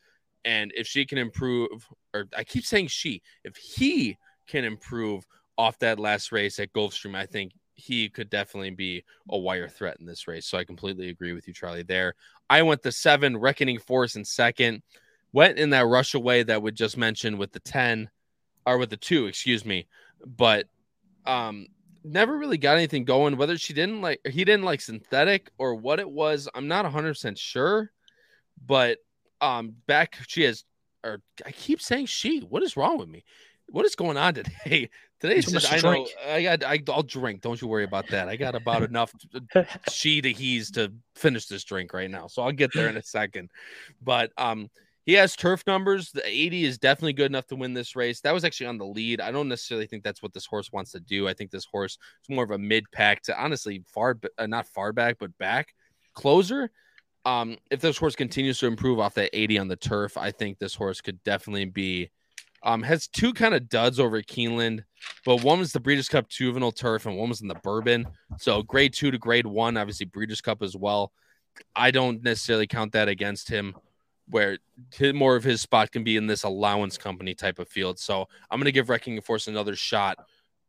And 0.44 0.72
if 0.76 0.88
she 0.88 1.06
can 1.06 1.18
improve, 1.18 1.88
or 2.14 2.28
I 2.36 2.44
keep 2.44 2.66
saying 2.66 2.88
she, 2.88 3.22
if 3.44 3.56
he 3.56 4.18
can 4.48 4.66
improve 4.66 5.26
off 5.58 5.80
that 5.80 6.00
last 6.00 6.32
race 6.32 6.60
at 6.60 6.74
Gulfstream, 6.74 7.16
I 7.16 7.26
think 7.26 7.54
he 7.76 8.10
could 8.10 8.30
definitely 8.30 8.72
be 8.72 9.04
a 9.30 9.38
wire 9.38 9.68
threat 9.68 9.98
in 10.00 10.06
this 10.06 10.28
race. 10.28 10.46
So 10.46 10.58
I 10.58 10.64
completely 10.64 11.10
agree 11.10 11.34
with 11.34 11.48
you, 11.48 11.54
Charlie. 11.54 11.84
There, 11.84 12.16
I 12.50 12.62
went 12.62 12.82
the 12.82 12.92
seven, 12.92 13.38
Reckoning 13.38 13.80
Force 13.80 14.16
in 14.16 14.26
second, 14.26 14.82
went 15.34 15.58
in 15.58 15.72
that 15.72 15.86
rush 15.86 16.14
away 16.14 16.44
that 16.44 16.62
we 16.62 16.72
just 16.72 16.98
mentioned 16.98 17.38
with 17.38 17.52
the 17.52 17.60
10 17.60 18.10
or 18.66 18.78
with 18.78 18.90
the 18.90 18.98
two, 18.98 19.26
excuse 19.26 19.66
me, 19.66 19.88
but 20.26 20.68
um, 21.26 21.68
never 22.04 22.38
really 22.38 22.58
got 22.58 22.78
anything 22.78 23.04
going. 23.04 23.36
Whether 23.36 23.58
she 23.58 23.74
didn't 23.74 24.02
like, 24.02 24.22
he 24.26 24.46
didn't 24.46 24.64
like 24.64 24.80
synthetic 24.80 25.52
or 25.58 25.76
what 25.76 26.00
it 26.00 26.10
was, 26.10 26.48
I'm 26.56 26.68
not 26.68 26.86
100% 26.86 27.38
sure, 27.38 27.92
but 28.66 29.00
um, 29.42 29.74
back 29.88 30.18
she 30.28 30.44
has, 30.44 30.64
or 31.04 31.20
I 31.46 31.52
keep 31.52 31.82
saying 31.82 32.06
she, 32.06 32.40
what 32.40 32.64
is 32.64 32.78
wrong 32.78 32.98
with 32.98 33.10
me? 33.10 33.26
what 33.74 33.86
is 33.86 33.96
going 33.96 34.18
on 34.18 34.36
today? 34.36 34.90
Today's 35.20 35.50
just 35.50 35.72
I 35.72 35.78
know 35.78 36.06
I 36.28 36.44
got 36.44 36.64
I, 36.64 36.84
will 36.86 37.02
drink. 37.02 37.42
Don't 37.42 37.62
you 37.62 37.68
worry 37.70 37.86
about 37.86 38.10
that. 38.10 38.28
I 38.28 38.36
got 38.36 38.56
about 38.56 38.84
enough 38.90 39.14
she 39.90 40.22
to 40.22 40.34
he's 40.34 40.70
to 40.72 40.92
finish 41.16 41.46
this 41.46 41.64
drink 41.64 41.94
right 41.94 42.12
now. 42.12 42.28
So 42.28 42.42
I'll 42.42 42.52
get 42.52 42.72
there 42.74 42.90
in 42.90 42.98
a 42.98 43.02
second. 43.04 43.50
But 44.02 44.32
um 44.38 44.70
he 45.06 45.14
has 45.14 45.36
turf 45.36 45.64
numbers. 45.68 46.12
The 46.12 46.26
80 46.26 46.66
is 46.66 46.78
definitely 46.78 47.14
good 47.14 47.32
enough 47.32 47.48
to 47.48 47.56
win 47.56 47.74
this 47.74 47.96
race. 47.96 48.22
That 48.22 48.34
was 48.34 48.44
actually 48.44 48.68
on 48.68 48.78
the 48.78 48.86
lead. 48.86 49.22
I 49.22 49.32
don't 49.32 49.50
necessarily 49.50 49.88
think 49.88 50.04
that's 50.04 50.24
what 50.24 50.34
this 50.34 50.46
horse 50.46 50.72
wants 50.72 50.92
to 50.92 51.00
do. 51.00 51.28
I 51.28 51.34
think 51.34 51.52
this 51.52 51.66
horse 51.66 51.98
is 52.24 52.34
more 52.34 52.44
of 52.44 52.52
a 52.52 52.58
mid 52.58 52.86
pack 52.92 53.22
to 53.24 53.42
honestly 53.42 53.84
far, 53.88 54.20
uh, 54.38 54.48
not 54.48 54.68
far 54.68 54.94
back, 54.94 55.18
but 55.20 55.38
back 55.38 55.74
closer. 56.14 56.72
Um, 57.26 57.58
if 57.72 57.80
this 57.80 57.98
horse 57.98 58.16
continues 58.16 58.60
to 58.60 58.68
improve 58.68 59.00
off 59.00 59.14
that 59.16 59.30
80 59.34 59.60
on 59.60 59.68
the 59.68 59.76
turf, 59.76 60.18
I 60.18 60.32
think 60.32 60.60
this 60.60 60.76
horse 60.76 61.02
could 61.02 61.24
definitely 61.24 61.66
be 61.66 62.10
um, 62.64 62.82
has 62.84 63.08
two 63.08 63.34
kind 63.34 63.54
of 63.54 63.68
duds 63.68 64.00
over 64.00 64.22
Keeneland, 64.22 64.84
but 65.26 65.44
one 65.44 65.60
was 65.60 65.74
the 65.74 65.82
Breeders' 65.82 66.08
Cup 66.08 66.30
Juvenile 66.30 66.72
Turf 66.72 67.06
and 67.06 67.18
one 67.18 67.30
was 67.30 67.42
in 67.42 67.50
the 67.50 67.56
Bourbon. 67.56 68.08
So 68.38 68.64
grade 68.64 68.94
two 68.94 69.12
to 69.12 69.18
grade 69.18 69.46
one, 69.46 69.76
obviously 69.76 70.06
Breeders' 70.06 70.42
Cup 70.42 70.62
as 70.62 70.76
well. 70.76 71.12
I 71.76 71.92
don't 71.92 72.24
necessarily 72.24 72.66
count 72.66 72.94
that 72.94 73.10
against 73.10 73.50
him, 73.50 73.76
where 74.34 74.58
more 75.14 75.36
of 75.36 75.44
his 75.44 75.62
spot 75.62 75.92
can 75.92 76.04
be 76.04 76.18
in 76.18 76.26
this 76.26 76.44
allowance 76.44 76.98
company 76.98 77.36
type 77.36 77.60
of 77.60 77.68
field. 77.70 78.00
So 78.00 78.28
I'm 78.50 78.60
going 78.60 78.66
to 78.66 78.72
give 78.72 78.90
Wrecking 78.90 79.22
Force 79.22 79.48
another 79.48 79.76
shot. 79.76 80.18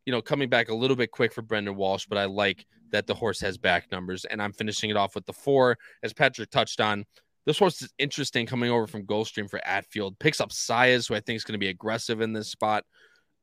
You 0.04 0.12
know, 0.12 0.20
coming 0.20 0.50
back 0.50 0.68
a 0.68 0.74
little 0.74 0.96
bit 0.96 1.10
quick 1.10 1.32
for 1.32 1.40
Brendan 1.40 1.74
Walsh, 1.74 2.04
but 2.06 2.18
I 2.18 2.26
like 2.26 2.66
that 2.90 3.06
the 3.06 3.14
horse 3.14 3.40
has 3.40 3.56
back 3.56 3.90
numbers, 3.90 4.26
and 4.26 4.42
I'm 4.42 4.52
finishing 4.52 4.90
it 4.90 4.98
off 4.98 5.14
with 5.14 5.24
the 5.24 5.32
four, 5.32 5.78
as 6.02 6.12
Patrick 6.12 6.50
touched 6.50 6.78
on. 6.78 7.06
This 7.46 7.58
horse 7.58 7.80
is 7.80 7.92
interesting 7.98 8.44
coming 8.44 8.70
over 8.70 8.86
from 8.86 9.06
Gulfstream 9.06 9.48
for 9.48 9.60
Atfield. 9.66 10.18
Picks 10.18 10.42
up 10.42 10.50
Saez, 10.50 11.08
who 11.08 11.14
I 11.14 11.20
think 11.20 11.36
is 11.36 11.44
going 11.44 11.54
to 11.54 11.58
be 11.58 11.68
aggressive 11.68 12.20
in 12.20 12.34
this 12.34 12.48
spot. 12.48 12.84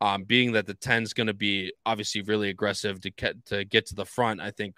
Um, 0.02 0.24
being 0.24 0.52
that 0.54 0.68
the 0.68 0.74
10 0.76 1.04
is 1.04 1.14
going 1.14 1.28
to 1.28 1.34
be 1.34 1.74
obviously 1.86 2.22
really 2.22 2.50
aggressive 2.50 3.02
to 3.02 3.10
get 3.12 3.44
to 3.48 3.66
get 3.66 3.88
to 3.88 3.96
the 3.96 4.06
front, 4.06 4.40
I 4.40 4.52
think 4.52 4.78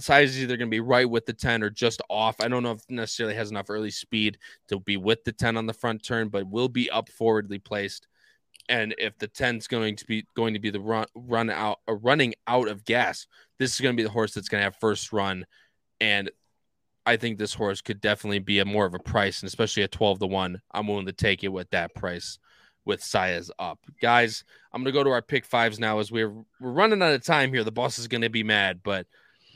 Saez 0.00 0.24
is 0.24 0.42
either 0.42 0.56
going 0.56 0.68
to 0.68 0.74
be 0.74 0.80
right 0.80 1.08
with 1.08 1.26
the 1.26 1.32
10 1.32 1.62
or 1.62 1.70
just 1.70 2.02
off. 2.10 2.40
I 2.40 2.48
don't 2.48 2.62
know 2.62 2.72
if 2.72 2.82
necessarily 2.88 3.34
has 3.34 3.50
enough 3.50 3.70
early 3.70 3.90
speed 3.90 4.38
to 4.68 4.78
be 4.80 4.96
with 4.96 5.24
the 5.24 5.32
10 5.32 5.56
on 5.56 5.66
the 5.66 5.72
front 5.72 6.02
turn, 6.02 6.28
but 6.28 6.48
will 6.48 6.68
be 6.68 6.90
up 6.90 7.08
forwardly 7.08 7.58
placed. 7.58 8.06
And 8.68 8.94
if 8.98 9.16
the 9.18 9.28
10 9.28 9.56
is 9.56 9.68
going 9.68 9.96
to 9.96 10.04
be 10.04 10.26
going 10.34 10.54
to 10.54 10.60
be 10.60 10.70
the 10.70 10.80
run 10.80 11.06
run 11.14 11.50
out 11.50 11.80
or 11.86 11.96
running 11.96 12.34
out 12.46 12.68
of 12.68 12.84
gas, 12.84 13.26
this 13.58 13.74
is 13.74 13.80
going 13.80 13.94
to 13.94 14.00
be 14.00 14.04
the 14.04 14.12
horse 14.12 14.34
that's 14.34 14.48
going 14.48 14.60
to 14.60 14.64
have 14.64 14.76
first 14.76 15.12
run. 15.12 15.46
And 16.00 16.30
I 17.06 17.16
think 17.16 17.38
this 17.38 17.54
horse 17.54 17.80
could 17.80 18.00
definitely 18.00 18.40
be 18.40 18.58
a 18.58 18.64
more 18.64 18.84
of 18.84 18.94
a 18.94 18.98
price, 18.98 19.40
and 19.40 19.46
especially 19.46 19.84
at 19.84 19.92
12 19.92 20.18
to 20.18 20.26
1. 20.26 20.60
I'm 20.72 20.88
willing 20.88 21.06
to 21.06 21.12
take 21.12 21.44
it 21.44 21.48
with 21.48 21.70
that 21.70 21.94
price 21.94 22.38
with 22.84 23.00
Saez 23.00 23.50
up. 23.58 23.78
Guys, 24.00 24.44
I'm 24.72 24.82
gonna 24.82 24.92
go 24.92 25.04
to 25.04 25.10
our 25.10 25.22
pick 25.22 25.44
fives 25.44 25.78
now 25.78 26.00
as 26.00 26.10
we're 26.10 26.32
we're 26.60 26.70
running 26.70 27.02
out 27.02 27.12
of 27.12 27.24
time 27.24 27.52
here. 27.52 27.64
The 27.64 27.72
boss 27.72 27.98
is 27.98 28.08
gonna 28.08 28.30
be 28.30 28.42
mad, 28.42 28.80
but 28.82 29.06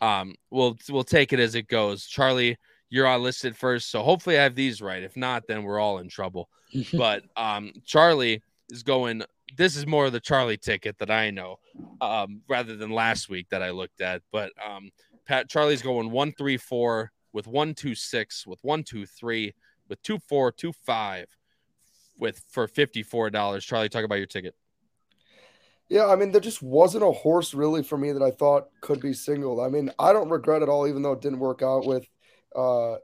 um 0.01 0.35
we'll 0.51 0.77
we'll 0.89 1.05
take 1.05 1.33
it 1.33 1.41
as 1.41 1.55
it 1.55 1.69
goes. 1.69 2.07
Charlie, 2.07 2.57
you're 2.91 3.07
on 3.07 3.23
listed 3.23 3.57
first. 3.57 3.91
So 3.91 4.03
hopefully 4.03 4.39
I 4.39 4.43
have 4.43 4.55
these 4.55 4.83
right. 4.83 5.03
If 5.03 5.17
not, 5.17 5.47
then 5.47 5.63
we're 5.63 5.79
all 5.79 5.99
in 5.99 6.09
trouble. 6.09 6.49
but 6.93 7.23
um, 7.37 7.73
Charlie 7.85 8.43
is 8.69 8.83
going. 8.83 9.23
This 9.57 9.77
is 9.77 9.87
more 9.87 10.07
of 10.07 10.13
the 10.13 10.21
Charlie 10.21 10.57
ticket 10.57 10.99
that 10.99 11.11
I 11.11 11.31
know, 11.31 11.59
um, 12.01 12.43
rather 12.49 12.77
than 12.77 12.91
last 12.91 13.29
week 13.29 13.49
that 13.51 13.63
I 13.63 13.71
looked 13.71 14.01
at. 14.01 14.23
But 14.31 14.53
um, 14.65 14.91
Pat 15.27 15.49
Charlie's 15.49 15.83
going 15.83 16.11
one 16.11 16.33
three 16.33 16.57
four 16.57 17.11
with 17.33 17.47
one 17.47 17.75
two 17.75 17.95
six 17.95 18.47
with 18.47 18.63
one 18.63 18.85
two 18.85 19.07
three 19.07 19.55
with 19.89 20.03
two 20.03 20.19
four 20.29 20.53
two 20.53 20.73
five 20.73 21.27
with 22.19 22.43
for 22.49 22.69
fifty 22.69 23.03
four 23.03 23.31
dollars. 23.31 23.65
Charlie, 23.65 23.89
talk 23.89 24.05
about 24.05 24.17
your 24.17 24.27
ticket. 24.27 24.55
Yeah, 25.91 26.07
I 26.07 26.15
mean, 26.15 26.31
there 26.31 26.41
just 26.41 26.63
wasn't 26.63 27.03
a 27.03 27.11
horse 27.11 27.53
really 27.53 27.83
for 27.83 27.99
me 27.99 28.13
that 28.13 28.23
I 28.23 28.31
thought 28.31 28.69
could 28.81 29.01
be 29.01 29.13
singled. 29.13 29.59
I 29.61 29.69
mean, 29.69 29.91
I 29.99 30.13
don't 30.13 30.31
regret 30.31 30.63
it 30.63 30.69
all, 30.69 30.87
even 30.87 31.03
though 31.03 31.13
it 31.13 31.21
didn't 31.21 31.41
work 31.41 31.63
out 31.63 31.85
with 31.85 32.07
uh 32.57 32.97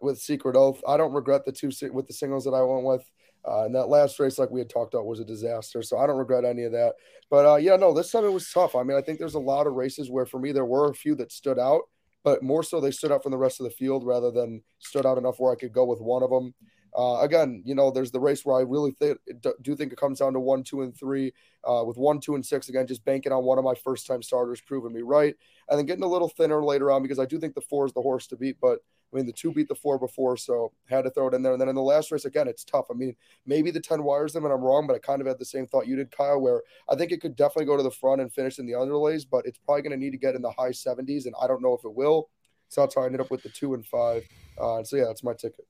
with 0.00 0.18
Secret 0.20 0.54
Oath. 0.54 0.80
I 0.86 0.96
don't 0.96 1.12
regret 1.12 1.44
the 1.44 1.50
two 1.50 1.70
with 1.92 2.06
the 2.06 2.12
singles 2.12 2.44
that 2.44 2.52
I 2.52 2.62
went 2.62 2.84
with. 2.84 3.04
Uh, 3.44 3.64
and 3.64 3.74
that 3.74 3.88
last 3.88 4.20
race, 4.20 4.38
like 4.38 4.50
we 4.50 4.60
had 4.60 4.70
talked 4.70 4.94
about, 4.94 5.06
was 5.06 5.18
a 5.18 5.24
disaster. 5.24 5.82
So 5.82 5.98
I 5.98 6.06
don't 6.06 6.16
regret 6.16 6.44
any 6.44 6.62
of 6.62 6.70
that. 6.72 6.94
But 7.28 7.46
uh, 7.46 7.56
yeah, 7.56 7.74
no, 7.74 7.92
this 7.92 8.12
time 8.12 8.24
it 8.24 8.32
was 8.32 8.48
tough. 8.52 8.76
I 8.76 8.84
mean, 8.84 8.96
I 8.96 9.00
think 9.00 9.18
there's 9.18 9.34
a 9.34 9.40
lot 9.40 9.66
of 9.66 9.72
races 9.72 10.08
where 10.08 10.26
for 10.26 10.38
me 10.38 10.52
there 10.52 10.64
were 10.64 10.88
a 10.88 10.94
few 10.94 11.16
that 11.16 11.32
stood 11.32 11.58
out, 11.58 11.82
but 12.22 12.44
more 12.44 12.62
so 12.62 12.80
they 12.80 12.92
stood 12.92 13.10
out 13.10 13.24
from 13.24 13.32
the 13.32 13.38
rest 13.38 13.58
of 13.58 13.64
the 13.64 13.70
field 13.70 14.06
rather 14.06 14.30
than 14.30 14.62
stood 14.78 15.06
out 15.06 15.18
enough 15.18 15.40
where 15.40 15.52
I 15.52 15.56
could 15.56 15.72
go 15.72 15.84
with 15.84 16.00
one 16.00 16.22
of 16.22 16.30
them. 16.30 16.54
Uh, 16.96 17.20
again, 17.20 17.62
you 17.64 17.74
know, 17.74 17.90
there's 17.90 18.10
the 18.10 18.20
race 18.20 18.44
where 18.44 18.56
I 18.56 18.62
really 18.62 18.92
th- 18.92 19.16
do 19.62 19.74
think 19.74 19.92
it 19.92 19.98
comes 19.98 20.18
down 20.18 20.34
to 20.34 20.40
one, 20.40 20.62
two, 20.62 20.82
and 20.82 20.96
three. 20.96 21.32
Uh, 21.66 21.84
with 21.84 21.96
one, 21.96 22.18
two, 22.20 22.34
and 22.34 22.44
six, 22.44 22.68
again, 22.68 22.86
just 22.86 23.04
banking 23.04 23.32
on 23.32 23.44
one 23.44 23.56
of 23.56 23.64
my 23.64 23.74
first 23.74 24.06
time 24.06 24.22
starters 24.22 24.60
proving 24.60 24.92
me 24.92 25.00
right. 25.00 25.34
And 25.68 25.78
then 25.78 25.86
getting 25.86 26.04
a 26.04 26.08
little 26.08 26.28
thinner 26.28 26.64
later 26.64 26.90
on 26.90 27.02
because 27.02 27.18
I 27.18 27.24
do 27.24 27.38
think 27.38 27.54
the 27.54 27.60
four 27.60 27.86
is 27.86 27.92
the 27.92 28.02
horse 28.02 28.26
to 28.28 28.36
beat. 28.36 28.56
But 28.60 28.80
I 29.12 29.16
mean, 29.16 29.26
the 29.26 29.32
two 29.32 29.52
beat 29.52 29.68
the 29.68 29.74
four 29.74 29.98
before, 29.98 30.36
so 30.36 30.72
had 30.88 31.02
to 31.02 31.10
throw 31.10 31.28
it 31.28 31.34
in 31.34 31.42
there. 31.42 31.52
And 31.52 31.60
then 31.60 31.68
in 31.68 31.74
the 31.74 31.82
last 31.82 32.10
race, 32.10 32.24
again, 32.24 32.48
it's 32.48 32.64
tough. 32.64 32.86
I 32.90 32.94
mean, 32.94 33.14
maybe 33.46 33.70
the 33.70 33.80
10 33.80 34.02
wires 34.02 34.32
them 34.32 34.44
and 34.44 34.52
I'm 34.52 34.62
wrong, 34.62 34.86
but 34.86 34.96
I 34.96 34.98
kind 34.98 35.20
of 35.20 35.26
had 35.26 35.38
the 35.38 35.44
same 35.44 35.66
thought 35.66 35.86
you 35.86 35.96
did, 35.96 36.10
Kyle, 36.10 36.40
where 36.40 36.62
I 36.88 36.96
think 36.96 37.12
it 37.12 37.20
could 37.20 37.36
definitely 37.36 37.66
go 37.66 37.76
to 37.76 37.82
the 37.82 37.90
front 37.90 38.22
and 38.22 38.32
finish 38.32 38.58
in 38.58 38.66
the 38.66 38.72
underlays, 38.72 39.26
but 39.30 39.46
it's 39.46 39.58
probably 39.58 39.82
going 39.82 39.92
to 39.92 40.02
need 40.02 40.12
to 40.12 40.18
get 40.18 40.34
in 40.34 40.42
the 40.42 40.50
high 40.50 40.70
70s. 40.70 41.26
And 41.26 41.34
I 41.40 41.46
don't 41.46 41.62
know 41.62 41.74
if 41.74 41.84
it 41.84 41.94
will. 41.94 42.30
So 42.68 42.80
that's 42.80 42.94
how 42.94 43.02
I 43.02 43.06
ended 43.06 43.20
up 43.20 43.30
with 43.30 43.42
the 43.42 43.50
two 43.50 43.74
and 43.74 43.84
five. 43.84 44.26
Uh, 44.58 44.82
so 44.82 44.96
yeah, 44.96 45.04
that's 45.04 45.22
my 45.22 45.34
ticket. 45.34 45.66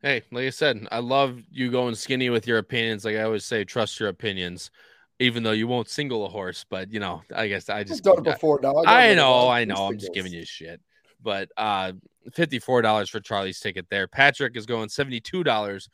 Hey, 0.00 0.22
like 0.30 0.46
I 0.46 0.50
said, 0.50 0.86
I 0.92 1.00
love 1.00 1.40
you 1.50 1.72
going 1.72 1.96
skinny 1.96 2.30
with 2.30 2.46
your 2.46 2.58
opinions. 2.58 3.04
Like 3.04 3.16
I 3.16 3.22
always 3.22 3.44
say, 3.44 3.64
trust 3.64 3.98
your 3.98 4.08
opinions, 4.08 4.70
even 5.18 5.42
though 5.42 5.52
you 5.52 5.66
won't 5.66 5.88
single 5.88 6.24
a 6.24 6.28
horse. 6.28 6.64
But 6.68 6.92
you 6.92 7.00
know, 7.00 7.22
I 7.34 7.48
guess 7.48 7.68
I 7.68 7.82
just 7.82 8.06
I've 8.06 8.14
done 8.14 8.26
it 8.26 8.32
before 8.34 8.60
now. 8.62 8.76
I, 8.76 9.10
I 9.10 9.14
know, 9.14 9.48
I 9.48 9.64
know. 9.64 9.88
I'm 9.88 9.98
just 9.98 10.14
giving 10.14 10.32
you 10.32 10.44
shit. 10.44 10.80
But 11.20 11.48
uh, 11.56 11.94
fifty-four 12.32 12.82
dollars 12.82 13.10
for 13.10 13.18
Charlie's 13.18 13.58
ticket 13.58 13.86
there. 13.90 14.06
Patrick 14.06 14.56
is 14.56 14.66
going 14.66 14.88
seventy-two 14.88 15.42
dollars, 15.42 15.88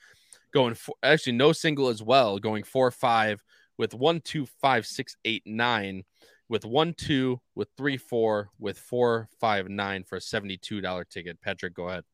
going 0.52 0.74
for, 0.74 0.94
actually 1.02 1.32
no 1.32 1.52
single 1.52 1.88
as 1.88 2.02
well, 2.02 2.38
going 2.38 2.62
four 2.62 2.90
five 2.90 3.42
with 3.78 3.94
one 3.94 4.20
two 4.20 4.46
five 4.60 4.86
six 4.86 5.16
eight 5.24 5.44
nine, 5.46 6.04
with 6.50 6.66
one 6.66 6.92
two 6.92 7.40
with 7.54 7.68
three 7.78 7.96
four 7.96 8.50
with 8.58 8.78
four 8.78 9.30
five 9.40 9.70
nine 9.70 10.04
for 10.04 10.16
a 10.16 10.20
seventy-two 10.20 10.82
dollar 10.82 11.04
ticket. 11.04 11.40
Patrick, 11.40 11.72
go 11.72 11.88
ahead. 11.88 12.04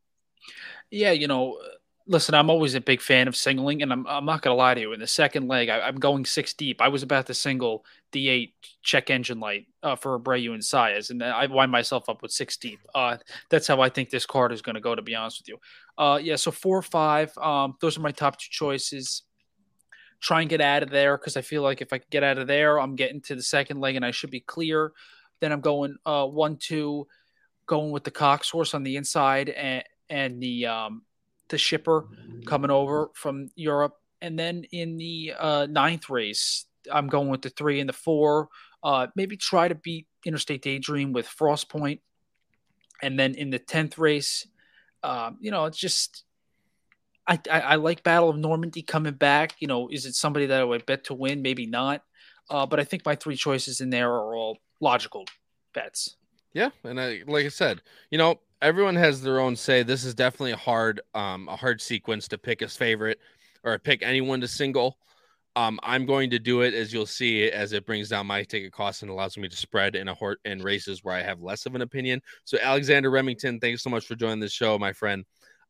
Yeah, 0.91 1.11
you 1.11 1.27
know, 1.29 1.59
listen, 2.07 2.35
I'm 2.35 2.51
always 2.51 2.75
a 2.75 2.81
big 2.81 3.01
fan 3.01 3.29
of 3.29 3.37
singling, 3.37 3.83
and 3.83 3.93
I'm, 3.93 4.07
I'm 4.07 4.25
not 4.25 4.43
going 4.43 4.53
to 4.53 4.59
lie 4.59 4.75
to 4.75 4.81
you. 4.81 4.93
In 4.93 5.01
the 5.01 5.07
second 5.07 5.49
leg, 5.49 5.69
I, 5.69 5.89
am 5.89 5.97
going 5.97 6.25
six 6.25 6.55
deep. 6.55 6.81
I 6.81 6.89
was 6.89 7.03
about 7.03 7.27
to 7.27 7.35
single 7.35 7.85
the 8.13 8.29
eight 8.29 8.55
check 8.83 9.11
engine 9.11 9.41
light 9.41 9.67
uh, 9.83 9.97
for 9.97 10.19
Abreu 10.19 10.53
and 10.53 10.63
Saez, 10.63 11.11
and 11.11 11.23
I 11.23 11.47
wind 11.47 11.71
myself 11.71 12.09
up 12.09 12.23
with 12.23 12.33
six 12.33 12.57
deep. 12.57 12.81
Uh, 12.95 13.19
that's 13.49 13.67
how 13.67 13.81
I 13.81 13.89
think 13.89 14.11
this 14.11 14.27
card 14.27 14.53
is 14.53 14.63
going 14.63 14.75
to 14.75 14.81
go, 14.81 14.95
to 14.95 15.03
be 15.03 15.15
honest 15.15 15.41
with 15.41 15.49
you. 15.49 15.59
Uh, 15.97 16.19
yeah, 16.21 16.37
so 16.37 16.51
four 16.51 16.79
or 16.79 16.83
five, 16.83 17.37
um, 17.39 17.77
those 17.81 17.97
are 17.97 18.03
my 18.03 18.13
top 18.13 18.39
two 18.39 18.49
choices. 18.51 19.23
Try 20.21 20.43
and 20.43 20.51
get 20.51 20.61
out 20.61 20.83
of 20.83 20.91
there 20.91 21.17
because 21.17 21.37
I 21.37 21.43
feel 21.43 21.63
like 21.63 21.81
if 21.81 21.93
I 21.93 22.01
get 22.11 22.23
out 22.23 22.39
of 22.39 22.47
there, 22.47 22.79
I'm 22.79 22.95
getting 22.95 23.21
to 23.23 23.35
the 23.35 23.43
second 23.43 23.81
leg 23.81 23.97
and 23.97 24.05
I 24.05 24.11
should 24.11 24.31
be 24.31 24.41
clear. 24.41 24.93
Then 25.41 25.53
I'm 25.53 25.63
going 25.63 25.97
uh, 26.05 26.27
one, 26.27 26.57
two, 26.57 27.07
going 27.67 27.91
with 27.91 28.05
the 28.05 28.11
Cox 28.11 28.51
horse 28.51 28.75
on 28.75 28.83
the 28.83 28.97
inside 28.97 29.49
and 29.49 29.85
and 30.11 30.43
the 30.43 30.67
um, 30.67 31.03
the 31.51 31.59
shipper 31.59 32.07
coming 32.47 32.71
over 32.71 33.11
from 33.15 33.51
Europe. 33.55 33.95
And 34.23 34.39
then 34.39 34.65
in 34.73 34.97
the 34.97 35.35
uh, 35.39 35.67
ninth 35.69 36.11
race, 36.11 36.67
I'm 36.91 37.09
going 37.09 37.29
with 37.29 37.43
the 37.43 37.51
three 37.51 37.81
and 37.81 37.89
the 37.89 37.95
four. 37.95 38.49
Uh, 38.83 39.09
maybe 39.15 39.37
try 39.37 39.69
to 39.69 39.75
beat 39.75 40.07
Interstate 40.25 40.63
Daydream 40.63 41.13
with 41.13 41.27
Frost 41.27 41.69
Point. 41.69 42.01
And 43.03 43.19
then 43.19 43.35
in 43.35 43.51
the 43.51 43.59
10th 43.59 43.99
race, 43.99 44.47
um, 45.03 45.39
you 45.41 45.51
know, 45.51 45.65
it's 45.65 45.79
just, 45.79 46.25
I, 47.27 47.39
I, 47.51 47.61
I, 47.61 47.75
like 47.77 48.03
Battle 48.03 48.29
of 48.29 48.37
Normandy 48.37 48.83
coming 48.83 49.15
back. 49.15 49.55
You 49.59 49.69
know, 49.69 49.89
is 49.89 50.05
it 50.05 50.15
somebody 50.15 50.47
that 50.47 50.61
I 50.61 50.65
would 50.65 50.85
bet 50.85 51.05
to 51.05 51.15
win? 51.15 51.41
Maybe 51.41 51.67
not. 51.67 52.03
Uh, 52.51 52.67
but 52.67 52.81
I 52.81 52.85
think 52.85 53.07
my 53.07 53.15
three 53.15 53.37
choices 53.37 53.81
in 53.81 53.91
there 53.91 54.11
are 54.11 54.35
all 54.35 54.59
logical 54.81 55.25
bets. 55.73 56.17
Yeah. 56.53 56.71
And 56.85 57.01
I, 57.01 57.23
like 57.27 57.47
I 57.47 57.51
said, 57.51 57.81
you 58.11 58.19
know, 58.19 58.41
everyone 58.63 58.97
has 58.97 59.23
their 59.23 59.41
own 59.41 59.57
say. 59.57 59.83
This 59.83 60.05
is 60.05 60.15
definitely 60.15 60.53
a 60.53 60.57
hard, 60.57 61.01
um, 61.15 61.49
a 61.49 61.57
hard 61.57 61.81
sequence 61.81 62.29
to 62.29 62.39
pick 62.39 62.61
his 62.61 62.77
favorite 62.77 63.19
or 63.65 63.79
pick 63.79 64.03
anyone 64.03 64.41
to 64.41 64.49
single. 64.49 64.99
Um, 65.57 65.81
I'm 65.83 66.07
going 66.07 66.31
to 66.31 66.39
do 66.39 66.61
it 66.61 66.75
as 66.75 66.93
you'll 66.93 67.07
see 67.07 67.51
as 67.51 67.73
it 67.73 67.85
brings 67.85 68.09
down 68.09 68.27
my 68.27 68.45
ticket 68.45 68.73
cost 68.73 69.03
and 69.03 69.11
allows 69.11 69.37
me 69.37 69.49
to 69.49 69.57
spread 69.57 69.97
in 69.97 70.09
a 70.09 70.15
hort 70.15 70.39
in 70.45 70.63
races 70.63 71.03
where 71.03 71.15
I 71.15 71.23
have 71.23 71.41
less 71.41 71.67
of 71.67 71.75
an 71.75 71.83
opinion. 71.83 72.23
So 72.45 72.57
Alexander 72.61 73.11
Remington, 73.11 73.59
thanks 73.59 73.83
so 73.83 73.91
much 73.91 74.07
for 74.07 74.15
joining 74.15 74.41
this 74.41 74.53
show, 74.53 74.79
my 74.79 74.93
friend. 74.93 75.25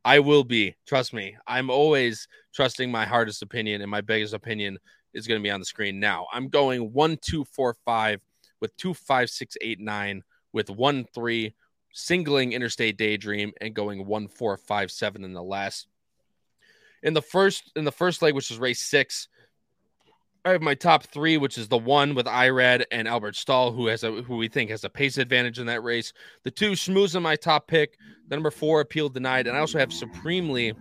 I 0.05 0.19
will 0.19 0.45
be, 0.45 0.77
trust 0.87 1.13
me. 1.13 1.37
I'm 1.47 1.71
always 1.71 2.29
trusting 2.55 2.91
my 2.91 3.05
hardest 3.05 3.43
opinion, 3.43 3.83
and 3.83 3.91
my 3.91 4.01
biggest 4.01 4.35
opinion 4.35 4.79
is 5.13 5.27
going 5.27 5.41
to 5.41 5.43
be 5.43 5.51
on 5.51 5.61
the 5.61 5.67
screen 5.67 5.99
now. 6.01 6.27
I'm 6.33 6.49
going 6.49 6.93
one, 6.93 7.19
two, 7.21 7.45
four, 7.45 7.75
five 7.85 8.21
with 8.61 8.77
two, 8.77 8.95
five, 8.95 9.31
six, 9.31 9.57
eight, 9.61 9.81
nine 9.81 10.23
with 10.53 10.71
one, 10.71 11.07
three, 11.15 11.55
singling 11.93 12.53
Interstate 12.53 12.97
Daydream 12.97 13.53
and 13.61 13.75
going 13.75 14.07
one 14.07 14.29
four 14.29 14.57
five 14.57 14.91
seven 14.91 15.25
in 15.25 15.33
the 15.33 15.43
last. 15.43 15.87
In 17.03 17.15
the 17.15 17.23
first 17.23 17.73
in 17.77 17.85
the 17.85 17.93
first 17.93 18.23
leg, 18.23 18.35
which 18.35 18.51
is 18.51 18.59
race 18.59 18.81
six, 18.81 19.29
I 20.45 20.51
have 20.51 20.63
my 20.63 20.75
top 20.75 21.05
three, 21.05 21.37
which 21.37 21.59
is 21.59 21.69
the 21.69 21.79
one 21.79 22.15
with 22.15 22.27
Irad 22.27 22.85
and 22.91 23.07
Albert 23.07 23.37
Stall, 23.37 23.73
who 23.73 23.87
has 23.89 24.05
a 24.05 24.23
who 24.23 24.37
we 24.37 24.49
think 24.49 24.71
has 24.71 24.85
a 24.85 24.91
pace 24.91 25.19
advantage 25.19 25.59
in 25.59 25.67
that 25.67 25.83
race. 25.83 26.13
The 26.45 26.51
two 26.51 26.73
Schmooze 26.73 27.15
in 27.15 27.23
my 27.23 27.37
top 27.37 27.67
pick. 27.67 27.97
The 28.29 28.37
number 28.37 28.51
four 28.51 28.81
appeal 28.81 29.09
denied, 29.09 29.47
and 29.47 29.57
I 29.57 29.61
also 29.61 29.79
have 29.79 29.93
Supremely 29.93 30.75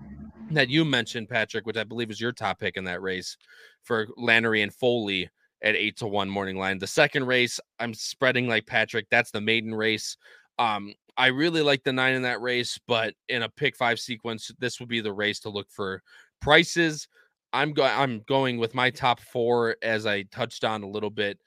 that 0.52 0.70
you 0.70 0.86
mentioned, 0.86 1.30
Patrick, 1.30 1.66
which 1.66 1.78
I 1.78 1.84
believe 1.84 2.10
is 2.10 2.22
your 2.22 2.32
top 2.32 2.60
pick 2.60 2.78
in 2.78 2.84
that 2.86 3.02
race 3.02 3.38
for 3.84 4.08
Lanerie 4.18 4.64
and 4.64 4.74
Foley 4.74 5.30
at 5.62 5.76
eight 5.76 5.98
to 5.98 6.08
one 6.08 6.30
morning 6.30 6.58
line. 6.58 6.80
The 6.80 6.88
second 6.88 7.28
race, 7.28 7.60
I'm 7.80 7.94
spreading 7.94 8.48
like 8.48 8.66
Patrick. 8.66 9.08
That's 9.10 9.32
the 9.32 9.42
maiden 9.42 9.76
race. 9.76 10.16
Um, 10.60 10.94
I 11.18 11.28
really 11.28 11.62
like 11.62 11.84
the 11.84 11.94
nine 11.94 12.14
in 12.14 12.22
that 12.24 12.42
race, 12.42 12.80
but 12.88 13.16
in 13.28 13.44
a 13.44 13.50
pick 13.50 13.76
five 13.76 14.00
sequence, 14.00 14.52
this 14.60 14.80
would 14.80 14.90
be 14.90 15.02
the 15.02 15.14
race 15.14 15.40
to 15.42 15.50
look 15.50 15.72
for 15.72 16.04
prices. 16.42 17.08
I'm 17.52 17.74
going. 17.74 17.92
I'm 17.92 18.22
going 18.28 18.58
with 18.58 18.76
my 18.76 18.92
top 18.92 19.20
four 19.20 19.78
as 19.82 20.06
I 20.06 20.24
touched 20.24 20.64
on 20.64 20.84
a 20.84 20.90
little 20.90 21.10
bit, 21.10 21.40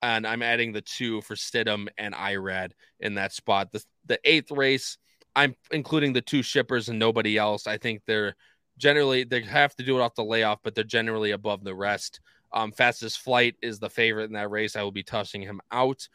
and 0.00 0.26
I'm 0.26 0.42
adding 0.42 0.72
the 0.72 0.80
two 0.80 1.20
for 1.20 1.34
Stidham 1.34 1.88
and 1.98 2.14
Irad 2.14 2.70
in 2.98 3.14
that 3.16 3.32
spot. 3.32 3.70
The 3.72 3.84
the 4.06 4.18
eighth 4.24 4.50
race, 4.50 4.96
I'm 5.36 5.54
including 5.70 6.12
the 6.12 6.22
two 6.22 6.42
shippers 6.42 6.88
and 6.88 6.98
nobody 6.98 7.36
else. 7.36 7.66
I 7.66 7.76
think 7.76 8.02
they're 8.06 8.34
generally 8.78 9.24
they 9.24 9.42
have 9.42 9.76
to 9.76 9.84
do 9.84 9.98
it 9.98 10.02
off 10.02 10.14
the 10.14 10.24
layoff, 10.24 10.60
but 10.64 10.74
they're 10.74 10.84
generally 10.84 11.32
above 11.32 11.62
the 11.62 11.74
rest. 11.74 12.20
Um, 12.52 12.72
fastest 12.72 13.20
flight 13.20 13.54
is 13.62 13.78
the 13.78 13.90
favorite 13.90 14.24
in 14.24 14.32
that 14.32 14.50
race. 14.50 14.74
I 14.74 14.82
will 14.82 14.90
be 14.90 15.04
tossing 15.04 15.42
him 15.42 15.60
out 15.70 16.08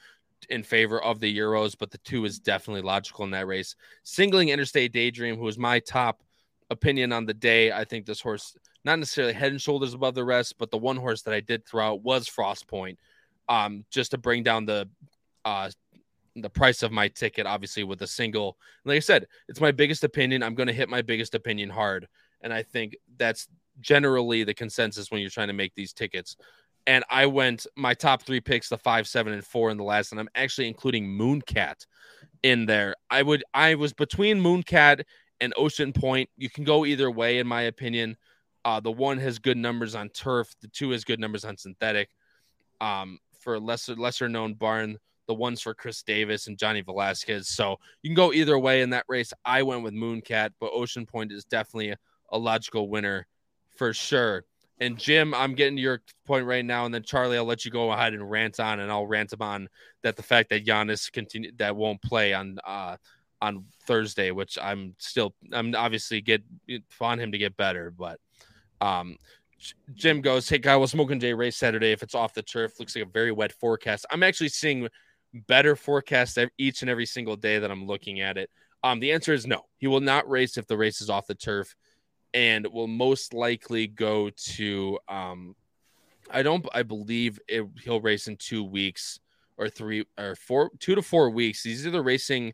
in 0.49 0.63
favor 0.63 1.01
of 1.01 1.19
the 1.19 1.37
Euros, 1.37 1.75
but 1.77 1.91
the 1.91 1.97
two 1.99 2.25
is 2.25 2.39
definitely 2.39 2.81
logical 2.81 3.25
in 3.25 3.31
that 3.31 3.47
race. 3.47 3.75
Singling 4.03 4.49
Interstate 4.49 4.93
Daydream, 4.93 5.37
who 5.37 5.43
was 5.43 5.57
my 5.57 5.79
top 5.79 6.21
opinion 6.69 7.11
on 7.11 7.25
the 7.25 7.33
day. 7.33 7.71
I 7.71 7.85
think 7.85 8.05
this 8.05 8.21
horse, 8.21 8.55
not 8.83 8.99
necessarily 8.99 9.33
head 9.33 9.51
and 9.51 9.61
shoulders 9.61 9.93
above 9.93 10.15
the 10.15 10.23
rest, 10.23 10.57
but 10.57 10.71
the 10.71 10.77
one 10.77 10.97
horse 10.97 11.21
that 11.23 11.33
I 11.33 11.39
did 11.39 11.65
throw 11.65 11.85
out 11.85 12.03
was 12.03 12.27
Frost 12.27 12.67
Point. 12.67 12.99
Um, 13.47 13.85
just 13.91 14.11
to 14.11 14.17
bring 14.17 14.41
down 14.41 14.65
the 14.65 14.89
uh 15.43 15.69
the 16.35 16.49
price 16.49 16.83
of 16.83 16.91
my 16.91 17.07
ticket, 17.07 17.45
obviously 17.45 17.83
with 17.83 18.01
a 18.01 18.07
single. 18.07 18.57
Like 18.83 18.97
I 18.97 18.99
said, 18.99 19.27
it's 19.47 19.61
my 19.61 19.71
biggest 19.71 20.03
opinion. 20.03 20.43
I'm 20.43 20.55
going 20.55 20.67
to 20.67 20.73
hit 20.73 20.89
my 20.89 21.01
biggest 21.01 21.35
opinion 21.35 21.69
hard, 21.69 22.07
and 22.41 22.51
I 22.51 22.63
think 22.63 22.97
that's 23.17 23.47
generally 23.81 24.43
the 24.43 24.53
consensus 24.53 25.11
when 25.11 25.21
you're 25.21 25.29
trying 25.29 25.47
to 25.47 25.53
make 25.53 25.75
these 25.75 25.93
tickets 25.93 26.37
and 26.87 27.03
I 27.09 27.25
went 27.25 27.65
my 27.75 27.93
top 27.93 28.23
three 28.23 28.41
picks, 28.41 28.69
the 28.69 28.77
five, 28.77 29.07
seven, 29.07 29.33
and 29.33 29.45
four 29.45 29.71
in 29.71 29.77
the 29.77 29.83
last, 29.83 30.11
and 30.11 30.19
I'm 30.19 30.29
actually 30.35 30.67
including 30.67 31.07
Mooncat 31.07 31.85
in 32.43 32.65
there. 32.65 32.95
I 33.09 33.23
would 33.23 33.43
I 33.53 33.75
was 33.75 33.93
between 33.93 34.41
Mooncat 34.41 35.03
and 35.41 35.53
Ocean 35.57 35.93
Point. 35.93 36.29
You 36.37 36.49
can 36.49 36.63
go 36.63 36.85
either 36.85 37.09
way, 37.09 37.39
in 37.39 37.47
my 37.47 37.63
opinion. 37.63 38.17
Uh, 38.63 38.79
the 38.79 38.91
one 38.91 39.17
has 39.19 39.37
good 39.37 39.57
numbers 39.57 39.95
on 39.95 40.09
turf. 40.09 40.53
The 40.61 40.67
two 40.67 40.91
has 40.91 41.03
good 41.03 41.19
numbers 41.19 41.45
on 41.45 41.57
synthetic. 41.57 42.09
Um, 42.81 43.19
for 43.39 43.59
lesser 43.59 43.95
lesser 43.95 44.27
known 44.27 44.53
barn, 44.55 44.97
the 45.27 45.33
ones 45.33 45.61
for 45.61 45.73
Chris 45.73 46.03
Davis 46.03 46.47
and 46.47 46.57
Johnny 46.57 46.81
Velazquez. 46.81 47.47
So 47.47 47.77
you 48.01 48.09
can 48.09 48.15
go 48.15 48.33
either 48.33 48.57
way 48.57 48.81
in 48.81 48.91
that 48.91 49.05
race. 49.07 49.33
I 49.43 49.63
went 49.63 49.83
with 49.83 49.93
Mooncat, 49.93 50.51
but 50.59 50.71
Ocean 50.73 51.05
Point 51.05 51.31
is 51.31 51.45
definitely 51.45 51.91
a, 51.91 51.97
a 52.31 52.37
logical 52.37 52.89
winner 52.89 53.27
for 53.75 53.93
sure. 53.93 54.43
And 54.79 54.97
Jim, 54.97 55.33
I'm 55.33 55.55
getting 55.55 55.77
to 55.77 55.81
your 55.81 56.01
point 56.25 56.45
right 56.45 56.65
now, 56.65 56.85
and 56.85 56.93
then 56.93 57.03
Charlie, 57.03 57.37
I'll 57.37 57.45
let 57.45 57.63
you 57.63 57.71
go 57.71 57.91
ahead 57.91 58.13
and 58.13 58.29
rant 58.29 58.59
on, 58.59 58.81
and 58.81 58.91
I'll 58.91 59.07
rant 59.07 59.33
on 59.39 59.69
that 60.03 60.17
the 60.17 60.23
fact 60.23 60.49
that 60.49 60.65
Giannis 60.65 61.11
continue 61.11 61.51
that 61.57 61.75
won't 61.75 62.01
play 62.01 62.33
on 62.33 62.59
uh 62.65 62.97
on 63.41 63.65
Thursday, 63.85 64.31
which 64.31 64.57
I'm 64.61 64.95
still 64.97 65.33
I'm 65.53 65.73
obviously 65.75 66.21
get 66.21 66.43
want 66.99 67.21
him 67.21 67.31
to 67.31 67.37
get 67.37 67.55
better, 67.55 67.91
but 67.91 68.19
um 68.81 69.17
Jim 69.93 70.21
goes, 70.21 70.47
Hey, 70.49 70.57
guy, 70.57 70.75
will 70.75 70.87
smoking 70.87 71.19
Jay 71.19 71.33
race 71.33 71.55
Saturday 71.55 71.91
if 71.91 72.03
it's 72.03 72.15
off 72.15 72.33
the 72.33 72.43
turf. 72.43 72.79
Looks 72.79 72.95
like 72.95 73.05
a 73.05 73.09
very 73.09 73.31
wet 73.31 73.53
forecast. 73.53 74.05
I'm 74.11 74.23
actually 74.23 74.49
seeing 74.49 74.87
better 75.47 75.75
forecasts 75.75 76.37
each 76.57 76.81
and 76.81 76.89
every 76.89 77.05
single 77.05 77.35
day 77.35 77.59
that 77.59 77.71
I'm 77.71 77.87
looking 77.87 78.21
at 78.21 78.37
it. 78.37 78.49
Um, 78.83 78.99
the 78.99 79.11
answer 79.11 79.33
is 79.33 79.47
no. 79.47 79.61
He 79.77 79.87
will 79.87 80.01
not 80.01 80.29
race 80.29 80.57
if 80.57 80.67
the 80.67 80.77
race 80.77 81.01
is 81.01 81.09
off 81.09 81.27
the 81.27 81.35
turf, 81.35 81.75
and 82.35 82.67
will 82.67 82.87
most 82.87 83.33
likely 83.33 83.87
go 83.87 84.29
to. 84.29 84.99
Um, 85.07 85.55
I 86.29 86.43
don't. 86.43 86.67
I 86.73 86.83
believe 86.83 87.39
it, 87.47 87.65
he'll 87.83 88.01
race 88.01 88.27
in 88.27 88.35
two 88.35 88.63
weeks 88.63 89.19
or 89.57 89.69
three 89.69 90.05
or 90.19 90.35
four, 90.35 90.69
two 90.79 90.93
to 90.93 91.01
four 91.01 91.29
weeks. 91.29 91.63
He's 91.63 91.87
either 91.87 92.03
racing 92.03 92.53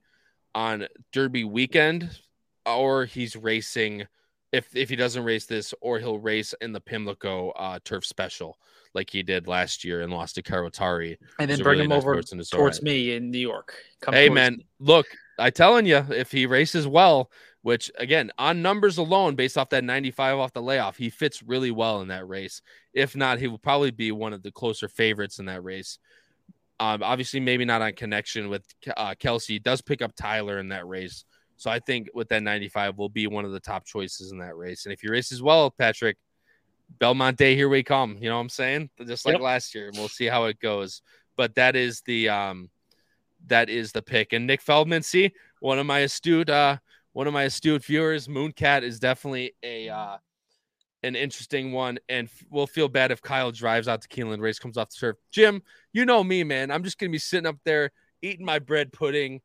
on 0.54 0.88
Derby 1.12 1.44
weekend 1.44 2.20
or 2.66 3.06
he's 3.06 3.36
racing 3.36 4.06
if 4.52 4.76
if 4.76 4.90
he 4.90 4.96
doesn't 4.96 5.24
race 5.24 5.46
this, 5.46 5.74
or 5.82 6.00
he'll 6.00 6.20
race 6.20 6.54
in 6.62 6.74
the 6.74 6.82
Pimlico 6.82 7.50
uh, 7.52 7.80
Turf 7.84 8.06
Special 8.06 8.58
like 8.94 9.10
he 9.10 9.24
did 9.24 9.48
last 9.48 9.86
year 9.86 10.02
and 10.02 10.12
lost 10.12 10.36
to 10.36 10.44
Karwatari. 10.44 11.18
And 11.40 11.50
then 11.50 11.60
bring 11.60 11.80
really 11.80 11.84
him 11.86 11.90
nice 11.90 12.04
over 12.04 12.22
towards 12.22 12.82
me 12.82 13.16
in 13.16 13.32
New 13.32 13.40
York. 13.40 13.74
Come 14.02 14.14
hey 14.14 14.30
man, 14.30 14.58
me. 14.58 14.66
look, 14.80 15.08
I 15.40 15.50
telling 15.50 15.86
you, 15.86 16.06
if 16.10 16.32
he 16.32 16.46
races 16.46 16.88
well, 16.88 17.32
which 17.64 17.92
again 17.98 18.32
on 18.38 18.62
numbers 18.62 18.98
alone, 18.98 19.36
based 19.36 19.58
off 19.58 19.70
that 19.70 19.84
95 19.84 20.40
off 20.40 20.54
the 20.54 20.62
layoff, 20.62 20.98
he 20.98 21.10
fits 21.10 21.44
really 21.44 21.72
well 21.72 22.02
in 22.02 22.08
that 22.10 22.28
race. 22.28 22.62
If 22.94 23.16
not, 23.16 23.40
he 23.40 23.48
will 23.48 23.60
probably 23.60 23.92
be 23.92 24.12
one 24.12 24.34
of 24.34 24.44
the 24.44 24.52
closer 24.52 24.88
favorites 24.88 25.40
in 25.40 25.46
that 25.46 25.64
race. 25.64 26.00
Um, 26.80 27.04
obviously, 27.04 27.40
maybe 27.40 27.64
not 27.64 27.84
on 27.84 27.94
connection 27.94 28.50
with 28.50 28.64
uh, 28.98 29.14
Kelsey. 29.20 29.54
He 29.54 29.60
does 29.60 29.82
pick 29.82 30.02
up 30.02 30.16
Tyler 30.16 30.58
in 30.58 30.70
that 30.70 30.88
race. 30.88 31.26
So 31.58 31.70
I 31.70 31.78
think 31.78 32.10
with 32.16 32.28
that 32.30 32.42
95 32.42 32.98
will 32.98 33.08
be 33.08 33.28
one 33.28 33.46
of 33.46 33.52
the 33.52 33.60
top 33.60 33.86
choices 33.86 34.32
in 34.32 34.40
that 34.40 34.58
race. 34.58 34.86
And 34.86 34.94
if 34.94 35.02
he 35.02 35.10
races 35.10 35.44
well, 35.44 35.70
Patrick, 35.70 36.18
Belmonte, 36.98 37.56
here 37.56 37.70
we 37.70 37.84
come. 37.84 38.18
You 38.20 38.30
know 38.30 38.36
what 38.36 38.42
I'm 38.42 38.50
saying? 38.50 38.90
Just 39.06 39.28
like 39.28 39.34
yep. 39.34 39.42
last 39.42 39.76
year. 39.76 39.92
We'll 39.94 40.08
see 40.08 40.26
how 40.26 40.46
it 40.46 40.60
goes. 40.60 41.04
But 41.38 41.54
that 41.56 41.76
is 41.76 42.02
the 42.02 42.30
um 42.30 42.72
that 43.46 43.70
is 43.70 43.92
the 43.92 44.02
pick. 44.02 44.34
And 44.34 44.48
Nick 44.48 44.62
Feldman, 44.62 45.04
see, 45.04 45.32
one 45.60 45.78
of 45.78 45.86
my 45.86 46.00
astute 46.00 46.50
uh 46.50 46.78
one 47.14 47.28
of 47.28 47.34
my 47.34 47.44
astute 47.44 47.84
viewers, 47.84 48.28
Mooncat 48.28 48.84
is 48.84 49.00
definitely 49.00 49.54
a 49.64 49.90
uh 49.90 50.18
an 51.04 51.16
interesting 51.16 51.72
one, 51.72 51.98
and 52.10 52.30
we'll 52.52 52.68
feel 52.68 52.88
bad 52.88 53.12
if 53.12 53.22
Kyle 53.22 53.52
drives 53.52 53.88
out 53.88 54.04
to 54.04 54.08
Keeneland, 54.08 54.40
race 54.40 54.60
comes 54.60 54.78
off 54.78 54.90
the 54.92 54.98
turf. 55.00 55.18
Jim, 55.32 55.64
you 55.94 56.06
know 56.06 56.24
me, 56.24 56.44
man. 56.44 56.70
I'm 56.70 56.84
just 56.84 57.00
gonna 57.00 57.12
be 57.12 57.18
sitting 57.18 57.48
up 57.48 57.58
there 57.64 57.92
eating 58.22 58.46
my 58.46 58.60
bread 58.60 58.94
pudding, 58.94 59.42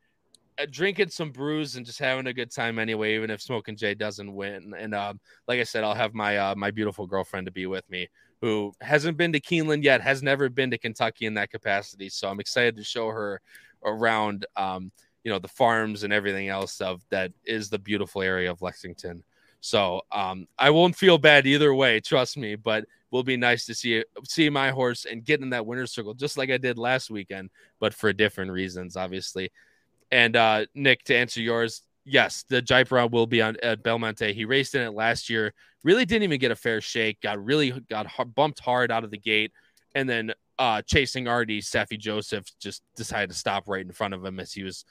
uh, 0.59 0.67
drinking 0.71 1.09
some 1.09 1.31
brews 1.31 1.77
and 1.77 1.87
just 1.87 1.99
having 1.99 2.27
a 2.27 2.33
good 2.33 2.51
time 2.51 2.79
anyway, 2.79 3.15
even 3.15 3.31
if 3.31 3.41
Smoking 3.41 3.77
Jay 3.77 3.95
doesn't 3.95 4.33
win. 4.35 4.75
And 4.79 4.95
um, 4.95 5.19
like 5.49 5.61
I 5.61 5.65
said, 5.65 5.83
I'll 5.83 5.95
have 5.95 6.15
my 6.15 6.37
uh, 6.37 6.55
my 6.55 6.71
beautiful 6.71 7.07
girlfriend 7.07 7.47
to 7.47 7.53
be 7.53 7.67
with 7.67 7.89
me, 7.91 8.09
who 8.43 8.73
hasn't 8.81 9.17
been 9.17 9.33
to 9.33 9.41
Keeneland 9.41 9.83
yet, 9.83 10.01
has 10.03 10.23
never 10.23 10.49
been 10.49 10.71
to 10.71 10.79
Kentucky 10.79 11.27
in 11.27 11.35
that 11.35 11.51
capacity. 11.51 12.09
So 12.11 12.29
I'm 12.29 12.41
excited 12.41 12.77
to 12.77 12.85
show 12.85 13.09
her 13.09 13.41
around, 13.85 14.47
um, 14.57 14.93
you 15.27 15.33
know, 15.33 15.41
the 15.41 15.49
farms 15.49 16.05
and 16.05 16.13
everything 16.13 16.49
else 16.49 16.81
of 16.81 17.05
that 17.11 17.33
is 17.45 17.69
the 17.69 17.81
beautiful 17.81 18.23
area 18.23 18.49
of 18.49 18.63
Lexington. 18.63 19.25
So 19.61 20.03
um, 20.13 20.47
I 20.57 20.71
won't 20.71 20.95
feel 20.95 21.19
bad 21.19 21.49
either 21.49 21.75
way, 21.75 21.99
trust 21.99 22.37
me. 22.37 22.55
But 22.55 22.85
it 22.85 22.89
will 23.11 23.25
be 23.25 23.37
nice 23.37 23.67
to 23.67 23.75
see 23.75 24.05
see 24.23 24.49
my 24.51 24.71
horse 24.71 25.05
and 25.05 25.25
get 25.25 25.41
in 25.41 25.51
that 25.51 25.67
winner's 25.67 25.91
circle, 25.91 26.15
just 26.15 26.39
like 26.39 26.53
I 26.53 26.59
did 26.59 26.79
last 26.79 27.11
weekend, 27.11 27.51
but 27.81 27.93
for 27.93 28.13
different 28.13 28.53
reasons, 28.53 28.97
obviously. 28.97 29.51
And 30.13 30.37
uh, 30.37 30.67
Nick, 30.77 31.03
to 31.07 31.17
answer 31.17 31.41
yours, 31.41 31.83
yes, 32.05 32.45
the 32.49 32.63
Jaipur 32.63 33.09
will 33.09 33.27
be 33.27 33.43
on 33.43 33.57
at 33.65 33.83
Belmonte. 33.83 34.33
He 34.33 34.45
raced 34.45 34.77
in 34.77 34.83
it 34.83 34.95
last 34.95 35.29
year. 35.29 35.55
Really 35.83 36.05
didn't 36.05 36.23
even 36.23 36.39
get 36.39 36.53
a 36.53 36.57
fair 36.57 36.81
shake. 36.81 37.21
Got 37.21 37.45
really 37.45 37.73
got 37.91 38.07
bumped 38.37 38.61
hard 38.61 38.93
out 38.93 39.03
of 39.03 39.11
the 39.11 39.19
gate, 39.19 39.51
and 39.93 40.09
then 40.09 40.35
uh, 40.59 40.83
chasing 40.83 41.29
Artie, 41.29 41.61
Saffie 41.61 41.99
Joseph 41.99 42.47
just 42.59 42.83
decided 42.97 43.31
to 43.31 43.37
stop 43.37 43.69
right 43.69 43.85
in 43.85 43.93
front 43.93 44.15
of 44.15 44.25
him 44.25 44.41
as 44.41 44.53
he 44.53 44.63
was 44.63 44.85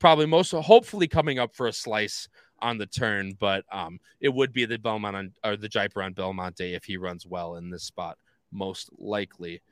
probably 0.00 0.26
most 0.26 0.50
hopefully 0.50 1.06
coming 1.06 1.38
up 1.38 1.54
for 1.54 1.68
a 1.68 1.72
slice 1.72 2.28
on 2.60 2.78
the 2.78 2.86
turn. 2.86 3.34
But 3.38 3.64
um, 3.70 4.00
it 4.20 4.30
would 4.30 4.52
be 4.52 4.64
the 4.64 4.78
Belmont 4.78 5.16
on, 5.16 5.32
or 5.44 5.56
the 5.56 5.68
Jaipur 5.68 6.02
on 6.02 6.14
Belmonte 6.14 6.74
if 6.74 6.84
he 6.84 6.96
runs 6.96 7.26
well 7.26 7.56
in 7.56 7.70
this 7.70 7.84
spot, 7.84 8.18
most 8.50 8.90
likely. 8.98 9.62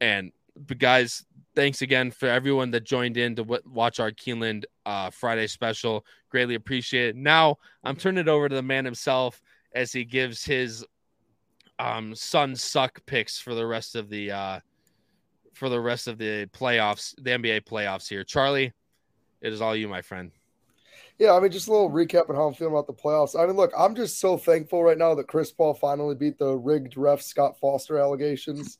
And 0.00 0.32
guys, 0.78 1.24
thanks 1.54 1.82
again 1.82 2.10
for 2.10 2.28
everyone 2.28 2.70
that 2.72 2.84
joined 2.84 3.16
in 3.16 3.34
to 3.36 3.42
w- 3.42 3.62
watch 3.66 4.00
our 4.00 4.10
Keeneland 4.10 4.64
uh, 4.84 5.10
Friday 5.10 5.46
special. 5.46 6.04
Greatly 6.28 6.54
appreciate 6.54 7.10
it. 7.10 7.16
Now 7.16 7.56
I'm 7.84 7.96
turning 7.96 8.20
it 8.20 8.28
over 8.28 8.48
to 8.48 8.54
the 8.54 8.62
man 8.62 8.84
himself 8.84 9.40
as 9.74 9.92
he 9.92 10.04
gives 10.04 10.44
his 10.44 10.84
um, 11.78 12.14
son 12.14 12.54
suck 12.54 13.04
picks 13.06 13.38
for 13.38 13.54
the 13.54 13.66
rest 13.66 13.96
of 13.96 14.08
the 14.08 14.30
uh, 14.30 14.60
for 15.54 15.68
the 15.68 15.80
rest 15.80 16.08
of 16.08 16.18
the 16.18 16.46
playoffs, 16.46 17.14
the 17.22 17.30
NBA 17.30 17.62
playoffs 17.64 18.08
here. 18.08 18.24
Charlie, 18.24 18.72
it 19.42 19.52
is 19.52 19.60
all 19.60 19.76
you, 19.76 19.88
my 19.88 20.02
friend. 20.02 20.30
Yeah, 21.18 21.34
I 21.34 21.40
mean, 21.40 21.52
just 21.52 21.68
a 21.68 21.72
little 21.72 21.90
recap 21.90 22.30
on 22.30 22.36
how 22.36 22.48
I'm 22.48 22.54
feeling 22.54 22.72
about 22.72 22.86
the 22.86 22.94
playoffs. 22.94 23.38
I 23.38 23.46
mean, 23.46 23.56
look, 23.56 23.72
I'm 23.76 23.94
just 23.94 24.18
so 24.18 24.36
thankful 24.36 24.82
right 24.82 24.96
now 24.96 25.14
that 25.14 25.28
Chris 25.28 25.52
Paul 25.52 25.74
finally 25.74 26.14
beat 26.14 26.38
the 26.38 26.56
rigged 26.56 26.96
ref 26.96 27.20
Scott 27.20 27.58
Foster 27.60 27.98
allegations. 27.98 28.78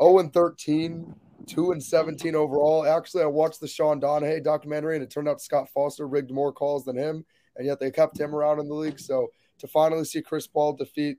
0 0.00 0.18
and 0.18 0.32
13, 0.32 1.14
2 1.46 1.72
and 1.72 1.82
17 1.82 2.34
overall. 2.34 2.86
Actually, 2.86 3.22
I 3.22 3.26
watched 3.26 3.60
the 3.60 3.68
Sean 3.68 4.00
Donaghy 4.00 4.42
documentary, 4.42 4.96
and 4.96 5.04
it 5.04 5.10
turned 5.10 5.28
out 5.28 5.40
Scott 5.40 5.68
Foster 5.74 6.06
rigged 6.06 6.30
more 6.30 6.52
calls 6.52 6.84
than 6.84 6.96
him, 6.96 7.24
and 7.56 7.66
yet 7.66 7.80
they 7.80 7.90
kept 7.90 8.18
him 8.18 8.34
around 8.34 8.60
in 8.60 8.68
the 8.68 8.74
league. 8.74 8.98
So 8.98 9.28
to 9.58 9.68
finally 9.68 10.04
see 10.04 10.22
Chris 10.22 10.46
Paul 10.46 10.74
defeat 10.74 11.18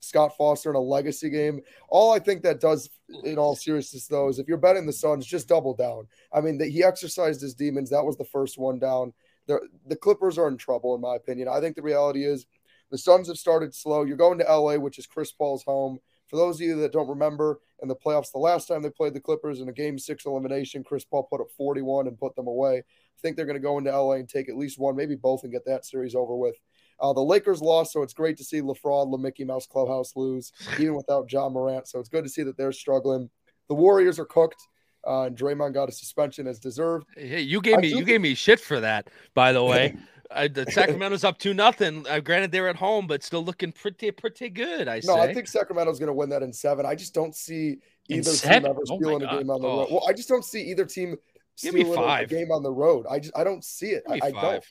Scott 0.00 0.36
Foster 0.36 0.70
in 0.70 0.76
a 0.76 0.80
legacy 0.80 1.30
game, 1.30 1.60
all 1.88 2.12
I 2.12 2.18
think 2.18 2.42
that 2.42 2.60
does, 2.60 2.90
in 3.24 3.38
all 3.38 3.54
seriousness, 3.54 4.06
though, 4.06 4.28
is 4.28 4.38
if 4.38 4.48
you're 4.48 4.58
betting 4.58 4.86
the 4.86 4.92
Suns, 4.92 5.26
just 5.26 5.48
double 5.48 5.74
down. 5.74 6.08
I 6.32 6.40
mean, 6.40 6.58
that 6.58 6.68
he 6.68 6.82
exercised 6.82 7.40
his 7.40 7.54
demons. 7.54 7.90
That 7.90 8.04
was 8.04 8.16
the 8.16 8.24
first 8.24 8.58
one 8.58 8.78
down. 8.78 9.12
The, 9.46 9.60
the 9.86 9.96
Clippers 9.96 10.38
are 10.38 10.48
in 10.48 10.56
trouble, 10.56 10.94
in 10.94 11.00
my 11.00 11.16
opinion. 11.16 11.48
I 11.48 11.60
think 11.60 11.76
the 11.76 11.82
reality 11.82 12.24
is 12.24 12.46
the 12.90 12.98
Suns 12.98 13.28
have 13.28 13.38
started 13.38 13.74
slow. 13.74 14.04
You're 14.04 14.16
going 14.16 14.38
to 14.38 14.44
LA, 14.44 14.76
which 14.76 14.98
is 14.98 15.06
Chris 15.06 15.32
Paul's 15.32 15.62
home. 15.62 16.00
For 16.28 16.36
those 16.36 16.56
of 16.56 16.66
you 16.66 16.76
that 16.76 16.92
don't 16.92 17.08
remember, 17.08 17.60
in 17.82 17.88
the 17.88 17.96
playoffs, 17.96 18.30
the 18.30 18.38
last 18.38 18.68
time 18.68 18.82
they 18.82 18.90
played 18.90 19.14
the 19.14 19.20
Clippers 19.20 19.60
in 19.60 19.68
a 19.68 19.72
game 19.72 19.98
six 19.98 20.26
elimination, 20.26 20.84
Chris 20.84 21.04
Paul 21.04 21.24
put 21.24 21.40
up 21.40 21.50
41 21.56 22.06
and 22.06 22.18
put 22.18 22.36
them 22.36 22.46
away. 22.46 22.78
I 22.78 23.20
think 23.20 23.36
they're 23.36 23.46
going 23.46 23.56
to 23.56 23.60
go 23.60 23.78
into 23.78 23.90
LA 23.90 24.14
and 24.14 24.28
take 24.28 24.48
at 24.48 24.56
least 24.56 24.78
one, 24.78 24.96
maybe 24.96 25.16
both, 25.16 25.42
and 25.42 25.52
get 25.52 25.64
that 25.66 25.84
series 25.84 26.14
over 26.14 26.36
with. 26.36 26.56
Uh, 27.00 27.12
the 27.12 27.20
Lakers 27.20 27.60
lost, 27.60 27.92
so 27.92 28.02
it's 28.02 28.12
great 28.12 28.36
to 28.36 28.44
see 28.44 28.60
LaFraud, 28.60 29.10
the 29.10 29.18
Mickey 29.18 29.44
Mouse 29.44 29.66
Clubhouse 29.66 30.14
lose, 30.16 30.52
even 30.78 30.94
without 30.94 31.30
Ja 31.32 31.48
Morant. 31.48 31.88
So 31.88 31.98
it's 31.98 32.08
good 32.08 32.24
to 32.24 32.30
see 32.30 32.42
that 32.42 32.56
they're 32.56 32.72
struggling. 32.72 33.30
The 33.68 33.74
Warriors 33.74 34.18
are 34.18 34.26
cooked. 34.26 34.60
Uh, 35.06 35.22
and 35.22 35.36
Draymond 35.36 35.72
got 35.72 35.88
a 35.88 35.92
suspension 35.92 36.46
as 36.46 36.58
deserved. 36.58 37.06
Hey, 37.16 37.40
you 37.40 37.62
gave 37.62 37.78
me 37.78 37.88
you 37.88 38.04
gave 38.04 38.20
me 38.20 38.34
shit 38.34 38.60
for 38.60 38.80
that, 38.80 39.08
by 39.32 39.50
the 39.50 39.64
way. 39.64 39.96
I, 40.30 40.48
the 40.48 40.70
Sacramento's 40.70 41.24
up 41.24 41.38
two 41.38 41.54
nothing. 41.54 42.06
Uh, 42.08 42.20
granted, 42.20 42.52
they're 42.52 42.68
at 42.68 42.76
home, 42.76 43.06
but 43.06 43.22
still 43.22 43.42
looking 43.42 43.72
pretty 43.72 44.10
pretty 44.10 44.48
good. 44.48 44.88
I 44.88 44.96
no, 45.04 45.16
say. 45.16 45.20
I 45.20 45.34
think 45.34 45.48
Sacramento's 45.48 45.98
going 45.98 46.08
to 46.08 46.14
win 46.14 46.28
that 46.30 46.42
in 46.42 46.52
seven. 46.52 46.86
I 46.86 46.94
just 46.94 47.14
don't 47.14 47.34
see 47.34 47.78
either 48.08 48.32
team 48.32 48.66
ever 48.66 48.80
oh 48.80 48.96
stealing 48.96 49.22
a 49.22 49.38
game 49.38 49.50
on 49.50 49.60
the 49.60 49.68
oh. 49.68 49.78
road. 49.78 49.88
Well, 49.90 50.04
I 50.08 50.12
just 50.12 50.28
don't 50.28 50.44
see 50.44 50.62
either 50.70 50.84
team 50.84 51.16
stealing 51.56 51.98
a 51.98 52.26
game 52.26 52.52
on 52.52 52.62
the 52.62 52.70
road. 52.70 53.06
I 53.10 53.18
just 53.18 53.36
I 53.36 53.44
don't 53.44 53.64
see 53.64 53.90
it. 53.90 54.04
I, 54.08 54.20
I, 54.22 54.30
don't. 54.30 54.64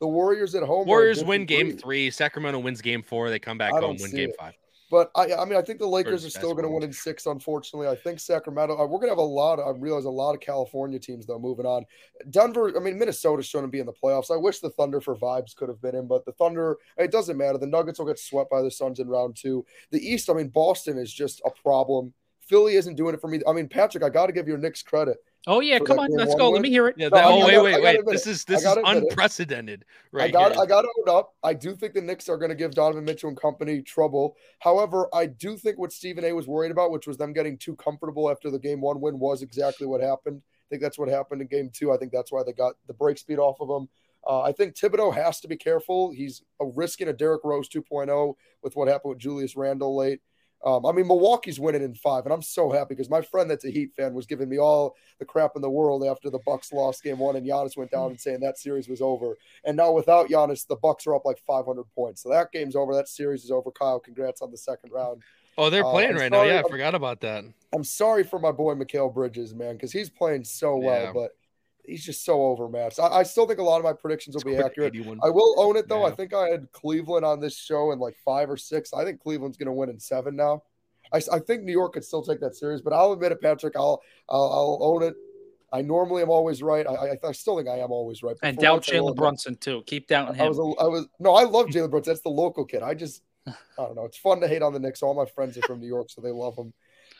The 0.00 0.06
Warriors 0.06 0.54
at 0.54 0.62
home. 0.62 0.86
Warriors 0.86 1.24
win 1.24 1.46
game 1.46 1.76
three. 1.76 2.10
Sacramento 2.10 2.58
wins 2.58 2.80
game 2.82 3.02
four. 3.02 3.30
They 3.30 3.38
come 3.38 3.58
back 3.58 3.72
home, 3.72 3.96
win 3.98 4.10
game 4.10 4.30
it. 4.30 4.36
five. 4.38 4.54
But 4.90 5.10
I, 5.16 5.34
I 5.34 5.44
mean, 5.44 5.56
I 5.56 5.62
think 5.62 5.80
the 5.80 5.86
Lakers 5.86 6.24
are 6.24 6.30
still 6.30 6.52
going 6.52 6.64
to 6.64 6.70
win 6.70 6.84
in 6.84 6.92
six. 6.92 7.26
Unfortunately, 7.26 7.88
I 7.88 7.96
think 7.96 8.20
Sacramento. 8.20 8.74
Uh, 8.78 8.84
we're 8.84 8.98
going 8.98 9.08
to 9.08 9.10
have 9.10 9.18
a 9.18 9.22
lot. 9.22 9.58
Of, 9.58 9.74
I 9.74 9.78
realize 9.78 10.04
a 10.04 10.10
lot 10.10 10.34
of 10.34 10.40
California 10.40 10.98
teams 10.98 11.26
though 11.26 11.38
moving 11.38 11.66
on. 11.66 11.84
Denver. 12.30 12.76
I 12.76 12.80
mean, 12.80 12.98
Minnesota 12.98 13.42
shouldn't 13.42 13.72
be 13.72 13.80
in 13.80 13.86
the 13.86 13.92
playoffs. 13.92 14.30
I 14.30 14.36
wish 14.36 14.60
the 14.60 14.70
Thunder 14.70 15.00
for 15.00 15.16
vibes 15.16 15.56
could 15.56 15.68
have 15.68 15.80
been 15.80 15.96
in, 15.96 16.06
but 16.06 16.24
the 16.24 16.32
Thunder. 16.32 16.76
It 16.96 17.10
doesn't 17.10 17.36
matter. 17.36 17.58
The 17.58 17.66
Nuggets 17.66 17.98
will 17.98 18.06
get 18.06 18.18
swept 18.18 18.50
by 18.50 18.62
the 18.62 18.70
Suns 18.70 19.00
in 19.00 19.08
round 19.08 19.36
two. 19.36 19.64
The 19.90 19.98
East. 19.98 20.30
I 20.30 20.34
mean, 20.34 20.48
Boston 20.48 20.98
is 20.98 21.12
just 21.12 21.42
a 21.44 21.50
problem. 21.50 22.12
Philly 22.42 22.76
isn't 22.76 22.94
doing 22.94 23.12
it 23.12 23.20
for 23.20 23.26
me. 23.26 23.40
I 23.46 23.52
mean, 23.52 23.68
Patrick, 23.68 24.04
I 24.04 24.08
got 24.08 24.26
to 24.26 24.32
give 24.32 24.46
your 24.46 24.58
Knicks 24.58 24.82
credit. 24.82 25.16
Oh 25.48 25.60
yeah, 25.60 25.78
come 25.78 26.00
on, 26.00 26.10
let's 26.10 26.34
go. 26.34 26.46
Win. 26.46 26.54
Let 26.54 26.62
me 26.62 26.70
hear 26.70 26.88
it. 26.88 26.96
Yeah, 26.98 27.08
that, 27.08 27.22
no, 27.22 27.42
oh 27.42 27.46
wait, 27.46 27.62
wait, 27.62 27.82
wait. 27.82 28.00
This 28.06 28.26
is 28.26 28.44
this 28.44 28.64
is 28.64 28.76
unprecedented, 28.84 29.84
right? 30.10 30.24
I 30.24 30.30
got 30.30 30.52
here. 30.52 30.62
I 30.62 30.66
got 30.66 30.82
to 30.82 30.88
own 30.98 31.16
up. 31.16 31.34
I 31.44 31.54
do 31.54 31.76
think 31.76 31.94
the 31.94 32.00
Knicks 32.00 32.28
are 32.28 32.36
going 32.36 32.48
to 32.48 32.56
give 32.56 32.72
Donovan 32.72 33.04
Mitchell 33.04 33.28
and 33.28 33.40
company 33.40 33.80
trouble. 33.80 34.36
However, 34.58 35.08
I 35.14 35.26
do 35.26 35.56
think 35.56 35.78
what 35.78 35.92
Stephen 35.92 36.24
A. 36.24 36.32
was 36.32 36.48
worried 36.48 36.72
about, 36.72 36.90
which 36.90 37.06
was 37.06 37.16
them 37.16 37.32
getting 37.32 37.56
too 37.58 37.76
comfortable 37.76 38.28
after 38.28 38.50
the 38.50 38.58
game 38.58 38.80
one 38.80 39.00
win, 39.00 39.20
was 39.20 39.42
exactly 39.42 39.86
what 39.86 40.00
happened. 40.00 40.42
I 40.44 40.66
think 40.68 40.82
that's 40.82 40.98
what 40.98 41.08
happened 41.08 41.42
in 41.42 41.46
game 41.46 41.70
two. 41.72 41.92
I 41.92 41.96
think 41.96 42.10
that's 42.10 42.32
why 42.32 42.42
they 42.42 42.52
got 42.52 42.74
the 42.88 42.94
break 42.94 43.16
speed 43.16 43.38
off 43.38 43.60
of 43.60 43.68
them. 43.68 43.88
Uh, 44.26 44.42
I 44.42 44.50
think 44.50 44.74
Thibodeau 44.74 45.14
has 45.14 45.38
to 45.40 45.48
be 45.48 45.56
careful. 45.56 46.10
He's 46.10 46.42
a 46.60 46.66
risking 46.66 47.06
a 47.06 47.12
Derrick 47.12 47.42
Rose 47.44 47.68
2.0 47.68 48.34
with 48.62 48.74
what 48.74 48.88
happened 48.88 49.10
with 49.10 49.18
Julius 49.20 49.54
Randle 49.54 49.96
late. 49.96 50.20
Um, 50.64 50.84
I 50.86 50.92
mean, 50.92 51.06
Milwaukee's 51.06 51.60
winning 51.60 51.82
in 51.82 51.94
five, 51.94 52.24
and 52.24 52.32
I'm 52.32 52.42
so 52.42 52.70
happy 52.70 52.94
because 52.94 53.10
my 53.10 53.20
friend 53.22 53.48
that's 53.48 53.64
a 53.64 53.70
Heat 53.70 53.92
fan 53.94 54.14
was 54.14 54.26
giving 54.26 54.48
me 54.48 54.58
all 54.58 54.96
the 55.18 55.24
crap 55.24 55.52
in 55.54 55.62
the 55.62 55.70
world 55.70 56.04
after 56.04 56.30
the 56.30 56.40
Bucks 56.44 56.72
lost 56.72 57.02
game 57.04 57.18
one, 57.18 57.36
and 57.36 57.46
Giannis 57.46 57.76
went 57.76 57.90
down 57.90 58.10
and 58.10 58.20
saying 58.20 58.40
that 58.40 58.58
series 58.58 58.88
was 58.88 59.00
over. 59.00 59.36
And 59.64 59.76
now 59.76 59.92
without 59.92 60.28
Giannis, 60.28 60.66
the 60.66 60.76
Bucks 60.76 61.06
are 61.06 61.14
up 61.14 61.24
like 61.24 61.38
500 61.46 61.84
points, 61.94 62.22
so 62.22 62.30
that 62.30 62.50
game's 62.52 62.74
over. 62.74 62.94
That 62.94 63.08
series 63.08 63.44
is 63.44 63.50
over. 63.50 63.70
Kyle, 63.70 64.00
congrats 64.00 64.42
on 64.42 64.50
the 64.50 64.56
second 64.56 64.90
round. 64.92 65.22
Oh, 65.58 65.70
they're 65.70 65.84
Uh, 65.86 65.90
playing 65.90 66.10
I'm 66.10 66.16
right 66.16 66.32
sorry, 66.32 66.48
now. 66.48 66.54
Yeah, 66.54 66.62
I 66.64 66.68
forgot 66.68 66.94
about 66.94 67.20
that. 67.20 67.44
I'm 67.74 67.84
sorry 67.84 68.24
for 68.24 68.38
my 68.38 68.52
boy 68.52 68.74
Mikal 68.74 69.12
Bridges, 69.12 69.54
man, 69.54 69.74
because 69.74 69.92
he's 69.92 70.10
playing 70.10 70.44
so 70.44 70.76
well, 70.76 71.04
Yeah. 71.04 71.12
but 71.12 71.30
he's 71.88 72.04
just 72.04 72.24
so 72.24 72.42
overmatched. 72.42 72.98
I, 73.00 73.06
I 73.08 73.22
still 73.22 73.46
think 73.46 73.58
a 73.58 73.62
lot 73.62 73.78
of 73.78 73.84
my 73.84 73.92
predictions 73.92 74.34
will 74.36 74.42
be 74.50 74.56
accurate. 74.56 74.94
81. 74.94 75.20
I 75.22 75.30
will 75.30 75.54
own 75.58 75.76
it 75.76 75.88
though. 75.88 76.04
I 76.04 76.10
think 76.10 76.34
I 76.34 76.48
had 76.48 76.70
Cleveland 76.72 77.24
on 77.24 77.40
this 77.40 77.56
show 77.56 77.92
in 77.92 77.98
like 77.98 78.16
five 78.24 78.50
or 78.50 78.56
six. 78.56 78.92
I 78.92 79.04
think 79.04 79.20
Cleveland's 79.20 79.56
going 79.56 79.66
to 79.66 79.72
win 79.72 79.88
in 79.90 79.98
seven 80.00 80.36
now. 80.36 80.62
I, 81.12 81.20
I 81.32 81.38
think 81.38 81.62
New 81.62 81.72
York 81.72 81.92
could 81.94 82.04
still 82.04 82.22
take 82.22 82.40
that 82.40 82.56
series, 82.56 82.80
but 82.82 82.92
I'll 82.92 83.12
admit 83.12 83.30
it, 83.32 83.40
Patrick. 83.40 83.74
I'll 83.76 84.00
I'll, 84.28 84.42
I'll 84.52 84.78
own 84.82 85.02
it. 85.04 85.14
I 85.72 85.82
normally 85.82 86.22
am 86.22 86.30
always 86.30 86.62
right. 86.62 86.86
I, 86.86 86.94
I, 86.94 87.16
I 87.28 87.32
still 87.32 87.56
think 87.56 87.68
I 87.68 87.78
am 87.78 87.90
always 87.90 88.22
right. 88.22 88.36
but 88.40 88.46
And 88.48 88.56
for 88.56 88.62
doubt 88.62 88.72
once 88.72 88.88
I 88.88 88.92
will 88.94 88.98
Jalen 88.98 89.10
admit- 89.10 89.16
Brunson 89.16 89.56
too. 89.56 89.82
Keep 89.86 90.06
doubting 90.08 90.34
I 90.40 90.44
him. 90.44 90.48
was, 90.48 90.58
a, 90.58 90.62
I 90.82 90.86
was 90.88 91.06
no, 91.18 91.34
I 91.34 91.42
love 91.44 91.66
Jalen 91.66 91.90
Brunson. 91.90 92.12
That's 92.12 92.22
the 92.22 92.28
local 92.30 92.64
kid. 92.64 92.82
I 92.82 92.94
just, 92.94 93.22
I 93.46 93.52
don't 93.76 93.94
know. 93.96 94.04
It's 94.04 94.16
fun 94.16 94.40
to 94.40 94.48
hate 94.48 94.62
on 94.62 94.72
the 94.72 94.78
Knicks. 94.80 95.02
All 95.02 95.14
my 95.14 95.26
friends 95.26 95.56
are 95.58 95.62
from 95.62 95.80
New 95.80 95.86
York, 95.88 96.08
so 96.10 96.20
they 96.20 96.30
love 96.30 96.56
them. 96.56 96.72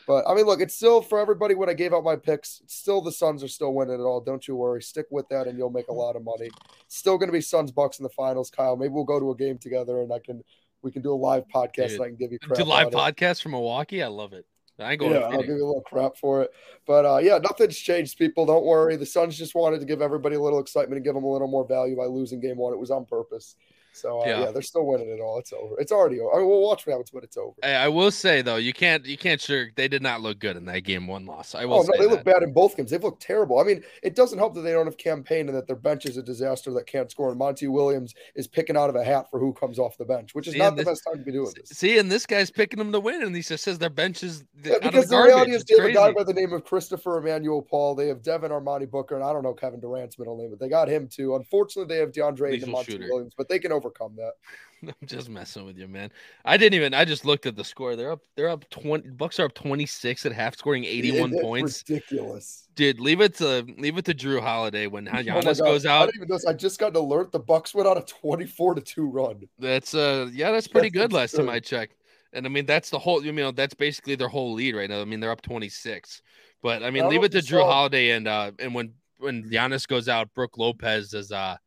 But 0.07 0.23
I 0.25 0.33
mean, 0.33 0.45
look, 0.45 0.61
it's 0.61 0.73
still 0.73 1.01
for 1.01 1.19
everybody. 1.19 1.53
When 1.53 1.69
I 1.69 1.73
gave 1.73 1.93
out 1.93 2.03
my 2.03 2.15
picks, 2.15 2.61
still 2.65 3.01
the 3.01 3.11
Suns 3.11 3.43
are 3.43 3.47
still 3.49 3.73
winning 3.73 3.99
it 3.99 4.03
all. 4.03 4.21
Don't 4.21 4.47
you 4.47 4.55
worry. 4.55 4.81
Stick 4.81 5.05
with 5.11 5.27
that, 5.29 5.47
and 5.47 5.57
you'll 5.57 5.69
make 5.69 5.89
a 5.89 5.93
lot 5.93 6.15
of 6.15 6.23
money. 6.23 6.49
Still 6.87 7.17
going 7.17 7.27
to 7.27 7.33
be 7.33 7.41
Suns 7.41 7.71
Bucks 7.71 7.99
in 7.99 8.03
the 8.03 8.09
finals, 8.09 8.49
Kyle. 8.49 8.77
Maybe 8.77 8.93
we'll 8.93 9.03
go 9.03 9.19
to 9.19 9.31
a 9.31 9.35
game 9.35 9.57
together, 9.57 10.01
and 10.01 10.11
I 10.13 10.19
can 10.19 10.41
we 10.81 10.91
can 10.91 11.01
do 11.01 11.13
a 11.13 11.15
live 11.15 11.43
podcast, 11.53 11.89
Dude, 11.89 11.91
and 11.91 12.01
I 12.03 12.07
can 12.07 12.15
give 12.15 12.31
you 12.31 12.39
crap. 12.39 12.57
Do 12.57 12.63
live 12.63 12.87
it. 12.87 12.93
podcast 12.93 13.41
from 13.41 13.51
Milwaukee. 13.51 14.01
I 14.01 14.07
love 14.07 14.31
it. 14.31 14.45
I 14.79 14.91
ain't 14.91 14.99
going 14.99 15.11
Yeah, 15.11 15.19
to 15.19 15.25
I'll 15.25 15.41
give 15.41 15.47
you 15.49 15.65
a 15.65 15.67
little 15.67 15.83
crap 15.85 16.15
for 16.17 16.43
it. 16.43 16.51
But 16.85 17.05
uh, 17.05 17.17
yeah, 17.17 17.39
nothing's 17.39 17.77
changed, 17.77 18.17
people. 18.17 18.45
Don't 18.45 18.63
worry. 18.63 18.95
The 18.95 19.05
Suns 19.05 19.37
just 19.37 19.55
wanted 19.55 19.79
to 19.79 19.85
give 19.85 20.01
everybody 20.01 20.35
a 20.35 20.41
little 20.41 20.59
excitement 20.59 20.97
and 20.97 21.03
give 21.03 21.15
them 21.15 21.23
a 21.23 21.31
little 21.31 21.47
more 21.47 21.67
value 21.67 21.97
by 21.97 22.05
losing 22.05 22.39
game 22.39 22.57
one. 22.57 22.73
It 22.73 22.79
was 22.79 22.91
on 22.91 23.05
purpose. 23.05 23.55
So 23.97 24.21
uh, 24.21 24.25
Yeah. 24.25 24.39
yeah. 24.45 24.51
they're 24.51 24.61
still 24.61 24.85
winning 24.85 25.09
it 25.09 25.19
all. 25.19 25.39
It's 25.39 25.51
over. 25.53 25.79
It's 25.79 25.91
already 25.91 26.19
over. 26.19 26.33
I 26.35 26.37
mean, 26.39 26.47
we'll 26.47 26.61
watch 26.61 26.85
what 26.85 26.93
happens, 26.93 27.11
but 27.11 27.23
it's 27.23 27.37
over. 27.37 27.53
Hey, 27.63 27.75
I 27.75 27.87
will 27.87 28.11
say 28.11 28.41
though, 28.41 28.55
you 28.57 28.73
can't 28.73 29.05
you 29.05 29.17
can't 29.17 29.41
sure 29.41 29.69
they 29.75 29.87
did 29.87 30.01
not 30.01 30.21
look 30.21 30.39
good 30.39 30.55
in 30.57 30.65
that 30.65 30.81
game 30.81 31.07
one 31.07 31.25
loss. 31.25 31.55
I 31.55 31.65
will 31.65 31.79
Oh 31.79 31.83
say 31.83 31.89
no, 31.95 31.97
they 31.99 32.05
that. 32.07 32.11
look 32.15 32.23
bad 32.23 32.43
in 32.43 32.53
both 32.53 32.77
games. 32.77 32.91
They've 32.91 33.03
looked 33.03 33.21
terrible. 33.21 33.59
I 33.59 33.63
mean, 33.63 33.83
it 34.03 34.15
doesn't 34.15 34.37
help 34.37 34.53
that 34.55 34.61
they 34.61 34.71
don't 34.71 34.85
have 34.85 34.97
Cam 34.97 35.23
Payne 35.23 35.47
and 35.49 35.57
that 35.57 35.67
their 35.67 35.75
bench 35.75 36.05
is 36.05 36.17
a 36.17 36.23
disaster 36.23 36.71
that 36.73 36.85
can't 36.87 37.09
score. 37.11 37.29
And 37.29 37.37
Monty 37.37 37.67
Williams 37.67 38.13
is 38.35 38.47
picking 38.47 38.77
out 38.77 38.89
of 38.89 38.95
a 38.95 39.03
hat 39.03 39.29
for 39.29 39.39
who 39.39 39.53
comes 39.53 39.79
off 39.79 39.97
the 39.97 40.05
bench, 40.05 40.33
which 40.35 40.47
is 40.47 40.53
See, 40.53 40.59
not 40.59 40.71
the 40.71 40.83
this- 40.83 40.85
best 40.85 41.03
time 41.05 41.17
to 41.19 41.23
be 41.25 41.31
doing 41.31 41.51
this. 41.55 41.69
See, 41.69 41.97
and 41.97 42.11
this 42.11 42.25
guy's 42.25 42.51
picking 42.51 42.77
them 42.79 42.91
to 42.91 42.99
win, 42.99 43.23
and 43.23 43.35
he 43.35 43.41
just 43.41 43.63
says 43.63 43.77
their 43.79 43.89
bench 43.89 44.23
is 44.23 44.43
Yeah, 44.63 44.75
because 44.81 45.07
the 45.07 45.17
the, 45.17 45.23
reality 45.23 45.51
is 45.51 45.61
It's 45.61 45.71
they 45.71 45.81
have 45.81 45.89
a 45.89 45.93
guy 45.93 46.11
by 46.11 46.23
the 46.23 46.33
name 46.33 46.53
of 46.53 46.63
Christopher 46.63 47.17
Emmanuel 47.17 47.61
Paul. 47.61 47.95
They 47.95 48.07
have 48.07 48.21
Devin 48.21 48.51
Armani 48.51 48.89
Booker, 48.89 49.15
and 49.15 49.23
I 49.23 49.33
don't 49.33 49.43
know 49.43 49.53
Kevin 49.53 49.79
Durant's 49.79 50.17
middle 50.19 50.37
name, 50.37 50.49
but 50.49 50.59
they 50.59 50.69
got 50.69 50.87
him 50.89 51.07
too. 51.07 51.35
Unfortunately, 51.35 51.93
they 51.93 51.99
have 51.99 52.11
DeAndre 52.11 52.61
and 52.61 52.71
Monty 52.71 52.93
shooter. 52.93 53.07
Williams, 53.09 53.33
but 53.37 53.49
they 53.49 53.59
can 53.59 53.71
overcome 53.87 54.15
that. 54.17 54.33
I'm 55.01 55.07
just 55.07 55.27
messing 55.29 55.65
with 55.65 55.77
you, 55.77 55.87
man. 55.87 56.11
I 56.45 56.55
didn't 56.55 56.75
even. 56.75 56.93
I 56.93 57.03
just 57.03 57.25
looked 57.25 57.47
at 57.47 57.55
the 57.55 57.63
score. 57.63 57.95
They're 57.95 58.11
up. 58.11 58.21
They're 58.35 58.49
up 58.49 58.69
twenty. 58.69 59.09
Bucks 59.09 59.39
are 59.39 59.45
up 59.45 59.55
twenty 59.55 59.87
six 59.87 60.23
at 60.25 60.31
half, 60.31 60.55
scoring 60.55 60.85
eighty 60.85 61.19
one 61.19 61.33
points. 61.41 61.83
Ridiculous. 61.89 62.67
Dude, 62.75 62.99
leave 62.99 63.19
it 63.21 63.33
to 63.35 63.65
leave 63.79 63.97
it 63.97 64.05
to 64.05 64.13
Jrue 64.13 64.39
Holiday 64.39 64.85
when 64.85 65.07
Oh 65.11 65.13
Giannis 65.13 65.57
God. 65.57 65.65
goes 65.65 65.85
I 65.87 65.97
out. 65.97 66.05
didn't 66.07 66.15
even 66.17 66.27
know. 66.29 66.39
I 66.47 66.53
just 66.53 66.79
got 66.79 66.91
an 66.91 66.97
alert. 66.97 67.31
The 67.31 67.39
Bucks 67.39 67.73
went 67.73 67.87
on 67.87 67.97
a 67.97 68.03
twenty-four 68.03 68.75
to 68.75 68.81
two 68.81 69.09
run. 69.09 69.47
That's 69.57 69.95
uh, 69.95 70.29
yeah, 70.31 70.51
that's 70.51 70.67
pretty 70.67 70.89
That's 70.89 71.07
good. 71.07 71.13
Last 71.13 71.31
time. 71.35 71.49
I 71.49 71.59
checked, 71.59 71.95
and 72.33 72.45
I 72.45 72.49
mean 72.49 72.67
that's 72.67 72.91
the 72.91 72.99
whole. 72.99 73.25
You 73.25 73.31
know, 73.31 73.51
that's 73.51 73.73
basically 73.73 74.13
their 74.13 74.29
whole 74.29 74.53
lead 74.53 74.75
right 74.75 74.89
now. 74.89 75.01
I 75.01 75.05
mean 75.05 75.19
they're 75.19 75.31
up 75.31 75.41
twenty 75.41 75.69
six, 75.69 76.21
but 76.61 76.83
I 76.83 76.91
mean 76.91 77.01
don't 77.01 77.11
leave 77.11 77.23
it 77.23 77.31
to 77.31 77.39
Jrue 77.39 77.61
saw- 77.61 77.71
Holiday 77.71 78.11
and 78.11 78.27
uh 78.27 78.51
and 78.59 78.75
when 78.75 78.93
when 79.17 79.49
Giannis 79.49 79.87
goes 79.87 80.07
out, 80.07 80.31
Brook 80.35 80.59
Lopez 80.59 81.15
is 81.15 81.31
uh 81.31 81.57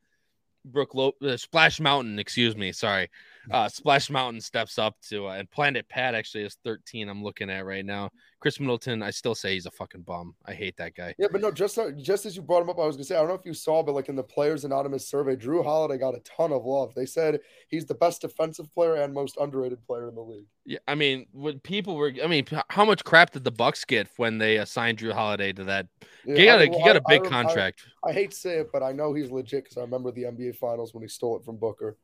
Brook 0.65 0.95
Lo- 0.95 1.15
uh, 1.23 1.37
Splash 1.37 1.81
Mountain, 1.81 2.19
excuse 2.19 2.57
me, 2.57 2.73
sorry. 2.73 3.09
Uh 3.51 3.69
Splash 3.69 4.11
Mountain 4.11 4.41
steps 4.41 4.79
up 4.79 4.97
to 5.09 5.27
uh, 5.29 5.33
and 5.33 5.51
Planet 5.51 5.89
Pat 5.89 6.15
actually 6.15 6.45
is 6.45 6.57
13 6.65 7.09
I'm 7.09 7.23
looking 7.23 7.49
at 7.51 7.65
right 7.65 7.85
now. 7.85 8.11
Khris 8.41 8.59
Middleton, 8.59 9.03
I 9.03 9.11
still 9.11 9.35
say 9.35 9.53
he's 9.55 9.67
a 9.67 9.71
fucking 9.71 10.01
bum. 10.03 10.35
I 10.47 10.55
hate 10.55 10.75
that 10.79 10.95
guy. 10.95 11.15
Yeah, 11.19 11.27
but 11.31 11.43
no, 11.43 11.51
just 11.51 11.75
so 11.75 11.91
just 11.91 12.25
as 12.27 12.35
you 12.37 12.43
brought 12.43 12.62
him 12.62 12.71
up, 12.71 12.79
I 12.79 12.87
was 12.87 12.97
gonna 12.97 13.05
say 13.05 13.15
I 13.17 13.19
don't 13.19 13.29
know 13.29 13.35
if 13.35 13.45
you 13.45 13.53
saw, 13.55 13.83
but 13.83 13.95
like 13.95 14.09
in 14.09 14.17
the 14.17 14.23
Players 14.23 14.65
Anonymous 14.65 15.09
survey, 15.09 15.37
Jrue 15.37 15.62
Holiday 15.62 15.99
got 15.99 16.15
a 16.15 16.21
ton 16.21 16.53
of 16.53 16.65
love. 16.65 16.95
They 16.95 17.07
said 17.07 17.41
he's 17.69 17.85
the 17.87 17.95
best 17.95 18.23
defensive 18.23 18.73
player 18.73 18.95
and 18.97 19.12
most 19.12 19.37
underrated 19.39 19.83
player 19.87 20.09
in 20.09 20.15
the 20.15 20.23
league. 20.23 20.47
Yeah, 20.65 20.79
I 20.89 20.95
mean, 20.95 21.27
when 21.33 21.59
people 21.61 21.97
were 21.97 22.12
I 22.23 22.27
mean, 22.27 22.47
how 22.69 22.85
much 22.85 23.05
crap 23.05 23.33
did 23.33 23.45
the 23.45 23.51
Bucks 23.51 23.85
get 23.85 24.09
when 24.17 24.39
they 24.39 24.57
assigned 24.57 24.99
Jrue 24.99 25.12
Holiday 25.12 25.53
to 25.55 25.65
that? 25.65 25.87
Yeah, 26.25 26.37
He 26.37 26.45
got 26.47 26.61
I 26.61 26.65
a 26.65 26.71
mean, 26.71 26.79
he 26.79 26.85
got 26.87 26.97
a 26.97 27.03
I- 27.07 27.12
I 27.12 27.19
big 27.19 27.23
rem- 27.25 27.33
I- 27.33 27.43
contract. 27.43 27.81
I 28.07 28.12
hate 28.12 28.31
to 28.31 28.37
say 28.37 28.59
it, 28.61 28.71
but 28.73 28.83
I 28.83 28.93
know 28.93 29.12
he's 29.12 29.31
legit 29.31 29.65
because 29.65 29.77
I 29.77 29.83
remember 29.83 30.11
the 30.12 30.25
NBA 30.25 30.57
Finals 30.57 30.95
when 30.95 31.03
he 31.03 31.09
stole 31.09 31.37
it 31.37 31.45
from 31.45 31.57
Booker. 31.59 31.99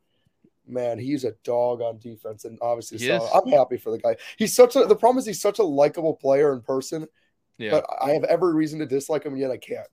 Man, 0.66 0.98
he's 0.98 1.24
a 1.24 1.32
dog 1.44 1.80
on 1.80 1.98
defense, 1.98 2.44
and 2.44 2.58
obviously, 2.60 2.98
is. 2.98 3.22
I'm 3.32 3.48
happy 3.48 3.76
for 3.76 3.90
the 3.90 3.98
guy. 3.98 4.16
He's 4.36 4.54
such 4.54 4.76
a. 4.76 4.84
The 4.84 4.96
problem 4.96 5.18
is 5.18 5.26
he's 5.26 5.40
such 5.40 5.58
a 5.58 5.64
likable 5.64 6.14
player 6.14 6.52
in 6.52 6.60
person, 6.60 7.06
Yeah. 7.58 7.70
but 7.70 7.86
I 8.00 8.10
have 8.10 8.24
every 8.24 8.54
reason 8.54 8.80
to 8.80 8.86
dislike 8.86 9.24
him, 9.24 9.32
and 9.32 9.40
yet 9.40 9.50
I 9.50 9.58
can't. 9.58 9.86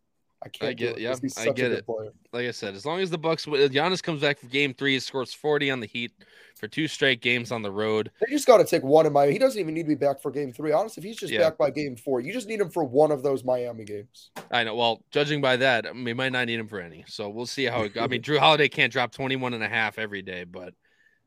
I 0.46 0.50
can't. 0.50 0.78
do 0.78 0.86
get- 0.88 0.98
it 0.98 1.02
yeah, 1.02 1.16
I 1.38 1.46
get 1.46 1.48
a 1.48 1.54
good 1.54 1.72
it. 1.74 1.86
player. 1.86 2.14
like 2.32 2.48
I 2.48 2.52
said, 2.52 2.74
as 2.76 2.86
long 2.86 3.00
as 3.00 3.10
the 3.10 3.18
Bucks, 3.18 3.46
Giannis 3.46 4.02
comes 4.04 4.22
back 4.22 4.40
for 4.40 4.48
Game 4.48 4.74
Three, 4.74 4.94
he 4.94 5.00
scores 5.00 5.34
forty 5.34 5.72
on 5.72 5.80
the 5.80 5.88
Heat 5.88 6.12
for 6.56 6.68
two 6.68 6.88
straight 6.88 7.22
games 7.22 7.52
on 7.52 7.62
the 7.62 7.72
road. 7.72 8.12
They 8.22 8.32
just 8.32 8.46
got 8.48 8.58
to 8.58 8.64
take 8.66 8.84
one 8.84 9.06
in 9.06 9.14
Miami. 9.14 9.34
He 9.34 9.40
doesn't 9.40 9.60
even 9.60 9.74
need 9.74 9.84
to 9.84 9.88
be 9.90 9.96
back 9.96 10.22
for 10.22 10.32
Game 10.32 10.52
Three. 10.54 10.72
Honestly, 10.72 11.02
if 11.02 11.06
he's 11.06 11.18
just 11.18 11.32
Yeah. 11.34 11.40
back 11.40 11.58
by 11.58 11.70
Game 11.72 11.96
Four, 11.96 12.20
you 12.22 12.32
just 12.34 12.48
need 12.48 12.60
him 12.60 12.70
for 12.70 12.84
one 12.84 13.12
of 13.12 13.24
those 13.24 13.44
Miami 13.44 13.84
games. 13.86 14.32
I 14.52 14.64
know. 14.64 14.76
Well, 14.76 15.04
judging 15.12 15.42
by 15.42 15.58
that, 15.58 15.86
I 15.88 15.94
mean, 15.94 16.06
we 16.06 16.14
might 16.14 16.32
not 16.32 16.46
need 16.48 16.60
him 16.60 16.68
for 16.68 16.80
any. 16.80 17.04
So 17.08 17.30
we'll 17.30 17.46
see 17.46 17.66
how 17.66 17.84
it. 17.84 17.98
I 17.98 18.08
mean, 18.08 18.22
Jrue 18.24 18.38
Holiday 18.40 18.68
can't 18.70 18.92
drop 18.94 19.12
21 19.12 19.54
and 19.54 19.64
a 19.64 19.70
half 19.70 19.98
every 20.00 20.22
day, 20.22 20.44
but 20.44 20.74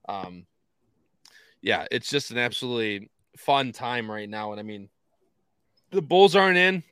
um, 0.09 0.47
yeah, 1.63 1.87
it's 1.91 2.09
just 2.09 2.31
an 2.31 2.39
absolutely 2.39 3.11
fun 3.37 3.73
time 3.73 4.11
right 4.11 4.29
now. 4.29 4.53
And 4.53 4.61
I 4.61 4.63
mean, 4.63 4.89
the 5.91 6.03
Bulls 6.03 6.37
aren't 6.37 6.57
in. 6.59 6.83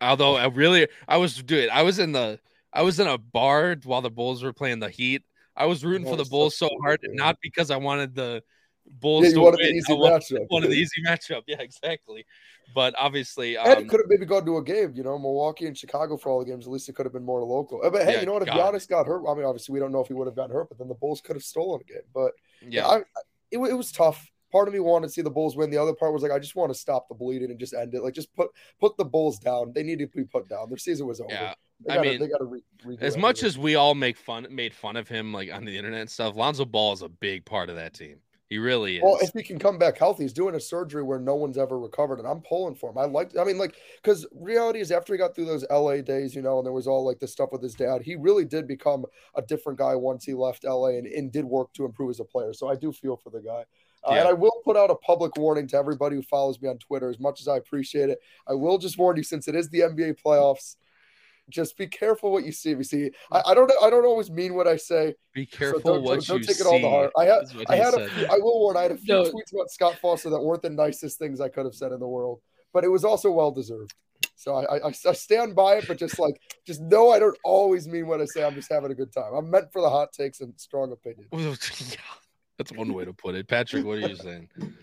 Although 0.00 0.36
I 0.36 0.46
really, 0.46 0.88
I 1.06 1.16
was 1.18 1.36
dude, 1.42 1.68
I 1.70 1.82
was 1.82 1.98
in 1.98 2.12
the, 2.12 2.40
I 2.72 2.82
was 2.82 2.98
in 3.00 3.06
a 3.06 3.18
bar 3.18 3.76
while 3.84 4.00
the 4.02 4.10
Bulls 4.10 4.42
were 4.42 4.52
playing 4.52 4.78
the 4.80 4.88
Heat. 4.90 5.22
I 5.56 5.66
was 5.66 5.84
rooting 5.84 6.06
for 6.06 6.16
the 6.16 6.24
Bulls 6.24 6.56
so 6.56 6.68
hard, 6.82 7.00
man. 7.02 7.16
not 7.16 7.36
because 7.42 7.70
I 7.70 7.76
wanted 7.76 8.14
the 8.14 8.42
Bulls 8.88 9.24
Yeah, 9.26 9.32
to 9.34 9.40
wanted 9.40 9.58
the 9.58 9.72
win. 9.74 9.82
I 9.88 9.92
wanted, 10.00 10.22
matchup. 10.22 10.46
wanted 10.50 10.70
the 10.70 10.76
easy 10.76 11.02
matchup. 11.06 11.42
Yeah, 11.46 11.60
exactly. 11.60 12.24
But 12.74 12.94
obviously, 12.96 13.56
and 13.56 13.66
um, 13.68 13.78
it 13.84 13.88
could 13.88 14.00
have 14.00 14.08
maybe 14.08 14.24
gone 14.24 14.46
to 14.46 14.56
a 14.56 14.62
game, 14.62 14.92
you 14.94 15.02
know, 15.02 15.18
Milwaukee 15.18 15.66
and 15.66 15.76
Chicago 15.76 16.16
for 16.16 16.30
all 16.30 16.38
the 16.38 16.44
games. 16.46 16.66
At 16.66 16.72
least 16.72 16.88
it 16.88 16.94
could 16.94 17.04
have 17.04 17.12
been 17.12 17.24
more 17.24 17.42
local. 17.42 17.80
Uh, 17.84 17.90
But 17.90 18.04
hey, 18.04 18.14
Yeah, 18.14 18.20
you 18.20 18.26
know 18.26 18.34
what? 18.34 18.42
If 18.42 18.48
God. 18.48 18.74
Giannis 18.74 18.88
got 18.88 19.06
hurt, 19.06 19.24
I 19.28 19.34
mean, 19.34 19.44
obviously 19.44 19.72
we 19.74 19.80
don't 19.80 19.90
know 19.92 20.00
if 20.00 20.06
he 20.06 20.14
would 20.14 20.26
have 20.28 20.36
gotten 20.36 20.54
hurt, 20.54 20.68
but 20.68 20.78
then 20.78 20.88
the 20.88 20.94
Bulls 20.94 21.20
could 21.20 21.34
have 21.36 21.42
stolen 21.42 21.80
a 21.82 21.92
game. 21.92 22.02
But 22.14 22.32
yeah, 22.62 22.86
I, 22.86 22.96
I- 22.98 23.02
it, 23.50 23.58
it 23.58 23.74
was 23.74 23.90
tough. 23.90 24.30
Part 24.50 24.68
of 24.68 24.74
me 24.74 24.80
wanted 24.80 25.06
to 25.08 25.12
see 25.12 25.22
the 25.22 25.30
Bulls 25.30 25.56
win. 25.56 25.70
The 25.70 25.78
other 25.78 25.94
part 25.94 26.12
was 26.12 26.22
like, 26.22 26.32
I 26.32 26.38
just 26.38 26.56
want 26.56 26.72
to 26.72 26.78
stop 26.78 27.08
the 27.08 27.14
bleeding 27.14 27.50
and 27.50 27.58
just 27.58 27.74
end 27.74 27.94
it. 27.94 28.02
Like, 28.02 28.14
just 28.14 28.34
put 28.34 28.50
put 28.80 28.96
the 28.96 29.04
Bulls 29.04 29.38
down. 29.38 29.72
They 29.74 29.82
needed 29.82 30.10
to 30.12 30.18
be 30.18 30.24
put 30.24 30.48
down. 30.48 30.68
Their 30.68 30.78
season 30.78 31.06
was 31.06 31.20
over. 31.20 31.32
yeah. 31.32 31.54
They 31.86 31.94
I 31.94 31.96
gotta, 31.96 32.10
mean, 32.10 32.20
they 32.20 32.28
got 32.28 32.38
to 32.38 32.44
re- 32.44 32.98
As 33.00 33.16
much 33.16 33.38
everything. 33.38 33.46
as 33.46 33.58
we 33.58 33.74
all 33.74 33.94
make 33.94 34.18
fun, 34.18 34.46
made 34.50 34.74
fun 34.74 34.96
of 34.96 35.08
him 35.08 35.32
like 35.32 35.50
on 35.50 35.64
the 35.64 35.76
internet 35.78 36.02
and 36.02 36.10
stuff, 36.10 36.36
Lonzo 36.36 36.66
Ball 36.66 36.92
is 36.92 37.00
a 37.02 37.08
big 37.08 37.44
part 37.46 37.70
of 37.70 37.76
that 37.76 37.94
team. 37.94 38.16
He 38.50 38.58
really 38.58 38.96
is. 38.96 39.02
Well, 39.04 39.16
if 39.22 39.30
he 39.32 39.44
can 39.44 39.60
come 39.60 39.78
back 39.78 39.96
healthy, 39.96 40.24
he's 40.24 40.32
doing 40.32 40.56
a 40.56 40.60
surgery 40.60 41.04
where 41.04 41.20
no 41.20 41.36
one's 41.36 41.56
ever 41.56 41.78
recovered, 41.78 42.18
and 42.18 42.26
I'm 42.26 42.40
pulling 42.40 42.74
for 42.74 42.90
him. 42.90 42.98
I 42.98 43.04
like, 43.04 43.30
I 43.38 43.44
mean, 43.44 43.58
like, 43.58 43.76
because 44.02 44.26
reality 44.34 44.80
is 44.80 44.90
after 44.90 45.14
he 45.14 45.18
got 45.18 45.36
through 45.36 45.44
those 45.44 45.64
LA 45.70 45.98
days, 45.98 46.34
you 46.34 46.42
know, 46.42 46.58
and 46.58 46.66
there 46.66 46.72
was 46.72 46.88
all 46.88 47.06
like 47.06 47.20
the 47.20 47.28
stuff 47.28 47.50
with 47.52 47.62
his 47.62 47.74
dad, 47.74 48.02
he 48.02 48.16
really 48.16 48.44
did 48.44 48.66
become 48.66 49.04
a 49.36 49.42
different 49.42 49.78
guy 49.78 49.94
once 49.94 50.24
he 50.24 50.34
left 50.34 50.64
LA 50.64 50.88
and, 50.88 51.06
and 51.06 51.30
did 51.30 51.44
work 51.44 51.72
to 51.74 51.84
improve 51.84 52.10
as 52.10 52.18
a 52.18 52.24
player. 52.24 52.52
So 52.52 52.68
I 52.68 52.74
do 52.74 52.90
feel 52.92 53.16
for 53.16 53.30
the 53.30 53.40
guy. 53.40 53.64
Uh, 54.06 54.14
And 54.14 54.28
I 54.28 54.32
will 54.32 54.60
put 54.64 54.76
out 54.76 54.90
a 54.90 54.94
public 54.94 55.36
warning 55.36 55.66
to 55.68 55.76
everybody 55.76 56.16
who 56.16 56.22
follows 56.22 56.60
me 56.60 56.68
on 56.68 56.78
Twitter. 56.78 57.10
As 57.10 57.18
much 57.20 57.40
as 57.40 57.48
I 57.48 57.56
appreciate 57.56 58.08
it, 58.08 58.18
I 58.48 58.54
will 58.54 58.78
just 58.78 58.98
warn 58.98 59.16
you 59.16 59.22
since 59.22 59.46
it 59.48 59.54
is 59.54 59.68
the 59.68 59.80
NBA 59.80 60.22
playoffs. 60.24 60.76
Just 61.48 61.76
be 61.76 61.86
careful 61.86 62.30
what 62.32 62.44
you 62.44 62.52
see. 62.52 62.70
You 62.70 62.82
see, 62.84 63.10
I, 63.32 63.42
I 63.48 63.54
don't. 63.54 63.70
I 63.82 63.90
don't 63.90 64.04
always 64.04 64.30
mean 64.30 64.54
what 64.54 64.68
I 64.68 64.76
say. 64.76 65.14
Be 65.34 65.46
So 65.46 65.58
careful 65.58 65.80
don't, 65.94 66.02
what 66.02 66.10
don't, 66.14 66.26
don't 66.26 66.38
you 66.38 66.44
take 66.46 66.56
see. 66.56 66.62
it 66.62 66.66
all 66.66 66.80
to 66.80 66.88
heart. 66.88 67.12
I 67.18 67.24
had 67.24 67.42
I 67.68 67.74
he 67.76 67.82
had 67.82 67.94
a 67.94 68.08
few, 68.08 68.26
I 68.28 68.38
will 68.38 68.60
warn. 68.60 68.76
I 68.76 68.82
had 68.82 68.92
a 68.92 68.96
few 68.96 69.14
No. 69.14 69.22
tweets 69.24 69.52
about 69.52 69.68
Scott 69.70 69.98
Foster 70.00 70.30
that 70.30 70.40
weren't 70.40 70.62
the 70.62 70.70
nicest 70.70 71.18
things 71.18 71.40
I 71.40 71.48
could 71.48 71.64
have 71.64 71.74
said 71.74 71.90
in 71.92 71.98
the 71.98 72.06
world, 72.06 72.40
but 72.72 72.84
it 72.84 72.88
was 72.88 73.04
also 73.04 73.30
well 73.32 73.50
deserved. 73.50 73.92
So 74.36 74.54
I, 74.54 74.76
I, 74.76 74.88
I 74.88 75.12
stand 75.12 75.54
by 75.54 75.74
it, 75.74 75.84
but 75.88 75.98
just 75.98 76.18
like, 76.18 76.40
just 76.64 76.80
know 76.80 77.10
I 77.10 77.18
don't 77.18 77.36
always 77.44 77.86
mean 77.86 78.06
what 78.06 78.20
I 78.22 78.24
say. 78.24 78.42
I'm 78.42 78.54
just 78.54 78.72
having 78.72 78.90
a 78.90 78.94
good 78.94 79.12
time. 79.12 79.34
I'm 79.34 79.50
meant 79.50 79.70
for 79.72 79.82
the 79.82 79.90
hot 79.90 80.12
takes 80.12 80.40
and 80.40 80.54
strong 80.58 80.92
opinions. 80.92 81.28
yeah, 82.60 82.64
that's 82.64 82.78
one 82.78 82.92
way 82.92 83.04
to 83.04 83.12
put 83.12 83.34
it. 83.34 83.48
Patrick, 83.48 83.84
what 83.84 83.98
are 83.98 84.08
you 84.08 84.16
saying? 84.16 84.48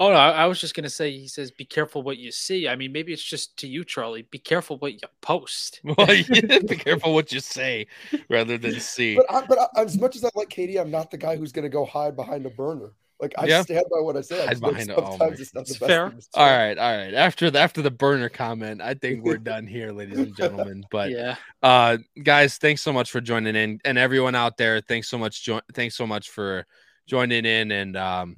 Oh 0.00 0.08
no, 0.08 0.16
I 0.16 0.46
was 0.46 0.60
just 0.60 0.74
gonna 0.74 0.90
say 0.90 1.12
he 1.16 1.28
says 1.28 1.52
be 1.52 1.64
careful 1.64 2.02
what 2.02 2.18
you 2.18 2.32
see. 2.32 2.66
I 2.66 2.74
mean, 2.74 2.90
maybe 2.90 3.12
it's 3.12 3.22
just 3.22 3.56
to 3.58 3.68
you, 3.68 3.84
Charlie. 3.84 4.22
Be 4.22 4.38
careful 4.38 4.76
what 4.78 4.94
you 4.94 5.00
post. 5.20 5.80
well, 5.84 6.12
yeah, 6.12 6.58
be 6.68 6.76
careful 6.76 7.14
what 7.14 7.30
you 7.30 7.38
say 7.38 7.86
rather 8.28 8.58
than 8.58 8.80
see. 8.80 9.14
But, 9.14 9.26
I, 9.30 9.46
but 9.46 9.58
I, 9.58 9.82
as 9.82 9.96
much 10.00 10.16
as 10.16 10.24
I 10.24 10.30
like 10.34 10.48
KD, 10.48 10.80
I'm 10.80 10.90
not 10.90 11.12
the 11.12 11.18
guy 11.18 11.36
who's 11.36 11.52
going 11.52 11.62
to 11.64 11.68
go 11.68 11.84
hide 11.84 12.16
behind 12.16 12.44
a 12.46 12.50
burner. 12.50 12.90
Like 13.20 13.34
I 13.38 13.46
Yeah. 13.46 13.62
stand 13.62 13.84
by 13.94 14.00
what 14.00 14.16
I 14.16 14.22
said. 14.22 14.48
Hide 14.48 14.60
behind 14.60 14.90
a- 14.90 14.96
oh 14.96 15.16
my- 15.16 15.26
it's 15.28 15.54
not 15.54 15.66
the 15.66 15.74
best 15.74 15.86
fair. 15.86 16.08
thing 16.08 16.16
to 16.18 16.22
say. 16.22 16.28
All 16.34 16.46
right, 16.50 16.76
all 16.76 16.96
right. 16.96 17.14
After 17.14 17.50
the 17.52 17.60
after 17.60 17.82
the 17.82 17.90
burner 17.92 18.28
comment, 18.28 18.80
I 18.80 18.94
think 18.94 19.22
we're 19.22 19.38
done 19.38 19.68
here, 19.68 19.92
ladies 19.92 20.18
and 20.18 20.34
gentlemen. 20.34 20.84
But 20.90 21.10
yeah, 21.12 21.36
uh 21.62 21.98
guys 22.20 22.58
thanks 22.58 22.82
so 22.82 22.92
much 22.92 23.12
for 23.12 23.20
joining 23.20 23.54
in 23.54 23.80
and 23.84 23.96
everyone 23.96 24.34
out 24.34 24.56
there 24.56 24.80
thanks 24.80 25.08
so 25.08 25.18
much 25.18 25.44
jo- 25.44 25.60
thanks 25.72 25.94
so 25.94 26.04
much 26.08 26.30
for 26.30 26.66
joining 27.06 27.44
in 27.44 27.70
and 27.70 27.96
um 27.96 28.36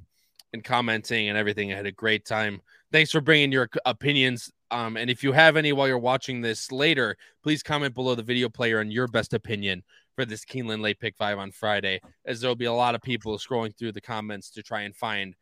and 0.53 0.63
commenting 0.63 1.29
and 1.29 1.37
everything. 1.37 1.73
I 1.73 1.77
had 1.77 1.87
a 1.87 1.93
great 1.93 2.25
time. 2.25 2.61
Thanks 2.93 3.11
for 3.11 3.21
bringing 3.21 3.53
your 3.53 3.69
opinions. 3.85 4.51
Um 4.71 4.97
and 4.97 5.11
if 5.11 5.23
you 5.23 5.33
have 5.33 5.57
any 5.57 5.73
while 5.73 5.89
you're 5.89 5.99
watching 5.99 6.41
this 6.41 6.73
later 6.73 7.17
please 7.45 7.63
comment 7.63 7.95
below 7.95 8.15
the 8.15 8.23
video 8.23 8.49
player 8.49 8.81
on 8.81 8.91
your 8.91 9.07
best 9.07 9.35
opinion 9.35 9.83
for 10.17 10.25
this 10.25 10.45
keeneland 10.45 10.81
late 10.81 10.99
pick 10.99 11.17
five 11.17 11.39
on 11.39 11.51
friday 11.51 12.01
as 12.25 12.41
there'll 12.41 12.57
be 12.57 12.65
a 12.65 12.73
lot 12.73 12.95
of 12.95 13.03
people 13.03 13.37
scrolling 13.37 13.77
through 13.77 13.93
the 13.93 14.01
comments 14.01 14.51
to 14.51 14.63
try 14.63 14.83
and 14.83 14.97
find 14.97 15.37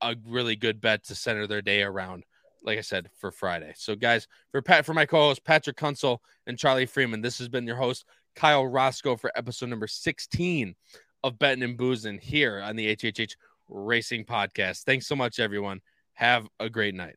a 0.00 0.16
really 0.26 0.56
good 0.56 0.80
bet 0.80 1.04
to 1.04 1.14
center 1.14 1.46
their 1.46 1.62
day 1.62 1.82
around 1.82 2.24
like 2.62 2.78
i 2.78 2.80
said 2.80 3.10
for 3.18 3.30
friday. 3.30 3.72
So 3.76 3.94
guys 3.94 4.26
for 4.50 4.62
pat 4.62 4.86
for 4.86 4.94
my 4.94 5.04
co-host 5.04 5.44
patrick 5.44 5.76
Kuenzel 5.76 6.18
and 6.46 6.58
Charlie 6.58 6.86
Freeman. 6.86 7.20
This 7.20 7.38
has 7.38 7.48
been 7.48 7.66
your 7.66 7.76
host, 7.76 8.06
Kyle 8.34 8.66
Roscoe, 8.66 9.16
for 9.16 9.30
episode 9.36 9.68
number 9.68 9.86
16 9.86 10.74
of 11.24 11.38
Betting 11.38 11.64
and 11.64 11.76
Boozing 11.76 12.18
here 12.18 12.60
on 12.60 12.76
the 12.76 12.94
HHH 12.94 13.34
Racing 13.68 14.26
Podcast. 14.26 14.84
Thanks 14.84 15.06
so 15.06 15.16
much, 15.16 15.40
everyone. 15.40 15.80
Have 16.12 16.46
a 16.60 16.68
great 16.68 16.94
night. 16.94 17.16